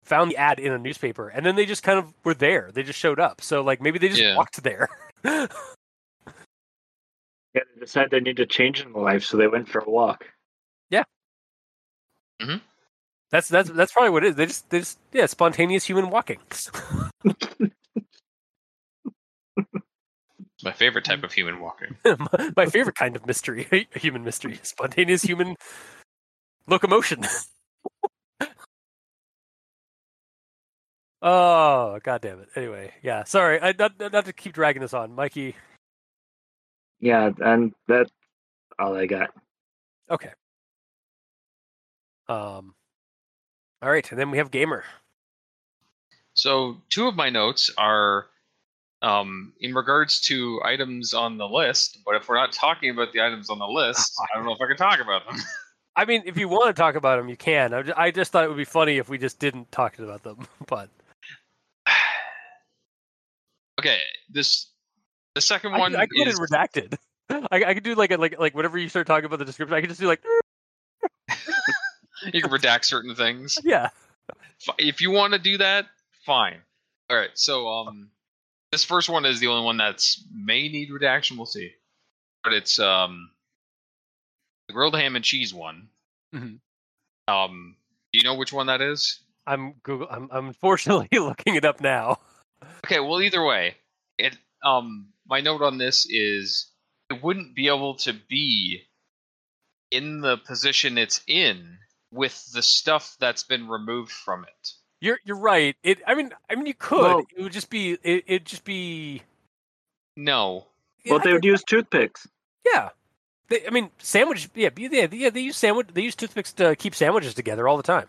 found 0.09 0.31
the 0.31 0.37
ad 0.37 0.59
in 0.59 0.73
a 0.73 0.77
newspaper 0.77 1.29
and 1.29 1.45
then 1.45 1.55
they 1.55 1.65
just 1.65 1.83
kind 1.83 1.99
of 1.99 2.13
were 2.25 2.33
there. 2.33 2.71
They 2.73 2.83
just 2.83 2.99
showed 2.99 3.19
up. 3.19 3.41
So 3.41 3.61
like 3.61 3.79
maybe 3.81 3.99
they 3.99 4.09
just 4.09 4.21
Yeah. 4.21 4.35
walked 4.35 4.61
there. 4.63 4.89
Yeah, 7.55 7.61
they 7.73 7.79
decided 7.81 8.11
they 8.11 8.19
need 8.19 8.37
to 8.37 8.45
change 8.45 8.81
in 8.81 8.93
life, 8.93 9.23
so 9.23 9.35
they 9.35 9.47
went 9.47 9.67
for 9.67 9.79
a 9.79 9.89
walk. 9.89 10.25
Yeah, 10.91 11.03
mm-hmm. 12.39 12.57
that's 13.31 13.47
that's 13.47 13.71
that's 13.71 13.91
probably 13.91 14.11
what 14.11 14.23
it 14.23 14.29
is. 14.29 14.35
They 14.35 14.45
just 14.45 14.69
they 14.69 14.79
just 14.79 14.99
yeah 15.13 15.25
spontaneous 15.25 15.83
human 15.85 16.11
walking. 16.11 16.37
My 20.61 20.71
favorite 20.73 21.05
type 21.05 21.23
of 21.23 21.31
human 21.31 21.59
walking. 21.59 21.95
my, 22.05 22.51
my 22.55 22.65
favorite 22.65 22.95
kind 22.95 23.15
of 23.15 23.25
mystery, 23.25 23.87
human 23.95 24.23
mystery, 24.23 24.59
spontaneous 24.61 25.23
human 25.23 25.55
locomotion. 26.67 27.23
Oh, 31.21 31.99
god 32.03 32.21
damn 32.21 32.39
it. 32.39 32.49
Anyway, 32.55 32.93
yeah, 33.01 33.23
sorry, 33.23 33.59
I, 33.61 33.73
not 33.77 33.99
not 33.99 34.25
to 34.25 34.33
keep 34.33 34.53
dragging 34.53 34.81
this 34.81 34.93
on, 34.93 35.13
Mikey. 35.13 35.55
Yeah, 36.99 37.31
and 37.39 37.73
that's 37.87 38.11
all 38.77 38.95
I 38.95 39.05
got. 39.05 39.29
Okay. 40.09 40.31
Um. 42.27 42.73
All 43.81 43.89
right, 43.89 44.09
and 44.11 44.19
then 44.19 44.29
we 44.31 44.37
have 44.37 44.51
gamer. 44.51 44.83
So 46.33 46.77
two 46.89 47.07
of 47.07 47.15
my 47.15 47.29
notes 47.29 47.71
are 47.77 48.27
um, 49.01 49.53
in 49.59 49.73
regards 49.73 50.19
to 50.21 50.61
items 50.63 51.13
on 51.13 51.37
the 51.37 51.47
list, 51.47 51.99
but 52.05 52.15
if 52.15 52.27
we're 52.27 52.35
not 52.35 52.51
talking 52.51 52.89
about 52.89 53.13
the 53.13 53.21
items 53.21 53.49
on 53.49 53.59
the 53.59 53.67
list, 53.67 54.13
I 54.21 54.37
don't 54.37 54.45
know 54.45 54.53
if 54.53 54.61
I 54.61 54.67
can 54.67 54.77
talk 54.77 54.99
about 54.99 55.25
them. 55.27 55.39
I 55.95 56.05
mean, 56.05 56.23
if 56.25 56.37
you 56.37 56.47
want 56.47 56.73
to 56.73 56.79
talk 56.79 56.95
about 56.95 57.17
them, 57.17 57.27
you 57.27 57.35
can. 57.35 57.73
I 57.73 57.81
just, 57.81 57.97
I 57.97 58.11
just 58.11 58.31
thought 58.31 58.45
it 58.45 58.47
would 58.47 58.57
be 58.57 58.63
funny 58.63 58.97
if 58.97 59.09
we 59.09 59.17
just 59.17 59.39
didn't 59.39 59.71
talk 59.71 59.99
about 59.99 60.23
them, 60.23 60.47
but 60.67 60.89
okay, 63.79 63.99
this 64.29 64.67
the 65.35 65.41
second 65.41 65.71
one 65.71 65.91
could- 65.91 65.99
I 66.01 66.05
could 66.05 66.27
is 66.27 66.39
redacted. 66.39 66.97
I, 67.29 67.63
I 67.63 67.73
could 67.73 67.83
do 67.83 67.95
like 67.95 68.11
a, 68.11 68.17
like 68.17 68.39
like 68.39 68.55
whenever 68.55 68.77
you 68.77 68.89
start 68.89 69.07
talking 69.07 69.25
about 69.25 69.39
the 69.39 69.45
description, 69.45 69.75
I 69.75 69.81
could 69.81 69.89
just 69.89 69.99
do 69.99 70.07
like 70.07 70.21
you 72.33 72.41
can 72.41 72.51
redact 72.51 72.85
certain 72.85 73.15
things. 73.15 73.57
yeah. 73.63 73.89
If 74.77 75.01
you 75.01 75.11
want 75.11 75.33
to 75.33 75.39
do 75.39 75.57
that, 75.57 75.85
fine. 76.25 76.57
All 77.09 77.17
right, 77.17 77.29
so 77.33 77.67
um, 77.67 78.09
this 78.71 78.83
first 78.83 79.09
one 79.09 79.25
is 79.25 79.39
the 79.39 79.47
only 79.47 79.63
one 79.65 79.77
that's 79.77 80.23
may 80.33 80.67
need 80.69 80.91
redaction. 80.91 81.37
We'll 81.37 81.45
see, 81.47 81.71
but 82.43 82.53
it's 82.53 82.77
um, 82.79 83.31
the 84.67 84.73
grilled 84.73 84.95
ham 84.95 85.15
and 85.15 85.25
cheese 85.25 85.53
one. 85.53 85.87
Mhm. 86.35 86.59
Um, 87.27 87.75
do 88.13 88.19
you 88.19 88.23
know 88.23 88.35
which 88.35 88.51
one 88.53 88.67
that 88.67 88.81
is? 88.81 89.21
I'm 89.47 89.73
Google. 89.83 90.07
I'm, 90.11 90.29
I'm 90.31 90.47
unfortunately 90.47 91.07
looking 91.19 91.55
it 91.55 91.65
up 91.65 91.79
now. 91.81 92.17
Okay, 92.85 92.99
well, 92.99 93.21
either 93.21 93.43
way, 93.43 93.75
it 94.17 94.37
um 94.63 95.07
my 95.27 95.41
note 95.41 95.61
on 95.61 95.77
this 95.77 96.05
is 96.09 96.71
it 97.09 97.23
wouldn't 97.23 97.55
be 97.55 97.67
able 97.67 97.95
to 97.95 98.13
be 98.29 98.83
in 99.91 100.21
the 100.21 100.37
position 100.37 100.97
it's 100.97 101.21
in 101.27 101.77
with 102.11 102.51
the 102.53 102.61
stuff 102.61 103.15
that's 103.19 103.43
been 103.43 103.67
removed 103.67 104.11
from 104.11 104.43
it. 104.43 104.71
You're 105.01 105.19
you're 105.23 105.37
right. 105.39 105.75
It. 105.83 106.01
I 106.05 106.15
mean 106.15 106.31
I 106.49 106.55
mean 106.55 106.65
you 106.65 106.73
could. 106.73 107.01
Well- 107.01 107.25
it 107.35 107.41
would 107.41 107.53
just 107.53 107.69
be. 107.69 107.91
It 108.03 108.23
it'd 108.27 108.45
just 108.45 108.63
be. 108.63 109.21
No. 110.17 110.65
Well, 111.09 111.19
they 111.19 111.31
would 111.31 111.45
use 111.45 111.63
toothpicks. 111.63 112.27
Yeah. 112.65 112.89
They, 113.47 113.65
I 113.65 113.69
mean 113.69 113.89
sandwich. 113.99 114.49
Yeah. 114.53 114.69
Yeah. 114.75 115.07
Yeah. 115.11 115.29
They 115.29 115.41
use 115.41 115.57
sandwich. 115.57 115.87
They 115.93 116.01
use 116.01 116.15
toothpicks 116.15 116.51
to 116.53 116.75
keep 116.75 116.93
sandwiches 116.93 117.33
together 117.33 117.67
all 117.67 117.77
the 117.77 117.83
time. 117.83 118.07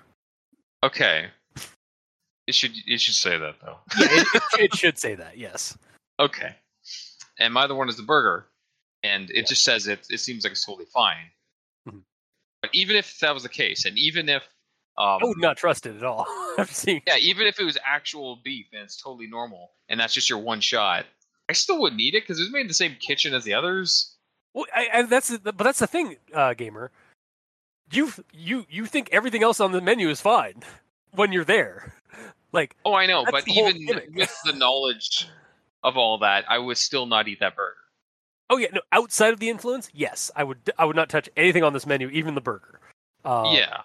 Okay. 0.82 1.28
It 2.50 2.54
should 2.56 2.72
it 2.84 3.00
should 3.00 3.14
say 3.14 3.38
that 3.38 3.54
though. 3.64 3.78
Yeah. 3.96 4.08
It, 4.10 4.26
it, 4.34 4.42
it 4.60 4.74
should 4.74 4.98
say 4.98 5.14
that. 5.14 5.38
Yes. 5.38 5.78
Okay. 6.18 6.56
And 7.38 7.54
my 7.54 7.62
other 7.62 7.76
one 7.76 7.88
is 7.88 7.96
the 7.96 8.02
burger, 8.02 8.46
and 9.04 9.30
it 9.30 9.46
just 9.46 9.62
says 9.62 9.86
it. 9.86 10.04
It 10.10 10.18
seems 10.18 10.42
like 10.42 10.50
it's 10.50 10.64
totally 10.64 10.86
fine. 10.86 11.30
Mhm. 11.88 12.02
But 12.60 12.70
even 12.74 12.96
if 12.96 13.20
that 13.20 13.32
was 13.32 13.44
the 13.44 13.48
case, 13.48 13.84
and 13.84 13.96
even 13.96 14.28
if 14.28 14.42
um, 14.98 15.20
I 15.22 15.26
would 15.26 15.38
not 15.38 15.58
trust 15.58 15.86
it 15.86 15.96
at 15.96 16.02
all. 16.02 16.26
Yeah, 16.84 17.16
even 17.18 17.46
if 17.46 17.58
it 17.60 17.64
was 17.64 17.78
actual 17.86 18.40
beef 18.44 18.66
and 18.72 18.82
it's 18.82 19.00
totally 19.00 19.28
normal, 19.28 19.70
and 19.88 19.98
that's 19.98 20.12
just 20.12 20.28
your 20.28 20.40
one 20.40 20.60
shot, 20.60 21.06
I 21.48 21.52
still 21.52 21.80
wouldn't 21.80 22.00
eat 22.00 22.14
it 22.14 22.24
because 22.24 22.38
it 22.38 22.42
was 22.42 22.52
made 22.52 22.62
in 22.62 22.66
the 22.68 22.74
same 22.74 22.96
kitchen 23.00 23.32
as 23.32 23.44
the 23.44 23.54
others. 23.54 24.16
Well, 24.52 24.66
I, 24.74 24.88
I, 24.92 25.02
that's 25.02 25.28
the, 25.28 25.38
but 25.38 25.62
that's 25.64 25.78
the 25.78 25.86
thing, 25.86 26.16
uh, 26.34 26.54
gamer. 26.54 26.90
You 27.92 28.12
you 28.34 28.66
you 28.68 28.84
think 28.84 29.08
everything 29.10 29.42
else 29.42 29.60
on 29.60 29.72
the 29.72 29.80
menu 29.80 30.10
is 30.10 30.20
fine 30.20 30.62
when 31.12 31.32
you're 31.32 31.44
there. 31.44 31.94
Like 32.52 32.76
Oh, 32.84 32.94
I 32.94 33.06
know, 33.06 33.24
but 33.30 33.46
even 33.48 33.86
gimmick. 33.86 34.10
with 34.14 34.36
the 34.44 34.52
knowledge 34.52 35.28
of 35.82 35.96
all 35.96 36.18
that, 36.18 36.44
I 36.48 36.58
would 36.58 36.76
still 36.76 37.06
not 37.06 37.28
eat 37.28 37.40
that 37.40 37.56
burger. 37.56 37.76
Oh 38.48 38.56
yeah, 38.56 38.68
no. 38.72 38.80
Outside 38.92 39.32
of 39.32 39.38
the 39.40 39.48
influence, 39.48 39.88
yes, 39.94 40.30
I 40.34 40.42
would. 40.42 40.58
I 40.76 40.84
would 40.84 40.96
not 40.96 41.08
touch 41.08 41.28
anything 41.36 41.62
on 41.62 41.72
this 41.72 41.86
menu, 41.86 42.08
even 42.08 42.34
the 42.34 42.40
burger. 42.40 42.80
Uh, 43.24 43.52
yeah, 43.54 43.82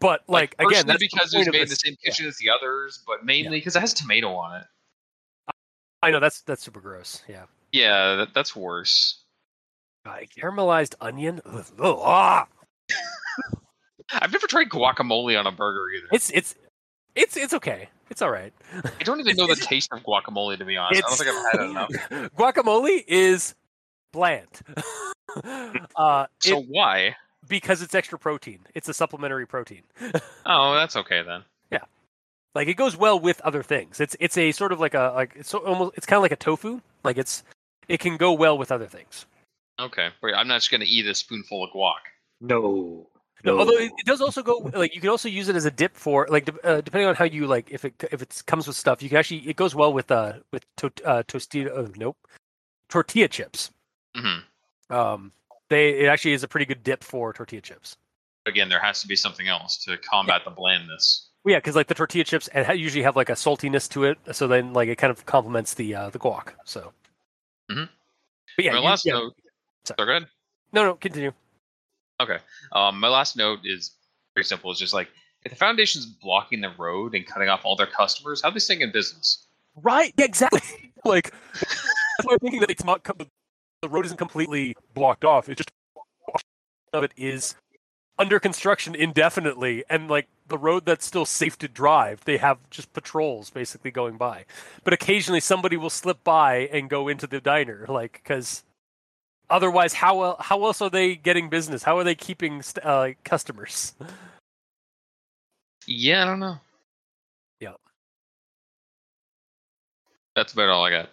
but 0.00 0.22
like, 0.28 0.54
again, 0.58 0.86
that's 0.86 0.98
because 0.98 1.32
it 1.34 1.38
was 1.38 1.46
made 1.48 1.62
in 1.62 1.68
the 1.68 1.76
same 1.76 1.96
kitchen 2.04 2.26
as 2.26 2.36
the 2.36 2.50
others, 2.50 3.02
but 3.06 3.24
mainly 3.24 3.58
because 3.58 3.76
it 3.76 3.80
has 3.80 3.94
tomato 3.94 4.34
on 4.34 4.60
it. 4.60 4.66
I 6.02 6.10
know 6.10 6.20
that's 6.20 6.42
that's 6.42 6.62
super 6.62 6.80
gross. 6.80 7.22
Yeah, 7.28 7.44
Yeah, 7.72 8.16
that, 8.16 8.34
that's 8.34 8.54
worse. 8.54 9.22
God, 10.04 10.26
caramelized 10.36 10.94
onion. 11.00 11.40
Ugh, 11.44 11.64
ugh, 11.80 11.98
ah! 12.02 12.46
I've 14.12 14.32
never 14.32 14.46
tried 14.46 14.68
guacamole 14.68 15.38
on 15.38 15.46
a 15.46 15.52
burger 15.52 15.90
either. 15.90 16.06
It's 16.12 16.30
it's 16.30 16.54
it's 17.14 17.36
it's 17.36 17.54
okay. 17.54 17.88
It's 18.10 18.22
all 18.22 18.30
right. 18.30 18.52
I 18.84 19.02
don't 19.04 19.20
even 19.20 19.36
know 19.36 19.46
the 19.46 19.54
taste 19.56 19.92
of 19.92 20.02
guacamole 20.02 20.56
to 20.58 20.64
be 20.64 20.76
honest. 20.76 21.02
I 21.04 21.08
don't 21.08 21.18
think 21.18 21.30
I've 21.30 21.52
had 21.52 21.60
it 21.60 21.70
enough. 21.70 22.32
Guacamole 22.36 23.04
is 23.06 23.54
bland. 24.12 24.48
uh, 25.96 26.26
So 26.40 26.58
it- 26.60 26.66
why? 26.68 27.16
because 27.48 27.80
it's 27.82 27.94
extra 27.94 28.18
protein. 28.18 28.60
It's 28.74 28.88
a 28.88 28.94
supplementary 28.94 29.46
protein. 29.46 29.82
Oh, 30.50 30.74
that's 30.74 30.96
okay 30.96 31.20
then. 31.22 31.44
Yeah, 31.70 31.84
like 32.54 32.68
it 32.68 32.74
goes 32.78 32.96
well 32.96 33.20
with 33.20 33.38
other 33.42 33.62
things. 33.62 34.00
It's 34.00 34.16
it's 34.18 34.38
a 34.38 34.50
sort 34.52 34.72
of 34.72 34.80
like 34.80 34.94
a 34.94 35.12
like 35.14 35.34
it's 35.36 35.52
almost 35.52 35.94
it's 35.98 36.06
kind 36.06 36.16
of 36.16 36.22
like 36.22 36.32
a 36.32 36.36
tofu. 36.36 36.80
Like 37.04 37.18
it's 37.18 37.42
it 37.86 38.00
can 38.00 38.16
go 38.16 38.32
well 38.32 38.56
with 38.56 38.72
other 38.72 38.86
things. 38.86 39.26
Okay, 39.78 40.08
but 40.22 40.34
I'm 40.34 40.48
not 40.48 40.54
just 40.56 40.70
gonna 40.70 40.86
eat 40.88 41.06
a 41.06 41.14
spoonful 41.14 41.64
of 41.64 41.70
guac. 41.70 42.00
No. 42.40 43.08
No, 43.44 43.58
although 43.58 43.78
it, 43.78 43.92
it 43.96 44.04
does 44.06 44.20
also 44.20 44.42
go 44.42 44.70
like 44.74 44.94
you 44.94 45.00
can 45.00 45.10
also 45.10 45.28
use 45.28 45.48
it 45.48 45.54
as 45.56 45.64
a 45.64 45.70
dip 45.70 45.96
for 45.96 46.26
like 46.28 46.44
de- 46.46 46.66
uh, 46.66 46.80
depending 46.80 47.08
on 47.08 47.14
how 47.14 47.24
you 47.24 47.46
like 47.46 47.70
if 47.70 47.84
it 47.84 47.94
if 48.10 48.20
it 48.20 48.42
comes 48.46 48.66
with 48.66 48.74
stuff 48.76 49.00
you 49.02 49.08
can 49.08 49.16
actually 49.18 49.48
it 49.48 49.54
goes 49.54 49.74
well 49.76 49.92
with 49.92 50.10
uh 50.10 50.32
with 50.52 50.64
to, 50.76 50.86
uh, 51.04 51.22
tostito 51.22 51.86
uh, 51.86 51.88
nope 51.96 52.16
tortilla 52.88 53.28
chips. 53.28 53.70
hmm 54.16 54.38
Um, 54.90 55.32
they 55.68 55.90
it 56.00 56.06
actually 56.08 56.32
is 56.32 56.42
a 56.42 56.48
pretty 56.48 56.66
good 56.66 56.82
dip 56.82 57.04
for 57.04 57.32
tortilla 57.32 57.60
chips. 57.60 57.96
Again, 58.46 58.68
there 58.68 58.80
has 58.80 59.02
to 59.02 59.06
be 59.08 59.14
something 59.16 59.46
else 59.46 59.76
to 59.84 59.98
combat 59.98 60.42
the 60.44 60.50
blandness. 60.50 61.26
Well, 61.44 61.52
yeah, 61.52 61.58
because 61.58 61.76
like 61.76 61.86
the 61.86 61.94
tortilla 61.94 62.24
chips 62.24 62.48
and 62.48 62.78
usually 62.80 63.02
have 63.04 63.14
like 63.14 63.28
a 63.28 63.34
saltiness 63.34 63.88
to 63.90 64.04
it, 64.04 64.18
so 64.32 64.48
then 64.48 64.72
like 64.72 64.88
it 64.88 64.96
kind 64.96 65.10
of 65.10 65.24
complements 65.26 65.74
the 65.74 65.94
uh, 65.94 66.10
the 66.10 66.18
guac. 66.18 66.54
So, 66.64 66.92
Mm-hmm. 67.70 67.84
but 68.56 68.64
yeah, 68.64 68.72
you- 68.72 68.80
last 68.80 69.04
yeah, 69.04 69.12
note 69.12 69.36
So 69.84 69.94
go 69.98 70.04
ahead. 70.04 70.26
No, 70.72 70.84
no, 70.84 70.94
continue. 70.94 71.32
Okay. 72.20 72.38
Um, 72.72 72.98
my 73.00 73.08
last 73.08 73.36
note 73.36 73.60
is 73.64 73.92
very 74.34 74.44
simple. 74.44 74.70
It's 74.70 74.80
just 74.80 74.94
like 74.94 75.08
if 75.44 75.52
the 75.52 75.56
foundation's 75.56 76.06
blocking 76.06 76.60
the 76.60 76.72
road 76.78 77.14
and 77.14 77.26
cutting 77.26 77.48
off 77.48 77.60
all 77.64 77.76
their 77.76 77.86
customers, 77.86 78.42
how 78.42 78.48
are 78.48 78.52
they 78.52 78.58
staying 78.58 78.80
in 78.80 78.92
business? 78.92 79.46
Right. 79.76 80.12
Yeah, 80.16 80.24
exactly. 80.24 80.60
like 81.04 81.32
that's 81.54 82.24
why 82.24 82.32
I'm 82.34 82.38
thinking 82.38 82.60
that 82.60 82.70
it's 82.70 82.84
not 82.84 83.04
the 83.82 83.88
road 83.88 84.04
isn't 84.06 84.18
completely 84.18 84.76
blocked 84.94 85.24
off. 85.24 85.48
It's 85.48 85.58
just 85.58 85.70
of 86.92 87.04
it 87.04 87.12
is 87.16 87.54
under 88.18 88.40
construction 88.40 88.94
indefinitely, 88.94 89.84
and 89.88 90.08
like 90.08 90.26
the 90.48 90.58
road 90.58 90.84
that's 90.84 91.06
still 91.06 91.24
safe 91.24 91.56
to 91.58 91.68
drive, 91.68 92.24
they 92.24 92.38
have 92.38 92.58
just 92.70 92.92
patrols 92.92 93.50
basically 93.50 93.90
going 93.90 94.16
by. 94.16 94.44
But 94.82 94.92
occasionally 94.92 95.40
somebody 95.40 95.76
will 95.76 95.90
slip 95.90 96.24
by 96.24 96.68
and 96.72 96.90
go 96.90 97.06
into 97.08 97.26
the 97.26 97.40
diner, 97.40 97.86
like 97.88 98.14
because 98.14 98.64
otherwise, 99.50 99.92
how 99.94 100.22
el- 100.22 100.36
how 100.40 100.64
else 100.64 100.80
are 100.82 100.90
they 100.90 101.16
getting 101.16 101.48
business? 101.48 101.82
How 101.82 101.98
are 101.98 102.04
they 102.04 102.14
keeping 102.14 102.62
uh, 102.82 103.10
customers? 103.24 103.94
Yeah, 105.86 106.22
I 106.22 106.26
don't 106.26 106.40
know. 106.40 106.56
Yeah. 107.60 107.72
That's 110.36 110.52
about 110.52 110.68
all 110.68 110.84
I 110.84 110.90
got. 110.90 111.08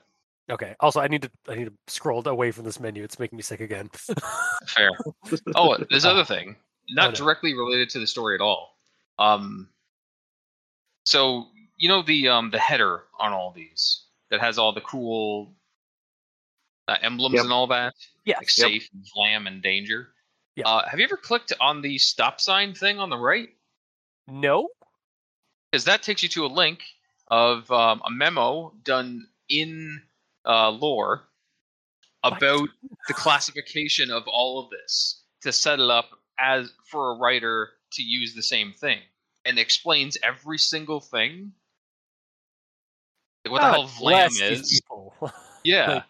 Okay. 0.49 0.75
Also, 0.79 0.99
I 0.99 1.07
need 1.07 1.23
to 1.23 1.31
I 1.49 1.55
need 1.55 1.65
to 1.65 1.73
scroll 1.87 2.27
away 2.27 2.51
from 2.51 2.65
this 2.65 2.79
menu. 2.79 3.03
It's 3.03 3.17
making 3.17 3.37
me 3.37 3.41
sick 3.41 3.61
again. 3.61 3.89
Fair. 4.67 4.91
Oh, 5.55 5.77
this 5.89 6.05
other 6.05 6.23
thing, 6.25 6.55
not 6.89 7.07
Oh, 7.07 7.09
no. 7.09 7.15
directly 7.15 7.53
related 7.55 7.89
to 7.91 7.99
the 7.99 8.05
story 8.07 8.35
at 8.35 8.41
all. 8.41 8.75
Um, 9.17 9.69
so 11.05 11.47
you 11.77 11.89
know 11.89 12.03
the 12.03 12.27
um 12.27 12.51
the 12.51 12.59
header 12.59 13.03
on 13.19 13.31
all 13.33 13.51
these 13.51 14.03
that 14.29 14.39
has 14.41 14.57
all 14.59 14.73
the 14.73 14.81
cool 14.81 15.53
uh, 16.87 16.97
emblems 17.01 17.35
Yep. 17.35 17.43
and 17.45 17.53
all 17.53 17.67
that, 17.67 17.93
yeah. 18.25 18.37
like 18.37 18.49
safe, 18.49 18.89
Vlam, 19.15 19.47
and 19.47 19.61
danger. 19.61 20.09
Yeah. 20.55 20.67
Uh, 20.67 20.87
have 20.87 20.99
you 20.99 21.05
ever 21.05 21.17
clicked 21.17 21.53
on 21.59 21.81
the 21.81 21.97
stop 21.97 22.39
sign 22.41 22.73
thing 22.73 22.99
on 22.99 23.09
the 23.09 23.17
right? 23.17 23.49
No. 24.27 24.69
Because 25.71 25.85
that 25.85 26.03
takes 26.03 26.23
you 26.23 26.29
to 26.29 26.45
a 26.45 26.47
link 26.47 26.79
of 27.27 27.69
um, 27.71 28.01
a 28.05 28.11
memo 28.11 28.73
done 28.83 29.27
in 29.49 30.01
uh, 30.45 30.69
lore 30.69 31.27
What? 32.21 32.37
about 32.37 32.69
the 33.07 33.13
classification 33.13 34.11
of 34.11 34.23
all 34.27 34.63
of 34.63 34.69
this 34.69 35.23
to 35.41 35.51
set 35.51 35.79
it 35.79 35.89
up 35.89 36.09
as 36.39 36.71
for 36.85 37.11
a 37.11 37.17
writer 37.17 37.69
to 37.93 38.03
use 38.03 38.33
the 38.33 38.43
same 38.43 38.73
thing 38.73 38.99
and 39.45 39.59
explains 39.59 40.17
every 40.23 40.57
single 40.57 40.99
thing. 40.99 41.51
Like 43.43 43.51
what 43.51 43.61
the 43.61 43.71
hell 43.71 43.87
Vlam 43.87 44.41
is? 44.41 44.81
Yeah. 45.63 46.03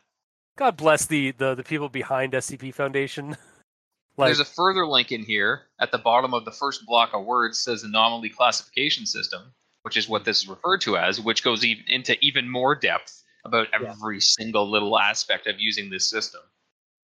Like, 0.55 0.67
God 0.67 0.77
bless 0.77 1.05
the, 1.05 1.31
the 1.31 1.55
the 1.55 1.63
people 1.63 1.89
behind 1.89 2.33
SCP 2.33 2.73
Foundation. 2.73 3.29
like, 4.17 4.27
There's 4.27 4.39
a 4.39 4.45
further 4.45 4.87
link 4.87 5.11
in 5.11 5.23
here 5.23 5.63
at 5.79 5.91
the 5.91 5.97
bottom 5.97 6.33
of 6.33 6.45
the 6.45 6.51
first 6.51 6.85
block 6.85 7.11
of 7.13 7.25
words 7.25 7.59
says 7.59 7.83
anomaly 7.83 8.29
classification 8.29 9.05
system, 9.05 9.53
which 9.83 9.97
is 9.97 10.07
what 10.07 10.25
this 10.25 10.43
is 10.43 10.47
referred 10.47 10.81
to 10.81 10.97
as, 10.97 11.19
which 11.19 11.43
goes 11.43 11.65
even 11.65 11.83
into 11.87 12.17
even 12.21 12.49
more 12.49 12.75
depth 12.75 13.23
about 13.43 13.67
Yeah. 13.71 13.91
every 13.91 14.19
single 14.21 14.69
little 14.69 14.97
aspect 14.97 15.45
of 15.45 15.59
using 15.59 15.89
this 15.89 16.09
system, 16.09 16.41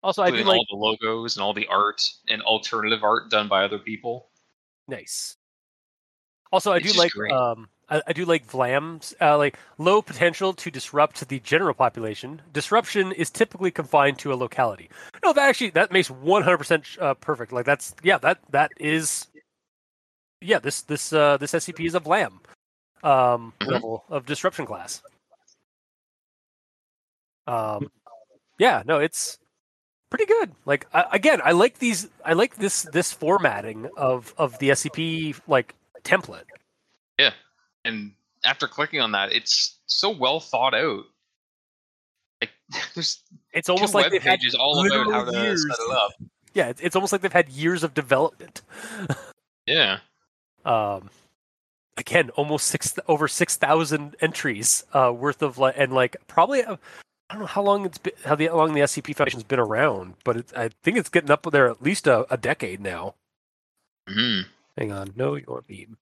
also, 0.02 0.24
I 0.24 0.30
do 0.30 0.38
including 0.38 0.60
like 0.60 0.68
all 0.72 0.98
the 0.98 1.08
logos 1.08 1.36
and 1.36 1.44
all 1.44 1.54
the 1.54 1.68
art 1.68 2.02
and 2.28 2.42
alternative 2.44 3.04
art 3.04 3.30
done 3.30 3.48
by 3.48 3.64
other 3.64 3.80
people. 3.80 4.30
nice. 4.88 5.36
Also, 6.52 6.72
I 6.72 6.78
It's 6.78 6.92
do 6.92 6.98
like 6.98 7.12
great. 7.14 7.32
um 7.32 7.70
I, 7.90 8.02
I 8.08 8.14
do 8.14 8.26
like 8.26 8.48
Vlam's 8.48 9.16
uh, 9.22 9.38
like 9.38 9.58
low 9.78 10.02
potential 10.02 10.54
to 10.54 10.72
disrupt 10.72 11.28
the 11.28 11.40
general 11.40 11.74
population. 11.74 12.42
Disruption 12.54 13.12
is 13.14 13.30
typically 13.30 13.72
confined 13.72 14.20
to 14.20 14.32
a 14.34 14.36
locality. 14.36 14.90
No, 15.24 15.34
that 15.34 15.50
actually 15.50 15.72
that 15.72 15.92
makes 15.92 16.10
one 16.10 16.44
hundred 16.44 16.58
percent 16.60 16.86
uh, 17.00 17.14
perfect. 17.16 17.52
Like 17.52 17.66
that's 17.66 17.94
yeah 18.04 18.18
that 18.20 18.40
that 18.52 18.72
is 18.80 19.28
yeah 20.42 20.60
this 20.60 20.82
this 20.84 21.14
uh 21.14 21.38
this 21.38 21.54
SCP 21.54 21.86
is 21.86 21.96
a 21.96 22.00
Vlam 22.00 22.40
um 23.04 23.54
Mhm. 23.62 23.72
level 23.72 24.04
of 24.10 24.26
disruption 24.26 24.66
class. 24.66 25.02
Um, 27.48 27.92
yeah, 28.60 28.84
no, 28.86 29.00
it's 29.00 29.40
pretty 30.10 30.26
good. 30.26 30.52
Like 30.66 30.86
I, 30.94 31.06
again, 31.12 31.42
I 31.44 31.52
like 31.54 31.80
these. 31.80 32.08
I 32.26 32.34
like 32.34 32.56
this 32.58 32.84
this 32.84 33.12
formatting 33.12 33.90
of 33.98 34.34
of 34.38 34.58
the 34.60 34.70
SCP 34.72 35.36
like 35.48 35.76
template. 36.04 36.44
Yeah. 37.18 37.32
And 37.86 38.12
after 38.44 38.68
clicking 38.68 39.02
on 39.02 39.12
that, 39.14 39.32
it's 39.32 39.80
so 39.88 40.10
well 40.10 40.40
thought 40.40 40.74
out. 40.74 41.04
Like 42.42 42.52
there's 42.96 43.24
It's 43.54 43.70
almost 43.70 43.94
like 43.94 44.06
web 44.06 44.12
they've 44.14 44.24
had 44.24 44.40
pages 44.40 44.56
all 44.56 44.86
about 44.86 45.12
how 45.12 45.26
to 45.26 45.38
years. 45.42 45.66
set 45.70 45.78
it 45.86 45.92
up. 45.92 46.12
yeah, 46.54 46.68
it's, 46.70 46.82
it's 46.82 46.96
almost 46.96 47.12
like 47.12 47.22
they've 47.22 47.34
had 47.34 47.50
years 47.50 47.84
of 47.84 47.94
development. 47.94 48.62
Yeah. 49.66 50.00
Um, 50.66 51.10
again, 51.98 52.32
almost 52.32 52.68
six 52.68 52.94
over 53.08 53.30
six 53.30 53.56
thousand 53.56 54.18
entries 54.20 54.84
uh, 54.94 55.12
worth 55.16 55.42
of 55.42 55.58
like 55.58 55.76
and 55.78 55.94
like 55.94 56.18
probably. 56.28 56.64
Uh, 56.64 56.76
I 57.30 57.34
don't 57.36 57.42
know 57.42 57.48
how 57.48 57.62
long 57.62 57.86
it's 57.86 57.98
been, 57.98 58.14
how, 58.26 58.36
the, 58.36 58.48
how 58.48 58.58
long 58.58 58.74
the 58.74 58.82
SCP 58.82 59.16
Foundation's 59.16 59.44
been 59.44 59.60
around, 59.60 60.16
but 60.26 60.36
it, 60.38 60.52
I 60.58 60.70
think 60.84 60.98
it's 60.98 61.10
getting 61.10 61.32
up 61.32 61.48
there 61.52 61.70
at 61.70 61.82
least 61.82 62.08
a, 62.08 62.26
a 62.32 62.38
decade 62.38 62.82
now. 62.82 63.16
hmm 64.08 64.42
Hang 64.80 64.94
on, 64.94 65.12
know 65.18 65.36
your 65.36 65.62
meme, 65.70 65.98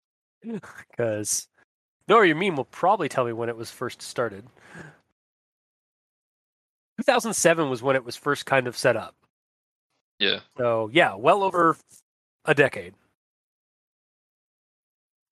because 0.91 1.47
know 2.07 2.21
your 2.21 2.35
meme 2.35 2.55
will 2.55 2.65
probably 2.65 3.09
tell 3.09 3.25
me 3.25 3.33
when 3.33 3.49
it 3.49 3.57
was 3.57 3.71
first 3.71 4.03
started. 4.03 4.45
2007 6.99 7.69
was 7.71 7.81
when 7.81 7.95
it 7.95 8.05
was 8.05 8.15
first 8.15 8.45
kind 8.45 8.67
of 8.67 8.77
set 8.77 8.95
up. 8.95 9.15
Yeah. 10.19 10.41
So 10.57 10.91
yeah, 10.93 11.15
well 11.15 11.41
over 11.41 11.75
a 12.45 12.53
decade. 12.53 12.93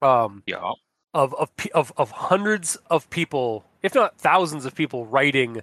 Um, 0.01 0.41
Yeah. 0.47 0.73
of 1.13 1.35
of 1.35 1.51
of 1.75 1.93
of 1.97 2.09
hundreds 2.09 2.77
of 2.89 3.07
people, 3.11 3.63
if 3.83 3.93
not 3.93 4.17
thousands 4.17 4.65
of 4.65 4.73
people, 4.73 5.05
writing 5.05 5.61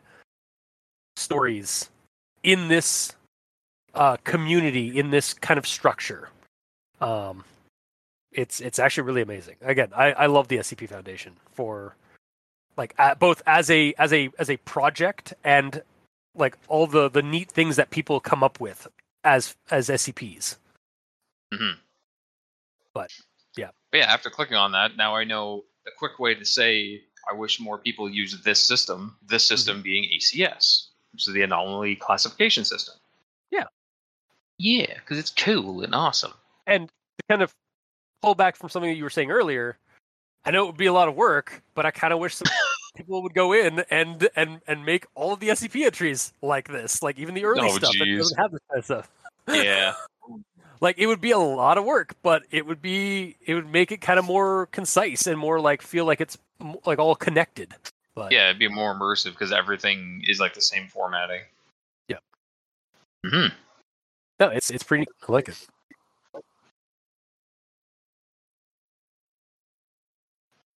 stories 1.16 1.90
in 2.44 2.68
this 2.68 3.12
uh, 3.94 4.18
community, 4.18 4.96
in 4.96 5.10
this 5.10 5.34
kind 5.34 5.59
of 5.59 5.66
structure. 5.66 6.28
Um, 7.00 7.44
it's 8.32 8.60
it's 8.60 8.78
actually 8.78 9.04
really 9.04 9.22
amazing. 9.22 9.56
Again, 9.62 9.88
I, 9.94 10.12
I 10.12 10.26
love 10.26 10.48
the 10.48 10.59
SCP 10.59 10.88
Foundation 10.88 11.34
for 11.52 11.96
like 12.76 12.94
uh, 12.98 13.14
both 13.14 13.42
as 13.46 13.70
a 13.70 13.94
as 13.98 14.12
a 14.12 14.30
as 14.38 14.50
a 14.50 14.56
project 14.59 15.34
and 15.44 15.82
like 16.34 16.56
all 16.68 16.86
the 16.86 17.09
the 17.10 17.22
neat 17.22 17.50
things 17.50 17.76
that 17.76 17.90
people 17.90 18.20
come 18.20 18.42
up 18.42 18.60
with 18.60 18.86
as 19.24 19.56
as 19.70 19.88
SCPs. 19.88 20.56
hmm 21.52 21.72
But, 22.94 23.10
yeah. 23.56 23.70
But 23.90 23.98
yeah, 23.98 24.12
after 24.12 24.30
clicking 24.30 24.56
on 24.56 24.72
that, 24.72 24.96
now 24.96 25.14
I 25.14 25.24
know 25.24 25.64
the 25.84 25.90
quick 25.98 26.18
way 26.18 26.34
to 26.34 26.44
say 26.44 27.02
I 27.30 27.34
wish 27.34 27.60
more 27.60 27.78
people 27.78 28.09
use 28.10 28.40
this 28.42 28.60
system. 28.60 29.16
This 29.26 29.44
Mm-hmm. 29.44 29.56
system 29.56 29.82
being 29.82 30.04
ACS, 30.04 30.88
which 31.12 31.28
is 31.28 31.34
the 31.34 31.42
anomaly 31.42 31.96
classification 31.96 32.64
system. 32.64 32.94
Yeah. 33.50 33.64
Yeah, 34.59 34.94
because 34.94 35.18
it's 35.18 35.30
cool 35.30 35.82
and 35.82 35.94
awesome. 35.94 36.32
And 36.66 36.88
to 36.88 37.24
kind 37.28 37.42
of 37.42 37.54
pull 38.23 38.35
back 38.35 38.57
from 38.57 38.70
something 38.70 38.90
that 38.90 38.97
you 38.97 39.05
were 39.05 39.11
saying 39.11 39.31
earlier, 39.31 39.77
I 40.44 40.51
know 40.51 40.65
it 40.65 40.66
would 40.69 40.77
be 40.77 40.86
a 40.86 40.93
lot 40.93 41.09
of 41.09 41.15
work, 41.15 41.62
but 41.74 41.85
I 41.85 41.90
kind 41.90 42.12
of 42.12 42.19
wish 42.19 42.36
some 42.36 42.47
people 42.97 43.23
would 43.23 43.35
go 43.35 43.53
in 43.53 43.85
and 43.90 44.28
and 44.35 44.61
and 44.66 44.86
make 44.86 45.07
all 45.15 45.32
of 45.32 45.40
the 45.40 45.49
SCP 45.49 45.85
entries 45.85 46.32
like 46.40 46.69
this, 46.69 47.03
like 47.03 47.19
even 47.19 47.35
the 47.35 47.44
early 47.44 47.69
Oh, 47.69 47.77
stuff 47.77 47.93
that 47.99 48.16
doesn't 48.16 48.39
have 48.39 48.53
this 48.53 48.61
kind 48.70 48.78
of 48.78 48.85
stuff. 48.85 49.11
Yeah. 49.49 49.94
Like 50.81 50.99
it 50.99 51.07
would 51.07 51.20
be 51.20 51.31
a 51.31 51.39
lot 51.39 51.78
of 51.78 51.85
work, 51.85 52.16
but 52.24 52.43
it 52.51 52.66
would 52.66 52.82
be 52.82 53.36
it 53.47 53.55
would 53.55 53.70
make 53.70 53.93
it 53.93 54.01
kind 54.01 54.19
of 54.19 54.24
more 54.24 54.66
concise 54.66 55.28
and 55.28 55.39
more 55.39 55.61
like 55.61 55.81
feel 55.81 56.05
like 56.05 56.20
it's 56.20 56.36
like 56.85 56.99
all 56.99 57.15
connected. 57.15 57.73
But 58.16 58.32
yeah, 58.32 58.49
it'd 58.49 58.59
be 58.59 58.66
more 58.66 58.93
immersive 58.93 59.31
because 59.31 59.53
everything 59.53 60.24
is 60.27 60.40
like 60.40 60.55
the 60.55 60.61
same 60.61 60.89
formatting. 60.89 61.43
Yeah. 62.09 62.16
hmm 63.24 63.47
no, 64.40 64.49
it's 64.49 64.70
it's 64.70 64.82
pretty. 64.82 65.07
I 65.28 65.31
like 65.31 65.49
it. 65.49 65.66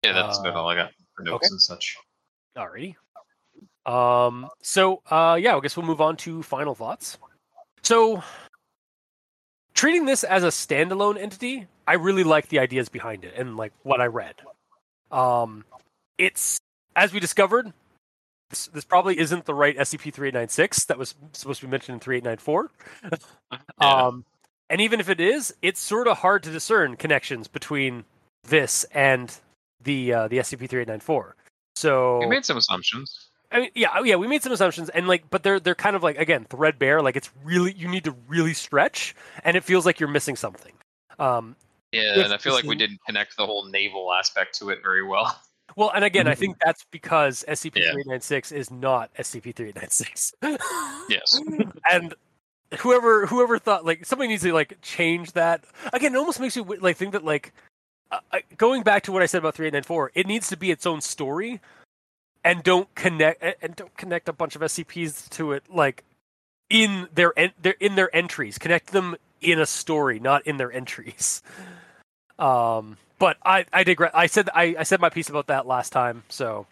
Yeah, 0.04 0.12
that's 0.12 0.38
about 0.38 0.54
Uh, 0.54 0.60
all 0.60 0.68
I 0.68 0.74
got 0.76 0.92
for 1.16 1.22
notes 1.22 1.46
okay. 1.46 1.52
and 1.52 1.60
such. 1.60 1.96
Alrighty. 2.56 2.94
Um. 3.86 4.48
So, 4.62 5.02
uh, 5.10 5.38
yeah, 5.40 5.56
I 5.56 5.60
guess 5.60 5.76
we'll 5.76 5.86
move 5.86 6.00
on 6.00 6.16
to 6.18 6.42
final 6.42 6.74
thoughts. 6.74 7.18
So, 7.82 8.22
treating 9.74 10.06
this 10.06 10.24
as 10.24 10.42
a 10.44 10.48
standalone 10.48 11.18
entity, 11.18 11.66
I 11.86 11.94
really 11.94 12.24
like 12.24 12.48
the 12.48 12.60
ideas 12.60 12.88
behind 12.88 13.24
it 13.24 13.34
and 13.36 13.56
like 13.56 13.72
what 13.82 14.00
I 14.00 14.06
read. 14.06 14.36
Um, 15.10 15.64
it's 16.16 16.58
as 16.96 17.12
we 17.12 17.20
discovered, 17.20 17.72
this, 18.50 18.68
this 18.68 18.84
probably 18.84 19.18
isn't 19.18 19.44
the 19.44 19.54
right 19.54 19.76
SCP-3896 19.76 20.86
that 20.86 20.96
was 20.96 21.14
supposed 21.32 21.60
to 21.60 21.66
be 21.66 21.70
mentioned 21.70 21.94
in 21.96 22.00
3894. 22.00 22.70
Yeah. 23.80 24.06
Um, 24.06 24.24
and 24.70 24.80
even 24.80 24.98
if 24.98 25.08
it 25.08 25.20
is, 25.20 25.54
it's 25.60 25.78
sort 25.78 26.08
of 26.08 26.18
hard 26.18 26.42
to 26.44 26.50
discern 26.50 26.96
connections 26.96 27.48
between 27.48 28.04
this 28.44 28.84
and 28.92 29.36
the 29.84 30.12
uh, 30.12 30.28
the 30.28 30.38
SCP-3894. 30.38 31.32
So 31.76 32.18
We 32.20 32.26
made 32.26 32.44
some 32.44 32.56
assumptions. 32.56 33.28
I 33.52 33.60
mean, 33.60 33.70
yeah, 33.74 34.00
yeah, 34.02 34.16
we 34.16 34.26
made 34.26 34.42
some 34.42 34.52
assumptions, 34.52 34.88
and 34.88 35.06
like, 35.06 35.30
but 35.30 35.42
they're 35.44 35.60
they're 35.60 35.76
kind 35.76 35.94
of 35.94 36.02
like 36.02 36.18
again 36.18 36.44
threadbare. 36.50 37.00
Like 37.00 37.14
it's 37.16 37.30
really 37.44 37.72
you 37.72 37.88
need 37.88 38.04
to 38.04 38.16
really 38.26 38.52
stretch, 38.52 39.14
and 39.44 39.56
it 39.56 39.62
feels 39.62 39.86
like 39.86 40.00
you're 40.00 40.08
missing 40.08 40.34
something. 40.34 40.72
Um, 41.18 41.54
Yeah, 41.92 42.24
and 42.24 42.32
I 42.32 42.38
feel 42.38 42.52
like 42.52 42.64
we 42.64 42.74
didn't 42.74 42.98
connect 43.06 43.36
the 43.36 43.46
whole 43.46 43.66
naval 43.66 44.12
aspect 44.12 44.58
to 44.58 44.70
it 44.70 44.80
very 44.82 45.04
well. 45.04 45.40
well, 45.76 45.92
and 45.94 46.04
again, 46.04 46.26
I 46.26 46.34
think 46.34 46.56
that's 46.64 46.84
because 46.90 47.44
SCP 47.46 47.92
three 47.92 48.02
nine 48.06 48.20
six 48.20 48.50
is 48.50 48.72
not 48.72 49.14
SCP 49.14 49.54
three 49.54 49.72
nine 49.74 49.90
six. 49.90 50.34
Yes. 51.10 51.38
and 51.92 52.14
whoever 52.78 53.26
whoever 53.26 53.58
thought 53.58 53.84
like 53.84 54.06
somebody 54.06 54.28
needs 54.28 54.42
to 54.42 54.52
like 54.52 54.78
change 54.82 55.32
that 55.32 55.64
again. 55.92 56.14
It 56.14 56.18
almost 56.18 56.40
makes 56.40 56.56
you 56.56 56.64
like 56.80 56.96
think 56.96 57.12
that 57.12 57.24
like 57.24 57.52
uh, 58.32 58.38
going 58.56 58.82
back 58.82 59.02
to 59.04 59.12
what 59.12 59.22
I 59.22 59.26
said 59.26 59.38
about 59.38 59.54
three 59.54 59.66
and 59.66 59.74
then 59.74 59.82
four, 59.82 60.10
it 60.14 60.26
needs 60.26 60.48
to 60.48 60.56
be 60.56 60.70
its 60.70 60.86
own 60.86 61.00
story, 61.00 61.60
and 62.44 62.62
don't 62.62 62.92
connect 62.94 63.42
and 63.62 63.74
don't 63.76 63.96
connect 63.96 64.28
a 64.28 64.32
bunch 64.32 64.56
of 64.56 64.62
SCPs 64.62 65.28
to 65.30 65.52
it 65.52 65.64
like 65.70 66.04
in 66.70 67.08
their 67.14 67.32
en- 67.38 67.52
their 67.60 67.74
in 67.80 67.94
their 67.94 68.14
entries. 68.14 68.58
Connect 68.58 68.88
them 68.92 69.16
in 69.40 69.60
a 69.60 69.66
story, 69.66 70.18
not 70.20 70.46
in 70.46 70.56
their 70.56 70.72
entries. 70.72 71.42
Um, 72.36 72.96
but 73.20 73.36
I 73.44 73.64
I 73.72 73.84
digress. 73.84 74.10
I 74.12 74.26
said 74.26 74.50
I, 74.52 74.74
I 74.80 74.82
said 74.82 75.00
my 75.00 75.08
piece 75.08 75.28
about 75.28 75.46
that 75.46 75.66
last 75.68 75.90
time, 75.90 76.24
so 76.28 76.66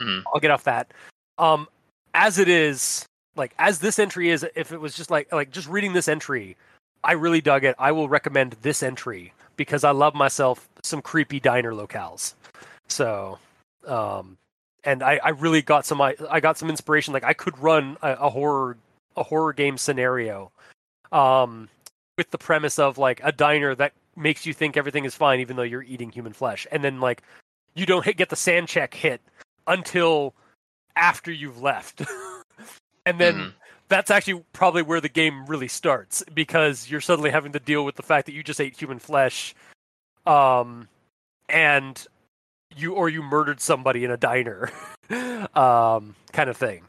Mhm. 0.00 0.24
I'll 0.32 0.40
get 0.40 0.50
off 0.50 0.64
that. 0.64 0.90
Um, 1.38 1.68
as 2.14 2.38
it 2.38 2.48
is, 2.48 3.06
like 3.36 3.54
as 3.60 3.78
this 3.78 4.00
entry 4.00 4.30
is, 4.30 4.44
if 4.56 4.72
it 4.72 4.80
was 4.80 4.96
just 4.96 5.08
like 5.08 5.32
like 5.32 5.52
just 5.52 5.68
reading 5.68 5.92
this 5.92 6.08
entry, 6.08 6.56
I 7.04 7.12
really 7.12 7.40
dug 7.40 7.62
it. 7.62 7.76
I 7.78 7.92
will 7.92 8.08
recommend 8.08 8.56
this 8.62 8.82
entry 8.82 9.32
because 9.58 9.84
I 9.84 9.90
love 9.90 10.14
myself 10.14 10.66
some 10.82 11.02
creepy 11.02 11.38
diner 11.40 11.72
locales. 11.72 12.32
So, 12.88 13.38
um, 13.86 14.38
and 14.84 15.02
I, 15.02 15.20
I 15.22 15.30
really 15.30 15.60
got 15.60 15.84
some 15.84 16.00
I, 16.00 16.14
I 16.30 16.40
got 16.40 16.56
some 16.56 16.70
inspiration. 16.70 17.12
Like 17.12 17.24
I 17.24 17.34
could 17.34 17.58
run 17.58 17.98
a, 18.00 18.12
a 18.12 18.30
horror 18.30 18.78
a 19.18 19.22
horror 19.22 19.52
game 19.52 19.76
scenario, 19.76 20.50
um, 21.12 21.68
with 22.16 22.30
the 22.30 22.38
premise 22.38 22.78
of 22.78 22.96
like 22.96 23.20
a 23.22 23.32
diner 23.32 23.74
that 23.74 23.92
makes 24.16 24.46
you 24.46 24.54
think 24.54 24.76
everything 24.76 25.04
is 25.04 25.14
fine 25.14 25.40
even 25.40 25.56
though 25.56 25.62
you're 25.62 25.82
eating 25.82 26.10
human 26.10 26.32
flesh, 26.32 26.66
and 26.72 26.82
then 26.82 27.00
like 27.00 27.22
you 27.74 27.84
don't 27.84 28.04
hit, 28.04 28.16
get 28.16 28.30
the 28.30 28.36
SAN 28.36 28.66
check 28.66 28.94
hit 28.94 29.20
until 29.66 30.32
after 30.96 31.30
you've 31.30 31.60
left, 31.60 32.02
and 33.06 33.20
then 33.20 33.34
Mhm. 33.34 33.52
That's 33.88 34.10
actually 34.10 34.44
probably 34.52 34.82
where 34.82 35.00
the 35.00 35.08
game 35.08 35.46
really 35.46 35.68
starts 35.68 36.22
because 36.34 36.90
you're 36.90 37.00
suddenly 37.00 37.30
having 37.30 37.52
to 37.52 37.60
deal 37.60 37.84
with 37.84 37.96
the 37.96 38.02
fact 38.02 38.26
that 38.26 38.32
you 38.32 38.42
just 38.42 38.60
ate 38.60 38.76
human 38.76 38.98
flesh 38.98 39.54
um 40.26 40.88
and 41.48 42.06
you 42.76 42.94
or 42.94 43.08
you 43.08 43.22
murdered 43.22 43.60
somebody 43.60 44.04
in 44.04 44.10
a 44.10 44.16
diner 44.16 44.70
um 45.54 46.14
kind 46.32 46.50
of 46.50 46.56
thing. 46.56 46.82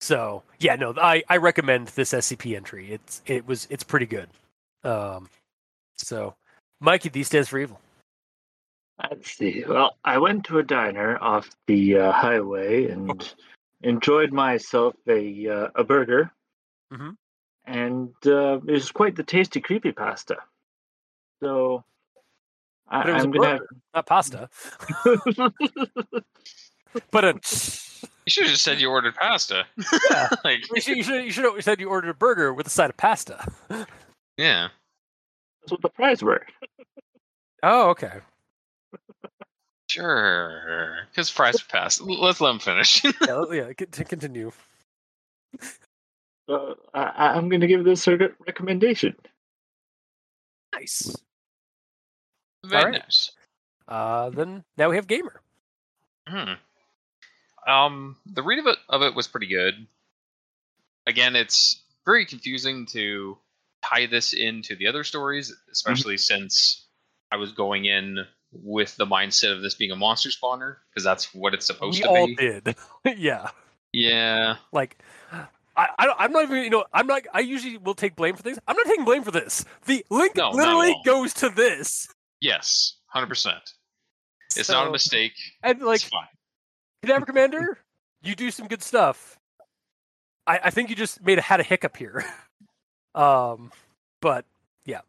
So 0.00 0.42
yeah 0.58 0.76
no 0.76 0.94
i 0.96 1.22
i 1.28 1.36
recommend 1.36 1.88
this 1.88 2.12
scp 2.12 2.56
entry. 2.56 2.92
It's 2.92 3.22
it 3.26 3.46
was 3.46 3.66
it's 3.70 3.84
pretty 3.84 4.06
good. 4.06 4.28
Um 4.84 5.28
so 5.96 6.34
mikey 6.80 7.10
d 7.10 7.22
stands 7.22 7.48
for 7.48 7.58
evil. 7.58 7.80
Let's 8.98 9.32
see. 9.32 9.62
Well, 9.68 9.96
I 10.04 10.16
went 10.18 10.44
to 10.46 10.58
a 10.58 10.62
diner 10.62 11.18
off 11.20 11.50
the 11.66 11.98
uh, 11.98 12.12
highway 12.12 12.86
and 12.86 13.34
enjoyed 13.82 14.32
myself 14.32 14.94
a 15.08 15.48
uh, 15.48 15.68
a 15.74 15.84
burger, 15.84 16.30
Mhm. 16.92 17.16
and 17.64 18.14
uh, 18.26 18.58
it 18.66 18.72
was 18.72 18.92
quite 18.92 19.16
the 19.16 19.24
tasty 19.24 19.60
creepy 19.60 19.92
pasta. 19.92 20.36
So 21.42 21.84
I, 22.88 23.02
but 23.02 23.10
it 23.10 23.14
was 23.14 23.24
I'm 23.24 23.30
a 23.30 23.38
gonna. 23.38 23.58
burger, 23.58 23.68
not 23.94 24.06
pasta 24.06 24.48
but 27.10 27.24
a 27.24 27.34
You 28.26 28.30
should 28.30 28.44
have 28.44 28.52
just 28.52 28.64
said 28.64 28.80
you 28.80 28.90
ordered 28.90 29.14
pasta. 29.14 29.66
Yeah. 30.10 30.28
like, 30.44 30.64
you 30.74 30.80
should 30.80 30.96
you 30.96 31.02
should 31.04 31.24
you 31.24 31.30
should 31.30 31.44
have 31.44 31.62
said 31.62 31.78
you 31.80 31.88
ordered 31.88 32.10
a 32.10 32.14
burger 32.14 32.52
with 32.52 32.66
a 32.66 32.70
side 32.70 32.90
of 32.90 32.96
pasta 32.96 33.46
yeah. 34.36 34.68
That's 35.62 35.72
what 35.72 35.82
the 35.82 35.88
fries 35.90 36.22
were. 36.22 36.46
oh 37.62 37.90
okay 37.90 38.20
Sure. 39.88 40.98
Because 41.10 41.28
fries 41.30 41.56
are 41.56 41.64
pasta. 41.68 42.02
L- 42.02 42.20
Let's 42.20 42.40
let 42.40 42.50
him 42.50 42.58
finish. 42.58 43.04
yeah, 43.26 43.44
yeah 43.52 43.72
to 43.90 44.04
continue 44.04 44.50
Uh, 46.48 46.74
I, 46.94 47.28
I'm 47.34 47.48
going 47.48 47.60
to 47.60 47.66
give 47.66 47.84
this 47.84 48.06
a 48.06 48.16
re- 48.16 48.28
recommendation. 48.46 49.16
nice 50.72 51.14
Very 52.64 52.84
Alright. 52.84 53.02
nice. 53.02 53.30
Uh, 53.88 54.30
then 54.30 54.64
now 54.76 54.90
we 54.90 54.96
have 54.96 55.06
gamer. 55.06 55.40
Hmm. 56.28 56.54
Um, 57.66 58.16
the 58.26 58.42
read 58.42 58.58
of 58.58 58.66
it 58.66 58.78
of 58.88 59.02
it 59.02 59.14
was 59.14 59.28
pretty 59.28 59.46
good. 59.48 59.74
Again, 61.06 61.36
it's 61.36 61.82
very 62.04 62.26
confusing 62.26 62.86
to 62.86 63.38
tie 63.84 64.06
this 64.06 64.32
into 64.32 64.74
the 64.76 64.88
other 64.88 65.04
stories, 65.04 65.54
especially 65.70 66.16
since 66.16 66.86
I 67.30 67.36
was 67.36 67.52
going 67.52 67.84
in 67.84 68.18
with 68.62 68.96
the 68.96 69.06
mindset 69.06 69.54
of 69.54 69.62
this 69.62 69.74
being 69.74 69.90
a 69.90 69.96
monster 69.96 70.28
spawner 70.30 70.76
because 70.90 71.04
that's 71.04 71.34
what 71.34 71.54
it's 71.54 71.66
supposed 71.66 71.98
we 71.98 72.02
to 72.02 72.08
all 72.08 72.26
be. 72.26 72.34
did. 72.36 72.74
yeah, 73.16 73.50
Yeah. 73.92 74.56
like 74.72 74.96
I, 75.76 75.88
I, 75.98 76.14
I'm 76.18 76.32
not 76.32 76.44
even 76.44 76.64
you 76.64 76.70
know 76.70 76.84
I'm 76.92 77.06
not 77.06 77.22
I 77.34 77.40
usually 77.40 77.76
will 77.78 77.94
take 77.94 78.16
blame 78.16 78.34
for 78.36 78.42
things. 78.42 78.58
I'm 78.66 78.76
not 78.76 78.86
taking 78.86 79.04
blame 79.04 79.22
for 79.22 79.30
this. 79.30 79.64
The 79.86 80.04
link 80.10 80.36
No, 80.36 80.50
literally 80.50 80.96
goes 81.04 81.34
to 81.34 81.48
this. 81.50 82.08
Yes. 82.40 82.96
Hundred 83.08 83.28
percent. 83.28 83.72
It's 84.56 84.68
So- 84.68 84.74
not 84.74 84.88
a 84.88 84.90
mistake. 84.90 85.32
And 85.62 85.80
like 85.82 85.96
it's 86.00 86.04
fine. 86.08 86.26
Cadaver 87.02 87.26
Commander, 87.26 87.78
you 88.22 88.34
do 88.34 88.50
some 88.50 88.66
good 88.68 88.82
stuff. 88.82 89.38
I, 90.46 90.60
I 90.64 90.70
think 90.70 90.90
you 90.90 90.96
just 90.96 91.22
made 91.24 91.38
a 91.38 91.42
had 91.42 91.60
a 91.60 91.62
hiccup 91.62 91.96
here. 91.96 92.24
um, 93.14 93.70
but 94.20 94.44
yeah. 94.84 95.00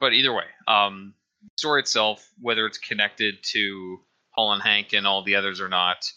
but 0.00 0.12
either 0.12 0.32
way, 0.32 0.44
um, 0.66 1.14
story 1.58 1.80
itself, 1.80 2.28
whether 2.40 2.66
it's 2.66 2.78
connected 2.78 3.36
to 3.42 4.00
Hull 4.30 4.52
and 4.52 4.62
Hank 4.62 4.92
and 4.92 5.06
all 5.06 5.22
the 5.22 5.36
others 5.36 5.60
or 5.60 5.68
not, 5.68 6.10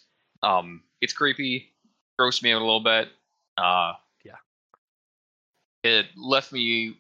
um, 0.44 0.82
it's 1.02 1.14
creepy, 1.14 1.74
grossed 2.20 2.44
me 2.44 2.52
out 2.52 2.62
a 2.62 2.66
little 2.66 2.84
bit. 2.84 3.10
Uh, 3.58 3.94
Yeah. 4.24 4.38
It 5.84 6.08
left 6.18 6.52
me 6.52 6.98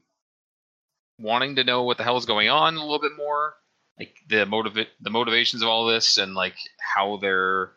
wanting 1.19 1.55
to 1.55 1.63
know 1.63 1.83
what 1.83 1.97
the 1.97 2.03
hell 2.03 2.17
is 2.17 2.25
going 2.25 2.49
on 2.49 2.75
a 2.75 2.81
little 2.81 2.99
bit 2.99 3.17
more, 3.17 3.55
like 3.99 4.15
the 4.29 4.45
motiva- 4.45 4.87
the 5.01 5.09
motivations 5.09 5.61
of 5.61 5.67
all 5.69 5.85
this, 5.85 6.17
and 6.17 6.35
like 6.35 6.55
how 6.79 7.17
they're 7.17 7.73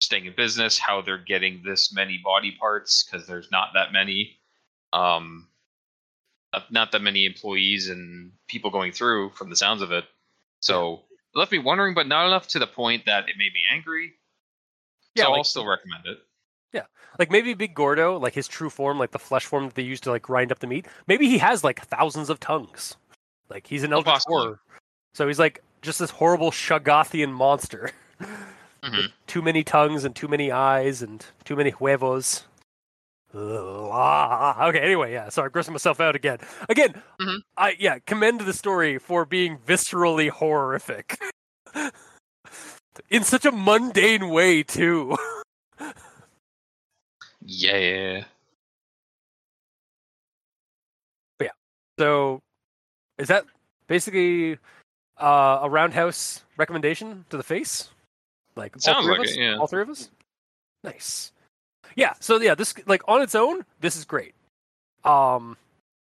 staying 0.00 0.26
in 0.26 0.34
business, 0.34 0.78
how 0.78 1.00
they're 1.00 1.18
getting 1.18 1.62
this 1.64 1.92
many 1.92 2.18
body 2.18 2.52
parts 2.58 3.04
because 3.04 3.26
there's 3.26 3.50
not 3.50 3.68
that 3.74 3.92
many. 3.92 4.38
Um, 4.92 5.48
not- 6.54 6.72
not 6.72 6.92
that 6.92 7.02
many 7.02 7.24
employees 7.26 7.88
and 7.88 8.32
people 8.48 8.70
going 8.70 8.92
through 8.92 9.30
from 9.30 9.50
the 9.50 9.56
sounds 9.56 9.82
of 9.82 9.92
it. 9.92 10.04
So 10.60 11.02
it 11.34 11.38
left 11.38 11.52
me 11.52 11.58
wondering, 11.58 11.94
but 11.94 12.06
not 12.06 12.26
enough 12.26 12.48
to 12.48 12.58
the 12.58 12.66
point 12.66 13.06
that 13.06 13.28
it 13.28 13.36
made 13.36 13.52
me 13.52 13.64
angry. 13.70 14.14
Yeah, 15.14 15.24
so 15.24 15.30
like- 15.30 15.38
I'll 15.38 15.44
still 15.44 15.66
recommend 15.66 16.06
it. 16.06 16.18
Yeah, 16.72 16.86
like 17.20 17.30
maybe 17.30 17.54
Big 17.54 17.74
Gordo, 17.74 18.18
like 18.18 18.34
his 18.34 18.48
true 18.48 18.68
form, 18.70 18.98
like 18.98 19.12
the 19.12 19.18
flesh 19.18 19.44
form 19.46 19.66
that 19.66 19.74
they 19.76 19.82
use 19.82 20.00
to 20.00 20.10
like 20.10 20.22
grind 20.22 20.50
up 20.50 20.58
the 20.58 20.66
meat. 20.66 20.86
Maybe 21.06 21.28
he 21.28 21.38
has 21.38 21.62
like 21.62 21.84
thousands 21.86 22.30
of 22.30 22.40
tongues. 22.40 22.96
Like 23.48 23.66
he's 23.68 23.84
an 23.84 23.92
Oh, 23.92 23.98
eldritch 23.98 24.22
horror. 24.26 24.60
So 25.14 25.28
he's 25.28 25.38
like 25.38 25.62
just 25.82 25.98
this 26.00 26.10
horrible 26.10 26.50
Shoggothian 26.50 27.32
monster. 27.32 27.90
Mhm. 28.82 29.12
too 29.26 29.40
many 29.40 29.64
tongues 29.64 30.04
and 30.04 30.14
too 30.14 30.28
many 30.28 30.50
eyes 30.52 31.00
and 31.00 31.24
too 31.44 31.56
many 31.56 31.70
huevos. 31.70 32.44
Okay, 33.34 34.78
anyway, 34.80 35.12
yeah, 35.12 35.28
sorry, 35.28 35.50
grossing 35.50 35.72
myself 35.72 36.00
out 36.00 36.14
again. 36.14 36.38
Again, 36.68 37.02
Mhm. 37.20 37.38
I 37.56 37.76
yeah, 37.78 37.98
commend 38.06 38.40
the 38.42 38.52
story 38.52 38.98
for 38.98 39.24
being 39.24 39.58
viscerally 39.58 40.30
horrific. 40.30 41.18
In 43.10 43.24
such 43.24 43.44
a 43.44 43.50
mundane 43.52 44.28
way 44.30 44.62
too. 44.62 45.16
Yeah. 47.46 48.24
But 51.38 51.44
yeah 51.46 51.50
so 51.98 52.40
is 53.18 53.28
that 53.28 53.44
basically 53.86 54.58
uh, 55.20 55.58
a 55.62 55.68
roundhouse 55.68 56.42
recommendation 56.56 57.24
to 57.30 57.36
the 57.36 57.42
face? 57.42 57.90
Like 58.56 58.76
all 58.86 59.02
three 59.02 59.12
of 59.12 59.18
like 59.18 59.28
us? 59.28 59.34
it, 59.34 59.40
yeah. 59.40 59.56
All 59.58 59.66
three 59.66 59.82
of 59.82 59.90
us? 59.90 60.10
Nice. 60.84 61.32
Yeah, 61.96 62.14
so 62.20 62.40
yeah, 62.40 62.54
this 62.54 62.74
like 62.86 63.02
on 63.08 63.22
its 63.22 63.34
own, 63.34 63.64
this 63.80 63.96
is 63.96 64.04
great. 64.04 64.34
Um 65.04 65.56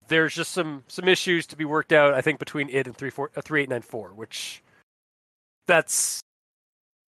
there's 0.08 0.34
just 0.34 0.52
some 0.52 0.84
some 0.88 1.08
issues 1.08 1.46
to 1.48 1.56
be 1.56 1.64
worked 1.64 1.92
out, 1.92 2.14
I 2.14 2.20
think, 2.20 2.38
between 2.38 2.68
it 2.68 2.86
and 2.86 2.96
three 2.96 3.10
four 3.10 3.30
uh, 3.36 3.40
three 3.40 3.62
eight 3.62 3.68
nine 3.68 3.82
four, 3.82 4.10
which 4.10 4.62
that's 5.66 6.20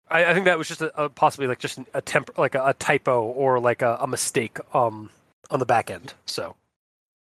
I, 0.09 0.27
I 0.27 0.35
think 0.35 0.47
that 0.47 0.59
was 0.59 0.69
just 0.69 0.83
a, 0.83 1.05
a 1.05 1.09
possibly 1.09 1.47
like 1.47 1.59
just 1.59 1.79
a 1.95 2.01
temp 2.01 2.31
like 2.39 2.55
a, 2.55 2.67
a 2.67 2.75
typo 2.75 3.23
or 3.23 3.59
like 3.61 3.83
a, 3.83 3.99
a 4.01 4.07
mistake 4.07 4.59
um 4.75 5.11
on 5.51 5.59
the 5.59 5.67
back 5.67 5.91
end. 5.91 6.15
So 6.27 6.57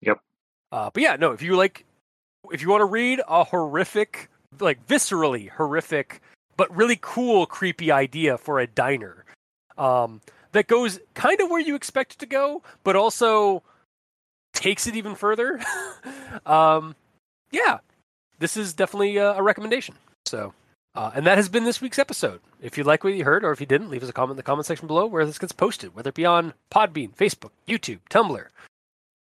Yep. 0.00 0.18
uh, 0.72 0.90
but 0.92 1.02
yeah, 1.02 1.16
no, 1.16 1.32
if 1.32 1.42
you 1.42 1.56
like, 1.56 1.84
if 2.50 2.60
you 2.60 2.68
want 2.68 2.80
to 2.80 2.86
read 2.86 3.20
a 3.28 3.44
horrific, 3.44 4.28
like 4.58 4.84
viscerally 4.86 5.48
horrific 5.50 6.20
but 6.56 6.74
really 6.76 6.98
cool, 7.00 7.46
creepy 7.46 7.90
idea 7.90 8.36
for 8.38 8.60
a 8.60 8.66
diner 8.66 9.24
um, 9.78 10.20
that 10.52 10.66
goes 10.66 11.00
kind 11.14 11.40
of 11.40 11.50
where 11.50 11.60
you 11.60 11.74
expect 11.74 12.14
it 12.14 12.18
to 12.20 12.26
go, 12.26 12.62
but 12.84 12.96
also 12.96 13.62
takes 14.52 14.86
it 14.86 14.96
even 14.96 15.14
further. 15.14 15.60
um, 16.46 16.94
yeah, 17.50 17.78
this 18.38 18.56
is 18.56 18.72
definitely 18.72 19.16
a, 19.16 19.32
a 19.32 19.42
recommendation. 19.42 19.94
So, 20.26 20.54
uh, 20.94 21.10
and 21.14 21.26
that 21.26 21.38
has 21.38 21.48
been 21.48 21.64
this 21.64 21.80
week's 21.80 21.98
episode. 21.98 22.40
If 22.60 22.78
you 22.78 22.84
like 22.84 23.02
what 23.02 23.14
you 23.14 23.24
heard, 23.24 23.44
or 23.44 23.52
if 23.52 23.60
you 23.60 23.66
didn't, 23.66 23.90
leave 23.90 24.02
us 24.02 24.08
a 24.08 24.12
comment 24.12 24.32
in 24.32 24.36
the 24.36 24.42
comment 24.42 24.66
section 24.66 24.86
below 24.86 25.06
where 25.06 25.26
this 25.26 25.38
gets 25.38 25.52
posted, 25.52 25.94
whether 25.94 26.10
it 26.10 26.14
be 26.14 26.26
on 26.26 26.54
Podbean, 26.70 27.14
Facebook, 27.14 27.50
YouTube, 27.66 28.00
Tumblr. 28.10 28.46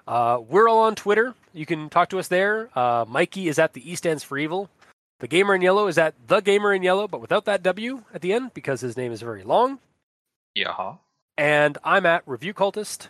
Uh, 0.08 0.40
we're 0.48 0.68
all 0.68 0.80
on 0.80 0.96
Twitter. 0.96 1.34
You 1.54 1.66
can 1.66 1.90
talk 1.90 2.10
to 2.10 2.20
us 2.20 2.28
there. 2.28 2.70
Uh, 2.78 3.06
Mikey 3.08 3.48
is 3.48 3.60
at 3.60 3.74
the 3.74 3.90
E 3.90 3.96
stands 3.96 4.24
for 4.24 4.38
evil. 4.38 4.70
The 5.20 5.28
Gamer 5.28 5.54
in 5.54 5.62
Yellow 5.62 5.88
is 5.88 5.98
at 5.98 6.16
the 6.28 6.40
Gamer 6.42 6.74
in 6.74 6.82
Yellow, 6.82 7.08
but 7.08 7.22
without 7.22 7.46
that 7.46 7.62
W 7.62 8.04
at 8.14 8.22
the 8.22 8.34
end 8.34 8.54
because 8.54 8.82
his 8.82 8.98
name 8.98 9.12
is 9.12 9.22
very 9.22 9.44
long. 9.44 9.80
Yeah. 10.56 10.96
And 11.42 11.80
I'm 11.84 12.06
at 12.06 12.22
Review 12.28 12.54
Cultist. 12.54 13.08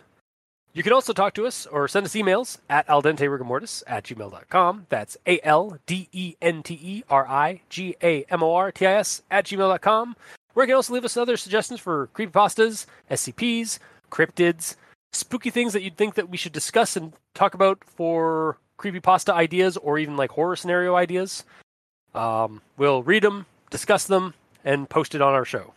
You 0.72 0.82
can 0.82 0.94
also 0.94 1.12
talk 1.12 1.34
to 1.34 1.46
us 1.46 1.66
or 1.66 1.86
send 1.86 2.06
us 2.06 2.14
emails 2.14 2.60
at 2.70 2.86
aldenterigamortis 2.86 3.82
at 3.86 4.04
gmail.com. 4.04 4.86
That's 4.88 5.18
A 5.26 5.38
L 5.46 5.76
D 5.84 6.08
E 6.12 6.36
N 6.40 6.62
T 6.62 6.72
E 6.82 7.04
R 7.10 7.28
I 7.28 7.60
G 7.68 7.94
A 8.02 8.24
M 8.30 8.42
O 8.42 8.54
R 8.54 8.72
T 8.72 8.86
I 8.86 8.94
S 8.94 9.20
at 9.30 9.44
gmail.com. 9.44 10.16
Where 10.54 10.64
you 10.64 10.68
can 10.68 10.76
also 10.76 10.94
leave 10.94 11.04
us 11.04 11.18
other 11.18 11.36
suggestions 11.36 11.78
for 11.78 12.08
creepypastas, 12.14 12.86
SCPs, 13.10 13.78
cryptids, 14.10 14.76
spooky 15.12 15.50
things 15.50 15.74
that 15.74 15.82
you'd 15.82 15.98
think 15.98 16.14
that 16.14 16.30
we 16.30 16.38
should 16.38 16.52
discuss 16.52 16.96
and 16.96 17.12
talk 17.34 17.52
about 17.52 17.84
for 17.84 18.56
creepypasta 18.78 19.34
ideas 19.34 19.76
or 19.76 19.98
even 19.98 20.16
like 20.16 20.30
horror 20.30 20.56
scenario 20.56 20.94
ideas. 20.94 21.44
Um, 22.14 22.62
we'll 22.78 23.02
read 23.02 23.24
them, 23.24 23.44
discuss 23.68 24.06
them, 24.06 24.32
and 24.64 24.88
post 24.88 25.14
it 25.14 25.20
on 25.20 25.34
our 25.34 25.44
show. 25.44 25.74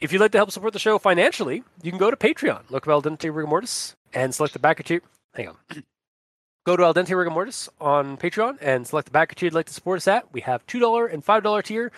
If 0.00 0.12
you'd 0.12 0.20
like 0.20 0.30
to 0.32 0.38
help 0.38 0.52
support 0.52 0.72
the 0.72 0.78
show 0.78 0.98
financially, 0.98 1.64
you 1.82 1.90
can 1.90 1.98
go 1.98 2.10
to 2.10 2.16
Patreon, 2.16 2.70
look 2.70 2.86
up 2.86 2.92
Al 2.92 3.02
Dente 3.02 3.24
Rigor 3.24 3.48
Mortis, 3.48 3.96
and 4.14 4.32
select 4.32 4.52
the 4.52 4.60
backer 4.60 4.84
tier. 4.84 5.02
Hang 5.34 5.48
on. 5.48 5.56
go 6.66 6.76
to 6.76 6.84
Al 6.84 6.94
Dente 6.94 7.16
Rigor 7.16 7.50
on 7.80 8.16
Patreon 8.16 8.58
and 8.60 8.86
select 8.86 9.06
the 9.06 9.10
backer 9.10 9.34
tier 9.34 9.48
you'd 9.48 9.54
like 9.54 9.66
to 9.66 9.74
support 9.74 9.96
us 9.96 10.06
at. 10.06 10.32
We 10.32 10.42
have 10.42 10.64
$2 10.66 11.12
and 11.12 11.24
$5 11.24 11.64
tier 11.64 11.90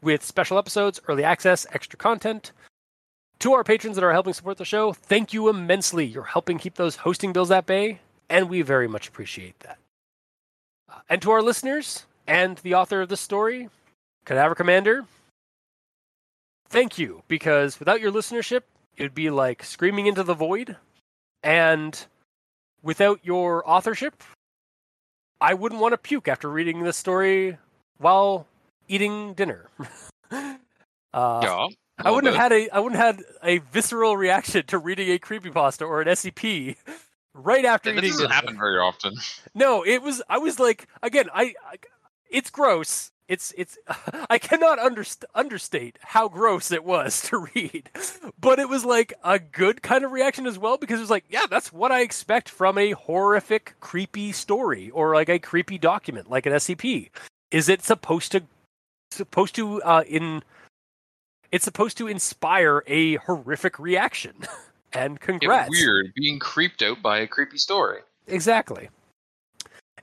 with 0.00 0.24
special 0.24 0.56
episodes, 0.58 1.00
early 1.06 1.24
access, 1.24 1.66
extra 1.72 1.98
content. 1.98 2.52
To 3.40 3.52
our 3.52 3.64
patrons 3.64 3.96
that 3.96 4.04
are 4.04 4.12
helping 4.12 4.32
support 4.32 4.56
the 4.56 4.64
show, 4.64 4.94
thank 4.94 5.34
you 5.34 5.48
immensely. 5.50 6.06
You're 6.06 6.22
helping 6.22 6.58
keep 6.58 6.76
those 6.76 6.96
hosting 6.96 7.32
bills 7.34 7.50
at 7.50 7.66
bay, 7.66 8.00
and 8.30 8.48
we 8.48 8.62
very 8.62 8.88
much 8.88 9.08
appreciate 9.08 9.58
that. 9.60 9.76
Uh, 10.90 11.00
and 11.10 11.20
to 11.20 11.30
our 11.30 11.42
listeners 11.42 12.06
and 12.26 12.56
the 12.58 12.74
author 12.74 13.02
of 13.02 13.10
this 13.10 13.20
story, 13.20 13.68
Cadaver 14.24 14.54
Commander, 14.54 15.04
thank 16.74 16.98
you, 16.98 17.22
because 17.28 17.78
without 17.78 18.00
your 18.00 18.10
listenership, 18.12 18.62
it 18.96 19.02
would 19.04 19.14
be 19.14 19.30
like 19.30 19.62
screaming 19.64 20.06
into 20.06 20.22
the 20.24 20.34
void. 20.34 20.76
And 21.42 21.98
without 22.82 23.20
your 23.22 23.62
authorship, 23.68 24.22
I 25.40 25.54
wouldn't 25.54 25.80
want 25.80 25.92
to 25.92 25.98
puke 25.98 26.26
after 26.28 26.50
reading 26.50 26.82
this 26.82 26.96
story 26.96 27.56
while 27.98 28.46
eating 28.88 29.34
dinner. 29.34 29.70
uh, 30.30 30.54
Yeah. 31.14 31.66
I 31.96 32.10
wouldn't 32.10 32.34
have 32.34 32.42
had 32.42 32.52
a 32.52 32.68
I 32.70 32.80
wouldn't 32.80 33.00
have 33.00 33.16
had 33.16 33.24
a 33.44 33.58
visceral 33.58 34.16
reaction 34.16 34.66
to 34.66 34.78
reading 34.78 35.10
a 35.10 35.18
creepypasta 35.18 35.82
or 35.86 36.00
an 36.02 36.08
SCP 36.08 36.74
right 37.34 37.64
after 37.64 37.92
That 37.92 37.98
eating 37.98 38.10
doesn't 38.10 38.24
dinner. 38.24 38.34
happen 38.34 38.58
very 38.58 38.78
often. 38.78 39.14
No, 39.54 39.84
it 39.86 40.02
was 40.02 40.20
I 40.28 40.38
was 40.38 40.58
like 40.58 40.88
again, 41.04 41.26
I, 41.32 41.54
I 41.64 41.76
it's 42.28 42.50
gross. 42.50 43.12
It's 43.28 43.52
it's 43.56 43.78
I 44.30 44.38
cannot 44.38 44.78
underst- 44.78 45.24
understate 45.34 45.98
how 46.02 46.28
gross 46.28 46.70
it 46.70 46.84
was 46.84 47.22
to 47.28 47.46
read. 47.54 47.90
But 48.38 48.58
it 48.58 48.68
was 48.68 48.84
like 48.84 49.12
a 49.24 49.38
good 49.38 49.82
kind 49.82 50.04
of 50.04 50.12
reaction 50.12 50.46
as 50.46 50.58
well 50.58 50.76
because 50.76 50.98
it 50.98 51.02
was 51.02 51.10
like, 51.10 51.24
yeah, 51.28 51.46
that's 51.48 51.72
what 51.72 51.92
I 51.92 52.00
expect 52.02 52.48
from 52.48 52.76
a 52.78 52.92
horrific 52.92 53.74
creepy 53.80 54.32
story 54.32 54.90
or 54.90 55.14
like 55.14 55.28
a 55.28 55.38
creepy 55.38 55.78
document 55.78 56.30
like 56.30 56.46
an 56.46 56.52
SCP. 56.52 57.10
Is 57.50 57.68
it 57.68 57.82
supposed 57.82 58.32
to 58.32 58.42
supposed 59.10 59.54
to 59.54 59.80
uh 59.82 60.02
in 60.08 60.42
it's 61.52 61.64
supposed 61.64 61.96
to 61.98 62.08
inspire 62.08 62.82
a 62.88 63.14
horrific 63.16 63.78
reaction. 63.78 64.34
and 64.92 65.18
Get 65.20 65.26
congrats. 65.26 65.70
weird 65.70 66.12
being 66.14 66.38
creeped 66.38 66.82
out 66.82 67.00
by 67.00 67.18
a 67.20 67.26
creepy 67.26 67.58
story. 67.58 68.00
Exactly. 68.26 68.88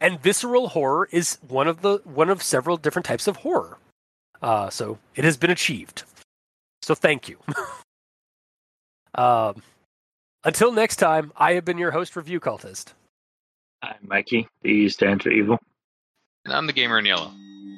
And 0.02 0.20
visceral 0.22 0.70
horror 0.70 1.08
is 1.12 1.38
one 1.48 1.68
of 1.68 1.82
the 1.84 2.00
one 2.04 2.30
of 2.30 2.44
several 2.44 2.76
different 2.76 3.06
types 3.06 3.28
of 3.28 3.38
horror. 3.38 3.78
Uh, 4.42 4.70
so 4.72 4.98
it 5.16 5.24
has 5.24 5.38
been 5.38 5.52
achieved. 5.52 6.04
So 6.82 6.96
thank 6.96 7.30
you. 7.30 7.38
um, 9.16 9.62
until 10.44 10.72
next 10.72 10.96
time, 10.96 11.32
I 11.38 11.54
have 11.54 11.64
been 11.64 11.78
your 11.78 11.92
host, 11.92 12.16
Review 12.16 12.40
Cultist, 12.40 12.94
I'm 13.84 13.96
Mikey. 14.02 14.48
The 14.64 14.90
stands 14.90 15.24
for 15.24 15.30
evil. 15.32 15.60
And 16.46 16.54
I'm 16.54 16.68
the 16.68 16.74
gamer 16.74 17.00
in 17.00 17.06
yellow. 17.06 17.32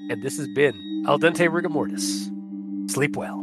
and 0.09 0.23
this 0.23 0.37
has 0.37 0.47
been 0.49 1.03
Al 1.07 1.19
Dente 1.19 1.51
Rigor 1.51 1.69
Mortis. 1.69 2.29
Sleep 2.87 3.17
well. 3.17 3.42